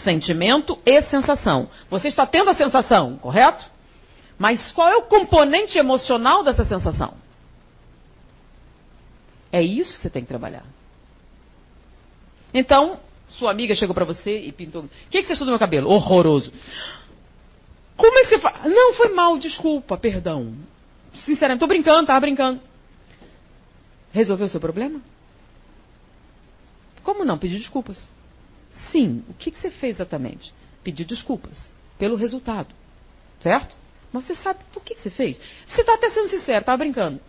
Sentimento 0.03 0.77
e 0.85 1.01
sensação. 1.03 1.67
Você 1.89 2.07
está 2.07 2.25
tendo 2.25 2.51
a 2.51 2.55
sensação, 2.55 3.17
correto? 3.17 3.65
Mas 4.37 4.71
qual 4.73 4.87
é 4.87 4.95
o 4.95 5.03
componente 5.03 5.77
emocional 5.77 6.43
dessa 6.43 6.65
sensação? 6.65 7.24
É 9.55 9.63
isso 9.63 9.93
que 9.93 10.01
você 10.01 10.09
tem 10.09 10.21
que 10.21 10.27
trabalhar. 10.27 10.65
Então, 12.53 12.99
sua 13.29 13.51
amiga 13.51 13.73
chegou 13.73 13.95
para 13.95 14.03
você 14.03 14.37
e 14.37 14.51
pintou. 14.51 14.83
O 14.83 14.89
que, 15.09 15.21
que 15.21 15.27
você 15.27 15.31
achou 15.31 15.45
do 15.45 15.51
meu 15.51 15.57
cabelo? 15.57 15.89
Horroroso. 15.89 16.51
Como 17.95 18.19
é 18.19 18.23
que 18.23 18.27
você 18.31 18.39
faz? 18.39 18.65
Não, 18.65 18.93
foi 18.95 19.13
mal, 19.13 19.37
desculpa, 19.37 19.97
perdão. 19.97 20.53
Sinceramente, 21.23 21.61
tô 21.61 21.67
brincando, 21.67 22.05
tava 22.05 22.19
brincando. 22.19 22.59
Resolveu 24.11 24.47
o 24.47 24.49
seu 24.49 24.59
problema? 24.59 24.99
Como 27.01 27.23
não? 27.23 27.37
Pedir 27.37 27.59
desculpas. 27.59 28.05
Sim. 28.91 29.23
O 29.29 29.33
que, 29.35 29.51
que 29.51 29.59
você 29.59 29.71
fez 29.71 29.95
exatamente? 29.95 30.53
Pedir 30.83 31.05
desculpas 31.05 31.71
pelo 31.97 32.17
resultado. 32.17 32.75
Certo? 33.39 33.73
Mas 34.11 34.25
você 34.25 34.35
sabe 34.35 34.59
por 34.73 34.83
que, 34.83 34.95
que 34.95 35.01
você 35.01 35.11
fez? 35.11 35.39
Você 35.65 35.79
está 35.79 35.93
até 35.93 36.09
sendo 36.09 36.27
sincero, 36.27 36.59
estava 36.59 36.77
brincando. 36.77 37.21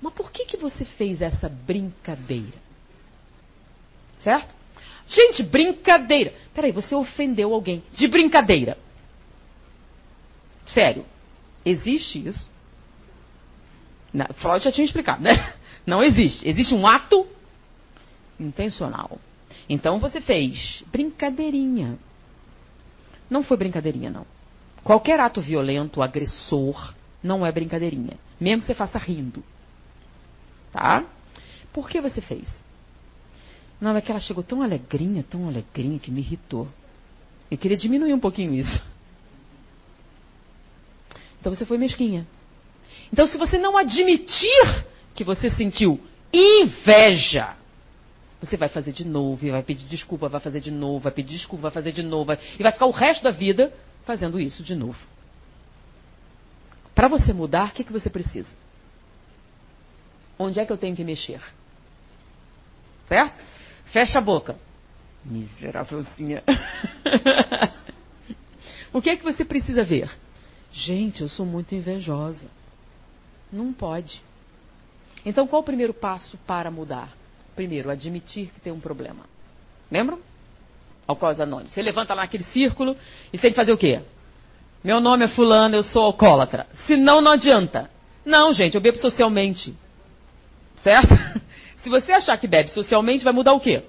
Mas 0.00 0.12
por 0.12 0.30
que, 0.30 0.44
que 0.44 0.56
você 0.56 0.84
fez 0.84 1.20
essa 1.20 1.48
brincadeira? 1.48 2.58
Certo? 4.22 4.54
Gente, 5.06 5.42
brincadeira. 5.42 6.34
Peraí, 6.54 6.70
você 6.72 6.94
ofendeu 6.94 7.52
alguém 7.54 7.82
de 7.92 8.06
brincadeira. 8.06 8.76
Sério, 10.66 11.04
existe 11.64 12.26
isso? 12.26 12.48
Não, 14.12 14.26
Freud 14.34 14.64
já 14.64 14.70
tinha 14.70 14.84
explicado, 14.84 15.22
né? 15.22 15.54
Não 15.86 16.02
existe. 16.02 16.46
Existe 16.46 16.74
um 16.74 16.86
ato 16.86 17.26
intencional. 18.38 19.18
Então 19.68 19.98
você 19.98 20.20
fez 20.20 20.84
brincadeirinha. 20.92 21.98
Não 23.30 23.42
foi 23.42 23.56
brincadeirinha, 23.56 24.10
não. 24.10 24.26
Qualquer 24.82 25.20
ato 25.20 25.40
violento, 25.40 26.02
agressor, 26.02 26.94
não 27.22 27.44
é 27.44 27.52
brincadeirinha. 27.52 28.18
Mesmo 28.40 28.62
que 28.62 28.66
você 28.66 28.74
faça 28.74 28.98
rindo. 28.98 29.42
Tá? 30.72 31.04
Por 31.72 31.88
que 31.88 32.00
você 32.00 32.20
fez? 32.20 32.48
Não, 33.80 33.96
é 33.96 34.00
que 34.00 34.10
ela 34.10 34.20
chegou 34.20 34.42
tão 34.42 34.62
alegrinha, 34.62 35.24
tão 35.28 35.48
alegrinha, 35.48 35.98
que 35.98 36.10
me 36.10 36.20
irritou. 36.20 36.68
Eu 37.50 37.56
queria 37.56 37.76
diminuir 37.76 38.12
um 38.12 38.20
pouquinho 38.20 38.52
isso. 38.54 38.82
Então 41.40 41.54
você 41.54 41.64
foi 41.64 41.78
mesquinha. 41.78 42.26
Então, 43.12 43.26
se 43.26 43.38
você 43.38 43.56
não 43.58 43.76
admitir 43.76 44.84
que 45.14 45.24
você 45.24 45.48
sentiu 45.48 46.00
inveja, 46.32 47.56
você 48.40 48.56
vai 48.56 48.68
fazer 48.68 48.92
de 48.92 49.06
novo, 49.06 49.46
e 49.46 49.50
vai 49.50 49.62
pedir 49.62 49.86
desculpa, 49.86 50.28
vai 50.28 50.40
fazer 50.40 50.60
de 50.60 50.70
novo, 50.70 51.00
vai 51.00 51.12
pedir 51.12 51.34
desculpa, 51.36 51.62
vai 51.62 51.70
fazer 51.70 51.92
de 51.92 52.02
novo, 52.02 52.32
e 52.58 52.62
vai 52.62 52.72
ficar 52.72 52.86
o 52.86 52.90
resto 52.90 53.22
da 53.22 53.30
vida 53.30 53.72
fazendo 54.04 54.38
isso 54.40 54.62
de 54.62 54.74
novo. 54.74 54.98
Para 56.94 57.08
você 57.08 57.32
mudar, 57.32 57.68
o 57.68 57.72
que, 57.72 57.84
que 57.84 57.92
você 57.92 58.10
precisa? 58.10 58.48
Onde 60.38 60.60
é 60.60 60.66
que 60.66 60.72
eu 60.72 60.78
tenho 60.78 60.94
que 60.94 61.04
mexer? 61.04 61.40
Certo? 63.06 63.38
Fecha 63.86 64.18
a 64.18 64.22
boca. 64.22 64.56
Miserávelzinha. 65.24 66.42
o 68.92 69.02
que 69.02 69.10
é 69.10 69.16
que 69.16 69.24
você 69.24 69.44
precisa 69.44 69.82
ver? 69.82 70.10
Gente, 70.70 71.22
eu 71.22 71.28
sou 71.28 71.44
muito 71.44 71.74
invejosa. 71.74 72.46
Não 73.50 73.72
pode. 73.72 74.22
Então, 75.24 75.46
qual 75.46 75.62
o 75.62 75.64
primeiro 75.64 75.92
passo 75.92 76.38
para 76.46 76.70
mudar? 76.70 77.16
Primeiro, 77.56 77.90
admitir 77.90 78.50
que 78.52 78.60
tem 78.60 78.72
um 78.72 78.80
problema. 78.80 79.24
Lembram? 79.90 80.20
Alcoólicos 81.06 81.40
Anônimos. 81.40 81.72
Você 81.72 81.82
levanta 81.82 82.14
lá 82.14 82.22
aquele 82.22 82.44
círculo 82.44 82.96
e 83.32 83.38
tem 83.38 83.50
que 83.50 83.56
fazer 83.56 83.72
o 83.72 83.78
quê? 83.78 84.00
Meu 84.84 85.00
nome 85.00 85.24
é 85.24 85.28
fulano, 85.28 85.74
eu 85.74 85.82
sou 85.82 86.02
alcoólatra. 86.02 86.66
Senão, 86.86 87.20
não 87.20 87.32
adianta. 87.32 87.90
Não, 88.24 88.52
gente, 88.52 88.74
eu 88.74 88.80
bebo 88.80 88.98
socialmente. 88.98 89.74
Certo? 90.82 91.14
Se 91.82 91.88
você 91.88 92.12
achar 92.12 92.36
que 92.38 92.46
bebe 92.46 92.70
socialmente, 92.70 93.24
vai 93.24 93.32
mudar 93.32 93.52
o 93.52 93.60
quê? 93.60 93.82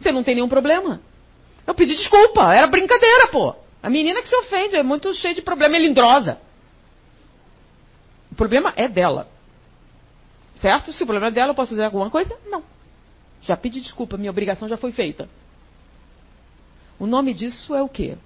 Você 0.00 0.10
não 0.12 0.22
tem 0.22 0.34
nenhum 0.34 0.48
problema. 0.48 1.00
Eu 1.66 1.74
pedi 1.74 1.94
desculpa, 1.94 2.54
era 2.54 2.66
brincadeira, 2.66 3.28
pô. 3.28 3.54
A 3.82 3.88
menina 3.88 4.20
que 4.20 4.28
se 4.28 4.36
ofende 4.36 4.76
é 4.76 4.82
muito 4.82 5.12
cheia 5.14 5.34
de 5.34 5.42
problema 5.42 5.72
melindrosa. 5.72 6.38
O 8.30 8.34
problema 8.34 8.72
é 8.76 8.88
dela. 8.88 9.28
Certo? 10.60 10.92
Se 10.92 11.02
o 11.02 11.06
problema 11.06 11.28
é 11.28 11.30
dela, 11.30 11.50
eu 11.50 11.54
posso 11.54 11.70
fazer 11.70 11.84
alguma 11.84 12.10
coisa? 12.10 12.36
Não. 12.46 12.62
Já 13.42 13.56
pedi 13.56 13.80
desculpa, 13.80 14.16
minha 14.16 14.30
obrigação 14.30 14.68
já 14.68 14.76
foi 14.76 14.92
feita. 14.92 15.28
O 16.98 17.06
nome 17.06 17.32
disso 17.32 17.74
é 17.74 17.82
o 17.82 17.88
quê? 17.88 18.16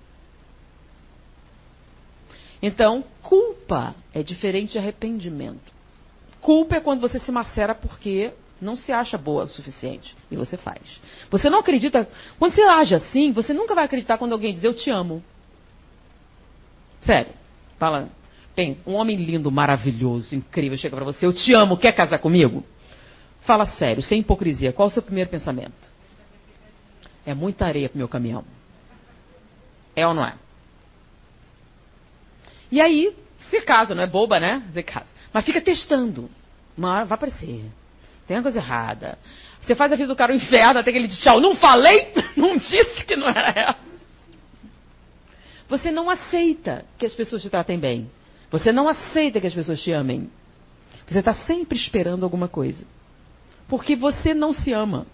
Então, 2.60 3.04
culpa 3.22 3.94
é 4.12 4.22
diferente 4.22 4.72
de 4.72 4.78
arrependimento. 4.78 5.73
Culpa 6.44 6.76
é 6.76 6.80
quando 6.80 7.00
você 7.00 7.18
se 7.18 7.32
macera 7.32 7.74
porque 7.74 8.30
não 8.60 8.76
se 8.76 8.92
acha 8.92 9.16
boa 9.16 9.44
o 9.44 9.48
suficiente. 9.48 10.14
E 10.30 10.36
você 10.36 10.58
faz. 10.58 11.00
Você 11.30 11.48
não 11.48 11.60
acredita. 11.60 12.06
Quando 12.38 12.52
você 12.52 12.60
age 12.60 12.94
assim, 12.94 13.32
você 13.32 13.54
nunca 13.54 13.74
vai 13.74 13.86
acreditar 13.86 14.18
quando 14.18 14.32
alguém 14.32 14.52
diz 14.52 14.62
eu 14.62 14.74
te 14.74 14.90
amo. 14.90 15.24
Sério. 17.00 17.32
Fala, 17.78 18.10
tem 18.54 18.76
um 18.86 18.92
homem 18.92 19.16
lindo, 19.16 19.50
maravilhoso, 19.50 20.34
incrível, 20.34 20.76
chega 20.76 20.94
para 20.94 21.06
você, 21.06 21.24
eu 21.24 21.32
te 21.32 21.54
amo, 21.54 21.78
quer 21.78 21.92
casar 21.92 22.18
comigo? 22.18 22.62
Fala 23.40 23.64
sério, 23.64 24.02
sem 24.02 24.20
hipocrisia, 24.20 24.70
qual 24.70 24.88
o 24.88 24.90
seu 24.90 25.02
primeiro 25.02 25.30
pensamento? 25.30 25.90
É 27.24 27.32
muita 27.32 27.64
areia 27.64 27.88
pro 27.88 27.96
meu 27.96 28.06
caminhão. 28.08 28.44
É 29.96 30.06
ou 30.06 30.12
não 30.12 30.22
é? 30.22 30.34
E 32.70 32.82
aí, 32.82 33.16
se 33.50 33.62
casa, 33.62 33.94
não 33.94 34.02
é 34.02 34.06
boba, 34.06 34.38
né? 34.38 34.62
Você 34.70 34.82
casa. 34.82 35.13
Mas 35.34 35.44
fica 35.44 35.60
testando. 35.60 36.30
Uma 36.78 36.92
hora 36.92 37.04
vai 37.04 37.16
aparecer. 37.16 37.64
Tem 38.26 38.36
uma 38.36 38.42
coisa 38.44 38.58
errada. 38.58 39.18
Você 39.60 39.74
faz 39.74 39.90
a 39.90 39.96
vida 39.96 40.06
do 40.06 40.14
cara 40.14 40.32
o 40.32 40.36
inferno 40.36 40.78
até 40.78 40.92
que 40.92 40.98
ele 40.98 41.08
diz 41.08 41.18
tchau. 41.18 41.40
Não 41.40 41.56
falei? 41.56 42.12
Não 42.36 42.56
disse 42.56 43.04
que 43.04 43.16
não 43.16 43.28
era 43.28 43.50
ela. 43.50 43.76
Você 45.68 45.90
não 45.90 46.08
aceita 46.10 46.84
que 46.98 47.06
as 47.06 47.14
pessoas 47.14 47.42
te 47.42 47.50
tratem 47.50 47.78
bem. 47.78 48.10
Você 48.50 48.70
não 48.70 48.86
aceita 48.86 49.40
que 49.40 49.46
as 49.46 49.54
pessoas 49.54 49.80
te 49.82 49.90
amem. 49.90 50.30
Você 51.06 51.18
está 51.18 51.32
sempre 51.32 51.76
esperando 51.76 52.22
alguma 52.22 52.46
coisa. 52.48 52.84
Porque 53.66 53.96
você 53.96 54.34
não 54.34 54.52
se 54.52 54.72
ama. 54.72 55.06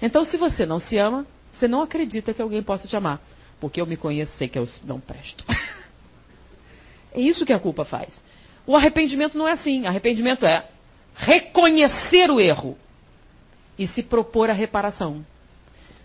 Então, 0.00 0.24
se 0.24 0.36
você 0.36 0.64
não 0.64 0.80
se 0.80 0.96
ama, 0.96 1.26
você 1.52 1.68
não 1.68 1.82
acredita 1.82 2.32
que 2.32 2.40
alguém 2.40 2.62
possa 2.62 2.88
te 2.88 2.96
amar. 2.96 3.20
Porque 3.60 3.80
eu 3.80 3.86
me 3.86 3.96
conheço, 3.96 4.32
sei 4.38 4.48
que 4.48 4.58
eu 4.58 4.66
não 4.84 4.98
presto. 4.98 5.44
é 7.12 7.20
isso 7.20 7.44
que 7.44 7.52
a 7.52 7.58
culpa 7.58 7.84
faz. 7.84 8.20
O 8.70 8.76
arrependimento 8.76 9.36
não 9.36 9.48
é 9.48 9.52
assim. 9.54 9.84
Arrependimento 9.84 10.46
é 10.46 10.64
reconhecer 11.16 12.30
o 12.30 12.38
erro 12.38 12.78
e 13.76 13.88
se 13.88 14.00
propor 14.00 14.48
a 14.48 14.52
reparação. 14.52 15.26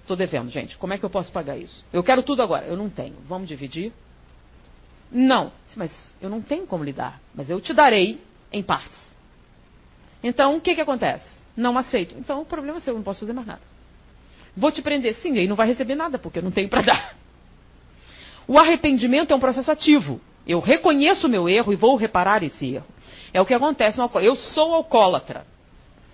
Estou 0.01 0.17
devendo, 0.17 0.49
gente. 0.49 0.75
Como 0.75 0.91
é 0.91 0.97
que 0.97 1.05
eu 1.05 1.09
posso 1.11 1.31
pagar 1.31 1.59
isso? 1.59 1.85
Eu 1.93 2.03
quero 2.03 2.23
tudo 2.23 2.41
agora. 2.41 2.65
Eu 2.65 2.75
não 2.75 2.89
tenho. 2.89 3.17
Vamos 3.27 3.47
dividir? 3.47 3.93
Não. 5.11 5.51
Mas 5.75 5.91
eu 6.19 6.27
não 6.27 6.41
tenho 6.41 6.65
como 6.65 6.83
lidar. 6.83 7.21
Mas 7.35 7.51
eu 7.51 7.61
te 7.61 7.71
darei 7.71 8.19
em 8.51 8.63
partes. 8.63 8.97
Então, 10.23 10.57
o 10.57 10.59
que, 10.59 10.73
que 10.73 10.81
acontece? 10.81 11.37
Não 11.55 11.77
aceito. 11.77 12.15
Então, 12.17 12.41
o 12.41 12.45
problema 12.45 12.79
é 12.79 12.81
seu. 12.81 12.93
Eu 12.93 12.97
não 12.97 13.03
posso 13.03 13.19
fazer 13.19 13.33
mais 13.33 13.45
nada. 13.45 13.61
Vou 14.57 14.71
te 14.71 14.81
prender. 14.81 15.13
Sim, 15.17 15.37
aí 15.37 15.47
não 15.47 15.55
vai 15.55 15.67
receber 15.67 15.93
nada, 15.93 16.17
porque 16.17 16.39
eu 16.39 16.43
não 16.43 16.49
tenho 16.49 16.67
para 16.67 16.81
dar. 16.83 17.15
O 18.47 18.57
arrependimento 18.57 19.31
é 19.31 19.35
um 19.35 19.39
processo 19.39 19.69
ativo. 19.69 20.19
Eu 20.47 20.59
reconheço 20.59 21.27
o 21.27 21.29
meu 21.29 21.49
erro 21.49 21.73
e 21.73 21.75
vou 21.75 21.95
reparar 21.95 22.43
esse 22.43 22.75
erro. 22.75 22.85
É 23.33 23.41
o 23.41 23.45
que 23.45 23.53
acontece 23.53 23.97
no 23.97 24.03
alcoólatra. 24.03 24.29
Eu 24.29 24.35
sou 24.35 24.73
alcoólatra. 24.73 25.45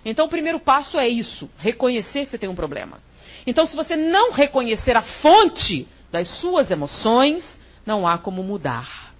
Então 0.04 0.26
o 0.26 0.28
primeiro 0.28 0.58
passo 0.58 0.98
é 0.98 1.08
isso, 1.08 1.48
reconhecer 1.58 2.24
que 2.24 2.30
você 2.30 2.38
tem 2.38 2.48
um 2.48 2.54
problema. 2.54 2.98
Então 3.46 3.66
se 3.66 3.76
você 3.76 3.94
não 3.94 4.32
reconhecer 4.32 4.96
a 4.96 5.02
fonte 5.02 5.86
das 6.10 6.28
suas 6.40 6.70
emoções, 6.70 7.58
não 7.86 8.06
há 8.06 8.18
como 8.18 8.42
mudar. 8.42 9.12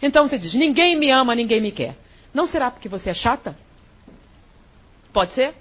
Então 0.00 0.26
você 0.28 0.38
diz: 0.38 0.54
ninguém 0.54 0.96
me 0.96 1.10
ama, 1.10 1.34
ninguém 1.34 1.60
me 1.60 1.72
quer. 1.72 1.96
Não 2.32 2.46
será 2.46 2.70
porque 2.70 2.88
você 2.88 3.10
é 3.10 3.14
chata? 3.14 3.56
Pode 5.12 5.32
ser? 5.32 5.54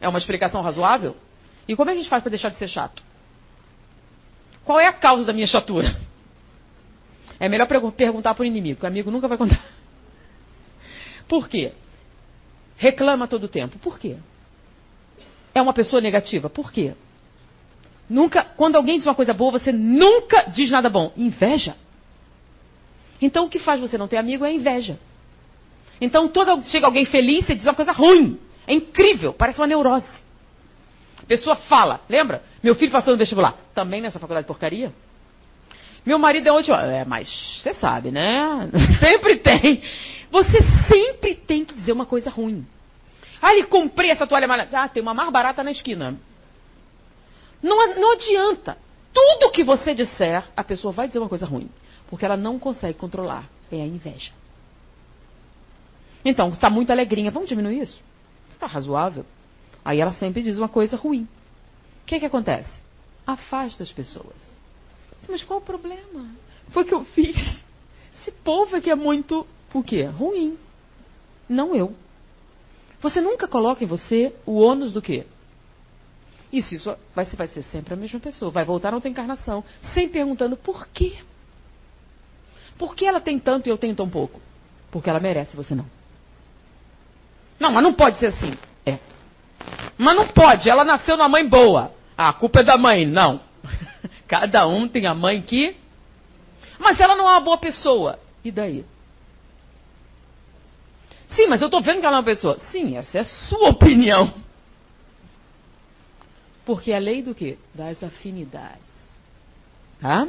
É 0.00 0.08
uma 0.08 0.18
explicação 0.18 0.62
razoável? 0.62 1.16
E 1.68 1.76
como 1.76 1.90
é 1.90 1.92
que 1.92 2.00
a 2.00 2.02
gente 2.02 2.10
faz 2.10 2.22
para 2.22 2.30
deixar 2.30 2.48
de 2.48 2.56
ser 2.56 2.68
chato? 2.68 3.02
Qual 4.64 4.80
é 4.80 4.86
a 4.86 4.92
causa 4.92 5.24
da 5.24 5.32
minha 5.32 5.46
chatura? 5.46 5.99
É 7.40 7.48
melhor 7.48 7.66
perguntar 7.66 8.34
para 8.34 8.42
o 8.42 8.44
inimigo, 8.44 8.80
que 8.80 8.84
o 8.84 8.88
amigo 8.88 9.10
nunca 9.10 9.26
vai 9.26 9.38
contar. 9.38 9.64
Por 11.26 11.48
quê? 11.48 11.72
Reclama 12.76 13.26
todo 13.26 13.44
o 13.44 13.48
tempo. 13.48 13.78
Por 13.78 13.98
quê? 13.98 14.16
É 15.54 15.62
uma 15.62 15.72
pessoa 15.72 16.02
negativa. 16.02 16.50
Por 16.50 16.70
quê? 16.70 16.92
Nunca, 18.08 18.44
quando 18.44 18.76
alguém 18.76 18.98
diz 18.98 19.06
uma 19.06 19.14
coisa 19.14 19.32
boa, 19.32 19.52
você 19.52 19.72
nunca 19.72 20.42
diz 20.42 20.70
nada 20.70 20.90
bom. 20.90 21.12
Inveja. 21.16 21.76
Então 23.22 23.46
o 23.46 23.48
que 23.48 23.58
faz 23.58 23.80
você 23.80 23.96
não 23.96 24.08
ter 24.08 24.16
amigo 24.16 24.44
é 24.44 24.48
a 24.48 24.52
inveja. 24.52 24.98
Então 26.00 26.28
toda 26.28 26.60
chega 26.62 26.86
alguém 26.86 27.04
feliz 27.04 27.48
e 27.48 27.54
diz 27.54 27.64
uma 27.64 27.74
coisa 27.74 27.92
ruim. 27.92 28.38
É 28.66 28.74
incrível, 28.74 29.32
parece 29.32 29.60
uma 29.60 29.66
neurose. 29.66 30.08
A 31.22 31.26
pessoa 31.26 31.56
fala, 31.56 32.00
lembra? 32.08 32.42
Meu 32.62 32.74
filho 32.74 32.90
passou 32.90 33.12
no 33.12 33.18
vestibular. 33.18 33.56
Também 33.74 34.00
nessa 34.00 34.18
faculdade 34.18 34.44
de 34.44 34.48
porcaria? 34.48 34.92
Meu 36.04 36.18
marido 36.18 36.48
é 36.48 36.52
ótimo. 36.52 36.76
É, 36.76 37.04
mas 37.04 37.28
você 37.62 37.74
sabe, 37.74 38.10
né? 38.10 38.68
sempre 38.98 39.36
tem. 39.36 39.82
Você 40.30 40.58
sempre 40.88 41.34
tem 41.34 41.64
que 41.64 41.74
dizer 41.74 41.92
uma 41.92 42.06
coisa 42.06 42.30
ruim. 42.30 42.66
Ah, 43.42 43.52
ele 43.54 43.66
comprei 43.66 44.10
essa 44.10 44.26
toalha 44.26 44.46
mais. 44.46 44.72
Ah, 44.72 44.88
tem 44.88 45.02
uma 45.02 45.14
mais 45.14 45.30
barata 45.30 45.62
na 45.64 45.70
esquina. 45.70 46.16
Não, 47.62 47.94
não 47.96 48.12
adianta. 48.12 48.76
Tudo 49.12 49.50
que 49.50 49.64
você 49.64 49.94
disser, 49.94 50.44
a 50.56 50.62
pessoa 50.62 50.92
vai 50.92 51.06
dizer 51.08 51.18
uma 51.18 51.28
coisa 51.28 51.46
ruim. 51.46 51.68
Porque 52.08 52.24
ela 52.24 52.36
não 52.36 52.58
consegue 52.58 52.98
controlar. 52.98 53.48
É 53.70 53.82
a 53.82 53.86
inveja. 53.86 54.32
Então, 56.24 56.48
está 56.48 56.68
muito 56.68 56.90
alegrinha. 56.90 57.30
Vamos 57.30 57.48
diminuir 57.48 57.82
isso? 57.82 58.00
Está 58.52 58.66
razoável. 58.66 59.24
Aí 59.84 60.00
ela 60.00 60.12
sempre 60.12 60.42
diz 60.42 60.58
uma 60.58 60.68
coisa 60.68 60.96
ruim. 60.96 61.26
O 62.02 62.06
que, 62.06 62.20
que 62.20 62.26
acontece? 62.26 62.70
Afasta 63.26 63.82
as 63.82 63.92
pessoas. 63.92 64.49
Mas 65.30 65.44
qual 65.44 65.60
o 65.60 65.62
problema? 65.62 66.28
Foi 66.70 66.84
que 66.84 66.94
eu 66.94 67.04
fiz. 67.04 67.36
Esse 68.14 68.32
povo 68.32 68.76
é 68.76 68.80
que 68.80 68.90
é 68.90 68.94
muito, 68.94 69.46
o 69.72 69.82
quê? 69.82 70.04
Ruim. 70.04 70.58
Não 71.48 71.74
eu. 71.74 71.94
Você 73.00 73.20
nunca 73.20 73.48
coloca 73.48 73.82
em 73.82 73.86
você 73.86 74.34
o 74.44 74.58
ônus 74.58 74.92
do 74.92 75.00
quê? 75.00 75.24
Isso, 76.52 76.74
isso 76.74 76.96
vai, 77.14 77.24
vai 77.24 77.46
ser 77.46 77.62
sempre 77.62 77.94
a 77.94 77.96
mesma 77.96 78.20
pessoa. 78.20 78.50
Vai 78.50 78.64
voltar 78.64 78.92
a 78.92 78.96
outra 78.96 79.08
encarnação, 79.08 79.64
sem 79.94 80.08
perguntando 80.08 80.56
por 80.56 80.88
quê. 80.88 81.18
Por 82.76 82.94
que 82.94 83.06
ela 83.06 83.20
tem 83.20 83.38
tanto 83.38 83.68
e 83.68 83.70
eu 83.70 83.78
tenho 83.78 83.94
tão 83.94 84.08
pouco? 84.08 84.40
Porque 84.90 85.08
ela 85.08 85.20
merece, 85.20 85.56
você 85.56 85.74
não. 85.74 85.86
Não, 87.58 87.70
mas 87.72 87.82
não 87.82 87.94
pode 87.94 88.18
ser 88.18 88.26
assim. 88.26 88.52
É. 88.84 88.98
Mas 89.96 90.16
não 90.16 90.28
pode, 90.28 90.68
ela 90.68 90.84
nasceu 90.84 91.16
numa 91.16 91.28
mãe 91.28 91.46
boa. 91.46 91.92
Ah, 92.16 92.30
a 92.30 92.32
culpa 92.32 92.60
é 92.60 92.64
da 92.64 92.76
mãe. 92.76 93.06
Não. 93.06 93.40
Cada 94.30 94.64
um 94.64 94.86
tem 94.86 95.06
a 95.06 95.14
mãe 95.14 95.42
que. 95.42 95.76
Mas 96.78 97.00
ela 97.00 97.16
não 97.16 97.28
é 97.28 97.32
uma 97.32 97.40
boa 97.40 97.58
pessoa. 97.58 98.16
E 98.44 98.52
daí? 98.52 98.84
Sim, 101.34 101.48
mas 101.48 101.60
eu 101.60 101.66
estou 101.66 101.82
vendo 101.82 101.98
que 101.98 102.06
ela 102.06 102.18
é 102.18 102.20
uma 102.20 102.24
pessoa. 102.24 102.56
Sim, 102.70 102.96
essa 102.96 103.18
é 103.18 103.22
a 103.22 103.24
sua 103.24 103.70
opinião. 103.70 104.32
Porque 106.64 106.92
é 106.92 106.96
a 106.96 107.00
lei 107.00 107.24
do 107.24 107.34
quê? 107.34 107.58
Das 107.74 108.00
afinidades. 108.04 108.94
Tá? 110.00 110.28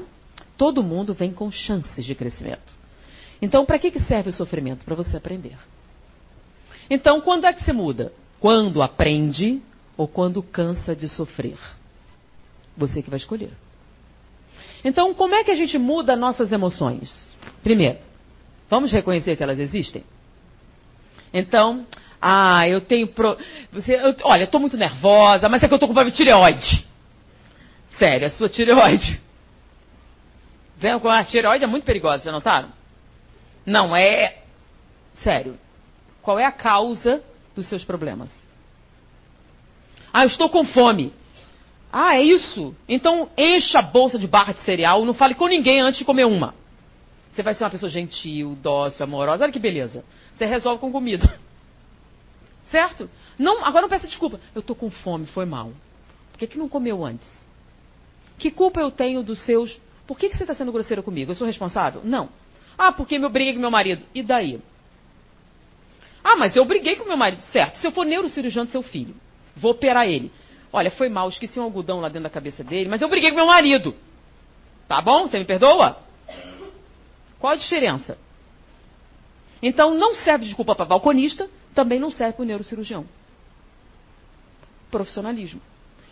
Todo 0.57 0.81
mundo 0.81 1.13
vem 1.13 1.31
com 1.31 1.51
chances 1.51 2.03
de 2.03 2.15
crescimento. 2.15 2.73
Então, 3.39 3.67
para 3.67 3.77
que, 3.77 3.91
que 3.91 3.99
serve 3.99 4.31
o 4.31 4.33
sofrimento? 4.33 4.83
Para 4.83 4.95
você 4.95 5.15
aprender. 5.15 5.59
Então, 6.89 7.21
quando 7.21 7.45
é 7.45 7.53
que 7.53 7.63
você 7.63 7.71
muda? 7.71 8.11
Quando 8.39 8.81
aprende 8.81 9.61
ou 9.95 10.07
quando 10.07 10.41
cansa 10.41 10.95
de 10.95 11.07
sofrer? 11.07 11.59
Você 12.75 13.03
que 13.03 13.09
vai 13.11 13.19
escolher. 13.19 13.51
Então, 14.83 15.13
como 15.13 15.35
é 15.35 15.43
que 15.43 15.51
a 15.51 15.55
gente 15.55 15.77
muda 15.77 16.15
nossas 16.15 16.51
emoções? 16.51 17.27
Primeiro, 17.61 17.99
vamos 18.69 18.91
reconhecer 18.91 19.35
que 19.35 19.43
elas 19.43 19.59
existem? 19.59 20.03
Então, 21.33 21.85
ah, 22.21 22.67
eu 22.67 22.81
tenho. 22.81 23.07
Pro... 23.07 23.37
Você, 23.71 23.95
eu, 23.95 24.15
olha, 24.23 24.41
eu 24.41 24.45
estou 24.45 24.59
muito 24.59 24.77
nervosa, 24.77 25.49
mas 25.49 25.63
é 25.63 25.67
que 25.67 25.73
eu 25.73 25.77
estou 25.77 25.87
com 25.87 25.93
problema 25.93 26.11
de 26.11 26.17
tireoide. 26.17 26.85
Sério, 27.97 28.27
a 28.27 28.29
sua 28.29 28.49
tireoide. 28.49 29.21
A 31.09 31.23
tireoide 31.23 31.63
é 31.63 31.67
muito 31.67 31.83
perigosa, 31.83 32.23
já 32.23 32.31
notaram? 32.31 32.69
Não 33.65 33.95
é. 33.95 34.39
Sério. 35.23 35.57
Qual 36.21 36.39
é 36.39 36.45
a 36.45 36.51
causa 36.51 37.21
dos 37.55 37.67
seus 37.67 37.83
problemas? 37.83 38.31
Ah, 40.11 40.23
eu 40.23 40.27
estou 40.27 40.49
com 40.49 40.65
fome. 40.65 41.13
Ah, 41.91 42.15
é 42.15 42.23
isso? 42.23 42.73
Então 42.87 43.29
encha 43.37 43.79
a 43.79 43.81
bolsa 43.81 44.17
de 44.17 44.27
barra 44.27 44.53
de 44.53 44.61
cereal, 44.61 45.03
não 45.03 45.13
fale 45.13 45.35
com 45.35 45.47
ninguém 45.47 45.81
antes 45.81 45.99
de 45.99 46.05
comer 46.05 46.25
uma. 46.25 46.53
Você 47.31 47.43
vai 47.43 47.53
ser 47.53 47.63
uma 47.63 47.69
pessoa 47.69 47.89
gentil, 47.89 48.57
dócil, 48.61 49.03
amorosa. 49.03 49.43
Olha 49.43 49.53
que 49.53 49.59
beleza. 49.59 50.03
Você 50.37 50.45
resolve 50.45 50.79
com 50.79 50.91
comida. 50.91 51.39
Certo? 52.69 53.09
Não, 53.37 53.63
agora 53.65 53.81
não 53.81 53.89
peça 53.89 54.07
desculpa. 54.07 54.39
Eu 54.53 54.59
estou 54.59 54.75
com 54.75 54.89
fome, 54.89 55.25
foi 55.27 55.45
mal. 55.45 55.71
Por 56.31 56.39
que, 56.39 56.47
que 56.47 56.57
não 56.57 56.69
comeu 56.69 57.03
antes? 57.03 57.27
Que 58.37 58.51
culpa 58.51 58.79
eu 58.79 58.91
tenho 58.91 59.23
dos 59.23 59.39
seus. 59.41 59.77
Por 60.07 60.17
que, 60.17 60.29
que 60.29 60.37
você 60.37 60.43
está 60.43 60.55
sendo 60.55 60.71
grosseiro 60.71 61.03
comigo? 61.03 61.31
Eu 61.31 61.35
sou 61.35 61.47
responsável? 61.47 62.01
Não. 62.03 62.29
Ah, 62.77 62.91
porque 62.91 63.15
eu 63.15 63.29
briguei 63.29 63.53
com 63.53 63.59
meu 63.59 63.71
marido. 63.71 64.03
E 64.15 64.23
daí? 64.23 64.59
Ah, 66.23 66.35
mas 66.35 66.55
eu 66.55 66.65
briguei 66.65 66.95
com 66.95 67.05
meu 67.05 67.17
marido. 67.17 67.41
Certo. 67.51 67.77
Se 67.77 67.85
eu 67.85 67.91
for 67.91 68.05
neurocirurgião 68.05 68.65
do 68.65 68.71
seu 68.71 68.81
filho, 68.81 69.15
vou 69.55 69.71
operar 69.71 70.07
ele. 70.07 70.31
Olha, 70.73 70.89
foi 70.91 71.09
mal, 71.09 71.27
esqueci 71.27 71.59
um 71.59 71.63
algodão 71.63 71.99
lá 71.99 72.07
dentro 72.07 72.23
da 72.23 72.29
cabeça 72.29 72.63
dele, 72.63 72.89
mas 72.89 73.01
eu 73.01 73.09
briguei 73.09 73.29
com 73.29 73.35
meu 73.35 73.47
marido. 73.47 73.93
Tá 74.87 75.01
bom? 75.01 75.27
Você 75.27 75.37
me 75.37 75.45
perdoa? 75.45 75.97
Qual 77.39 77.53
a 77.53 77.55
diferença? 77.55 78.17
Então, 79.61 79.93
não 79.95 80.15
serve 80.15 80.43
de 80.43 80.49
desculpa 80.49 80.75
para 80.75 80.85
balconista, 80.85 81.49
também 81.73 81.99
não 81.99 82.09
serve 82.09 82.33
para 82.33 82.43
o 82.43 82.45
neurocirurgião. 82.45 83.05
Profissionalismo. 84.89 85.61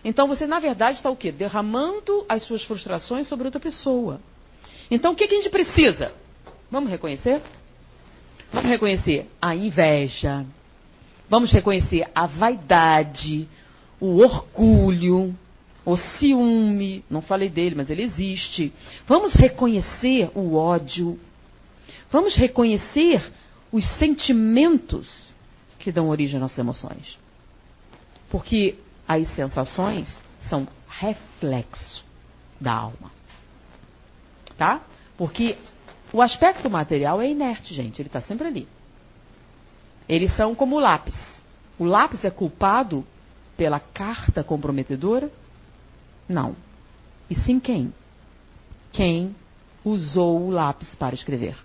Então, 0.03 0.27
você, 0.27 0.45
na 0.45 0.59
verdade, 0.59 0.97
está 0.97 1.09
o 1.09 1.15
quê? 1.15 1.31
Derramando 1.31 2.25
as 2.27 2.43
suas 2.43 2.63
frustrações 2.63 3.27
sobre 3.27 3.45
outra 3.45 3.59
pessoa. 3.59 4.21
Então, 4.89 5.13
o 5.13 5.15
que, 5.15 5.27
que 5.27 5.35
a 5.35 5.37
gente 5.37 5.49
precisa? 5.49 6.13
Vamos 6.71 6.89
reconhecer? 6.89 7.41
Vamos 8.51 8.69
reconhecer 8.69 9.29
a 9.41 9.55
inveja. 9.55 10.45
Vamos 11.27 11.51
reconhecer 11.51 12.09
a 12.15 12.25
vaidade 12.25 13.47
o 13.99 14.19
orgulho, 14.19 15.35
o 15.85 15.97
ciúme, 15.97 17.03
não 17.09 17.21
falei 17.21 17.49
dele, 17.49 17.75
mas 17.75 17.89
ele 17.89 18.03
existe. 18.03 18.73
Vamos 19.07 19.33
reconhecer 19.33 20.29
o 20.35 20.55
ódio. 20.55 21.19
Vamos 22.11 22.35
reconhecer 22.35 23.31
os 23.71 23.85
sentimentos 23.97 25.33
que 25.77 25.91
dão 25.91 26.09
origem 26.09 26.37
às 26.37 26.41
nossas 26.41 26.59
emoções. 26.59 27.17
Porque 28.29 28.77
as 29.07 29.27
sensações 29.35 30.21
são 30.49 30.67
reflexo 30.87 32.03
da 32.59 32.73
alma. 32.73 33.11
Tá? 34.57 34.81
Porque 35.17 35.57
o 36.11 36.21
aspecto 36.21 36.69
material 36.69 37.21
é 37.21 37.29
inerte, 37.29 37.73
gente. 37.73 38.01
Ele 38.01 38.09
está 38.09 38.21
sempre 38.21 38.47
ali. 38.47 38.67
Eles 40.07 40.35
são 40.35 40.53
como 40.55 40.75
o 40.75 40.79
lápis. 40.79 41.15
O 41.77 41.85
lápis 41.85 42.25
é 42.25 42.29
culpado 42.29 43.05
pela 43.59 43.81
carta 43.81 44.41
comprometedora? 44.41 45.29
Não. 46.29 46.55
E 47.29 47.35
sim 47.35 47.59
quem? 47.59 47.93
Quem 48.93 49.35
usou 49.83 50.43
o 50.43 50.49
lápis 50.49 50.95
para 50.95 51.13
escrever. 51.13 51.57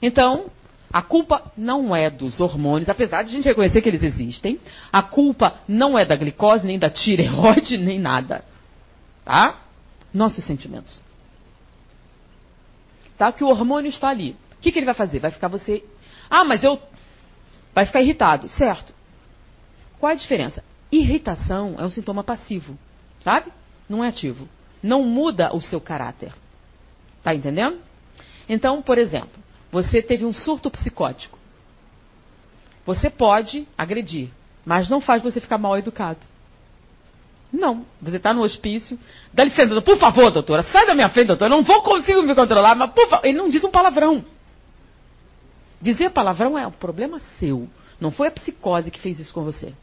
Então, 0.00 0.48
a 0.92 1.02
culpa 1.02 1.50
não 1.56 1.94
é 1.94 2.08
dos 2.08 2.40
hormônios, 2.40 2.88
apesar 2.88 3.24
de 3.24 3.30
a 3.30 3.32
gente 3.32 3.48
reconhecer 3.48 3.82
que 3.82 3.88
eles 3.88 4.04
existem. 4.04 4.60
A 4.92 5.02
culpa 5.02 5.56
não 5.66 5.98
é 5.98 6.04
da 6.04 6.14
glicose, 6.14 6.64
nem 6.64 6.78
da 6.78 6.88
tireoide, 6.88 7.76
nem 7.82 7.98
nada. 7.98 8.44
Tá? 9.24 9.58
Nossos 10.14 10.44
sentimentos. 10.44 11.02
Tá? 13.18 13.32
Que 13.32 13.42
o 13.42 13.48
hormônio 13.48 13.88
está 13.88 14.08
ali. 14.08 14.36
O 14.52 14.60
que, 14.60 14.70
que 14.70 14.78
ele 14.78 14.86
vai 14.86 14.94
fazer? 14.94 15.18
Vai 15.18 15.32
ficar 15.32 15.48
você. 15.48 15.82
Ah, 16.30 16.44
mas 16.44 16.62
eu. 16.62 16.80
Vai 17.74 17.86
ficar 17.86 18.00
irritado. 18.00 18.48
Certo. 18.48 18.94
Qual 19.98 20.12
a 20.12 20.14
diferença? 20.14 20.62
Irritação 20.96 21.74
é 21.78 21.84
um 21.84 21.90
sintoma 21.90 22.24
passivo, 22.24 22.78
sabe? 23.20 23.52
Não 23.86 24.02
é 24.02 24.08
ativo. 24.08 24.48
Não 24.82 25.02
muda 25.02 25.54
o 25.54 25.60
seu 25.60 25.78
caráter. 25.78 26.32
Tá 27.22 27.34
entendendo? 27.34 27.78
Então, 28.48 28.80
por 28.80 28.96
exemplo, 28.96 29.42
você 29.70 30.00
teve 30.00 30.24
um 30.24 30.32
surto 30.32 30.70
psicótico. 30.70 31.38
Você 32.86 33.10
pode 33.10 33.68
agredir, 33.76 34.30
mas 34.64 34.88
não 34.88 35.00
faz 35.00 35.22
você 35.22 35.38
ficar 35.38 35.58
mal 35.58 35.76
educado. 35.76 36.20
Não. 37.52 37.84
Você 38.00 38.16
está 38.16 38.32
no 38.32 38.42
hospício. 38.42 38.98
Dá 39.34 39.44
licença, 39.44 39.80
por 39.82 39.98
favor, 39.98 40.30
doutora, 40.30 40.62
sai 40.62 40.86
da 40.86 40.94
minha 40.94 41.10
frente, 41.10 41.26
doutora. 41.26 41.52
Eu 41.52 41.58
não 41.58 41.64
vou 41.64 41.82
conseguir 41.82 42.22
me 42.22 42.34
controlar, 42.34 42.74
mas 42.74 42.90
por 42.92 43.06
favor. 43.08 43.26
Ele 43.26 43.36
não 43.36 43.50
diz 43.50 43.62
um 43.64 43.70
palavrão. 43.70 44.24
Dizer 45.78 46.10
palavrão 46.10 46.58
é 46.58 46.66
um 46.66 46.72
problema 46.72 47.20
seu. 47.38 47.68
Não 48.00 48.10
foi 48.10 48.28
a 48.28 48.30
psicose 48.30 48.90
que 48.90 48.98
fez 48.98 49.18
isso 49.18 49.32
com 49.34 49.44
você. 49.44 49.74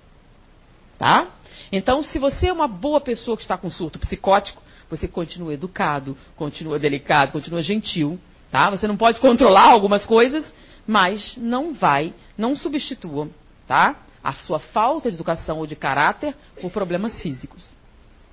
Tá? 1.04 1.28
Então, 1.70 2.02
se 2.02 2.18
você 2.18 2.48
é 2.48 2.54
uma 2.54 2.66
boa 2.66 3.02
pessoa 3.02 3.36
que 3.36 3.44
está 3.44 3.58
com 3.58 3.70
surto 3.70 4.00
psicótico, 4.00 4.64
você 4.90 5.06
continua 5.06 5.54
educado, 5.54 6.16
continua 6.34 6.80
delicado, 6.80 7.34
continua 7.34 7.62
gentil. 7.62 8.18
Tá? 8.50 8.70
Você 8.70 8.88
não 8.88 8.96
pode 8.96 9.20
controlar 9.20 9.70
algumas 9.70 10.06
coisas, 10.06 10.46
mas 10.88 11.36
não 11.36 11.74
vai, 11.74 12.14
não 12.38 12.56
substitua, 12.56 13.28
tá? 13.68 13.98
A 14.24 14.32
sua 14.32 14.60
falta 14.60 15.10
de 15.10 15.18
educação 15.18 15.58
ou 15.58 15.68
de 15.68 15.76
caráter 15.76 16.34
por 16.62 16.72
problemas 16.72 17.22
físicos. 17.22 17.76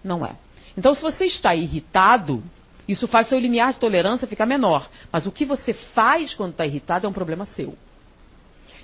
Não 0.05 0.25
é. 0.25 0.37
Então, 0.79 0.95
se 0.95 1.03
você 1.03 1.25
está 1.25 1.53
irritado, 1.53 2.41
isso 2.87 3.09
faz 3.09 3.27
seu 3.27 3.41
limiar 3.41 3.73
de 3.73 3.81
tolerância 3.81 4.29
ficar 4.29 4.47
menor. 4.47 4.89
Mas 5.11 5.27
o 5.27 5.33
que 5.33 5.45
você 5.45 5.73
faz 5.73 6.35
quando 6.35 6.53
está 6.53 6.65
irritado 6.65 7.05
é 7.05 7.11
um 7.11 7.13
problema 7.13 7.47
seu. 7.47 7.77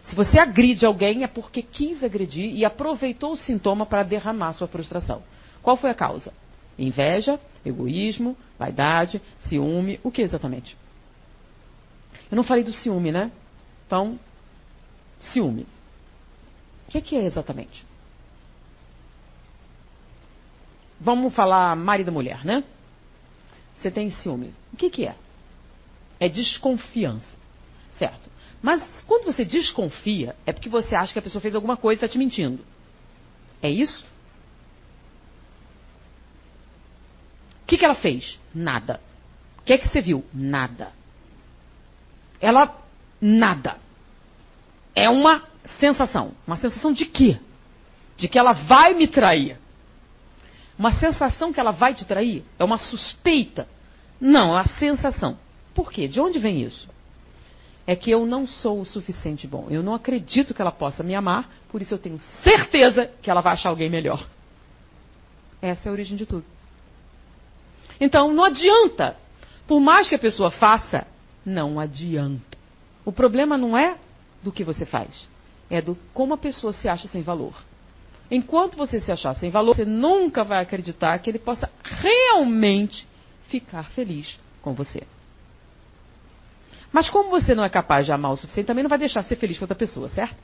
Se 0.08 0.14
você 0.14 0.38
agride 0.38 0.86
alguém 0.86 1.24
é 1.24 1.26
porque 1.26 1.62
quis 1.62 2.02
agredir 2.04 2.54
e 2.54 2.64
aproveitou 2.64 3.32
o 3.32 3.36
sintoma 3.36 3.84
para 3.84 4.04
derramar 4.04 4.52
sua 4.52 4.68
frustração. 4.68 5.22
Qual 5.62 5.76
foi 5.76 5.90
a 5.90 5.94
causa? 5.94 6.32
Inveja, 6.78 7.40
egoísmo, 7.64 8.36
vaidade, 8.58 9.20
ciúme, 9.40 9.98
o 10.04 10.10
que 10.10 10.22
exatamente? 10.22 10.76
Eu 12.30 12.36
não 12.36 12.44
falei 12.44 12.62
do 12.62 12.72
ciúme, 12.72 13.10
né? 13.10 13.32
Então, 13.86 14.18
ciúme. 15.20 15.66
O 16.86 16.90
que, 16.90 17.00
que 17.00 17.16
é 17.16 17.24
exatamente? 17.24 17.84
Vamos 21.00 21.34
falar 21.34 21.74
marido 21.74 22.10
e 22.10 22.14
mulher, 22.14 22.44
né? 22.44 22.62
Você 23.76 23.90
tem 23.90 24.10
ciúme. 24.10 24.54
O 24.72 24.76
que, 24.76 24.88
que 24.88 25.06
é? 25.06 25.16
É 26.20 26.28
desconfiança. 26.28 27.36
Certo. 27.98 28.30
Mas 28.66 28.82
quando 29.06 29.26
você 29.26 29.44
desconfia, 29.44 30.34
é 30.44 30.52
porque 30.52 30.68
você 30.68 30.96
acha 30.96 31.12
que 31.12 31.20
a 31.20 31.22
pessoa 31.22 31.40
fez 31.40 31.54
alguma 31.54 31.76
coisa 31.76 32.02
e 32.02 32.04
está 32.04 32.12
te 32.12 32.18
mentindo. 32.18 32.64
É 33.62 33.70
isso? 33.70 34.04
O 37.62 37.66
que, 37.68 37.78
que 37.78 37.84
ela 37.84 37.94
fez? 37.94 38.40
Nada. 38.52 39.00
O 39.58 39.62
que 39.62 39.72
é 39.72 39.78
que 39.78 39.86
você 39.86 40.00
viu? 40.00 40.24
Nada. 40.34 40.90
Ela. 42.40 42.76
Nada. 43.20 43.76
É 44.96 45.08
uma 45.08 45.44
sensação. 45.78 46.32
Uma 46.44 46.56
sensação 46.56 46.92
de 46.92 47.06
quê? 47.06 47.38
De 48.16 48.26
que 48.26 48.36
ela 48.36 48.52
vai 48.52 48.94
me 48.94 49.06
trair. 49.06 49.60
Uma 50.76 50.92
sensação 50.94 51.52
que 51.52 51.60
ela 51.60 51.70
vai 51.70 51.94
te 51.94 52.04
trair? 52.04 52.44
É 52.58 52.64
uma 52.64 52.78
suspeita? 52.78 53.68
Não, 54.20 54.58
é 54.58 54.62
a 54.62 54.66
sensação. 54.66 55.38
Por 55.72 55.92
quê? 55.92 56.08
De 56.08 56.20
onde 56.20 56.40
vem 56.40 56.62
isso? 56.62 56.95
É 57.86 57.94
que 57.94 58.10
eu 58.10 58.26
não 58.26 58.46
sou 58.46 58.80
o 58.80 58.86
suficiente 58.86 59.46
bom. 59.46 59.66
Eu 59.70 59.82
não 59.82 59.94
acredito 59.94 60.52
que 60.52 60.60
ela 60.60 60.72
possa 60.72 61.02
me 61.02 61.14
amar, 61.14 61.48
por 61.68 61.80
isso 61.80 61.94
eu 61.94 61.98
tenho 61.98 62.18
certeza 62.42 63.10
que 63.22 63.30
ela 63.30 63.40
vai 63.40 63.52
achar 63.52 63.68
alguém 63.68 63.88
melhor. 63.88 64.26
Essa 65.62 65.88
é 65.88 65.90
a 65.90 65.92
origem 65.92 66.16
de 66.16 66.26
tudo. 66.26 66.44
Então, 68.00 68.32
não 68.32 68.44
adianta. 68.44 69.16
Por 69.66 69.80
mais 69.80 70.08
que 70.08 70.14
a 70.14 70.18
pessoa 70.18 70.50
faça, 70.50 71.06
não 71.44 71.78
adianta. 71.78 72.56
O 73.04 73.12
problema 73.12 73.56
não 73.56 73.78
é 73.78 73.96
do 74.42 74.52
que 74.52 74.64
você 74.64 74.84
faz, 74.84 75.28
é 75.70 75.80
do 75.80 75.96
como 76.12 76.34
a 76.34 76.38
pessoa 76.38 76.72
se 76.72 76.88
acha 76.88 77.08
sem 77.08 77.22
valor. 77.22 77.54
Enquanto 78.30 78.76
você 78.76 78.98
se 78.98 79.10
achar 79.12 79.34
sem 79.34 79.50
valor, 79.50 79.76
você 79.76 79.84
nunca 79.84 80.42
vai 80.42 80.60
acreditar 80.60 81.18
que 81.20 81.30
ele 81.30 81.38
possa 81.38 81.70
realmente 81.82 83.06
ficar 83.48 83.84
feliz 83.90 84.38
com 84.60 84.74
você. 84.74 85.04
Mas 86.96 87.10
como 87.10 87.28
você 87.28 87.54
não 87.54 87.62
é 87.62 87.68
capaz 87.68 88.06
de 88.06 88.12
amar 88.12 88.32
o 88.32 88.38
suficiente, 88.38 88.68
também 88.68 88.82
não 88.82 88.88
vai 88.88 88.98
deixar 88.98 89.22
ser 89.22 89.36
feliz 89.36 89.58
com 89.58 89.64
outra 89.64 89.76
pessoa, 89.76 90.08
certo? 90.08 90.34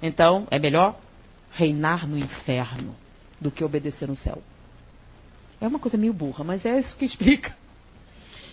Então, 0.00 0.46
é 0.52 0.56
melhor 0.56 0.96
reinar 1.50 2.06
no 2.06 2.16
inferno 2.16 2.94
do 3.40 3.50
que 3.50 3.64
obedecer 3.64 4.06
no 4.06 4.14
céu. 4.14 4.40
É 5.60 5.66
uma 5.66 5.80
coisa 5.80 5.98
meio 5.98 6.12
burra, 6.12 6.44
mas 6.44 6.64
é 6.64 6.78
isso 6.78 6.96
que 6.96 7.04
explica. 7.04 7.56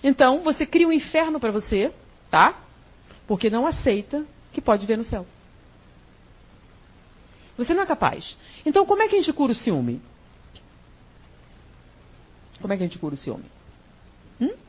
Então, 0.04 0.42
você 0.42 0.66
cria 0.66 0.88
um 0.88 0.92
inferno 0.92 1.40
para 1.40 1.52
você, 1.52 1.94
tá? 2.32 2.60
Porque 3.28 3.52
não 3.52 3.68
aceita 3.68 4.26
que 4.52 4.60
pode 4.60 4.84
ver 4.88 4.98
no 4.98 5.04
céu. 5.04 5.28
Você 7.56 7.72
não 7.72 7.84
é 7.84 7.86
capaz. 7.86 8.36
Então, 8.66 8.84
como 8.88 9.04
é 9.04 9.08
que 9.08 9.16
a 9.16 9.20
gente 9.20 9.32
cura 9.32 9.52
o 9.52 9.56
ciúme? 9.56 10.02
Como 12.60 12.74
é 12.74 12.78
que 12.78 12.82
a 12.82 12.88
gente 12.88 12.98
cura 12.98 13.14
o 13.14 13.18
ciúme? 13.18 13.46
Hum? 14.42 14.69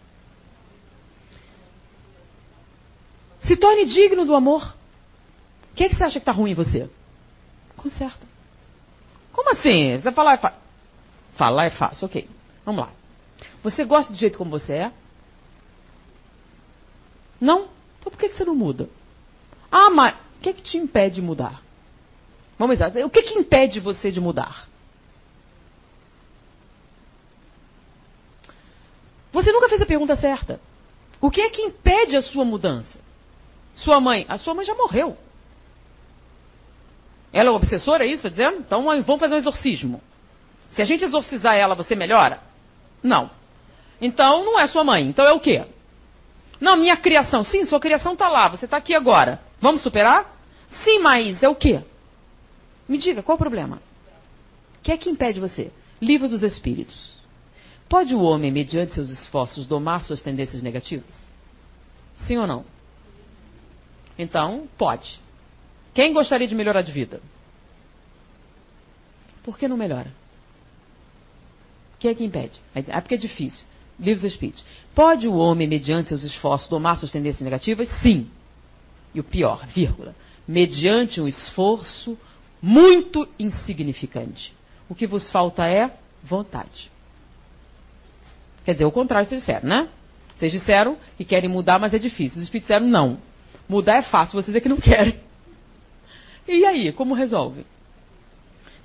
Se 3.51 3.57
torne 3.57 3.85
digno 3.85 4.25
do 4.25 4.37
amor. 4.37 4.77
O 5.73 5.75
que, 5.75 5.83
é 5.83 5.89
que 5.89 5.97
você 5.97 6.05
acha 6.05 6.13
que 6.13 6.19
está 6.19 6.31
ruim 6.31 6.53
em 6.53 6.55
você? 6.55 6.89
Conserta. 7.77 8.25
Como 9.33 9.51
assim? 9.51 9.97
Você 9.97 10.05
vai 10.05 10.13
falar 10.13 10.35
é 10.35 10.37
fácil. 10.37 10.59
Falar 11.35 11.65
é 11.65 11.71
fácil, 11.71 12.07
ok. 12.07 12.29
Vamos 12.65 12.83
lá. 12.83 12.93
Você 13.65 13.85
gosta 13.85 14.13
do 14.13 14.19
jeito 14.21 14.39
como 14.39 14.53
você 14.53 14.75
é? 14.75 14.93
Não? 17.41 17.63
Então 17.99 18.13
por 18.13 18.17
que, 18.19 18.29
que 18.29 18.37
você 18.37 18.45
não 18.45 18.55
muda? 18.55 18.89
Ah, 19.69 19.91
mas 19.91 20.15
o 20.15 20.43
que, 20.43 20.51
é 20.51 20.53
que 20.53 20.63
te 20.63 20.79
impede 20.79 21.17
de 21.17 21.23
mudar? 21.23 21.61
Vamos 22.57 22.79
lá. 22.79 22.87
O 23.05 23.11
que, 23.11 23.23
que 23.23 23.37
impede 23.37 23.81
você 23.81 24.13
de 24.13 24.21
mudar? 24.21 24.69
Você 29.33 29.51
nunca 29.51 29.69
fez 29.69 29.83
a 29.83 29.87
pergunta 29.87 30.15
certa. 30.15 30.61
O 31.21 31.33
que 31.33 31.41
é 31.41 31.51
que 31.51 31.63
impede 31.63 32.15
a 32.15 32.23
sua 32.23 32.45
mudança? 32.45 33.10
Sua 33.81 34.01
mãe. 34.01 34.25
A 34.29 34.39
sua 34.39 34.55
mãe 34.55 34.65
já 34.65 34.75
morreu. 34.75 35.17
Ela 37.33 37.49
é 37.49 37.53
obsessora, 37.53 38.05
é 38.05 38.09
isso? 38.09 38.27
Está 38.27 38.29
dizendo? 38.29 38.59
Então 38.59 38.83
vamos 38.83 39.21
fazer 39.21 39.35
um 39.35 39.39
exorcismo. 39.39 40.03
Se 40.73 40.83
a 40.83 40.85
gente 40.85 41.05
exorcizar 41.05 41.55
ela, 41.55 41.75
você 41.75 41.95
melhora? 41.95 42.41
Não. 43.03 43.31
Então 44.01 44.45
não 44.45 44.59
é 44.59 44.67
sua 44.67 44.85
mãe. 44.85 45.07
Então 45.07 45.25
é 45.25 45.33
o 45.33 45.41
quê? 45.41 45.65
Não, 46.61 46.77
minha 46.77 46.97
criação. 46.97 47.43
Sim, 47.43 47.65
sua 47.65 47.81
criação 47.81 48.13
está 48.13 48.29
lá. 48.29 48.49
Você 48.49 48.65
está 48.65 48.77
aqui 48.77 48.95
agora. 48.95 49.41
Vamos 49.61 49.83
superar? 49.83 50.37
Sim, 50.85 50.99
mas 51.01 51.43
é 51.43 51.49
o 51.49 51.55
quê? 51.55 51.83
Me 52.89 52.99
diga, 52.99 53.23
qual 53.23 53.37
o 53.37 53.39
problema? 53.39 53.81
O 54.79 54.83
que 54.83 54.93
é 54.93 54.97
que 54.97 55.11
impede 55.11 55.41
você? 55.41 55.71
Livro 56.01 56.29
dos 56.29 56.43
Espíritos. 56.43 57.15
Pode 57.89 58.15
o 58.15 58.21
homem, 58.21 58.51
mediante 58.51 58.95
seus 58.95 59.11
esforços, 59.11 59.67
domar 59.67 60.03
suas 60.03 60.23
tendências 60.23 60.63
negativas? 60.63 61.15
Sim 62.27 62.39
ou 62.39 62.47
não? 62.47 62.65
Então, 64.21 64.69
pode. 64.77 65.19
Quem 65.95 66.13
gostaria 66.13 66.47
de 66.47 66.55
melhorar 66.55 66.83
de 66.83 66.93
vida? 66.93 67.23
Por 69.43 69.59
que 69.59 69.67
não 69.67 69.79
melhora? 69.79 70.13
O 71.95 71.99
que 71.99 72.09
é 72.09 72.15
que 72.15 72.23
impede? 72.23 72.61
É 72.75 73.01
porque 73.01 73.15
é 73.15 73.19
difícil. 73.19 73.65
Livros 73.99 74.25
Espíritos. 74.25 74.63
Pode 74.95 75.27
o 75.27 75.35
homem, 75.35 75.67
mediante 75.67 76.11
seus 76.11 76.23
esforços, 76.23 76.69
domar 76.69 76.99
suas 76.99 77.11
tendências 77.11 77.43
negativas? 77.43 77.89
Sim. 78.03 78.31
E 79.15 79.21
o 79.21 79.25
pior, 79.25 79.67
vírgula, 79.69 80.15
mediante 80.47 81.21
um 81.21 81.27
esforço 81.27 82.17
muito 82.61 83.27
insignificante. 83.39 84.55
O 84.89 84.95
que 84.95 85.07
vos 85.07 85.31
falta 85.31 85.67
é 85.67 85.97
vontade. 86.23 86.91
Quer 88.65 88.73
dizer, 88.73 88.85
o 88.85 88.93
contrário 88.93 89.29
vocês 89.29 89.41
disseram, 89.41 89.69
né? 89.69 89.89
Vocês 90.39 90.53
disseram 90.53 90.99
que 91.17 91.25
querem 91.25 91.49
mudar, 91.49 91.79
mas 91.79 91.95
é 91.95 91.99
difícil. 91.99 92.39
Os 92.39 92.45
espíritos 92.45 92.69
disseram 92.69 92.87
não. 92.87 93.30
Mudar 93.71 93.99
é 93.99 94.03
fácil, 94.03 94.43
vocês 94.43 94.57
é 94.57 94.61
que 94.61 94.69
não 94.69 94.79
querem. 94.79 95.21
E 96.49 96.67
aí, 96.67 96.93
como 96.93 97.15
resolve? 97.15 97.65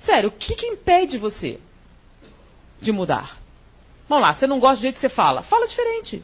Sério, 0.04 0.28
o 0.28 0.32
que, 0.32 0.54
que 0.54 0.64
impede 0.64 1.18
você 1.18 1.58
de 2.80 2.92
mudar? 2.92 3.36
Vamos 4.08 4.22
lá, 4.22 4.36
você 4.36 4.46
não 4.46 4.60
gosta 4.60 4.76
do 4.76 4.82
jeito 4.82 4.94
que 4.94 5.00
você 5.00 5.08
fala. 5.08 5.42
Fala 5.42 5.66
diferente. 5.66 6.22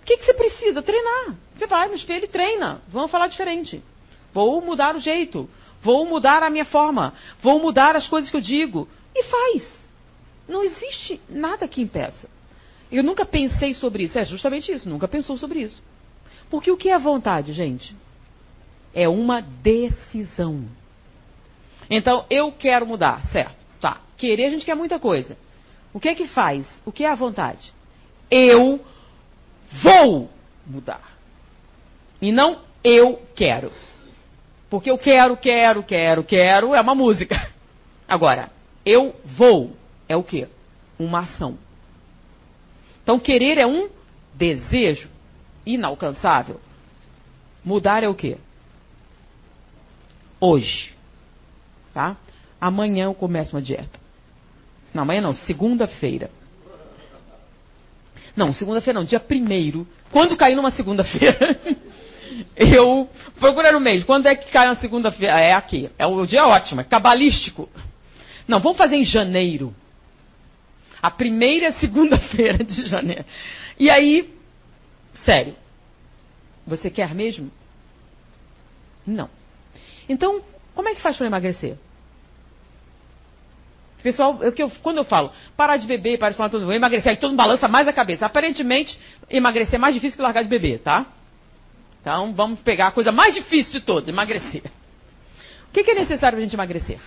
O 0.00 0.06
que, 0.06 0.16
que 0.16 0.24
você 0.24 0.32
precisa? 0.32 0.80
Treinar. 0.80 1.36
Você 1.54 1.66
vai 1.66 1.88
no 1.88 1.94
espelho 1.94 2.24
e 2.24 2.28
treina. 2.28 2.80
Vamos 2.88 3.10
falar 3.10 3.26
diferente. 3.26 3.82
Vou 4.32 4.62
mudar 4.62 4.96
o 4.96 5.00
jeito. 5.00 5.46
Vou 5.82 6.06
mudar 6.06 6.42
a 6.42 6.48
minha 6.48 6.64
forma. 6.64 7.12
Vou 7.42 7.60
mudar 7.60 7.94
as 7.94 8.08
coisas 8.08 8.30
que 8.30 8.36
eu 8.38 8.40
digo. 8.40 8.88
E 9.14 9.22
faz. 9.24 9.70
Não 10.48 10.64
existe 10.64 11.20
nada 11.28 11.68
que 11.68 11.82
impeça. 11.82 12.26
Eu 12.90 13.02
nunca 13.02 13.26
pensei 13.26 13.74
sobre 13.74 14.04
isso. 14.04 14.18
É 14.18 14.24
justamente 14.24 14.72
isso. 14.72 14.88
Nunca 14.88 15.06
pensou 15.06 15.36
sobre 15.36 15.60
isso. 15.60 15.91
Porque 16.52 16.70
o 16.70 16.76
que 16.76 16.90
é 16.90 16.98
vontade, 16.98 17.54
gente? 17.54 17.96
É 18.94 19.08
uma 19.08 19.40
decisão. 19.40 20.66
Então, 21.88 22.26
eu 22.28 22.52
quero 22.52 22.86
mudar, 22.86 23.24
certo? 23.28 23.56
Tá. 23.80 24.02
Querer, 24.18 24.44
a 24.44 24.50
gente 24.50 24.66
quer 24.66 24.76
muita 24.76 24.98
coisa. 24.98 25.34
O 25.94 25.98
que 25.98 26.10
é 26.10 26.14
que 26.14 26.26
faz? 26.26 26.66
O 26.84 26.92
que 26.92 27.04
é 27.04 27.08
a 27.10 27.14
vontade? 27.14 27.72
Eu 28.30 28.84
vou 29.82 30.28
mudar. 30.66 31.16
E 32.20 32.30
não 32.30 32.60
eu 32.84 33.22
quero. 33.34 33.72
Porque 34.68 34.90
eu 34.90 34.98
quero, 34.98 35.38
quero, 35.38 35.82
quero, 35.82 36.22
quero 36.22 36.74
é 36.74 36.82
uma 36.82 36.94
música. 36.94 37.50
Agora, 38.06 38.50
eu 38.84 39.16
vou 39.24 39.74
é 40.06 40.18
o 40.18 40.22
quê? 40.22 40.46
Uma 40.98 41.20
ação. 41.20 41.56
Então, 43.02 43.18
querer 43.18 43.56
é 43.56 43.66
um 43.66 43.88
desejo 44.34 45.08
inalcançável. 45.64 46.60
Mudar 47.64 48.02
é 48.02 48.08
o 48.08 48.14
quê? 48.14 48.38
Hoje. 50.40 50.92
Tá? 51.94 52.16
Amanhã 52.60 53.04
eu 53.04 53.14
começo 53.14 53.54
uma 53.54 53.62
dieta. 53.62 54.00
Não, 54.92 55.02
amanhã 55.02 55.20
não, 55.20 55.34
segunda-feira. 55.34 56.30
Não, 58.36 58.52
segunda-feira 58.52 58.98
não, 58.98 59.06
dia 59.06 59.20
primeiro. 59.20 59.86
Quando 60.10 60.36
cair 60.36 60.54
numa 60.54 60.70
segunda-feira, 60.70 61.58
eu 62.56 63.08
procuro 63.38 63.72
no 63.72 63.80
mês. 63.80 64.04
Quando 64.04 64.26
é 64.26 64.34
que 64.34 64.50
cai 64.50 64.66
na 64.66 64.76
segunda-feira? 64.76 65.38
É 65.38 65.52
aqui. 65.52 65.90
É 65.98 66.06
o 66.06 66.26
dia 66.26 66.46
ótimo, 66.46 66.80
é 66.80 66.84
cabalístico. 66.84 67.68
Não, 68.48 68.60
vamos 68.60 68.78
fazer 68.78 68.96
em 68.96 69.04
janeiro. 69.04 69.74
A 71.00 71.10
primeira 71.10 71.72
segunda-feira 71.72 72.62
de 72.64 72.86
janeiro. 72.86 73.24
E 73.78 73.90
aí, 73.90 74.32
sério, 75.24 75.54
você 76.66 76.90
quer 76.90 77.14
mesmo? 77.14 77.50
Não. 79.06 79.28
Então, 80.08 80.42
como 80.74 80.88
é 80.88 80.94
que 80.94 81.00
faz 81.00 81.16
para 81.16 81.26
emagrecer? 81.26 81.76
Pessoal, 84.02 84.38
eu, 84.42 84.52
eu, 84.56 84.70
quando 84.82 84.98
eu 84.98 85.04
falo 85.04 85.30
parar 85.56 85.76
de 85.76 85.86
beber, 85.86 86.18
parar 86.18 86.30
de 86.30 86.36
falar 86.36 86.50
tudo, 86.50 86.72
emagrecer, 86.72 87.10
aí 87.10 87.16
todo 87.16 87.30
mundo 87.30 87.38
balança 87.38 87.68
mais 87.68 87.86
a 87.86 87.92
cabeça. 87.92 88.26
Aparentemente, 88.26 88.98
emagrecer 89.30 89.76
é 89.76 89.78
mais 89.78 89.94
difícil 89.94 90.16
que 90.16 90.22
largar 90.22 90.42
de 90.42 90.48
beber, 90.48 90.80
tá? 90.80 91.06
Então, 92.00 92.34
vamos 92.34 92.58
pegar 92.60 92.88
a 92.88 92.90
coisa 92.90 93.12
mais 93.12 93.32
difícil 93.32 93.72
de 93.74 93.80
todas, 93.80 94.08
emagrecer. 94.08 94.62
O 95.68 95.72
que, 95.72 95.84
que 95.84 95.92
é 95.92 95.94
necessário 95.94 96.36
para 96.36 96.40
a 96.40 96.44
gente 96.44 96.54
emagrecer? 96.54 96.98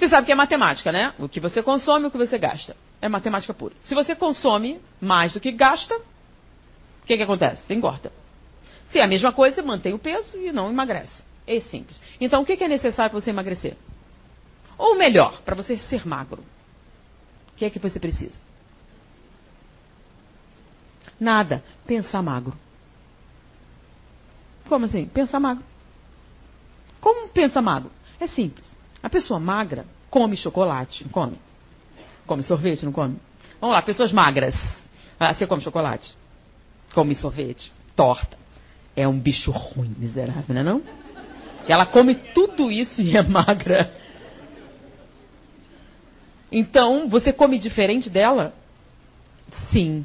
Você 0.00 0.08
sabe 0.08 0.24
que 0.24 0.32
é 0.32 0.34
matemática, 0.34 0.90
né? 0.90 1.12
O 1.18 1.28
que 1.28 1.38
você 1.38 1.62
consome, 1.62 2.06
o 2.06 2.10
que 2.10 2.16
você 2.16 2.38
gasta. 2.38 2.74
É 3.02 3.08
matemática 3.08 3.52
pura. 3.52 3.74
Se 3.82 3.94
você 3.94 4.16
consome 4.16 4.80
mais 4.98 5.34
do 5.34 5.40
que 5.40 5.52
gasta, 5.52 5.94
o 5.94 7.06
que, 7.06 7.18
que 7.18 7.22
acontece? 7.22 7.62
Você 7.66 7.74
engorda. 7.74 8.10
Se 8.86 8.98
é 8.98 9.04
a 9.04 9.06
mesma 9.06 9.30
coisa, 9.30 9.56
você 9.56 9.62
mantém 9.62 9.92
o 9.92 9.98
peso 9.98 10.38
e 10.38 10.52
não 10.52 10.70
emagrece. 10.70 11.22
É 11.46 11.60
simples. 11.60 12.00
Então, 12.18 12.40
o 12.40 12.46
que 12.46 12.64
é 12.64 12.66
necessário 12.66 13.10
para 13.10 13.20
você 13.20 13.28
emagrecer? 13.28 13.76
Ou 14.78 14.96
melhor, 14.96 15.42
para 15.42 15.54
você 15.54 15.76
ser 15.76 16.06
magro. 16.08 16.42
O 17.52 17.56
que 17.56 17.66
é 17.66 17.68
que 17.68 17.78
você 17.78 18.00
precisa? 18.00 18.38
Nada. 21.20 21.62
Pensar 21.86 22.22
magro. 22.22 22.56
Como 24.66 24.86
assim? 24.86 25.04
Pensar 25.04 25.40
magro. 25.40 25.62
Como 27.02 27.28
pensa 27.28 27.60
magro? 27.60 27.90
É 28.18 28.26
simples. 28.26 28.69
A 29.02 29.08
pessoa 29.08 29.40
magra 29.40 29.86
come 30.10 30.36
chocolate, 30.36 31.04
não 31.04 31.10
come? 31.10 31.38
Come 32.26 32.42
sorvete, 32.42 32.84
não 32.84 32.92
come? 32.92 33.16
Vamos 33.60 33.74
lá, 33.74 33.82
pessoas 33.82 34.12
magras. 34.12 34.54
Ah, 35.18 35.34
você 35.34 35.46
come 35.46 35.62
chocolate? 35.62 36.14
Come 36.94 37.14
sorvete? 37.14 37.72
Torta. 37.94 38.38
É 38.96 39.06
um 39.06 39.18
bicho 39.18 39.50
ruim, 39.50 39.94
miserável, 39.98 40.54
não 40.54 40.60
é 40.60 40.64
não? 40.64 40.82
Ela 41.68 41.86
come 41.86 42.14
tudo 42.14 42.70
isso 42.70 43.00
e 43.00 43.16
é 43.16 43.22
magra. 43.22 43.94
Então, 46.50 47.08
você 47.08 47.32
come 47.32 47.58
diferente 47.58 48.10
dela? 48.10 48.52
Sim. 49.70 50.04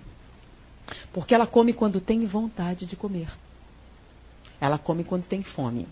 Porque 1.11 1.33
ela 1.33 1.47
come 1.47 1.73
quando 1.73 1.99
tem 1.99 2.25
vontade 2.25 2.85
de 2.85 2.95
comer. 2.95 3.29
Ela 4.59 4.77
come 4.77 5.03
quando 5.03 5.25
tem 5.25 5.41
fome. 5.41 5.87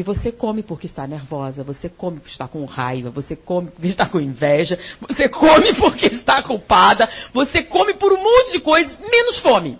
E 0.00 0.02
você 0.02 0.32
come 0.32 0.62
porque 0.62 0.86
está 0.86 1.06
nervosa, 1.06 1.62
você 1.62 1.86
come 1.86 2.20
porque 2.20 2.32
está 2.32 2.48
com 2.48 2.64
raiva, 2.64 3.10
você 3.10 3.36
come 3.36 3.70
porque 3.70 3.88
está 3.88 4.08
com 4.08 4.18
inveja, 4.18 4.78
você 4.98 5.28
come 5.28 5.74
porque 5.74 6.06
está 6.06 6.42
culpada, 6.42 7.06
você 7.34 7.62
come 7.62 7.92
por 7.92 8.10
um 8.10 8.16
monte 8.16 8.52
de 8.52 8.60
coisas, 8.60 8.98
menos 8.98 9.36
fome. 9.40 9.78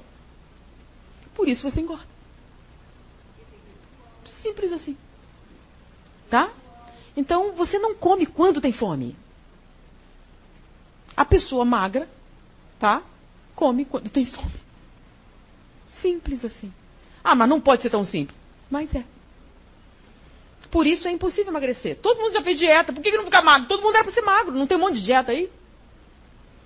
Por 1.35 1.49
isso 1.49 1.63
você 1.63 1.81
engorda. 1.81 2.05
Simples 4.43 4.75
assim. 4.75 4.95
Tá? 6.29 6.51
Então 7.17 7.55
você 7.55 7.79
não 7.79 7.95
come 7.95 8.27
quando 8.27 8.61
tem 8.61 8.75
fome. 8.75 9.17
A 11.17 11.25
pessoa 11.25 11.65
magra, 11.65 12.07
tá? 12.79 13.03
Come 13.55 13.87
quando 13.87 14.11
tem 14.11 14.27
fome. 14.27 14.61
Simples 16.03 16.45
assim. 16.45 16.71
Ah, 17.25 17.35
mas 17.35 17.49
não 17.49 17.59
pode 17.59 17.81
ser 17.81 17.89
tão 17.89 18.05
simples. 18.05 18.39
Mas 18.71 18.95
é. 18.95 19.03
Por 20.71 20.87
isso 20.87 21.09
é 21.09 21.11
impossível 21.11 21.51
emagrecer. 21.51 21.97
Todo 21.97 22.21
mundo 22.21 22.33
já 22.33 22.43
fez 22.43 22.59
dieta. 22.59 22.93
Por 22.93 23.03
que, 23.03 23.11
que 23.11 23.17
não 23.17 23.25
fica 23.25 23.43
magro? 23.43 23.67
Todo 23.67 23.83
mundo 23.83 23.95
era 23.95 24.05
para 24.05 24.13
ser 24.13 24.23
magro. 24.23 24.55
Não 24.55 24.67
tem 24.67 24.77
um 24.77 24.81
monte 24.81 24.95
de 24.95 25.05
dieta 25.05 25.33
aí? 25.33 25.51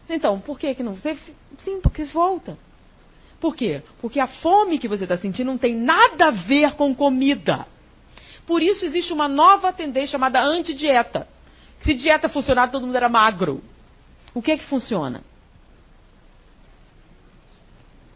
Então, 0.08 0.38
por 0.40 0.58
que, 0.58 0.74
que 0.74 0.82
não? 0.82 0.94
Você, 0.94 1.16
sim, 1.64 1.80
porque 1.80 2.04
volta. 2.04 2.58
Por 3.40 3.56
quê? 3.56 3.82
Porque 4.00 4.20
a 4.20 4.26
fome 4.26 4.78
que 4.78 4.88
você 4.88 5.04
está 5.04 5.16
sentindo 5.16 5.46
não 5.46 5.58
tem 5.58 5.74
nada 5.74 6.26
a 6.26 6.30
ver 6.30 6.74
com 6.74 6.94
comida. 6.94 7.66
Por 8.46 8.62
isso 8.62 8.84
existe 8.84 9.12
uma 9.12 9.28
nova 9.28 9.72
tendência 9.72 10.12
chamada 10.12 10.42
antidieta. 10.42 11.26
Se 11.80 11.94
dieta 11.94 12.28
funcionar, 12.28 12.70
todo 12.70 12.86
mundo 12.86 12.96
era 12.96 13.08
magro. 13.08 13.62
O 14.34 14.42
que 14.42 14.52
é 14.52 14.58
que 14.58 14.64
funciona? 14.66 15.22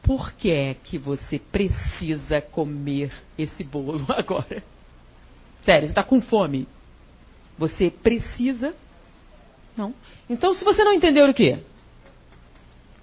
Por 0.03 0.33
que 0.33 0.51
é 0.51 0.75
que 0.75 0.99
você 0.99 1.39
precisa 1.39 2.41
comer 2.41 3.13
esse 3.37 3.63
bolo 3.63 4.07
agora? 4.13 4.63
Sério, 5.63 5.87
você 5.89 5.93
está 5.93 6.03
com 6.03 6.21
fome. 6.21 6.67
Você 7.59 7.91
precisa? 7.91 8.75
Não. 9.77 9.95
Então, 10.29 10.55
se 10.55 10.65
você 10.65 10.85
não 10.85 10.93
entendeu 10.93 11.29
o 11.29 11.35
quê? 11.35 11.59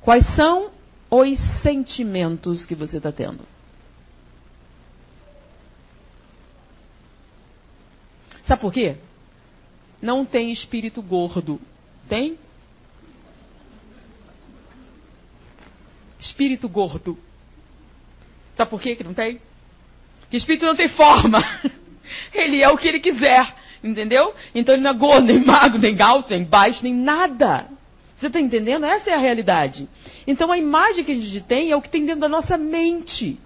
Quais 0.02 0.26
são 0.36 0.72
os 1.10 1.40
sentimentos 1.62 2.66
que 2.66 2.76
você 2.76 2.98
está 2.98 3.12
tendo? 3.12 3.42
Sabe 8.46 8.62
por 8.62 8.72
quê? 8.72 8.98
Não 10.02 10.26
tem 10.26 10.52
espírito 10.52 11.02
gordo. 11.02 11.60
Tem? 12.08 12.38
Espírito 16.20 16.70
gordo. 16.70 17.18
Sabe 18.56 18.70
por 18.70 18.80
quê 18.82 18.96
que 18.96 19.04
não 19.04 19.14
tem? 19.14 19.42
Porque 20.22 20.38
espírito 20.38 20.66
não 20.66 20.76
tem 20.76 20.90
forma. 20.90 21.40
Ele 22.34 22.62
é 22.62 22.70
o 22.70 22.78
que 22.78 22.88
ele 22.88 23.00
quiser, 23.00 23.54
entendeu? 23.84 24.34
Então 24.54 24.76
ele 24.76 24.84
não 24.84 24.92
é 24.92 24.94
gordo, 24.94 25.28
nem 25.28 25.44
magro, 25.44 25.80
nem 25.80 26.02
alto, 26.02 26.32
nem 26.32 26.44
baixo, 26.44 26.84
nem 26.84 26.94
nada. 26.94 27.68
Você 28.16 28.28
está 28.28 28.40
entendendo? 28.40 28.86
Essa 28.86 29.12
é 29.12 29.14
a 29.14 29.20
realidade. 29.20 29.88
Então 30.26 30.52
a 30.52 30.58
imagem 30.58 31.04
que 31.04 31.12
a 31.12 31.16
gente 31.16 31.42
tem 31.42 31.72
é 31.72 31.76
o 31.76 31.82
que 31.82 31.90
tem 31.90 32.06
dentro 32.06 32.22
da 32.22 32.30
nossa 32.30 32.58
mente. 32.58 33.38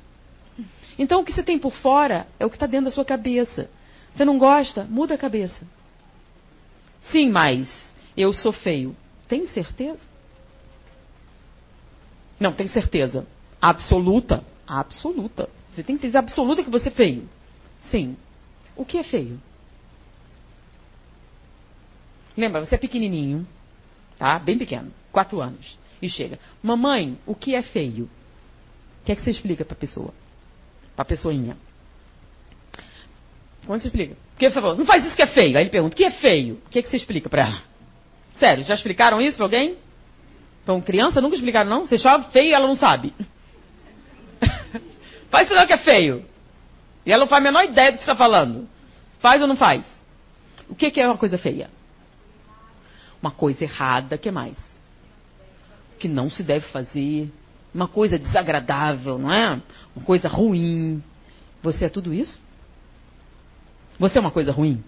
Então 0.97 1.21
o 1.21 1.25
que 1.25 1.33
você 1.33 1.41
tem 1.41 1.57
por 1.57 1.73
fora 1.73 2.27
é 2.39 2.45
o 2.45 2.49
que 2.49 2.55
está 2.55 2.67
dentro 2.67 2.85
da 2.85 2.91
sua 2.91 3.05
cabeça. 3.05 3.69
Você 4.13 4.25
não 4.25 4.37
gosta? 4.37 4.83
Muda 4.83 5.15
a 5.15 5.17
cabeça. 5.17 5.65
Sim, 7.11 7.29
mas 7.29 7.67
eu 8.15 8.33
sou 8.33 8.51
feio. 8.51 8.95
Tem 9.27 9.47
certeza? 9.47 9.99
Não, 12.39 12.53
tenho 12.53 12.69
certeza. 12.69 13.25
Absoluta. 13.61 14.43
Absoluta. 14.67 15.49
Você 15.71 15.83
tem 15.83 15.95
certeza 15.95 16.19
absoluta 16.19 16.63
que 16.63 16.69
você 16.69 16.89
é 16.89 16.91
feio. 16.91 17.29
Sim. 17.89 18.15
O 18.79 18.85
que 18.85 18.97
é 18.97 19.03
feio? 19.03 19.37
Lembra, 22.37 22.63
você 22.63 22.75
é 22.75 22.77
pequenininho, 22.77 23.45
tá? 24.17 24.39
Bem 24.39 24.57
pequeno, 24.57 24.89
quatro 25.11 25.41
anos. 25.41 25.77
E 26.01 26.07
chega, 26.07 26.39
mamãe, 26.63 27.17
o 27.25 27.35
que 27.35 27.53
é 27.55 27.61
feio? 27.61 28.05
O 28.05 29.05
que 29.05 29.11
é 29.11 29.15
que 29.17 29.21
você 29.21 29.31
explica 29.31 29.65
para 29.65 29.75
a 29.75 29.77
pessoa? 29.77 30.13
Para 30.95 31.03
a 31.03 31.05
pessoinha. 31.05 31.57
Como 33.67 33.77
você 33.77 33.87
explica? 33.87 34.13
O 34.13 34.39
que 34.39 34.49
você 34.49 34.61
falou? 34.61 34.77
Não 34.77 34.85
faz 34.85 35.05
isso 35.05 35.13
que 35.13 35.23
é 35.23 35.27
feio. 35.27 35.57
Aí 35.57 35.63
ele 35.63 35.69
pergunta, 35.69 35.93
o 35.93 35.97
que 35.97 36.05
é 36.05 36.11
feio? 36.11 36.61
O 36.65 36.69
que, 36.69 36.79
é 36.79 36.81
que 36.81 36.87
você 36.87 36.95
explica 36.95 37.27
para 37.27 37.47
ela? 37.47 37.61
Sério, 38.37 38.63
já 38.63 38.75
explicaram 38.75 39.19
isso 39.19 39.35
para 39.35 39.45
alguém? 39.45 39.75
Então, 40.63 40.79
criança 40.79 41.19
nunca 41.19 41.35
explicaram, 41.35 41.69
não? 41.69 41.85
Você 41.85 41.97
chama 41.99 42.29
feio 42.29 42.47
e 42.47 42.53
ela 42.53 42.65
não 42.65 42.77
sabe. 42.77 43.13
faz 45.29 45.47
isso 45.49 45.53
não 45.53 45.67
que 45.67 45.73
é 45.73 45.77
feio. 45.79 46.28
E 47.09 47.11
ela 47.11 47.21
não 47.21 47.27
faz 47.27 47.43
a 47.43 47.43
menor 47.43 47.63
ideia 47.63 47.91
do 47.91 47.95
que 47.95 48.03
está 48.03 48.15
falando. 48.15 48.69
Faz 49.19 49.41
ou 49.41 49.47
não 49.47 49.57
faz? 49.57 49.83
O 50.69 50.75
que, 50.75 51.01
é 51.01 51.07
uma 51.07 51.17
coisa 51.17 51.39
feia? 51.39 51.67
Uma 53.19 53.31
coisa 53.31 53.63
errada, 53.63 54.15
que 54.15 54.29
mais? 54.29 54.55
Que 55.97 56.07
não 56.07 56.29
se 56.29 56.43
deve 56.43 56.67
fazer. 56.67 57.27
Uma 57.73 57.87
coisa 57.87 58.19
desagradável, 58.19 59.17
não 59.17 59.33
é? 59.33 59.59
Uma 59.95 60.05
coisa 60.05 60.27
ruim. 60.27 61.03
Você 61.63 61.85
é 61.85 61.89
tudo 61.89 62.13
isso? 62.13 62.39
Você 63.97 64.19
é 64.19 64.21
uma 64.21 64.29
coisa 64.29 64.51
ruim? 64.51 64.83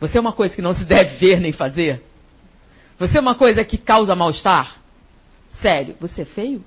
Você 0.00 0.18
é 0.18 0.20
uma 0.20 0.32
coisa 0.32 0.52
que 0.52 0.62
não 0.62 0.74
se 0.74 0.84
deve 0.84 1.16
ver 1.18 1.38
nem 1.38 1.52
fazer? 1.52 2.02
Você 2.98 3.18
é 3.18 3.20
uma 3.20 3.36
coisa 3.36 3.64
que 3.64 3.78
causa 3.78 4.16
mal-estar? 4.16 4.78
Sério, 5.60 5.94
você 6.00 6.22
é 6.22 6.24
feio? 6.24 6.64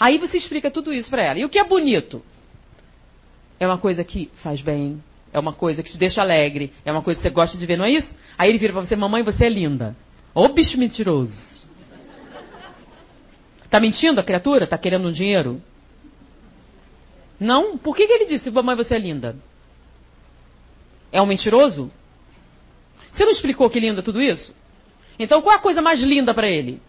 Aí 0.00 0.16
você 0.16 0.38
explica 0.38 0.70
tudo 0.70 0.90
isso 0.90 1.10
para 1.10 1.22
ela. 1.22 1.38
E 1.38 1.44
o 1.44 1.50
que 1.50 1.58
é 1.58 1.64
bonito? 1.64 2.24
É 3.58 3.66
uma 3.66 3.78
coisa 3.78 4.04
que 4.04 4.30
faz 4.42 4.60
bem, 4.60 5.02
é 5.32 5.38
uma 5.38 5.52
coisa 5.52 5.82
que 5.82 5.90
te 5.90 5.98
deixa 5.98 6.20
alegre, 6.20 6.72
é 6.84 6.92
uma 6.92 7.02
coisa 7.02 7.20
que 7.20 7.26
você 7.26 7.32
gosta 7.32 7.56
de 7.56 7.66
ver, 7.66 7.76
não 7.76 7.86
é 7.86 7.92
isso? 7.92 8.14
Aí 8.36 8.50
ele 8.50 8.58
vira 8.58 8.72
para 8.72 8.82
você, 8.82 8.96
mamãe, 8.96 9.22
você 9.22 9.46
é 9.46 9.48
linda. 9.48 9.96
Ô 10.34 10.48
bicho 10.48 10.78
mentiroso. 10.78 11.34
Tá 13.70 13.80
mentindo 13.80 14.20
a 14.20 14.24
criatura? 14.24 14.66
Tá 14.66 14.78
querendo 14.78 15.08
um 15.08 15.12
dinheiro? 15.12 15.60
Não? 17.38 17.76
Por 17.76 17.96
que, 17.96 18.06
que 18.06 18.12
ele 18.12 18.26
disse, 18.26 18.50
mamãe, 18.50 18.76
você 18.76 18.94
é 18.94 18.98
linda? 18.98 19.36
É 21.10 21.20
um 21.20 21.26
mentiroso? 21.26 21.90
Você 23.12 23.24
não 23.24 23.32
explicou 23.32 23.70
que 23.70 23.80
linda 23.80 24.02
tudo 24.02 24.22
isso? 24.22 24.54
Então 25.18 25.40
qual 25.40 25.54
é 25.54 25.58
a 25.58 25.62
coisa 25.62 25.80
mais 25.80 26.02
linda 26.02 26.34
para 26.34 26.48
ele? 26.48 26.80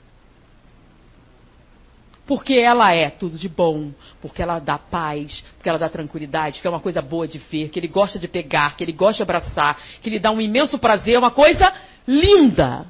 Porque 2.28 2.56
ela 2.56 2.94
é 2.94 3.10
tudo 3.10 3.38
de 3.38 3.48
bom, 3.48 3.94
porque 4.22 4.42
ela 4.42 4.60
dá 4.60 4.78
paz, 4.78 5.42
porque 5.56 5.70
ela 5.70 5.80
dá 5.80 5.88
tranquilidade, 5.88 6.60
que 6.60 6.68
é 6.68 6.70
uma 6.70 6.82
coisa 6.82 7.02
boa 7.02 7.26
de 7.26 7.40
ver, 7.40 7.70
que 7.70 7.80
ele 7.80 7.88
gosta 7.88 8.20
de 8.20 8.28
pegar, 8.28 8.76
que 8.76 8.84
ele 8.84 8.92
gosta 8.92 9.18
de 9.18 9.24
abraçar, 9.24 9.82
que 10.02 10.10
lhe 10.10 10.20
dá 10.20 10.30
um 10.30 10.42
imenso 10.42 10.78
prazer, 10.78 11.16
é 11.16 11.20
uma 11.20 11.32
coisa 11.32 11.74
linda. 12.06 12.86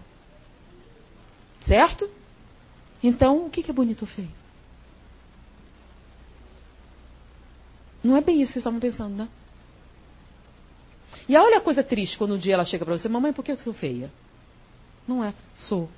Certo? 1.67 2.09
Então, 3.03 3.45
o 3.45 3.49
que 3.51 3.69
é 3.69 3.73
bonito 3.73 4.01
ou 4.01 4.07
feio? 4.07 4.31
Não 8.03 8.17
é 8.17 8.21
bem 8.21 8.41
isso 8.41 8.53
que 8.53 8.53
vocês 8.53 8.61
estavam 8.61 8.79
pensando, 8.79 9.15
né? 9.15 9.27
E 11.29 11.35
olha 11.35 11.57
a 11.57 11.61
coisa 11.61 11.83
triste 11.83 12.17
quando 12.17 12.33
um 12.33 12.37
dia 12.39 12.55
ela 12.55 12.65
chega 12.65 12.83
para 12.83 12.97
você, 12.97 13.07
mamãe, 13.07 13.33
por 13.33 13.45
que 13.45 13.51
eu 13.51 13.57
sou 13.57 13.73
feia? 13.73 14.11
Não 15.07 15.23
é, 15.23 15.33
sou. 15.55 15.89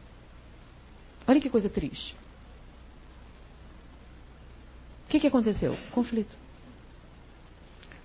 Olha 1.25 1.39
que 1.39 1.49
coisa 1.49 1.69
triste. 1.69 2.15
O 5.09 5.11
que, 5.11 5.19
que 5.19 5.25
aconteceu? 5.25 5.75
Conflito. 5.91 6.37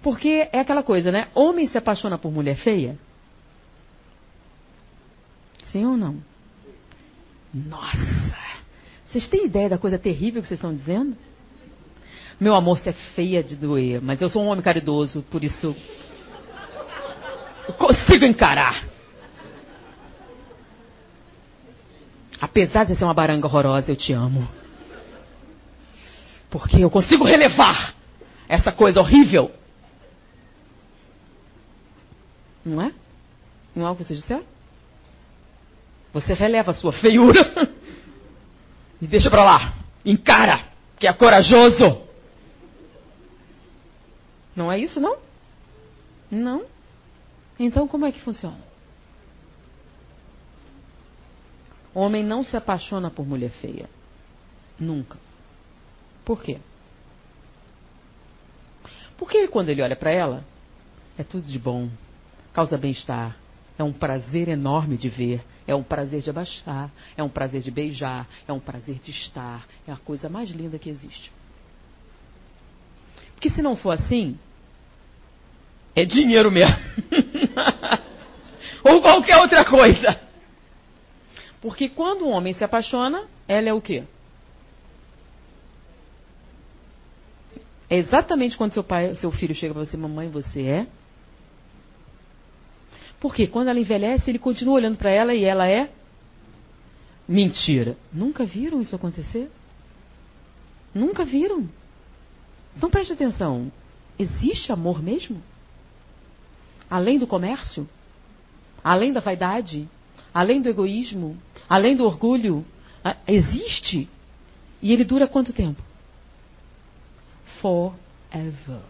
Porque 0.02 0.48
é 0.50 0.58
aquela 0.58 0.82
coisa, 0.82 1.12
né? 1.12 1.28
Homem 1.34 1.68
se 1.68 1.76
apaixona 1.76 2.16
por 2.16 2.32
mulher 2.32 2.56
feia? 2.56 2.96
Sim 5.70 5.84
ou 5.84 5.98
não? 5.98 6.16
Nossa! 7.52 8.54
Vocês 9.06 9.28
têm 9.28 9.44
ideia 9.44 9.68
da 9.68 9.76
coisa 9.76 9.98
terrível 9.98 10.40
que 10.40 10.48
vocês 10.48 10.56
estão 10.56 10.74
dizendo? 10.74 11.14
Meu 12.40 12.54
amor, 12.54 12.78
você 12.78 12.88
é 12.88 12.94
feia 13.14 13.44
de 13.44 13.54
doer, 13.54 14.00
mas 14.00 14.22
eu 14.22 14.30
sou 14.30 14.42
um 14.42 14.46
homem 14.46 14.64
caridoso, 14.64 15.20
por 15.30 15.44
isso 15.44 15.76
eu 17.68 17.74
consigo 17.74 18.24
encarar. 18.24 18.82
Apesar 22.40 22.84
de 22.84 22.96
ser 22.96 23.04
uma 23.04 23.12
baranga 23.12 23.46
horrorosa, 23.46 23.92
eu 23.92 23.96
te 23.96 24.14
amo. 24.14 24.48
Porque 26.54 26.76
eu 26.76 26.88
consigo 26.88 27.24
relevar 27.24 27.96
essa 28.48 28.70
coisa 28.70 29.00
horrível. 29.00 29.50
Não 32.64 32.80
é? 32.80 32.92
Não 33.74 33.88
é 33.88 33.90
o 33.90 33.96
que 33.96 34.04
vocês 34.04 34.20
disseram? 34.20 34.44
Você 36.12 36.32
releva 36.32 36.70
a 36.70 36.74
sua 36.74 36.92
feiura 36.92 37.40
e 39.02 39.06
deixa 39.08 39.28
pra 39.28 39.42
lá. 39.42 39.74
Encara, 40.04 40.68
que 40.96 41.08
é 41.08 41.12
corajoso. 41.12 42.02
Não 44.54 44.70
é 44.70 44.78
isso, 44.78 45.00
não? 45.00 45.18
Não. 46.30 46.66
Então 47.58 47.88
como 47.88 48.06
é 48.06 48.12
que 48.12 48.20
funciona? 48.20 48.62
Homem 51.92 52.22
não 52.22 52.44
se 52.44 52.56
apaixona 52.56 53.10
por 53.10 53.26
mulher 53.26 53.50
feia. 53.50 53.90
Nunca. 54.78 55.18
Por 56.24 56.42
quê? 56.42 56.58
Porque 59.16 59.46
quando 59.48 59.68
ele 59.68 59.82
olha 59.82 59.96
para 59.96 60.10
ela, 60.10 60.44
é 61.18 61.22
tudo 61.22 61.46
de 61.46 61.58
bom, 61.58 61.88
causa 62.52 62.76
bem-estar, 62.76 63.36
é 63.78 63.84
um 63.84 63.92
prazer 63.92 64.48
enorme 64.48 64.96
de 64.96 65.08
ver, 65.08 65.44
é 65.66 65.74
um 65.74 65.82
prazer 65.82 66.20
de 66.20 66.30
abaixar, 66.30 66.90
é 67.16 67.22
um 67.22 67.28
prazer 67.28 67.62
de 67.62 67.70
beijar, 67.70 68.26
é 68.46 68.52
um 68.52 68.60
prazer 68.60 68.96
de 68.96 69.10
estar, 69.10 69.66
é 69.86 69.92
a 69.92 69.96
coisa 69.96 70.28
mais 70.28 70.50
linda 70.50 70.78
que 70.78 70.90
existe. 70.90 71.32
Porque 73.34 73.50
se 73.50 73.62
não 73.62 73.76
for 73.76 73.92
assim, 73.92 74.38
é 75.94 76.04
dinheiro 76.04 76.50
mesmo. 76.50 76.76
Ou 78.84 79.00
qualquer 79.00 79.38
outra 79.38 79.64
coisa. 79.64 80.20
Porque 81.60 81.88
quando 81.88 82.26
um 82.26 82.30
homem 82.30 82.52
se 82.52 82.62
apaixona, 82.62 83.24
ela 83.48 83.68
é 83.68 83.72
o 83.72 83.80
quê? 83.80 84.04
É 87.88 87.96
exatamente 87.96 88.56
quando 88.56 88.72
seu 88.72 88.82
pai, 88.82 89.14
seu 89.16 89.30
filho 89.30 89.54
chega 89.54 89.74
para 89.74 89.84
você, 89.84 89.96
mamãe, 89.96 90.28
você 90.28 90.62
é? 90.62 90.86
Porque 93.20 93.46
quando 93.46 93.68
ela 93.68 93.78
envelhece, 93.78 94.30
ele 94.30 94.38
continua 94.38 94.74
olhando 94.74 94.96
para 94.96 95.10
ela 95.10 95.34
e 95.34 95.44
ela 95.44 95.66
é 95.66 95.90
mentira. 97.26 97.96
Nunca 98.12 98.44
viram 98.44 98.80
isso 98.80 98.94
acontecer? 98.94 99.50
Nunca 100.94 101.24
viram? 101.24 101.68
Então 102.76 102.90
preste 102.90 103.12
atenção. 103.12 103.70
Existe 104.18 104.72
amor 104.72 105.02
mesmo? 105.02 105.42
Além 106.88 107.18
do 107.18 107.26
comércio? 107.26 107.88
Além 108.82 109.12
da 109.12 109.20
vaidade? 109.20 109.88
Além 110.32 110.60
do 110.60 110.68
egoísmo? 110.68 111.36
Além 111.68 111.96
do 111.96 112.04
orgulho? 112.04 112.64
Existe? 113.26 114.08
E 114.82 114.92
ele 114.92 115.04
dura 115.04 115.26
quanto 115.26 115.52
tempo? 115.52 115.82
Forever. 117.64 118.82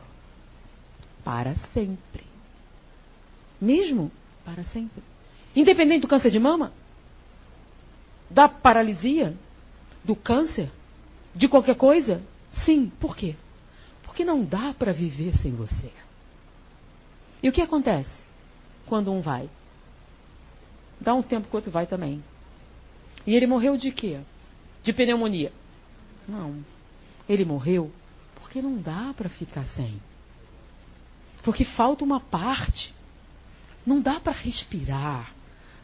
Para 1.22 1.54
sempre. 1.72 2.24
Mesmo 3.60 4.10
para 4.44 4.64
sempre. 4.64 5.00
Independente 5.54 6.02
do 6.02 6.08
câncer 6.08 6.32
de 6.32 6.40
mama, 6.40 6.72
da 8.28 8.48
paralisia, 8.48 9.36
do 10.02 10.16
câncer, 10.16 10.72
de 11.32 11.46
qualquer 11.48 11.76
coisa? 11.76 12.20
Sim. 12.64 12.90
Por 12.98 13.16
quê? 13.16 13.36
Porque 14.02 14.24
não 14.24 14.44
dá 14.44 14.74
para 14.74 14.92
viver 14.92 15.36
sem 15.38 15.52
você. 15.52 15.92
E 17.40 17.48
o 17.48 17.52
que 17.52 17.62
acontece 17.62 18.10
quando 18.86 19.12
um 19.12 19.20
vai? 19.20 19.48
Dá 21.00 21.14
um 21.14 21.22
tempo 21.22 21.46
que 21.48 21.54
o 21.54 21.58
outro 21.58 21.70
vai 21.70 21.86
também. 21.86 22.24
E 23.24 23.34
ele 23.34 23.46
morreu 23.46 23.76
de 23.76 23.92
quê? 23.92 24.18
De 24.82 24.92
pneumonia? 24.92 25.52
Não. 26.26 26.56
Ele 27.28 27.44
morreu 27.44 27.92
porque 28.54 28.62
não 28.62 28.76
dá 28.76 29.12
para 29.16 29.28
ficar 29.28 29.66
sem. 29.70 30.00
Porque 31.42 31.64
falta 31.64 32.04
uma 32.04 32.20
parte. 32.20 32.94
Não 33.84 34.00
dá 34.00 34.20
para 34.20 34.32
respirar. 34.32 35.34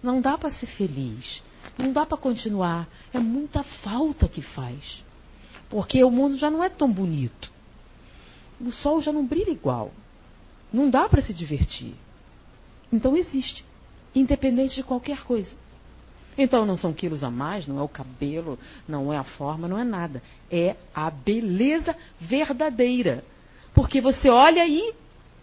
Não 0.01 0.21
dá 0.21 0.39
para 0.39 0.53
ser 0.53 0.67
feliz. 0.67 1.43
Não 1.77 1.93
dá 1.93 2.07
para 2.07 2.17
continuar. 2.17 2.89
É 3.13 3.19
muita 3.19 3.65
falta 3.65 4.29
que 4.29 4.41
faz. 4.41 5.03
Porque 5.69 6.03
o 6.05 6.13
mundo 6.13 6.39
já 6.39 6.49
não 6.49 6.63
é 6.63 6.69
tão 6.69 6.89
bonito. 6.89 7.51
O 8.61 8.71
sol 8.71 9.03
já 9.03 9.13
não 9.13 9.27
brilha 9.27 9.51
igual. 9.51 9.91
Não 10.73 10.89
dá 10.89 11.09
para 11.09 11.23
se 11.23 11.35
divertir. 11.35 11.95
Então 12.93 13.17
existe, 13.17 13.65
independente 14.15 14.77
de 14.77 14.85
qualquer 14.85 15.25
coisa. 15.25 15.51
Então 16.39 16.65
não 16.65 16.77
são 16.77 16.93
quilos 16.93 17.23
a 17.25 17.31
mais, 17.31 17.67
não 17.67 17.79
é 17.79 17.83
o 17.83 17.89
cabelo, 17.89 18.59
não 18.89 19.13
é 19.13 19.19
a 19.19 19.25
forma, 19.25 19.69
não 19.69 19.79
é 19.79 19.85
nada. 19.85 20.23
É 20.51 20.77
a 20.95 21.11
beleza 21.11 21.95
verdadeira. 22.21 23.25
Porque 23.75 24.01
você 24.01 24.29
olha 24.29 24.67
e 24.67 24.95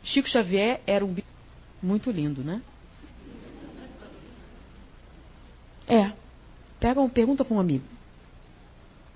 Chico 0.03 0.29
Xavier 0.29 0.81
era 0.87 1.05
um 1.05 1.15
muito 1.81 2.09
lindo, 2.09 2.43
né? 2.43 2.61
É. 5.87 6.11
Pega 6.79 6.99
um, 6.99 7.09
pergunta 7.09 7.43
para 7.45 7.55
um 7.55 7.59
amigo. 7.59 7.85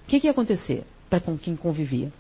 O 0.04 0.08
que, 0.08 0.20
que 0.20 0.28
ia 0.28 0.32
acontecer 0.32 0.86
para 1.10 1.20
com 1.20 1.38
quem 1.38 1.56
convivia? 1.56 2.12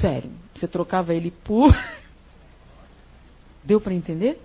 Sério, 0.00 0.30
você 0.54 0.68
trocava 0.68 1.14
ele 1.14 1.30
por. 1.30 1.72
Deu 3.64 3.80
para 3.80 3.94
entender? 3.94 4.40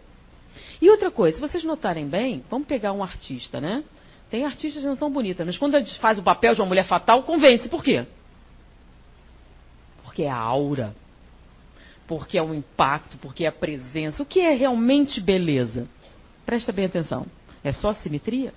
E 0.82 0.90
outra 0.90 1.10
coisa, 1.12 1.38
se 1.38 1.42
vocês 1.42 1.64
notarem 1.64 2.08
bem, 2.08 2.44
vamos 2.50 2.68
pegar 2.68 2.94
um 2.94 3.04
artista, 3.04 3.60
né? 3.62 3.84
Tem 4.30 4.46
artistas 4.46 4.82
que 4.82 4.88
não 4.88 4.96
são 4.96 5.12
bonitas, 5.12 5.46
mas 5.46 5.58
quando 5.58 5.78
gente 5.78 6.00
faz 6.00 6.18
o 6.18 6.24
papel 6.24 6.56
de 6.56 6.62
uma 6.62 6.68
mulher 6.68 6.88
fatal, 6.88 7.24
convence. 7.24 7.70
Por 7.70 7.84
quê? 7.84 8.06
Porque 10.04 10.24
é 10.24 10.30
a 10.30 10.38
aura. 10.38 10.96
Porque 12.08 12.38
é 12.38 12.42
o 12.44 12.54
impacto, 12.54 13.18
porque 13.18 13.46
é 13.46 13.48
a 13.48 13.52
presença. 13.52 14.24
O 14.24 14.26
que 14.26 14.40
é 14.40 14.54
realmente 14.54 15.22
beleza? 15.22 15.88
Presta 16.46 16.72
bem 16.72 16.86
atenção. 16.86 17.26
É 17.64 17.72
só 17.72 17.94
simetria? 17.94 18.54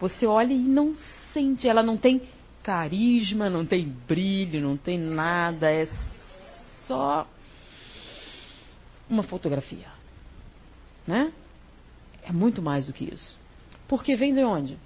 Você 0.00 0.26
olha 0.26 0.52
e 0.52 0.58
não 0.58 0.96
sente, 1.32 1.68
ela 1.68 1.82
não 1.82 1.96
tem 1.96 2.22
carisma, 2.62 3.50
não 3.50 3.66
tem 3.66 3.84
brilho, 3.84 4.60
não 4.60 4.76
tem 4.76 4.98
nada, 4.98 5.70
é 5.70 5.88
só 6.86 7.26
uma 9.08 9.22
fotografia. 9.22 10.01
Né? 11.06 11.32
É 12.22 12.32
muito 12.32 12.62
mais 12.62 12.86
do 12.86 12.92
que 12.92 13.04
isso. 13.04 13.36
Porque 13.88 14.14
vem 14.14 14.34
de 14.34 14.44
onde? 14.44 14.78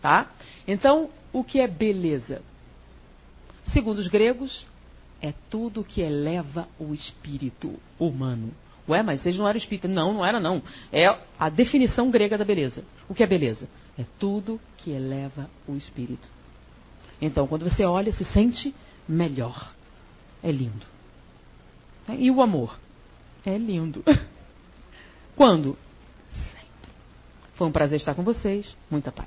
Tá? 0.00 0.30
Então, 0.66 1.10
o 1.32 1.42
que 1.42 1.60
é 1.60 1.66
beleza? 1.66 2.42
Segundo 3.72 3.98
os 3.98 4.08
gregos, 4.08 4.66
é 5.20 5.32
tudo 5.50 5.84
que 5.84 6.00
eleva 6.00 6.68
o 6.78 6.94
espírito 6.94 7.78
humano. 7.98 8.52
Ué, 8.88 9.02
mas 9.02 9.20
vocês 9.20 9.36
não 9.36 9.46
eram 9.46 9.58
espíritas. 9.58 9.90
Não, 9.90 10.14
não 10.14 10.24
era 10.24 10.40
não. 10.40 10.62
É 10.92 11.06
a 11.38 11.48
definição 11.48 12.10
grega 12.10 12.38
da 12.38 12.44
beleza. 12.44 12.82
O 13.08 13.14
que 13.14 13.22
é 13.22 13.26
beleza? 13.26 13.68
É 13.98 14.04
tudo 14.18 14.60
que 14.78 14.90
eleva 14.90 15.50
o 15.66 15.76
espírito. 15.76 16.26
Então, 17.20 17.46
quando 17.46 17.68
você 17.68 17.84
olha, 17.84 18.12
se 18.12 18.24
sente 18.26 18.74
melhor. 19.06 19.72
É 20.42 20.50
lindo. 20.50 20.86
E 22.16 22.30
o 22.30 22.40
amor? 22.40 22.78
É 23.48 23.56
lindo. 23.56 24.04
Quando? 25.34 25.78
Sempre. 26.52 26.92
Foi 27.54 27.66
um 27.66 27.72
prazer 27.72 27.96
estar 27.96 28.14
com 28.14 28.22
vocês. 28.22 28.76
Muita 28.90 29.10
paz. 29.10 29.26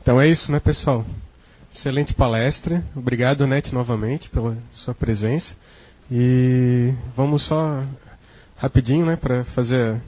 Então 0.00 0.20
é 0.20 0.28
isso, 0.28 0.50
né, 0.50 0.58
pessoal? 0.58 1.06
Excelente 1.74 2.12
palestra. 2.14 2.84
Obrigado, 2.94 3.46
Net, 3.46 3.74
novamente 3.74 4.28
pela 4.28 4.56
sua 4.72 4.94
presença. 4.94 5.56
E 6.10 6.92
vamos 7.16 7.46
só 7.46 7.82
rapidinho, 8.58 9.06
né, 9.06 9.16
para 9.16 9.44
fazer 9.46 10.00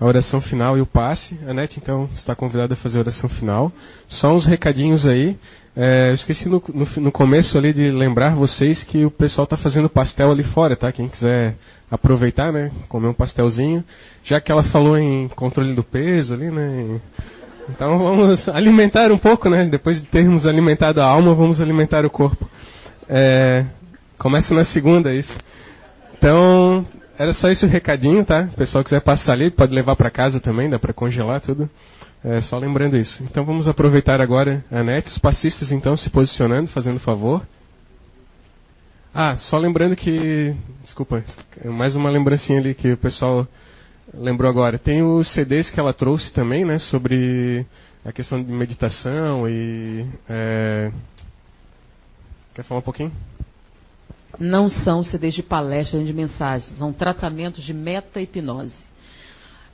a 0.00 0.04
oração 0.04 0.40
final 0.40 0.76
e 0.76 0.80
o 0.80 0.86
passe. 0.86 1.38
A 1.46 1.54
Net, 1.54 1.78
então, 1.78 2.08
está 2.12 2.34
convidada 2.34 2.74
a 2.74 2.76
fazer 2.76 2.98
a 2.98 3.02
oração 3.02 3.28
final. 3.28 3.72
Só 4.08 4.34
uns 4.34 4.46
recadinhos 4.46 5.06
aí. 5.06 5.38
É, 5.76 6.10
eu 6.10 6.14
esqueci 6.14 6.48
no, 6.48 6.62
no, 6.74 6.86
no, 7.02 7.12
começo 7.12 7.56
ali 7.56 7.72
de 7.72 7.88
lembrar 7.90 8.34
vocês 8.34 8.82
que 8.82 9.04
o 9.04 9.10
pessoal 9.10 9.44
está 9.44 9.56
fazendo 9.56 9.88
pastel 9.88 10.32
ali 10.32 10.42
fora, 10.42 10.74
tá? 10.74 10.90
Quem 10.90 11.08
quiser 11.08 11.54
aproveitar, 11.88 12.52
né, 12.52 12.72
comer 12.88 13.06
um 13.08 13.14
pastelzinho. 13.14 13.84
Já 14.24 14.40
que 14.40 14.50
ela 14.50 14.64
falou 14.64 14.98
em 14.98 15.28
controle 15.28 15.72
do 15.72 15.84
peso 15.84 16.34
ali, 16.34 16.50
né, 16.50 17.00
então 17.68 17.98
vamos 17.98 18.48
alimentar 18.48 19.10
um 19.10 19.18
pouco, 19.18 19.48
né? 19.48 19.64
Depois 19.66 20.00
de 20.00 20.06
termos 20.06 20.46
alimentado 20.46 21.00
a 21.00 21.04
alma, 21.04 21.34
vamos 21.34 21.60
alimentar 21.60 22.04
o 22.06 22.10
corpo. 22.10 22.48
É, 23.08 23.64
começa 24.18 24.54
na 24.54 24.64
segunda 24.64 25.14
isso. 25.14 25.36
Então, 26.16 26.86
era 27.18 27.32
só 27.32 27.48
esse 27.48 27.64
o 27.64 27.68
recadinho, 27.68 28.24
tá? 28.24 28.48
O 28.52 28.56
pessoal 28.56 28.84
quiser 28.84 29.00
passar 29.00 29.32
ali, 29.32 29.50
pode 29.50 29.74
levar 29.74 29.96
para 29.96 30.10
casa 30.10 30.40
também, 30.40 30.70
dá 30.70 30.78
para 30.78 30.92
congelar 30.92 31.40
tudo. 31.40 31.68
É, 32.24 32.40
só 32.42 32.58
lembrando 32.58 32.96
isso. 32.96 33.22
Então 33.22 33.44
vamos 33.44 33.68
aproveitar 33.68 34.20
agora 34.20 34.64
a 34.70 34.82
net, 34.82 35.08
os 35.08 35.18
passistas 35.18 35.70
então 35.70 35.96
se 35.96 36.10
posicionando, 36.10 36.68
fazendo 36.70 36.98
favor. 37.00 37.42
Ah, 39.14 39.36
só 39.36 39.56
lembrando 39.58 39.96
que. 39.96 40.54
Desculpa, 40.82 41.22
mais 41.64 41.96
uma 41.96 42.10
lembrancinha 42.10 42.58
ali 42.58 42.74
que 42.74 42.92
o 42.92 42.96
pessoal 42.96 43.46
lembrou 44.12 44.50
agora. 44.50 44.78
Tem 44.78 45.02
os 45.02 45.32
CDs 45.32 45.70
que 45.70 45.80
ela 45.80 45.92
trouxe 45.92 46.32
também, 46.32 46.64
né? 46.64 46.78
Sobre 46.78 47.66
a 48.04 48.12
questão 48.12 48.42
de 48.42 48.50
meditação 48.52 49.48
e. 49.48 50.06
É... 50.28 50.92
Quer 52.54 52.62
falar 52.62 52.80
um 52.80 52.84
pouquinho? 52.84 53.12
Não 54.38 54.68
são 54.68 55.02
CDs 55.02 55.34
de 55.34 55.42
palestra 55.42 55.98
nem 55.98 56.06
de 56.06 56.12
mensagens, 56.12 56.76
são 56.78 56.92
tratamentos 56.92 57.64
de 57.64 57.72
meta-hipnose. 57.72 58.74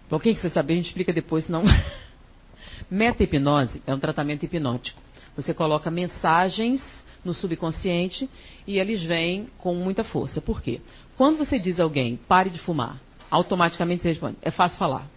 Então, 0.07 0.19
quem 0.19 0.35
quiser 0.35 0.51
saber, 0.51 0.75
a 0.75 0.77
gente 0.77 0.87
explica 0.87 1.13
depois, 1.13 1.45
senão. 1.45 1.63
meta-hipnose 2.91 3.83
é 3.87 3.95
um 3.95 3.99
tratamento 3.99 4.45
hipnótico. 4.45 5.01
Você 5.37 5.55
coloca 5.55 5.91
mensagens 5.91 6.83
no 7.25 7.33
subconsciente 7.33 8.29
e 8.67 8.79
eles 8.79 9.03
vêm 9.03 9.49
com 9.59 9.75
muita 9.75 10.05
força. 10.05 10.41
Por 10.41 10.61
quê? 10.61 10.81
Quando 11.17 11.39
você 11.39 11.59
diz 11.59 11.81
a 11.81 11.85
alguém, 11.85 12.19
pare 12.29 12.51
de 12.51 12.59
fumar, 12.59 13.01
automaticamente 13.33 14.05
responde: 14.05 14.37
é 14.43 14.51
fácil 14.51 14.79
falar. 14.79 15.09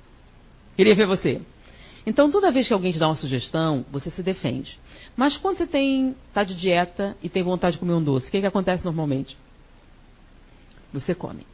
Queria 0.75 0.95
ver 0.95 1.05
você. 1.05 1.41
Então, 2.07 2.31
toda 2.31 2.51
vez 2.51 2.67
que 2.67 2.73
alguém 2.73 2.91
te 2.91 2.99
dá 2.99 3.07
uma 3.07 3.15
sugestão, 3.15 3.85
você 3.91 4.09
se 4.09 4.23
defende. 4.23 4.79
Mas 5.15 5.37
quando 5.37 5.57
você 5.57 5.67
tem 5.67 6.15
está 6.29 6.43
de 6.43 6.55
dieta 6.55 7.17
e 7.21 7.29
tem 7.29 7.43
vontade 7.43 7.73
de 7.73 7.79
comer 7.79 7.93
um 7.93 8.03
doce, 8.03 8.27
o 8.27 8.31
que, 8.31 8.39
que 8.39 8.45
acontece 8.45 8.85
normalmente? 8.85 9.37
Você 10.93 11.13
come. 11.13 11.45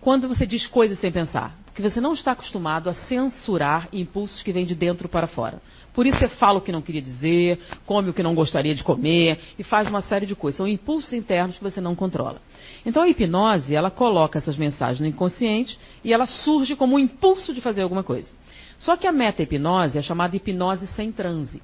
Quando 0.00 0.28
você 0.28 0.46
diz 0.46 0.66
coisas 0.66 0.98
sem 0.98 1.12
pensar, 1.12 1.56
porque 1.66 1.82
você 1.82 2.00
não 2.00 2.14
está 2.14 2.32
acostumado 2.32 2.88
a 2.88 2.94
censurar 2.94 3.88
impulsos 3.92 4.42
que 4.42 4.52
vêm 4.52 4.64
de 4.64 4.74
dentro 4.74 5.08
para 5.08 5.26
fora. 5.26 5.60
Por 5.96 6.06
isso 6.06 6.18
você 6.18 6.28
fala 6.28 6.58
o 6.58 6.60
que 6.60 6.70
não 6.70 6.82
queria 6.82 7.00
dizer, 7.00 7.58
come 7.86 8.10
o 8.10 8.12
que 8.12 8.22
não 8.22 8.34
gostaria 8.34 8.74
de 8.74 8.84
comer 8.84 9.40
e 9.58 9.64
faz 9.64 9.88
uma 9.88 10.02
série 10.02 10.26
de 10.26 10.36
coisas. 10.36 10.58
São 10.58 10.68
impulsos 10.68 11.14
internos 11.14 11.56
que 11.56 11.64
você 11.64 11.80
não 11.80 11.94
controla. 11.94 12.38
Então 12.84 13.02
a 13.02 13.08
hipnose, 13.08 13.74
ela 13.74 13.90
coloca 13.90 14.38
essas 14.38 14.58
mensagens 14.58 15.00
no 15.00 15.06
inconsciente 15.06 15.78
e 16.04 16.12
ela 16.12 16.26
surge 16.26 16.76
como 16.76 16.96
um 16.96 16.98
impulso 16.98 17.54
de 17.54 17.62
fazer 17.62 17.80
alguma 17.80 18.02
coisa. 18.02 18.28
Só 18.76 18.94
que 18.94 19.06
a 19.06 19.12
meta-hipnose 19.12 19.96
é 19.96 20.02
chamada 20.02 20.36
hipnose 20.36 20.86
sem 20.88 21.10
transe. 21.10 21.62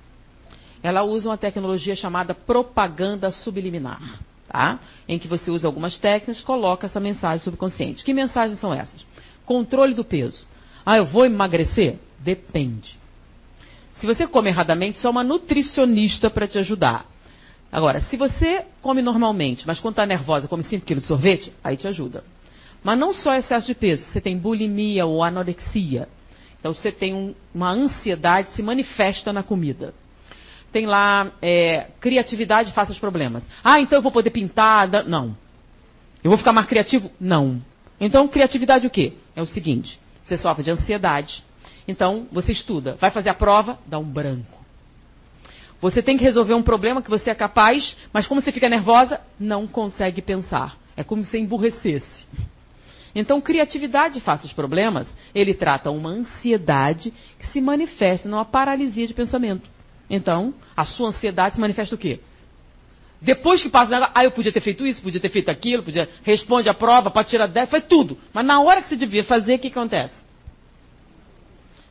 Ela 0.82 1.02
usa 1.02 1.28
uma 1.28 1.36
tecnologia 1.36 1.94
chamada 1.94 2.34
propaganda 2.34 3.30
subliminar, 3.30 4.18
tá? 4.48 4.80
Em 5.06 5.18
que 5.18 5.28
você 5.28 5.50
usa 5.50 5.66
algumas 5.66 5.98
técnicas, 5.98 6.40
coloca 6.40 6.86
essa 6.86 6.98
mensagem 6.98 7.44
subconsciente. 7.44 8.02
Que 8.02 8.14
mensagens 8.14 8.58
são 8.58 8.72
essas? 8.72 9.04
Controle 9.44 9.92
do 9.92 10.02
peso. 10.02 10.46
Ah, 10.86 10.96
eu 10.96 11.04
vou 11.04 11.26
emagrecer? 11.26 11.98
Depende. 12.18 13.01
Se 13.94 14.06
você 14.06 14.26
come 14.26 14.48
erradamente, 14.48 14.98
só 14.98 15.10
uma 15.10 15.22
nutricionista 15.22 16.30
para 16.30 16.46
te 16.46 16.58
ajudar. 16.58 17.06
Agora, 17.70 18.00
se 18.02 18.16
você 18.16 18.64
come 18.80 19.00
normalmente, 19.00 19.66
mas 19.66 19.80
quando 19.80 19.92
está 19.92 20.06
nervosa 20.06 20.48
come 20.48 20.62
5 20.62 20.84
kg 20.84 21.00
de 21.00 21.06
sorvete, 21.06 21.52
aí 21.62 21.76
te 21.76 21.88
ajuda. 21.88 22.24
Mas 22.84 22.98
não 22.98 23.14
só 23.14 23.34
excesso 23.34 23.66
de 23.68 23.74
peso, 23.74 24.04
você 24.04 24.20
tem 24.20 24.36
bulimia 24.36 25.06
ou 25.06 25.22
anorexia. 25.22 26.08
Então 26.58 26.74
você 26.74 26.92
tem 26.92 27.14
um, 27.14 27.34
uma 27.54 27.70
ansiedade 27.70 28.48
que 28.48 28.56
se 28.56 28.62
manifesta 28.62 29.32
na 29.32 29.42
comida. 29.42 29.94
Tem 30.70 30.86
lá 30.86 31.32
é, 31.40 31.88
criatividade 32.00 32.72
faça 32.72 32.92
os 32.92 32.98
problemas. 32.98 33.44
Ah, 33.62 33.80
então 33.80 33.98
eu 33.98 34.02
vou 34.02 34.12
poder 34.12 34.30
pintar? 34.30 34.88
Não. 35.06 35.36
Eu 36.22 36.30
vou 36.30 36.38
ficar 36.38 36.52
mais 36.52 36.66
criativo? 36.66 37.10
Não. 37.20 37.60
Então, 38.00 38.26
criatividade 38.28 38.86
o 38.86 38.90
quê? 38.90 39.12
É 39.34 39.42
o 39.42 39.46
seguinte: 39.46 39.98
você 40.24 40.36
sofre 40.36 40.62
de 40.62 40.70
ansiedade. 40.70 41.44
Então, 41.86 42.26
você 42.30 42.52
estuda. 42.52 42.96
Vai 43.00 43.10
fazer 43.10 43.28
a 43.28 43.34
prova? 43.34 43.78
Dá 43.86 43.98
um 43.98 44.04
branco. 44.04 44.60
Você 45.80 46.00
tem 46.00 46.16
que 46.16 46.22
resolver 46.22 46.54
um 46.54 46.62
problema 46.62 47.02
que 47.02 47.10
você 47.10 47.30
é 47.30 47.34
capaz, 47.34 47.96
mas 48.12 48.26
como 48.26 48.40
você 48.40 48.52
fica 48.52 48.68
nervosa, 48.68 49.20
não 49.38 49.66
consegue 49.66 50.22
pensar. 50.22 50.76
É 50.96 51.02
como 51.02 51.24
se 51.24 51.36
emburrecesse. 51.36 52.26
Então, 53.14 53.40
criatividade 53.40 54.20
faça 54.20 54.46
os 54.46 54.52
problemas, 54.52 55.12
ele 55.34 55.52
trata 55.52 55.90
uma 55.90 56.08
ansiedade 56.08 57.12
que 57.38 57.46
se 57.48 57.60
manifesta 57.60 58.28
numa 58.28 58.44
paralisia 58.44 59.06
de 59.06 59.12
pensamento. 59.12 59.68
Então, 60.08 60.54
a 60.76 60.84
sua 60.84 61.08
ansiedade 61.08 61.56
se 61.56 61.60
manifesta 61.60 61.94
o 61.94 61.98
quê? 61.98 62.20
Depois 63.20 63.62
que 63.62 63.68
passa 63.68 63.90
o 63.90 63.94
negócio, 63.94 64.12
ah, 64.16 64.24
eu 64.24 64.30
podia 64.30 64.52
ter 64.52 64.60
feito 64.60 64.86
isso, 64.86 65.02
podia 65.02 65.20
ter 65.20 65.28
feito 65.28 65.48
aquilo, 65.48 65.82
podia. 65.82 66.08
Responde 66.22 66.68
a 66.68 66.74
prova, 66.74 67.10
pode 67.10 67.28
tirar 67.28 67.46
10, 67.46 67.70
faz 67.70 67.84
tudo. 67.84 68.18
Mas 68.32 68.44
na 68.44 68.60
hora 68.60 68.82
que 68.82 68.88
você 68.88 68.96
devia 68.96 69.22
fazer, 69.22 69.54
o 69.54 69.58
que 69.58 69.68
acontece? 69.68 70.21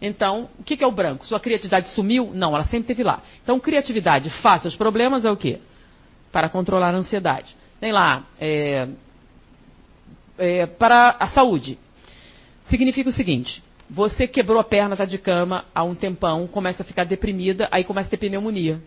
Então, 0.01 0.49
o 0.57 0.63
que, 0.63 0.83
é 0.83 0.87
o 0.87 0.91
branco? 0.91 1.27
Sua 1.27 1.39
criatividade 1.39 1.89
sumiu? 1.89 2.31
Não, 2.33 2.55
ela 2.55 2.63
sempre 2.63 2.91
esteve 2.91 3.03
lá. 3.03 3.21
Então, 3.43 3.59
criatividade 3.59 4.29
face 4.41 4.65
aos 4.65 4.75
problemas 4.75 5.25
é 5.25 5.31
o 5.31 5.37
quê? 5.37 5.59
Para 6.31 6.49
controlar 6.49 6.95
a 6.95 6.97
ansiedade. 6.97 7.55
Tem 7.79 7.91
lá, 7.91 8.25
é, 8.39 8.87
é, 10.37 10.65
para 10.65 11.15
a 11.19 11.27
saúde. 11.29 11.77
Significa 12.63 13.09
o 13.09 13.13
seguinte: 13.13 13.61
você 13.89 14.27
quebrou 14.27 14.59
a 14.59 14.63
perna, 14.63 14.93
está 14.93 15.05
de 15.05 15.17
cama 15.17 15.65
há 15.73 15.83
um 15.83 15.93
tempão, 15.93 16.47
começa 16.47 16.81
a 16.81 16.85
ficar 16.85 17.03
deprimida, 17.03 17.67
aí 17.71 17.83
começa 17.83 18.07
a 18.07 18.09
ter 18.09 18.17
pneumonia. 18.17 18.81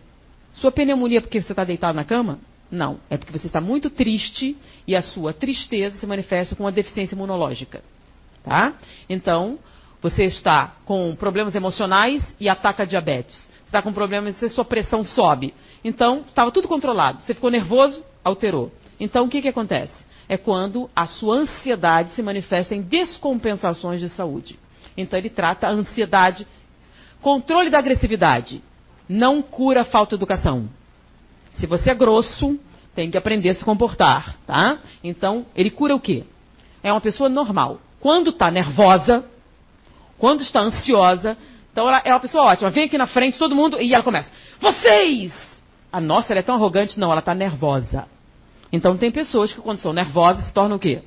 Sua 0.53 0.71
pneumonia 0.71 1.19
é 1.19 1.21
porque 1.21 1.41
você 1.41 1.51
está 1.51 1.63
deitado 1.63 1.95
na 1.95 2.03
cama? 2.03 2.39
Não, 2.71 2.99
é 3.09 3.17
porque 3.17 3.31
você 3.31 3.47
está 3.47 3.61
muito 3.61 3.89
triste 3.89 4.57
e 4.87 4.95
a 4.95 5.01
sua 5.01 5.31
tristeza 5.33 5.97
se 5.97 6.05
manifesta 6.05 6.55
com 6.55 6.63
uma 6.63 6.71
deficiência 6.71 7.15
imunológica. 7.15 7.81
Tá? 8.43 8.73
Então, 9.09 9.59
você 10.05 10.25
está 10.25 10.75
com 10.85 11.15
problemas 11.15 11.55
emocionais 11.55 12.35
e 12.39 12.47
ataca 12.47 12.85
diabetes. 12.85 13.35
Você 13.37 13.65
está 13.65 13.81
com 13.81 13.91
problemas 13.91 14.39
e 14.39 14.49
sua 14.49 14.63
pressão 14.63 15.03
sobe. 15.03 15.51
Então, 15.83 16.19
estava 16.19 16.51
tudo 16.51 16.67
controlado. 16.67 17.23
Você 17.23 17.33
ficou 17.33 17.49
nervoso, 17.49 18.03
alterou. 18.23 18.71
Então, 18.99 19.25
o 19.25 19.29
que, 19.29 19.41
que 19.41 19.47
acontece? 19.47 19.95
É 20.29 20.37
quando 20.37 20.87
a 20.95 21.07
sua 21.07 21.37
ansiedade 21.37 22.11
se 22.11 22.21
manifesta 22.21 22.75
em 22.75 22.83
descompensações 22.83 23.99
de 23.99 24.07
saúde. 24.09 24.59
Então, 24.95 25.17
ele 25.17 25.29
trata 25.29 25.65
a 25.65 25.71
ansiedade. 25.71 26.47
Controle 27.19 27.71
da 27.71 27.79
agressividade 27.79 28.61
não 29.09 29.41
cura 29.41 29.81
a 29.81 29.85
falta 29.85 30.15
de 30.15 30.19
educação. 30.19 30.69
Se 31.53 31.65
você 31.65 31.89
é 31.89 31.95
grosso, 31.95 32.59
tem 32.93 33.09
que 33.09 33.17
aprender 33.17 33.49
a 33.49 33.55
se 33.55 33.65
comportar, 33.65 34.37
tá? 34.45 34.77
Então, 35.03 35.47
ele 35.55 35.71
cura 35.71 35.95
o 35.95 35.99
quê? 35.99 36.25
É 36.83 36.91
uma 36.91 37.01
pessoa 37.01 37.27
normal. 37.27 37.79
Quando 37.99 38.29
está 38.29 38.51
nervosa, 38.51 39.25
Quando 40.17 40.41
está 40.41 40.61
ansiosa, 40.61 41.37
então 41.71 41.87
ela 41.87 42.01
é 42.05 42.11
uma 42.11 42.19
pessoa 42.19 42.45
ótima. 42.45 42.69
Vem 42.69 42.85
aqui 42.85 42.97
na 42.97 43.07
frente, 43.07 43.37
todo 43.37 43.55
mundo, 43.55 43.81
e 43.81 43.93
ela 43.93 44.03
começa: 44.03 44.29
Vocês! 44.59 45.33
A 45.91 45.99
nossa, 45.99 46.33
ela 46.33 46.39
é 46.39 46.43
tão 46.43 46.55
arrogante, 46.55 46.99
não, 46.99 47.11
ela 47.11 47.19
está 47.19 47.33
nervosa. 47.33 48.07
Então 48.71 48.97
tem 48.97 49.11
pessoas 49.11 49.53
que 49.53 49.61
quando 49.61 49.77
são 49.77 49.93
nervosas 49.93 50.45
se 50.45 50.53
tornam 50.53 50.77
o 50.77 50.79
quê? 50.79 51.01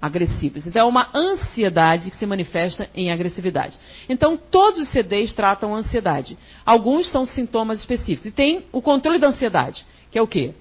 Agressivas. 0.00 0.66
Então 0.66 0.82
é 0.82 0.84
uma 0.84 1.08
ansiedade 1.14 2.10
que 2.10 2.16
se 2.16 2.26
manifesta 2.26 2.88
em 2.94 3.10
agressividade. 3.10 3.78
Então 4.08 4.36
todos 4.36 4.80
os 4.80 4.88
CDs 4.88 5.32
tratam 5.32 5.74
ansiedade. 5.74 6.36
Alguns 6.64 7.08
são 7.08 7.24
sintomas 7.24 7.80
específicos. 7.80 8.26
E 8.26 8.30
tem 8.30 8.66
o 8.72 8.82
controle 8.82 9.18
da 9.18 9.28
ansiedade, 9.28 9.86
que 10.10 10.18
é 10.18 10.22
o 10.22 10.26
quê? 10.26 10.52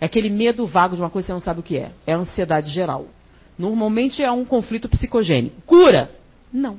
É 0.00 0.06
aquele 0.06 0.28
medo 0.28 0.66
vago 0.66 0.96
de 0.96 1.02
uma 1.02 1.08
coisa 1.08 1.24
que 1.24 1.28
você 1.28 1.32
não 1.32 1.40
sabe 1.40 1.60
o 1.60 1.62
que 1.62 1.78
é. 1.78 1.92
É 2.06 2.12
a 2.12 2.18
ansiedade 2.18 2.70
geral. 2.70 3.06
Normalmente 3.58 4.22
é 4.22 4.30
um 4.30 4.44
conflito 4.44 4.88
psicogênico. 4.88 5.62
Cura? 5.66 6.10
Não. 6.52 6.78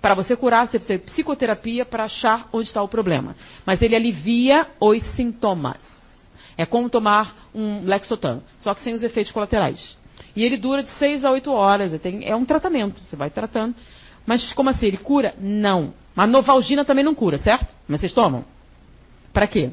Para 0.00 0.14
você 0.14 0.36
curar, 0.36 0.68
você 0.68 0.78
precisa 0.78 0.98
de 0.98 1.04
psicoterapia 1.04 1.84
para 1.84 2.04
achar 2.04 2.48
onde 2.52 2.68
está 2.68 2.82
o 2.82 2.88
problema. 2.88 3.34
Mas 3.66 3.82
ele 3.82 3.96
alivia 3.96 4.66
os 4.80 5.02
sintomas. 5.14 5.78
É 6.56 6.64
como 6.64 6.88
tomar 6.88 7.48
um 7.54 7.84
Lexotan, 7.84 8.40
só 8.58 8.74
que 8.74 8.82
sem 8.82 8.94
os 8.94 9.02
efeitos 9.02 9.32
colaterais. 9.32 9.96
E 10.34 10.44
ele 10.44 10.56
dura 10.56 10.82
de 10.82 10.90
6 10.90 11.24
a 11.24 11.30
8 11.30 11.50
horas. 11.52 11.92
É 12.22 12.34
um 12.34 12.44
tratamento. 12.44 13.00
Você 13.08 13.16
vai 13.16 13.30
tratando. 13.30 13.74
Mas 14.24 14.52
como 14.52 14.70
assim? 14.70 14.86
Ele 14.86 14.98
cura? 14.98 15.34
Não. 15.38 15.94
A 16.16 16.26
novalgina 16.26 16.84
também 16.84 17.04
não 17.04 17.14
cura, 17.14 17.38
certo? 17.38 17.74
Mas 17.86 18.00
vocês 18.00 18.12
tomam? 18.12 18.44
Para 19.32 19.46
quê? 19.46 19.70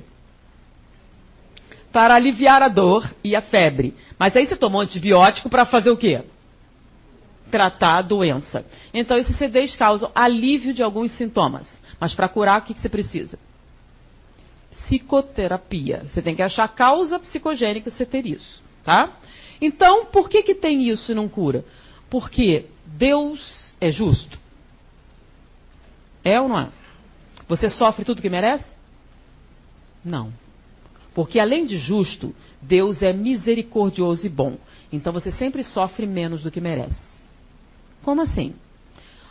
Para 1.91 2.15
aliviar 2.15 2.61
a 2.61 2.67
dor 2.67 3.09
e 3.23 3.35
a 3.35 3.41
febre. 3.41 3.95
Mas 4.17 4.35
aí 4.35 4.45
você 4.45 4.55
tomou 4.55 4.81
antibiótico 4.81 5.49
para 5.49 5.65
fazer 5.65 5.89
o 5.89 5.97
quê? 5.97 6.23
Tratar 7.51 7.99
a 7.99 8.01
doença. 8.01 8.65
Então 8.93 9.17
esses 9.17 9.37
CDs 9.37 9.75
causam 9.75 10.11
alívio 10.13 10.73
de 10.73 10.83
alguns 10.83 11.11
sintomas. 11.11 11.67
Mas 11.99 12.13
para 12.13 12.27
curar, 12.27 12.61
o 12.61 12.63
que, 12.63 12.73
que 12.73 12.81
você 12.81 12.89
precisa? 12.89 13.37
psicoterapia. 14.85 16.03
Você 16.05 16.21
tem 16.21 16.35
que 16.35 16.41
achar 16.41 16.63
a 16.63 16.69
causa 16.69 17.19
psicogênica 17.19 17.89
você 17.89 18.05
ter 18.05 18.25
isso, 18.25 18.63
tá? 18.83 19.11
Então, 19.59 20.05
por 20.05 20.29
que 20.29 20.43
que 20.43 20.55
tem 20.55 20.87
isso 20.89 21.11
e 21.11 21.15
não 21.15 21.27
cura? 21.27 21.65
Porque 22.09 22.65
Deus 22.85 23.75
é 23.81 23.91
justo. 23.91 24.37
É 26.23 26.39
ou 26.39 26.47
não 26.47 26.59
é? 26.59 26.69
Você 27.47 27.69
sofre 27.69 28.05
tudo 28.05 28.21
que 28.21 28.29
merece? 28.29 28.65
Não. 30.03 30.31
Porque 31.13 31.39
além 31.39 31.65
de 31.65 31.77
justo, 31.77 32.35
Deus 32.61 33.01
é 33.01 33.13
misericordioso 33.13 34.25
e 34.25 34.29
bom. 34.29 34.57
Então 34.91 35.13
você 35.13 35.31
sempre 35.31 35.63
sofre 35.63 36.05
menos 36.05 36.43
do 36.43 36.51
que 36.51 36.59
merece. 36.59 37.14
Como 38.05 38.21
assim? 38.21 38.53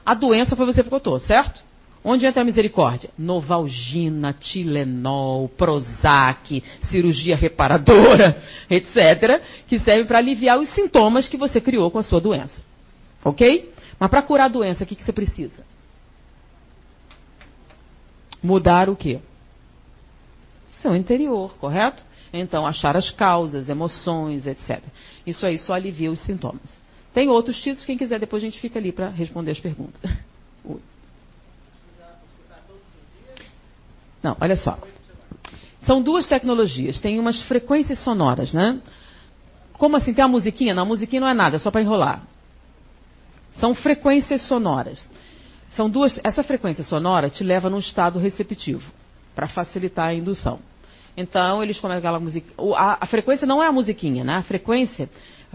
A 0.05 0.15
doença 0.15 0.57
foi 0.57 0.67
você 0.67 0.83
que 0.83 0.91
botou, 0.91 1.21
certo? 1.21 1.63
Onde 2.03 2.27
entra 2.27 2.43
a 2.43 2.45
misericórdia? 2.45 3.09
Novalgina, 3.17 4.33
Tilenol, 4.33 5.49
Prozac, 5.51 6.61
cirurgia 6.91 7.37
reparadora, 7.37 8.37
etc., 8.69 9.41
que 9.69 9.79
serve 9.79 10.07
para 10.07 10.19
aliviar 10.19 10.59
os 10.59 10.69
sintomas 10.71 11.29
que 11.29 11.37
você 11.37 11.61
criou 11.61 11.89
com 11.89 11.99
a 12.01 12.03
sua 12.03 12.21
doença. 12.21 12.61
Ok? 13.25 13.73
Mas 13.97 14.11
para 14.11 14.23
curar 14.23 14.47
a 14.47 14.49
doença, 14.49 14.83
o 14.83 14.87
que, 14.87 14.97
que 14.97 15.05
você 15.05 15.13
precisa? 15.13 15.65
Mudar 18.43 18.91
o 18.91 18.97
quê? 18.97 19.21
Seu 20.69 20.97
interior, 20.97 21.57
correto? 21.59 22.03
Então, 22.33 22.67
achar 22.67 22.97
as 22.97 23.13
causas, 23.13 23.69
emoções, 23.69 24.49
etc. 24.49 24.83
Isso 25.25 25.47
aí 25.47 25.59
só 25.59 25.75
alivia 25.75 26.11
os 26.11 26.19
sintomas. 26.19 26.84
Tem 27.15 27.29
outros 27.29 27.57
títulos, 27.59 27.87
quem 27.87 27.97
quiser, 27.97 28.19
depois 28.19 28.43
a 28.43 28.47
gente 28.47 28.61
fica 28.61 28.79
ali 28.79 28.91
para 28.91 29.09
responder 29.09 29.53
as 29.53 29.61
perguntas. 29.61 30.03
Não, 34.23 34.37
olha 34.41 34.57
só. 34.57 34.79
São 35.87 36.03
duas 36.03 36.27
tecnologias. 36.27 36.99
Tem 36.99 37.21
umas 37.21 37.43
frequências 37.43 37.99
sonoras, 37.99 38.55
né? 38.55 38.81
Como 39.75 39.97
assim? 39.97 40.15
Tem 40.15 40.25
uma 40.25 40.31
musiquinha? 40.31 40.75
Não, 40.75 40.85
a 40.85 40.87
musiquinha 40.87 41.21
não 41.21 41.29
é 41.29 41.35
nada, 41.35 41.57
é 41.57 41.59
só 41.59 41.71
para 41.71 41.83
enrolar. 41.83 42.23
São 43.57 43.75
frequências 43.75 44.41
sonoras. 44.49 45.11
São 45.77 45.91
duas. 45.91 46.19
Essa 46.25 46.43
frequência 46.43 46.83
sonora 46.83 47.29
te 47.29 47.45
leva 47.45 47.69
num 47.69 47.79
estado 47.79 48.19
receptivo 48.19 48.91
para 49.35 49.47
facilitar 49.47 50.07
a 50.09 50.15
indução. 50.15 50.59
Então 51.17 51.63
eles 51.63 51.79
começam 51.79 51.99
aquela 51.99 52.19
música. 52.19 52.51
A, 52.77 53.05
a, 53.05 53.07
frequência 53.07 53.47
não 53.47 53.63
é 53.63 53.67
a 53.67 53.73
musiquinha, 53.73 54.25
né? 54.25 54.37
A 54.37 54.43
frequência 54.43 55.09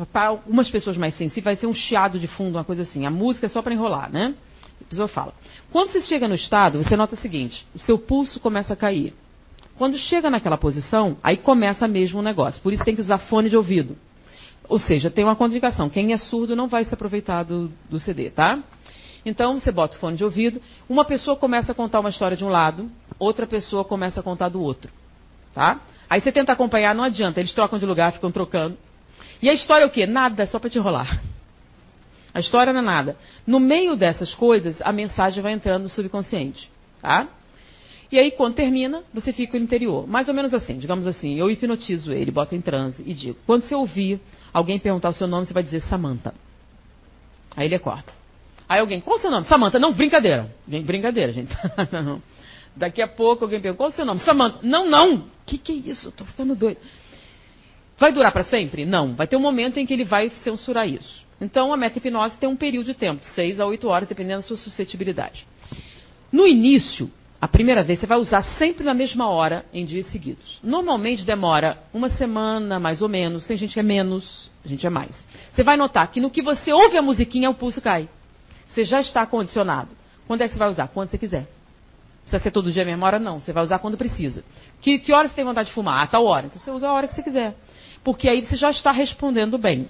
para 0.06 0.30
algumas 0.30 0.70
pessoas 0.70 0.98
mais 0.98 1.14
sensíveis 1.16 1.44
vai 1.44 1.56
ser 1.56 1.68
um 1.68 1.74
chiado 1.74 2.20
de 2.20 2.28
fundo, 2.28 2.58
uma 2.58 2.64
coisa 2.64 2.84
assim. 2.84 3.06
A 3.06 3.12
música 3.12 3.46
é 3.46 3.50
só 3.50 3.62
para 3.62 3.74
enrolar, 3.74 4.12
né? 4.12 4.36
A 4.82 4.90
pessoa 4.90 5.08
fala. 5.08 5.34
Quando 5.72 5.92
você 5.92 6.02
chega 6.02 6.28
no 6.28 6.36
estado, 6.36 6.82
você 6.82 6.96
nota 6.96 7.16
o 7.16 7.18
seguinte: 7.18 7.66
o 7.74 7.80
seu 7.80 7.98
pulso 7.98 8.40
começa 8.40 8.74
a 8.74 8.76
cair. 8.76 9.14
Quando 9.78 9.98
chega 9.98 10.30
naquela 10.30 10.58
posição, 10.58 11.18
aí 11.24 11.38
começa 11.38 11.88
mesmo 11.88 12.20
o 12.20 12.22
negócio. 12.22 12.62
Por 12.62 12.74
isso 12.74 12.84
tem 12.84 12.96
que 12.96 13.02
usar 13.02 13.18
fone 13.18 13.50
de 13.50 13.56
ouvido. 13.56 13.98
Ou 14.68 14.78
seja, 14.78 15.10
tem 15.10 15.24
uma 15.24 15.36
contraindicação. 15.36 15.90
Quem 15.90 16.14
é 16.14 16.18
surdo 16.18 16.56
não 16.56 16.68
vai 16.68 16.84
se 16.84 16.94
aproveitar 16.94 17.44
do, 17.44 17.72
do 17.90 18.00
CD, 18.00 18.30
tá? 18.30 18.62
Então 19.26 19.60
você 19.60 19.72
bota 19.72 19.96
o 19.96 20.00
fone 20.00 20.18
de 20.18 20.24
ouvido, 20.24 20.62
uma 20.88 21.04
pessoa 21.04 21.36
começa 21.36 21.72
a 21.72 21.76
contar 21.76 22.00
uma 22.00 22.10
história 22.10 22.38
de 22.38 22.46
um 22.46 22.50
lado, 22.50 22.90
outra 23.18 23.46
pessoa 23.46 23.84
começa 23.84 24.20
a 24.20 24.24
contar 24.24 24.50
do 24.50 24.62
outro. 24.62 24.92
Tá? 25.54 25.82
Aí 26.10 26.22
você 26.22 26.32
tenta 26.32 26.54
acompanhar, 26.54 26.96
não 26.96 27.04
adianta, 27.04 27.40
eles 27.40 27.54
trocam 27.54 27.78
de 27.78 27.86
lugar, 27.86 28.14
ficam 28.14 28.32
trocando. 28.32 28.78
E 29.42 29.50
a 29.50 29.54
história 29.54 29.84
é 29.84 29.88
o 29.88 29.90
quê? 29.90 30.06
Nada, 30.06 30.46
só 30.46 30.60
para 30.60 30.70
te 30.70 30.78
enrolar. 30.78 31.22
A 32.34 32.40
história 32.40 32.72
não 32.72 32.82
é 32.82 32.84
nada. 32.84 33.18
No 33.46 33.60
meio 33.60 33.96
dessas 33.96 34.34
coisas, 34.34 34.82
a 34.82 34.92
mensagem 34.92 35.42
vai 35.42 35.54
entrando 35.54 35.84
no 35.84 35.90
subconsciente. 35.90 36.70
Tá? 37.02 37.28
E 38.12 38.20
aí, 38.20 38.32
quando 38.32 38.56
termina, 38.56 39.04
você 39.14 39.32
fica 39.32 39.58
no 39.58 39.64
interior. 39.64 40.08
Mais 40.08 40.28
ou 40.28 40.34
menos 40.34 40.54
assim, 40.54 40.78
digamos 40.78 41.06
assim, 41.06 41.36
eu 41.36 41.50
hipnotizo 41.50 42.12
ele, 42.12 42.32
boto 42.32 42.56
em 42.56 42.62
transe 42.62 43.04
e 43.06 43.14
digo, 43.14 43.38
quando 43.46 43.64
você 43.64 43.76
ouvir 43.76 44.20
alguém 44.52 44.80
perguntar 44.80 45.10
o 45.10 45.14
seu 45.14 45.28
nome, 45.28 45.46
você 45.46 45.54
vai 45.54 45.64
dizer 45.64 45.82
Samanta. 45.82 46.34
Aí 47.56 47.68
ele 47.68 47.76
acorda. 47.76 48.12
Aí 48.68 48.80
alguém, 48.80 49.00
qual 49.02 49.18
o 49.18 49.22
seu 49.22 49.32
nome? 49.32 49.46
Samanta. 49.48 49.80
Não, 49.80 49.94
brincadeira. 49.94 50.54
Brincadeira, 50.68 51.32
gente. 51.32 51.56
Daqui 52.76 53.02
a 53.02 53.08
pouco 53.08 53.44
alguém 53.44 53.60
pergunta, 53.60 53.78
qual 53.78 53.90
o 53.90 53.94
seu 53.94 54.06
nome? 54.06 54.20
Samanta. 54.22 54.60
Não, 54.62 54.88
não. 54.88 55.16
O 55.16 55.26
que, 55.46 55.58
que 55.58 55.72
é 55.72 55.76
isso? 55.76 56.10
Estou 56.10 56.26
ficando 56.26 56.56
doido. 56.56 56.80
Vai 58.00 58.12
durar 58.14 58.32
para 58.32 58.44
sempre? 58.44 58.86
Não. 58.86 59.14
Vai 59.14 59.28
ter 59.28 59.36
um 59.36 59.42
momento 59.42 59.78
em 59.78 59.86
que 59.86 59.94
ele 59.94 60.06
vai 60.06 60.30
censurar 60.30 60.88
isso. 60.88 61.28
Então, 61.42 61.74
a 61.74 61.78
meta-hipnose 61.78 62.38
tem 62.38 62.50
um 62.50 62.56
período 62.56 62.88
de 62.88 62.94
tempo, 62.94 63.24
6 63.24 63.60
a 63.60 63.66
8 63.66 63.88
horas, 63.88 64.10
dependendo 64.10 64.42
da 64.42 64.48
sua 64.48 64.58
suscetibilidade. 64.58 65.48
No 66.32 66.46
início, 66.46 67.10
a 67.42 67.48
primeira 67.48 67.84
vez, 67.84 68.00
você 68.00 68.06
vai 68.06 68.18
usar 68.18 68.44
sempre 68.44 68.84
na 68.84 68.94
mesma 68.94 69.30
hora, 69.30 69.66
em 69.74 69.86
dias 69.86 70.08
seguidos. 70.08 70.60
Normalmente 70.62 71.26
demora 71.26 71.78
uma 71.94 72.10
semana, 72.10 72.80
mais 72.80 73.02
ou 73.02 73.08
menos. 73.08 73.46
Tem 73.46 73.56
gente 73.56 73.74
que 73.74 73.80
é 73.80 73.84
menos, 73.84 74.50
gente 74.66 74.86
é 74.86 74.90
mais. 74.90 75.26
Você 75.52 75.64
vai 75.64 75.78
notar 75.78 76.10
que 76.12 76.20
no 76.20 76.30
que 76.30 76.42
você 76.42 76.74
ouve 76.74 76.98
a 76.98 77.02
musiquinha, 77.02 77.50
o 77.50 77.54
pulso 77.54 77.82
cai. 77.82 78.10
Você 78.68 78.84
já 78.84 79.00
está 79.00 79.26
condicionado. 79.26 79.90
Quando 80.28 80.42
é 80.42 80.48
que 80.48 80.54
você 80.54 80.60
vai 80.60 80.70
usar? 80.70 80.90
Quando 80.90 81.10
você 81.10 81.18
quiser. 81.18 81.48
Precisa 82.22 82.44
ser 82.44 82.52
todo 82.52 82.72
dia 82.72 82.84
a 82.84 82.86
mesma 82.86 83.08
hora? 83.08 83.18
Não. 83.18 83.40
Você 83.40 83.54
vai 83.54 83.64
usar 83.64 83.80
quando 83.80 83.98
precisa. 83.98 84.44
Que, 84.82 85.00
que 85.00 85.14
hora 85.14 85.28
você 85.28 85.34
tem 85.36 85.46
vontade 85.46 85.70
de 85.70 85.76
fumar? 85.76 86.04
Ah, 86.04 86.08
tal 86.08 86.26
hora. 86.26 86.46
Então 86.46 86.62
você 86.62 86.70
usa 86.70 86.88
a 86.88 86.94
hora 86.94 87.08
que 87.08 87.16
você 87.16 87.24
quiser. 87.24 87.56
Porque 88.04 88.30
aí 88.30 88.46
você 88.46 88.56
já 88.56 88.70
está 88.70 88.92
respondendo 88.92 89.58
bem. 89.58 89.90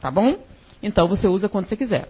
Tá 0.00 0.10
bom? 0.10 0.36
Então 0.82 1.06
você 1.06 1.28
usa 1.28 1.48
quando 1.48 1.66
você 1.66 1.76
quiser. 1.76 2.08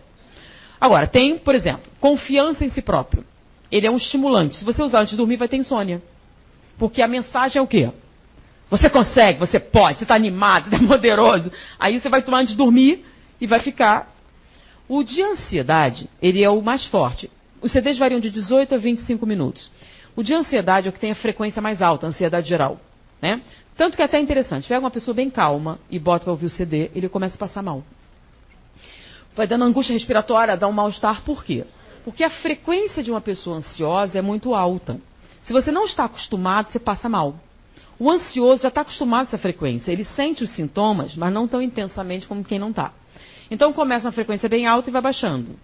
Agora, 0.80 1.06
tem, 1.06 1.38
por 1.38 1.54
exemplo, 1.54 1.90
confiança 2.00 2.64
em 2.64 2.70
si 2.70 2.82
próprio. 2.82 3.24
Ele 3.70 3.86
é 3.86 3.90
um 3.90 3.96
estimulante. 3.96 4.56
Se 4.56 4.64
você 4.64 4.82
usar 4.82 5.00
antes 5.00 5.12
de 5.12 5.16
dormir, 5.16 5.36
vai 5.36 5.48
ter 5.48 5.56
insônia. 5.56 6.02
Porque 6.78 7.02
a 7.02 7.08
mensagem 7.08 7.58
é 7.58 7.62
o 7.62 7.66
quê? 7.66 7.90
Você 8.68 8.88
consegue, 8.88 9.38
você 9.38 9.60
pode, 9.60 9.98
você 9.98 10.04
está 10.04 10.14
animado, 10.14 10.68
você 10.70 10.82
é 10.82 10.86
poderoso. 10.86 11.52
Aí 11.78 12.00
você 12.00 12.08
vai 12.08 12.22
tomar 12.22 12.40
antes 12.40 12.52
de 12.52 12.58
dormir 12.58 13.04
e 13.40 13.46
vai 13.46 13.60
ficar. 13.60 14.10
O 14.88 15.02
de 15.02 15.22
ansiedade, 15.22 16.08
ele 16.20 16.42
é 16.42 16.50
o 16.50 16.60
mais 16.60 16.84
forte. 16.86 17.30
Os 17.60 17.70
CDs 17.70 17.96
variam 17.96 18.18
de 18.18 18.30
18 18.30 18.74
a 18.74 18.78
25 18.78 19.24
minutos. 19.24 19.70
O 20.16 20.22
de 20.22 20.34
ansiedade 20.34 20.88
é 20.88 20.90
o 20.90 20.92
que 20.92 21.00
tem 21.00 21.12
a 21.12 21.14
frequência 21.14 21.62
mais 21.62 21.80
alta, 21.80 22.06
ansiedade 22.06 22.48
geral. 22.48 22.80
Né? 23.20 23.40
Tanto 23.76 23.96
que 23.96 24.02
é 24.02 24.06
até 24.06 24.20
interessante. 24.20 24.68
Pega 24.68 24.80
uma 24.80 24.90
pessoa 24.90 25.14
bem 25.14 25.30
calma 25.30 25.78
e 25.90 25.98
bota 25.98 26.24
para 26.24 26.32
ouvir 26.32 26.46
o 26.46 26.50
CD, 26.50 26.90
ele 26.94 27.08
começa 27.08 27.36
a 27.36 27.38
passar 27.38 27.62
mal 27.62 27.82
vai 29.34 29.46
dando 29.46 29.64
angústia 29.64 29.92
respiratória, 29.92 30.56
dá 30.56 30.68
um 30.68 30.72
mal-estar. 30.72 31.22
Por 31.22 31.44
quê? 31.44 31.64
Porque 32.04 32.24
a 32.24 32.30
frequência 32.30 33.02
de 33.02 33.10
uma 33.10 33.20
pessoa 33.20 33.56
ansiosa 33.56 34.18
é 34.18 34.22
muito 34.22 34.54
alta. 34.54 35.00
Se 35.42 35.52
você 35.52 35.70
não 35.70 35.84
está 35.84 36.04
acostumado, 36.04 36.70
você 36.70 36.78
passa 36.78 37.08
mal. 37.08 37.36
O 37.98 38.10
ansioso 38.10 38.62
já 38.62 38.68
está 38.68 38.80
acostumado 38.80 39.26
a 39.26 39.28
essa 39.28 39.38
frequência. 39.38 39.92
Ele 39.92 40.04
sente 40.04 40.42
os 40.42 40.50
sintomas, 40.50 41.14
mas 41.14 41.32
não 41.32 41.46
tão 41.46 41.62
intensamente 41.62 42.26
como 42.26 42.44
quem 42.44 42.58
não 42.58 42.70
está. 42.70 42.92
Então 43.50 43.72
começa 43.72 44.06
uma 44.06 44.12
frequência 44.12 44.48
bem 44.48 44.66
alta 44.66 44.90
e 44.90 44.92
vai 44.92 45.02
baixando. 45.02 45.56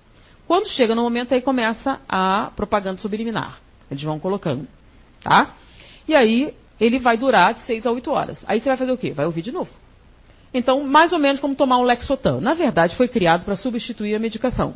Quando 0.46 0.68
chega 0.68 0.94
no 0.94 1.02
momento, 1.02 1.34
aí 1.34 1.42
começa 1.42 2.00
a 2.08 2.50
propaganda 2.54 2.98
subliminar. 2.98 3.58
Eles 3.90 4.02
vão 4.02 4.18
colocando. 4.18 4.66
Tá? 5.22 5.54
E 6.06 6.14
aí 6.14 6.54
ele 6.80 6.98
vai 6.98 7.16
durar 7.16 7.54
de 7.54 7.62
6 7.62 7.86
a 7.86 7.90
8 7.90 8.10
horas. 8.10 8.44
Aí 8.46 8.60
você 8.60 8.68
vai 8.68 8.76
fazer 8.76 8.92
o 8.92 8.98
quê? 8.98 9.12
Vai 9.12 9.26
ouvir 9.26 9.42
de 9.42 9.52
novo. 9.52 9.70
Então, 10.52 10.82
mais 10.84 11.12
ou 11.12 11.18
menos 11.18 11.40
como 11.40 11.54
tomar 11.54 11.78
um 11.78 11.82
Lexotan. 11.82 12.40
Na 12.40 12.54
verdade, 12.54 12.96
foi 12.96 13.08
criado 13.08 13.44
para 13.44 13.56
substituir 13.56 14.14
a 14.14 14.18
medicação. 14.18 14.74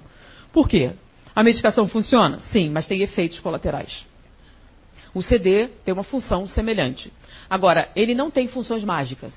Por 0.53 0.69
quê? 0.69 0.93
A 1.35 1.43
medicação 1.43 1.87
funciona? 1.87 2.41
Sim, 2.53 2.71
mas 2.71 2.87
tem 2.87 3.01
efeitos 3.01 3.41
colaterais. 3.41 4.05
O 5.15 5.23
CD 5.23 5.69
tem 5.85 5.93
uma 5.93 6.05
função 6.05 6.47
semelhante. 6.47 7.13
Agora, 7.49 7.89
ele 7.95 8.15
não 8.15 8.31
tem 8.31 8.49
funções 8.49 8.85
mágicas. 8.85 9.33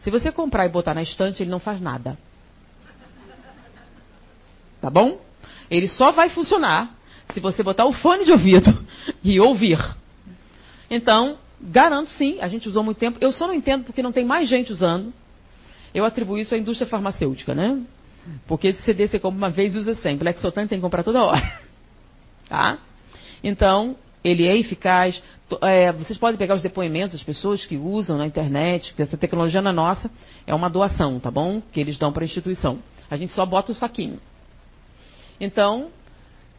Se 0.00 0.10
você 0.10 0.32
comprar 0.32 0.66
e 0.66 0.68
botar 0.68 0.94
na 0.94 1.02
estante, 1.02 1.42
ele 1.42 1.50
não 1.50 1.60
faz 1.60 1.80
nada. 1.80 2.18
Tá 4.80 4.90
bom? 4.90 5.20
Ele 5.70 5.86
só 5.88 6.12
vai 6.12 6.28
funcionar 6.28 6.98
se 7.32 7.40
você 7.40 7.62
botar 7.62 7.86
o 7.86 7.92
fone 7.92 8.24
de 8.24 8.32
ouvido 8.32 8.84
e 9.22 9.40
ouvir. 9.40 9.78
Então, 10.90 11.38
garanto 11.62 12.10
sim, 12.10 12.38
a 12.40 12.48
gente 12.48 12.68
usou 12.68 12.82
muito 12.82 12.98
tempo. 12.98 13.18
Eu 13.20 13.32
só 13.32 13.46
não 13.46 13.54
entendo 13.54 13.84
porque 13.84 14.02
não 14.02 14.12
tem 14.12 14.24
mais 14.24 14.48
gente 14.48 14.72
usando. 14.72 15.12
Eu 15.94 16.04
atribuo 16.04 16.38
isso 16.38 16.54
à 16.54 16.58
indústria 16.58 16.88
farmacêutica, 16.88 17.54
né? 17.54 17.80
Porque 18.46 18.68
esse 18.68 18.82
CD 18.82 19.06
você 19.06 19.18
compra 19.18 19.38
uma 19.38 19.50
vez 19.50 19.74
e 19.74 19.78
usa 19.78 19.94
sempre. 19.94 20.24
Lexotan 20.24 20.66
tem 20.66 20.78
que 20.78 20.82
comprar 20.82 21.02
toda 21.02 21.22
hora. 21.22 21.42
Tá? 22.48 22.78
Então, 23.42 23.96
ele 24.22 24.46
é 24.46 24.58
eficaz. 24.58 25.22
É, 25.62 25.90
vocês 25.90 26.18
podem 26.18 26.36
pegar 26.36 26.54
os 26.54 26.60
depoimentos 26.60 27.14
das 27.14 27.22
pessoas 27.22 27.64
que 27.64 27.78
usam 27.78 28.18
na 28.18 28.26
internet, 28.26 28.92
que 28.92 29.00
essa 29.00 29.16
tecnologia 29.16 29.62
não 29.62 29.70
é 29.70 29.74
nossa, 29.74 30.10
é 30.46 30.54
uma 30.54 30.68
doação, 30.68 31.18
tá 31.18 31.30
bom? 31.30 31.62
Que 31.72 31.80
eles 31.80 31.96
dão 31.96 32.12
para 32.12 32.24
a 32.24 32.26
instituição. 32.26 32.80
A 33.10 33.16
gente 33.16 33.32
só 33.32 33.46
bota 33.46 33.72
o 33.72 33.74
saquinho. 33.74 34.20
Então, 35.40 35.88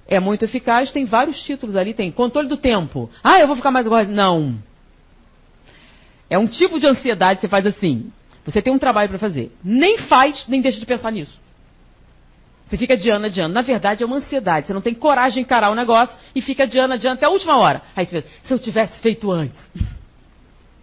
é 0.08 0.20
muito 0.20 0.46
eficaz, 0.46 0.92
tem 0.92 1.06
vários 1.06 1.44
títulos 1.44 1.76
ali, 1.76 1.94
tem 1.94 2.12
controle 2.12 2.48
do 2.48 2.58
tempo. 2.58 3.10
Ah, 3.24 3.40
eu 3.40 3.46
vou 3.46 3.56
ficar 3.56 3.70
mais 3.70 3.86
agora. 3.86 4.08
Não. 4.08 4.58
É 6.34 6.38
um 6.40 6.48
tipo 6.48 6.80
de 6.80 6.88
ansiedade 6.88 7.36
que 7.36 7.42
você 7.42 7.48
faz 7.48 7.64
assim. 7.68 8.12
Você 8.44 8.60
tem 8.60 8.74
um 8.74 8.80
trabalho 8.80 9.08
para 9.08 9.20
fazer. 9.20 9.56
Nem 9.64 10.00
faz, 10.00 10.48
nem 10.48 10.62
deixa 10.62 10.80
de 10.80 10.86
pensar 10.88 11.12
nisso. 11.12 11.40
Você 12.68 12.76
fica 12.76 12.96
adiando, 12.96 13.28
adiando. 13.28 13.54
Na 13.54 13.62
verdade, 13.62 14.02
é 14.02 14.06
uma 14.08 14.16
ansiedade. 14.16 14.66
Você 14.66 14.74
não 14.74 14.82
tem 14.82 14.96
coragem 14.96 15.36
de 15.36 15.40
encarar 15.42 15.70
o 15.70 15.76
negócio 15.76 16.18
e 16.34 16.42
fica 16.42 16.64
adiando, 16.64 16.96
adiando 16.96 17.18
até 17.18 17.28
a 17.28 17.30
última 17.30 17.58
hora. 17.58 17.84
Aí 17.96 18.08
você 18.08 18.24
pensa, 18.24 18.34
se 18.46 18.52
eu 18.52 18.58
tivesse 18.58 19.00
feito 19.00 19.32
antes. 19.32 19.60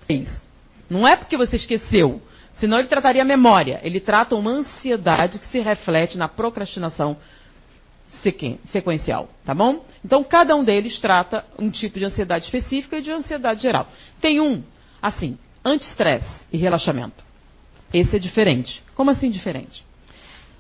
É 0.09 0.13
isso. 0.13 0.43
Não 0.89 1.07
é 1.07 1.15
porque 1.15 1.37
você 1.37 1.55
esqueceu. 1.55 2.21
Senão 2.55 2.81
ele 2.81 2.89
trataria 2.89 3.23
a 3.23 3.25
memória. 3.25 3.79
Ele 3.85 4.01
trata 4.01 4.35
uma 4.35 4.51
ansiedade 4.51 5.39
que 5.39 5.47
se 5.47 5.61
reflete 5.61 6.19
na 6.19 6.27
procrastinação 6.27 7.17
sequencial, 8.73 9.29
tá 9.45 9.55
bom? 9.55 9.85
Então, 10.05 10.25
cada 10.25 10.57
um 10.57 10.65
deles 10.65 10.99
trata 10.99 11.45
um 11.57 11.71
tipo 11.71 11.97
de 11.97 12.07
ansiedade 12.07 12.47
específica 12.47 12.99
e 12.99 13.03
de 13.03 13.13
ansiedade 13.13 13.63
geral. 13.63 13.87
Tem 14.21 14.41
um, 14.41 14.65
assim, 15.01 15.39
anti-estresse 15.65 16.47
e 16.53 16.57
relaxamento. 16.57 17.25
Esse 17.93 18.17
é 18.17 18.19
diferente. 18.19 18.83
Como 18.95 19.11
assim 19.11 19.31
diferente? 19.31 19.85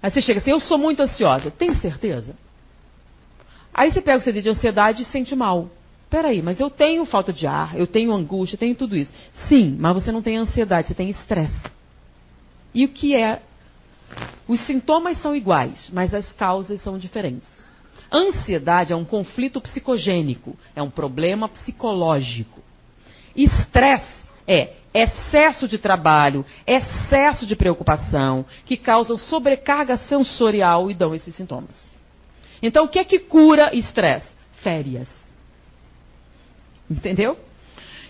Aí 0.02 0.10
você 0.10 0.20
chega 0.20 0.40
assim, 0.40 0.50
eu 0.50 0.60
sou 0.60 0.78
muito 0.78 1.02
ansiosa. 1.02 1.50
Tem 1.50 1.74
certeza? 1.74 2.34
Aí 3.72 3.92
você 3.92 4.00
pega 4.00 4.18
o 4.18 4.22
CD 4.22 4.42
de 4.42 4.50
ansiedade 4.50 5.02
e 5.02 5.06
sente 5.06 5.34
mal. 5.34 5.70
Peraí, 6.08 6.42
mas 6.42 6.58
eu 6.58 6.68
tenho 6.68 7.04
falta 7.04 7.32
de 7.32 7.46
ar, 7.46 7.78
eu 7.78 7.86
tenho 7.86 8.12
angústia, 8.12 8.58
tenho 8.58 8.74
tudo 8.74 8.96
isso. 8.96 9.12
Sim, 9.48 9.76
mas 9.78 9.94
você 9.94 10.10
não 10.10 10.20
tem 10.20 10.36
ansiedade, 10.36 10.88
você 10.88 10.94
tem 10.94 11.08
estresse. 11.08 11.60
E 12.74 12.84
o 12.84 12.88
que 12.88 13.14
é 13.14 13.42
os 14.48 14.60
sintomas 14.66 15.18
são 15.18 15.36
iguais, 15.36 15.88
mas 15.92 16.12
as 16.12 16.32
causas 16.32 16.80
são 16.82 16.98
diferentes. 16.98 17.48
Ansiedade 18.12 18.92
é 18.92 18.96
um 18.96 19.04
conflito 19.04 19.60
psicogênico, 19.60 20.56
é 20.74 20.82
um 20.82 20.90
problema 20.90 21.48
psicológico. 21.48 22.60
Estresse 23.36 24.20
é 24.46 24.74
excesso 24.92 25.68
de 25.68 25.78
trabalho, 25.78 26.44
excesso 26.66 27.46
de 27.46 27.54
preocupação, 27.54 28.44
que 28.64 28.76
causam 28.76 29.16
sobrecarga 29.16 29.96
sensorial 29.96 30.90
e 30.90 30.94
dão 30.94 31.14
esses 31.14 31.34
sintomas. 31.34 31.76
Então, 32.62 32.84
o 32.84 32.88
que 32.88 32.98
é 32.98 33.04
que 33.04 33.18
cura 33.18 33.74
estresse? 33.74 34.28
Férias. 34.62 35.08
Entendeu? 36.90 37.38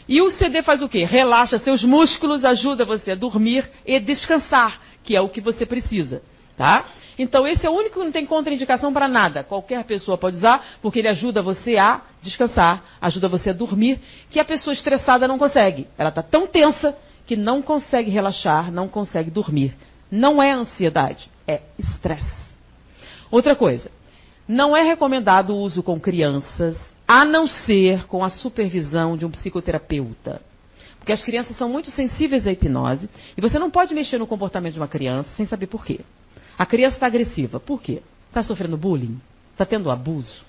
E 0.09 0.21
o 0.23 0.31
CD 0.31 0.63
faz 0.63 0.83
o 0.83 0.89
quê? 0.89 1.05
Relaxa 1.05 1.59
seus 1.59 1.85
músculos, 1.85 2.45
ajuda 2.45 2.85
você 2.85 3.13
a 3.13 3.15
dormir 3.15 3.71
e 3.87 4.01
descansar 4.01 4.81
que 5.03 5.17
é 5.17 5.21
o 5.21 5.29
que 5.29 5.41
você 5.41 5.65
precisa, 5.65 6.23
tá? 6.61 6.85
Então 7.19 7.47
esse 7.47 7.67
é 7.67 7.71
o 7.71 7.73
único 7.73 7.99
que 7.99 8.05
não 8.05 8.13
tem 8.13 8.27
contraindicação 8.27 8.93
para 8.93 9.09
nada. 9.09 9.43
Qualquer 9.43 9.83
pessoa 9.85 10.19
pode 10.19 10.37
usar, 10.37 10.63
porque 10.83 10.99
ele 10.99 11.09
ajuda 11.09 11.41
você 11.41 11.79
a 11.79 12.03
descansar, 12.21 12.85
ajuda 13.01 13.31
você 13.31 13.49
a 13.49 13.55
dormir, 13.55 13.99
que 14.31 14.39
a 14.39 14.45
pessoa 14.45 14.75
estressada 14.75 15.27
não 15.27 15.39
consegue. 15.39 15.87
Ela 15.97 16.11
está 16.11 16.23
tão 16.23 16.47
tensa 16.47 16.95
que 17.27 17.35
não 17.35 17.63
consegue 17.63 18.11
relaxar, 18.11 18.71
não 18.71 18.89
consegue 18.89 19.31
dormir. 19.31 19.75
Não 20.11 20.43
é 20.43 20.53
ansiedade, 20.53 21.31
é 21.49 21.63
estresse. 21.79 22.55
Outra 23.31 23.57
coisa, 23.57 23.91
não 24.47 24.77
é 24.77 24.83
recomendado 24.83 25.55
o 25.55 25.61
uso 25.61 25.83
com 25.83 25.99
crianças, 25.99 26.77
a 27.09 27.25
não 27.25 27.49
ser 27.49 28.07
com 28.07 28.23
a 28.23 28.29
supervisão 28.29 29.17
de 29.17 29.25
um 29.25 29.31
psicoterapeuta. 29.31 30.43
Porque 30.99 31.13
as 31.13 31.25
crianças 31.25 31.57
são 31.57 31.71
muito 31.71 31.91
sensíveis 31.91 32.47
à 32.47 32.53
hipnose 32.53 33.09
e 33.35 33.41
você 33.41 33.59
não 33.59 33.71
pode 33.71 33.95
mexer 33.95 34.19
no 34.19 34.27
comportamento 34.27 34.75
de 34.75 34.81
uma 34.81 34.89
criança 34.89 35.31
sem 35.37 35.47
saber 35.47 35.67
por 35.67 35.87
quê. 35.87 36.01
A 36.61 36.67
criança 36.67 36.97
está 36.97 37.07
agressiva. 37.07 37.59
Por 37.59 37.81
quê? 37.81 38.03
Está 38.29 38.43
sofrendo 38.43 38.77
bullying? 38.77 39.19
Está 39.53 39.65
tendo 39.65 39.91
abuso? 39.91 40.45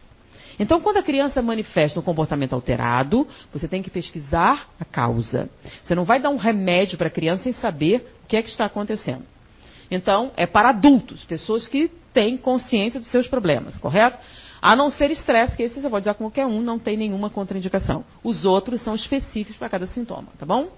Então, 0.59 0.81
quando 0.81 0.97
a 0.97 1.01
criança 1.01 1.41
manifesta 1.41 2.01
um 2.01 2.03
comportamento 2.03 2.51
alterado, 2.51 3.25
você 3.53 3.65
tem 3.65 3.81
que 3.81 3.89
pesquisar 3.89 4.67
a 4.77 4.83
causa. 4.83 5.49
Você 5.81 5.95
não 5.95 6.03
vai 6.03 6.19
dar 6.19 6.29
um 6.29 6.35
remédio 6.35 6.97
para 6.97 7.07
a 7.07 7.09
criança 7.09 7.43
sem 7.43 7.53
saber 7.53 8.13
o 8.25 8.27
que 8.27 8.35
é 8.35 8.41
que 8.41 8.49
está 8.49 8.65
acontecendo. 8.65 9.23
Então, 9.89 10.33
é 10.35 10.45
para 10.45 10.67
adultos, 10.71 11.23
pessoas 11.23 11.65
que 11.65 11.89
têm 12.13 12.35
consciência 12.35 12.99
dos 12.99 13.09
seus 13.09 13.29
problemas, 13.29 13.77
correto? 13.77 14.17
A 14.61 14.75
não 14.75 14.89
ser 14.89 15.11
estresse, 15.11 15.55
que 15.55 15.63
esse 15.63 15.79
você 15.79 15.89
pode 15.89 16.03
usar 16.03 16.15
qualquer 16.15 16.45
um, 16.45 16.61
não 16.61 16.77
tem 16.77 16.97
nenhuma 16.97 17.29
contraindicação. 17.29 18.03
Os 18.21 18.43
outros 18.43 18.81
são 18.81 18.93
específicos 18.95 19.55
para 19.55 19.69
cada 19.69 19.87
sintoma, 19.87 20.27
tá 20.37 20.45
bom? 20.45 20.71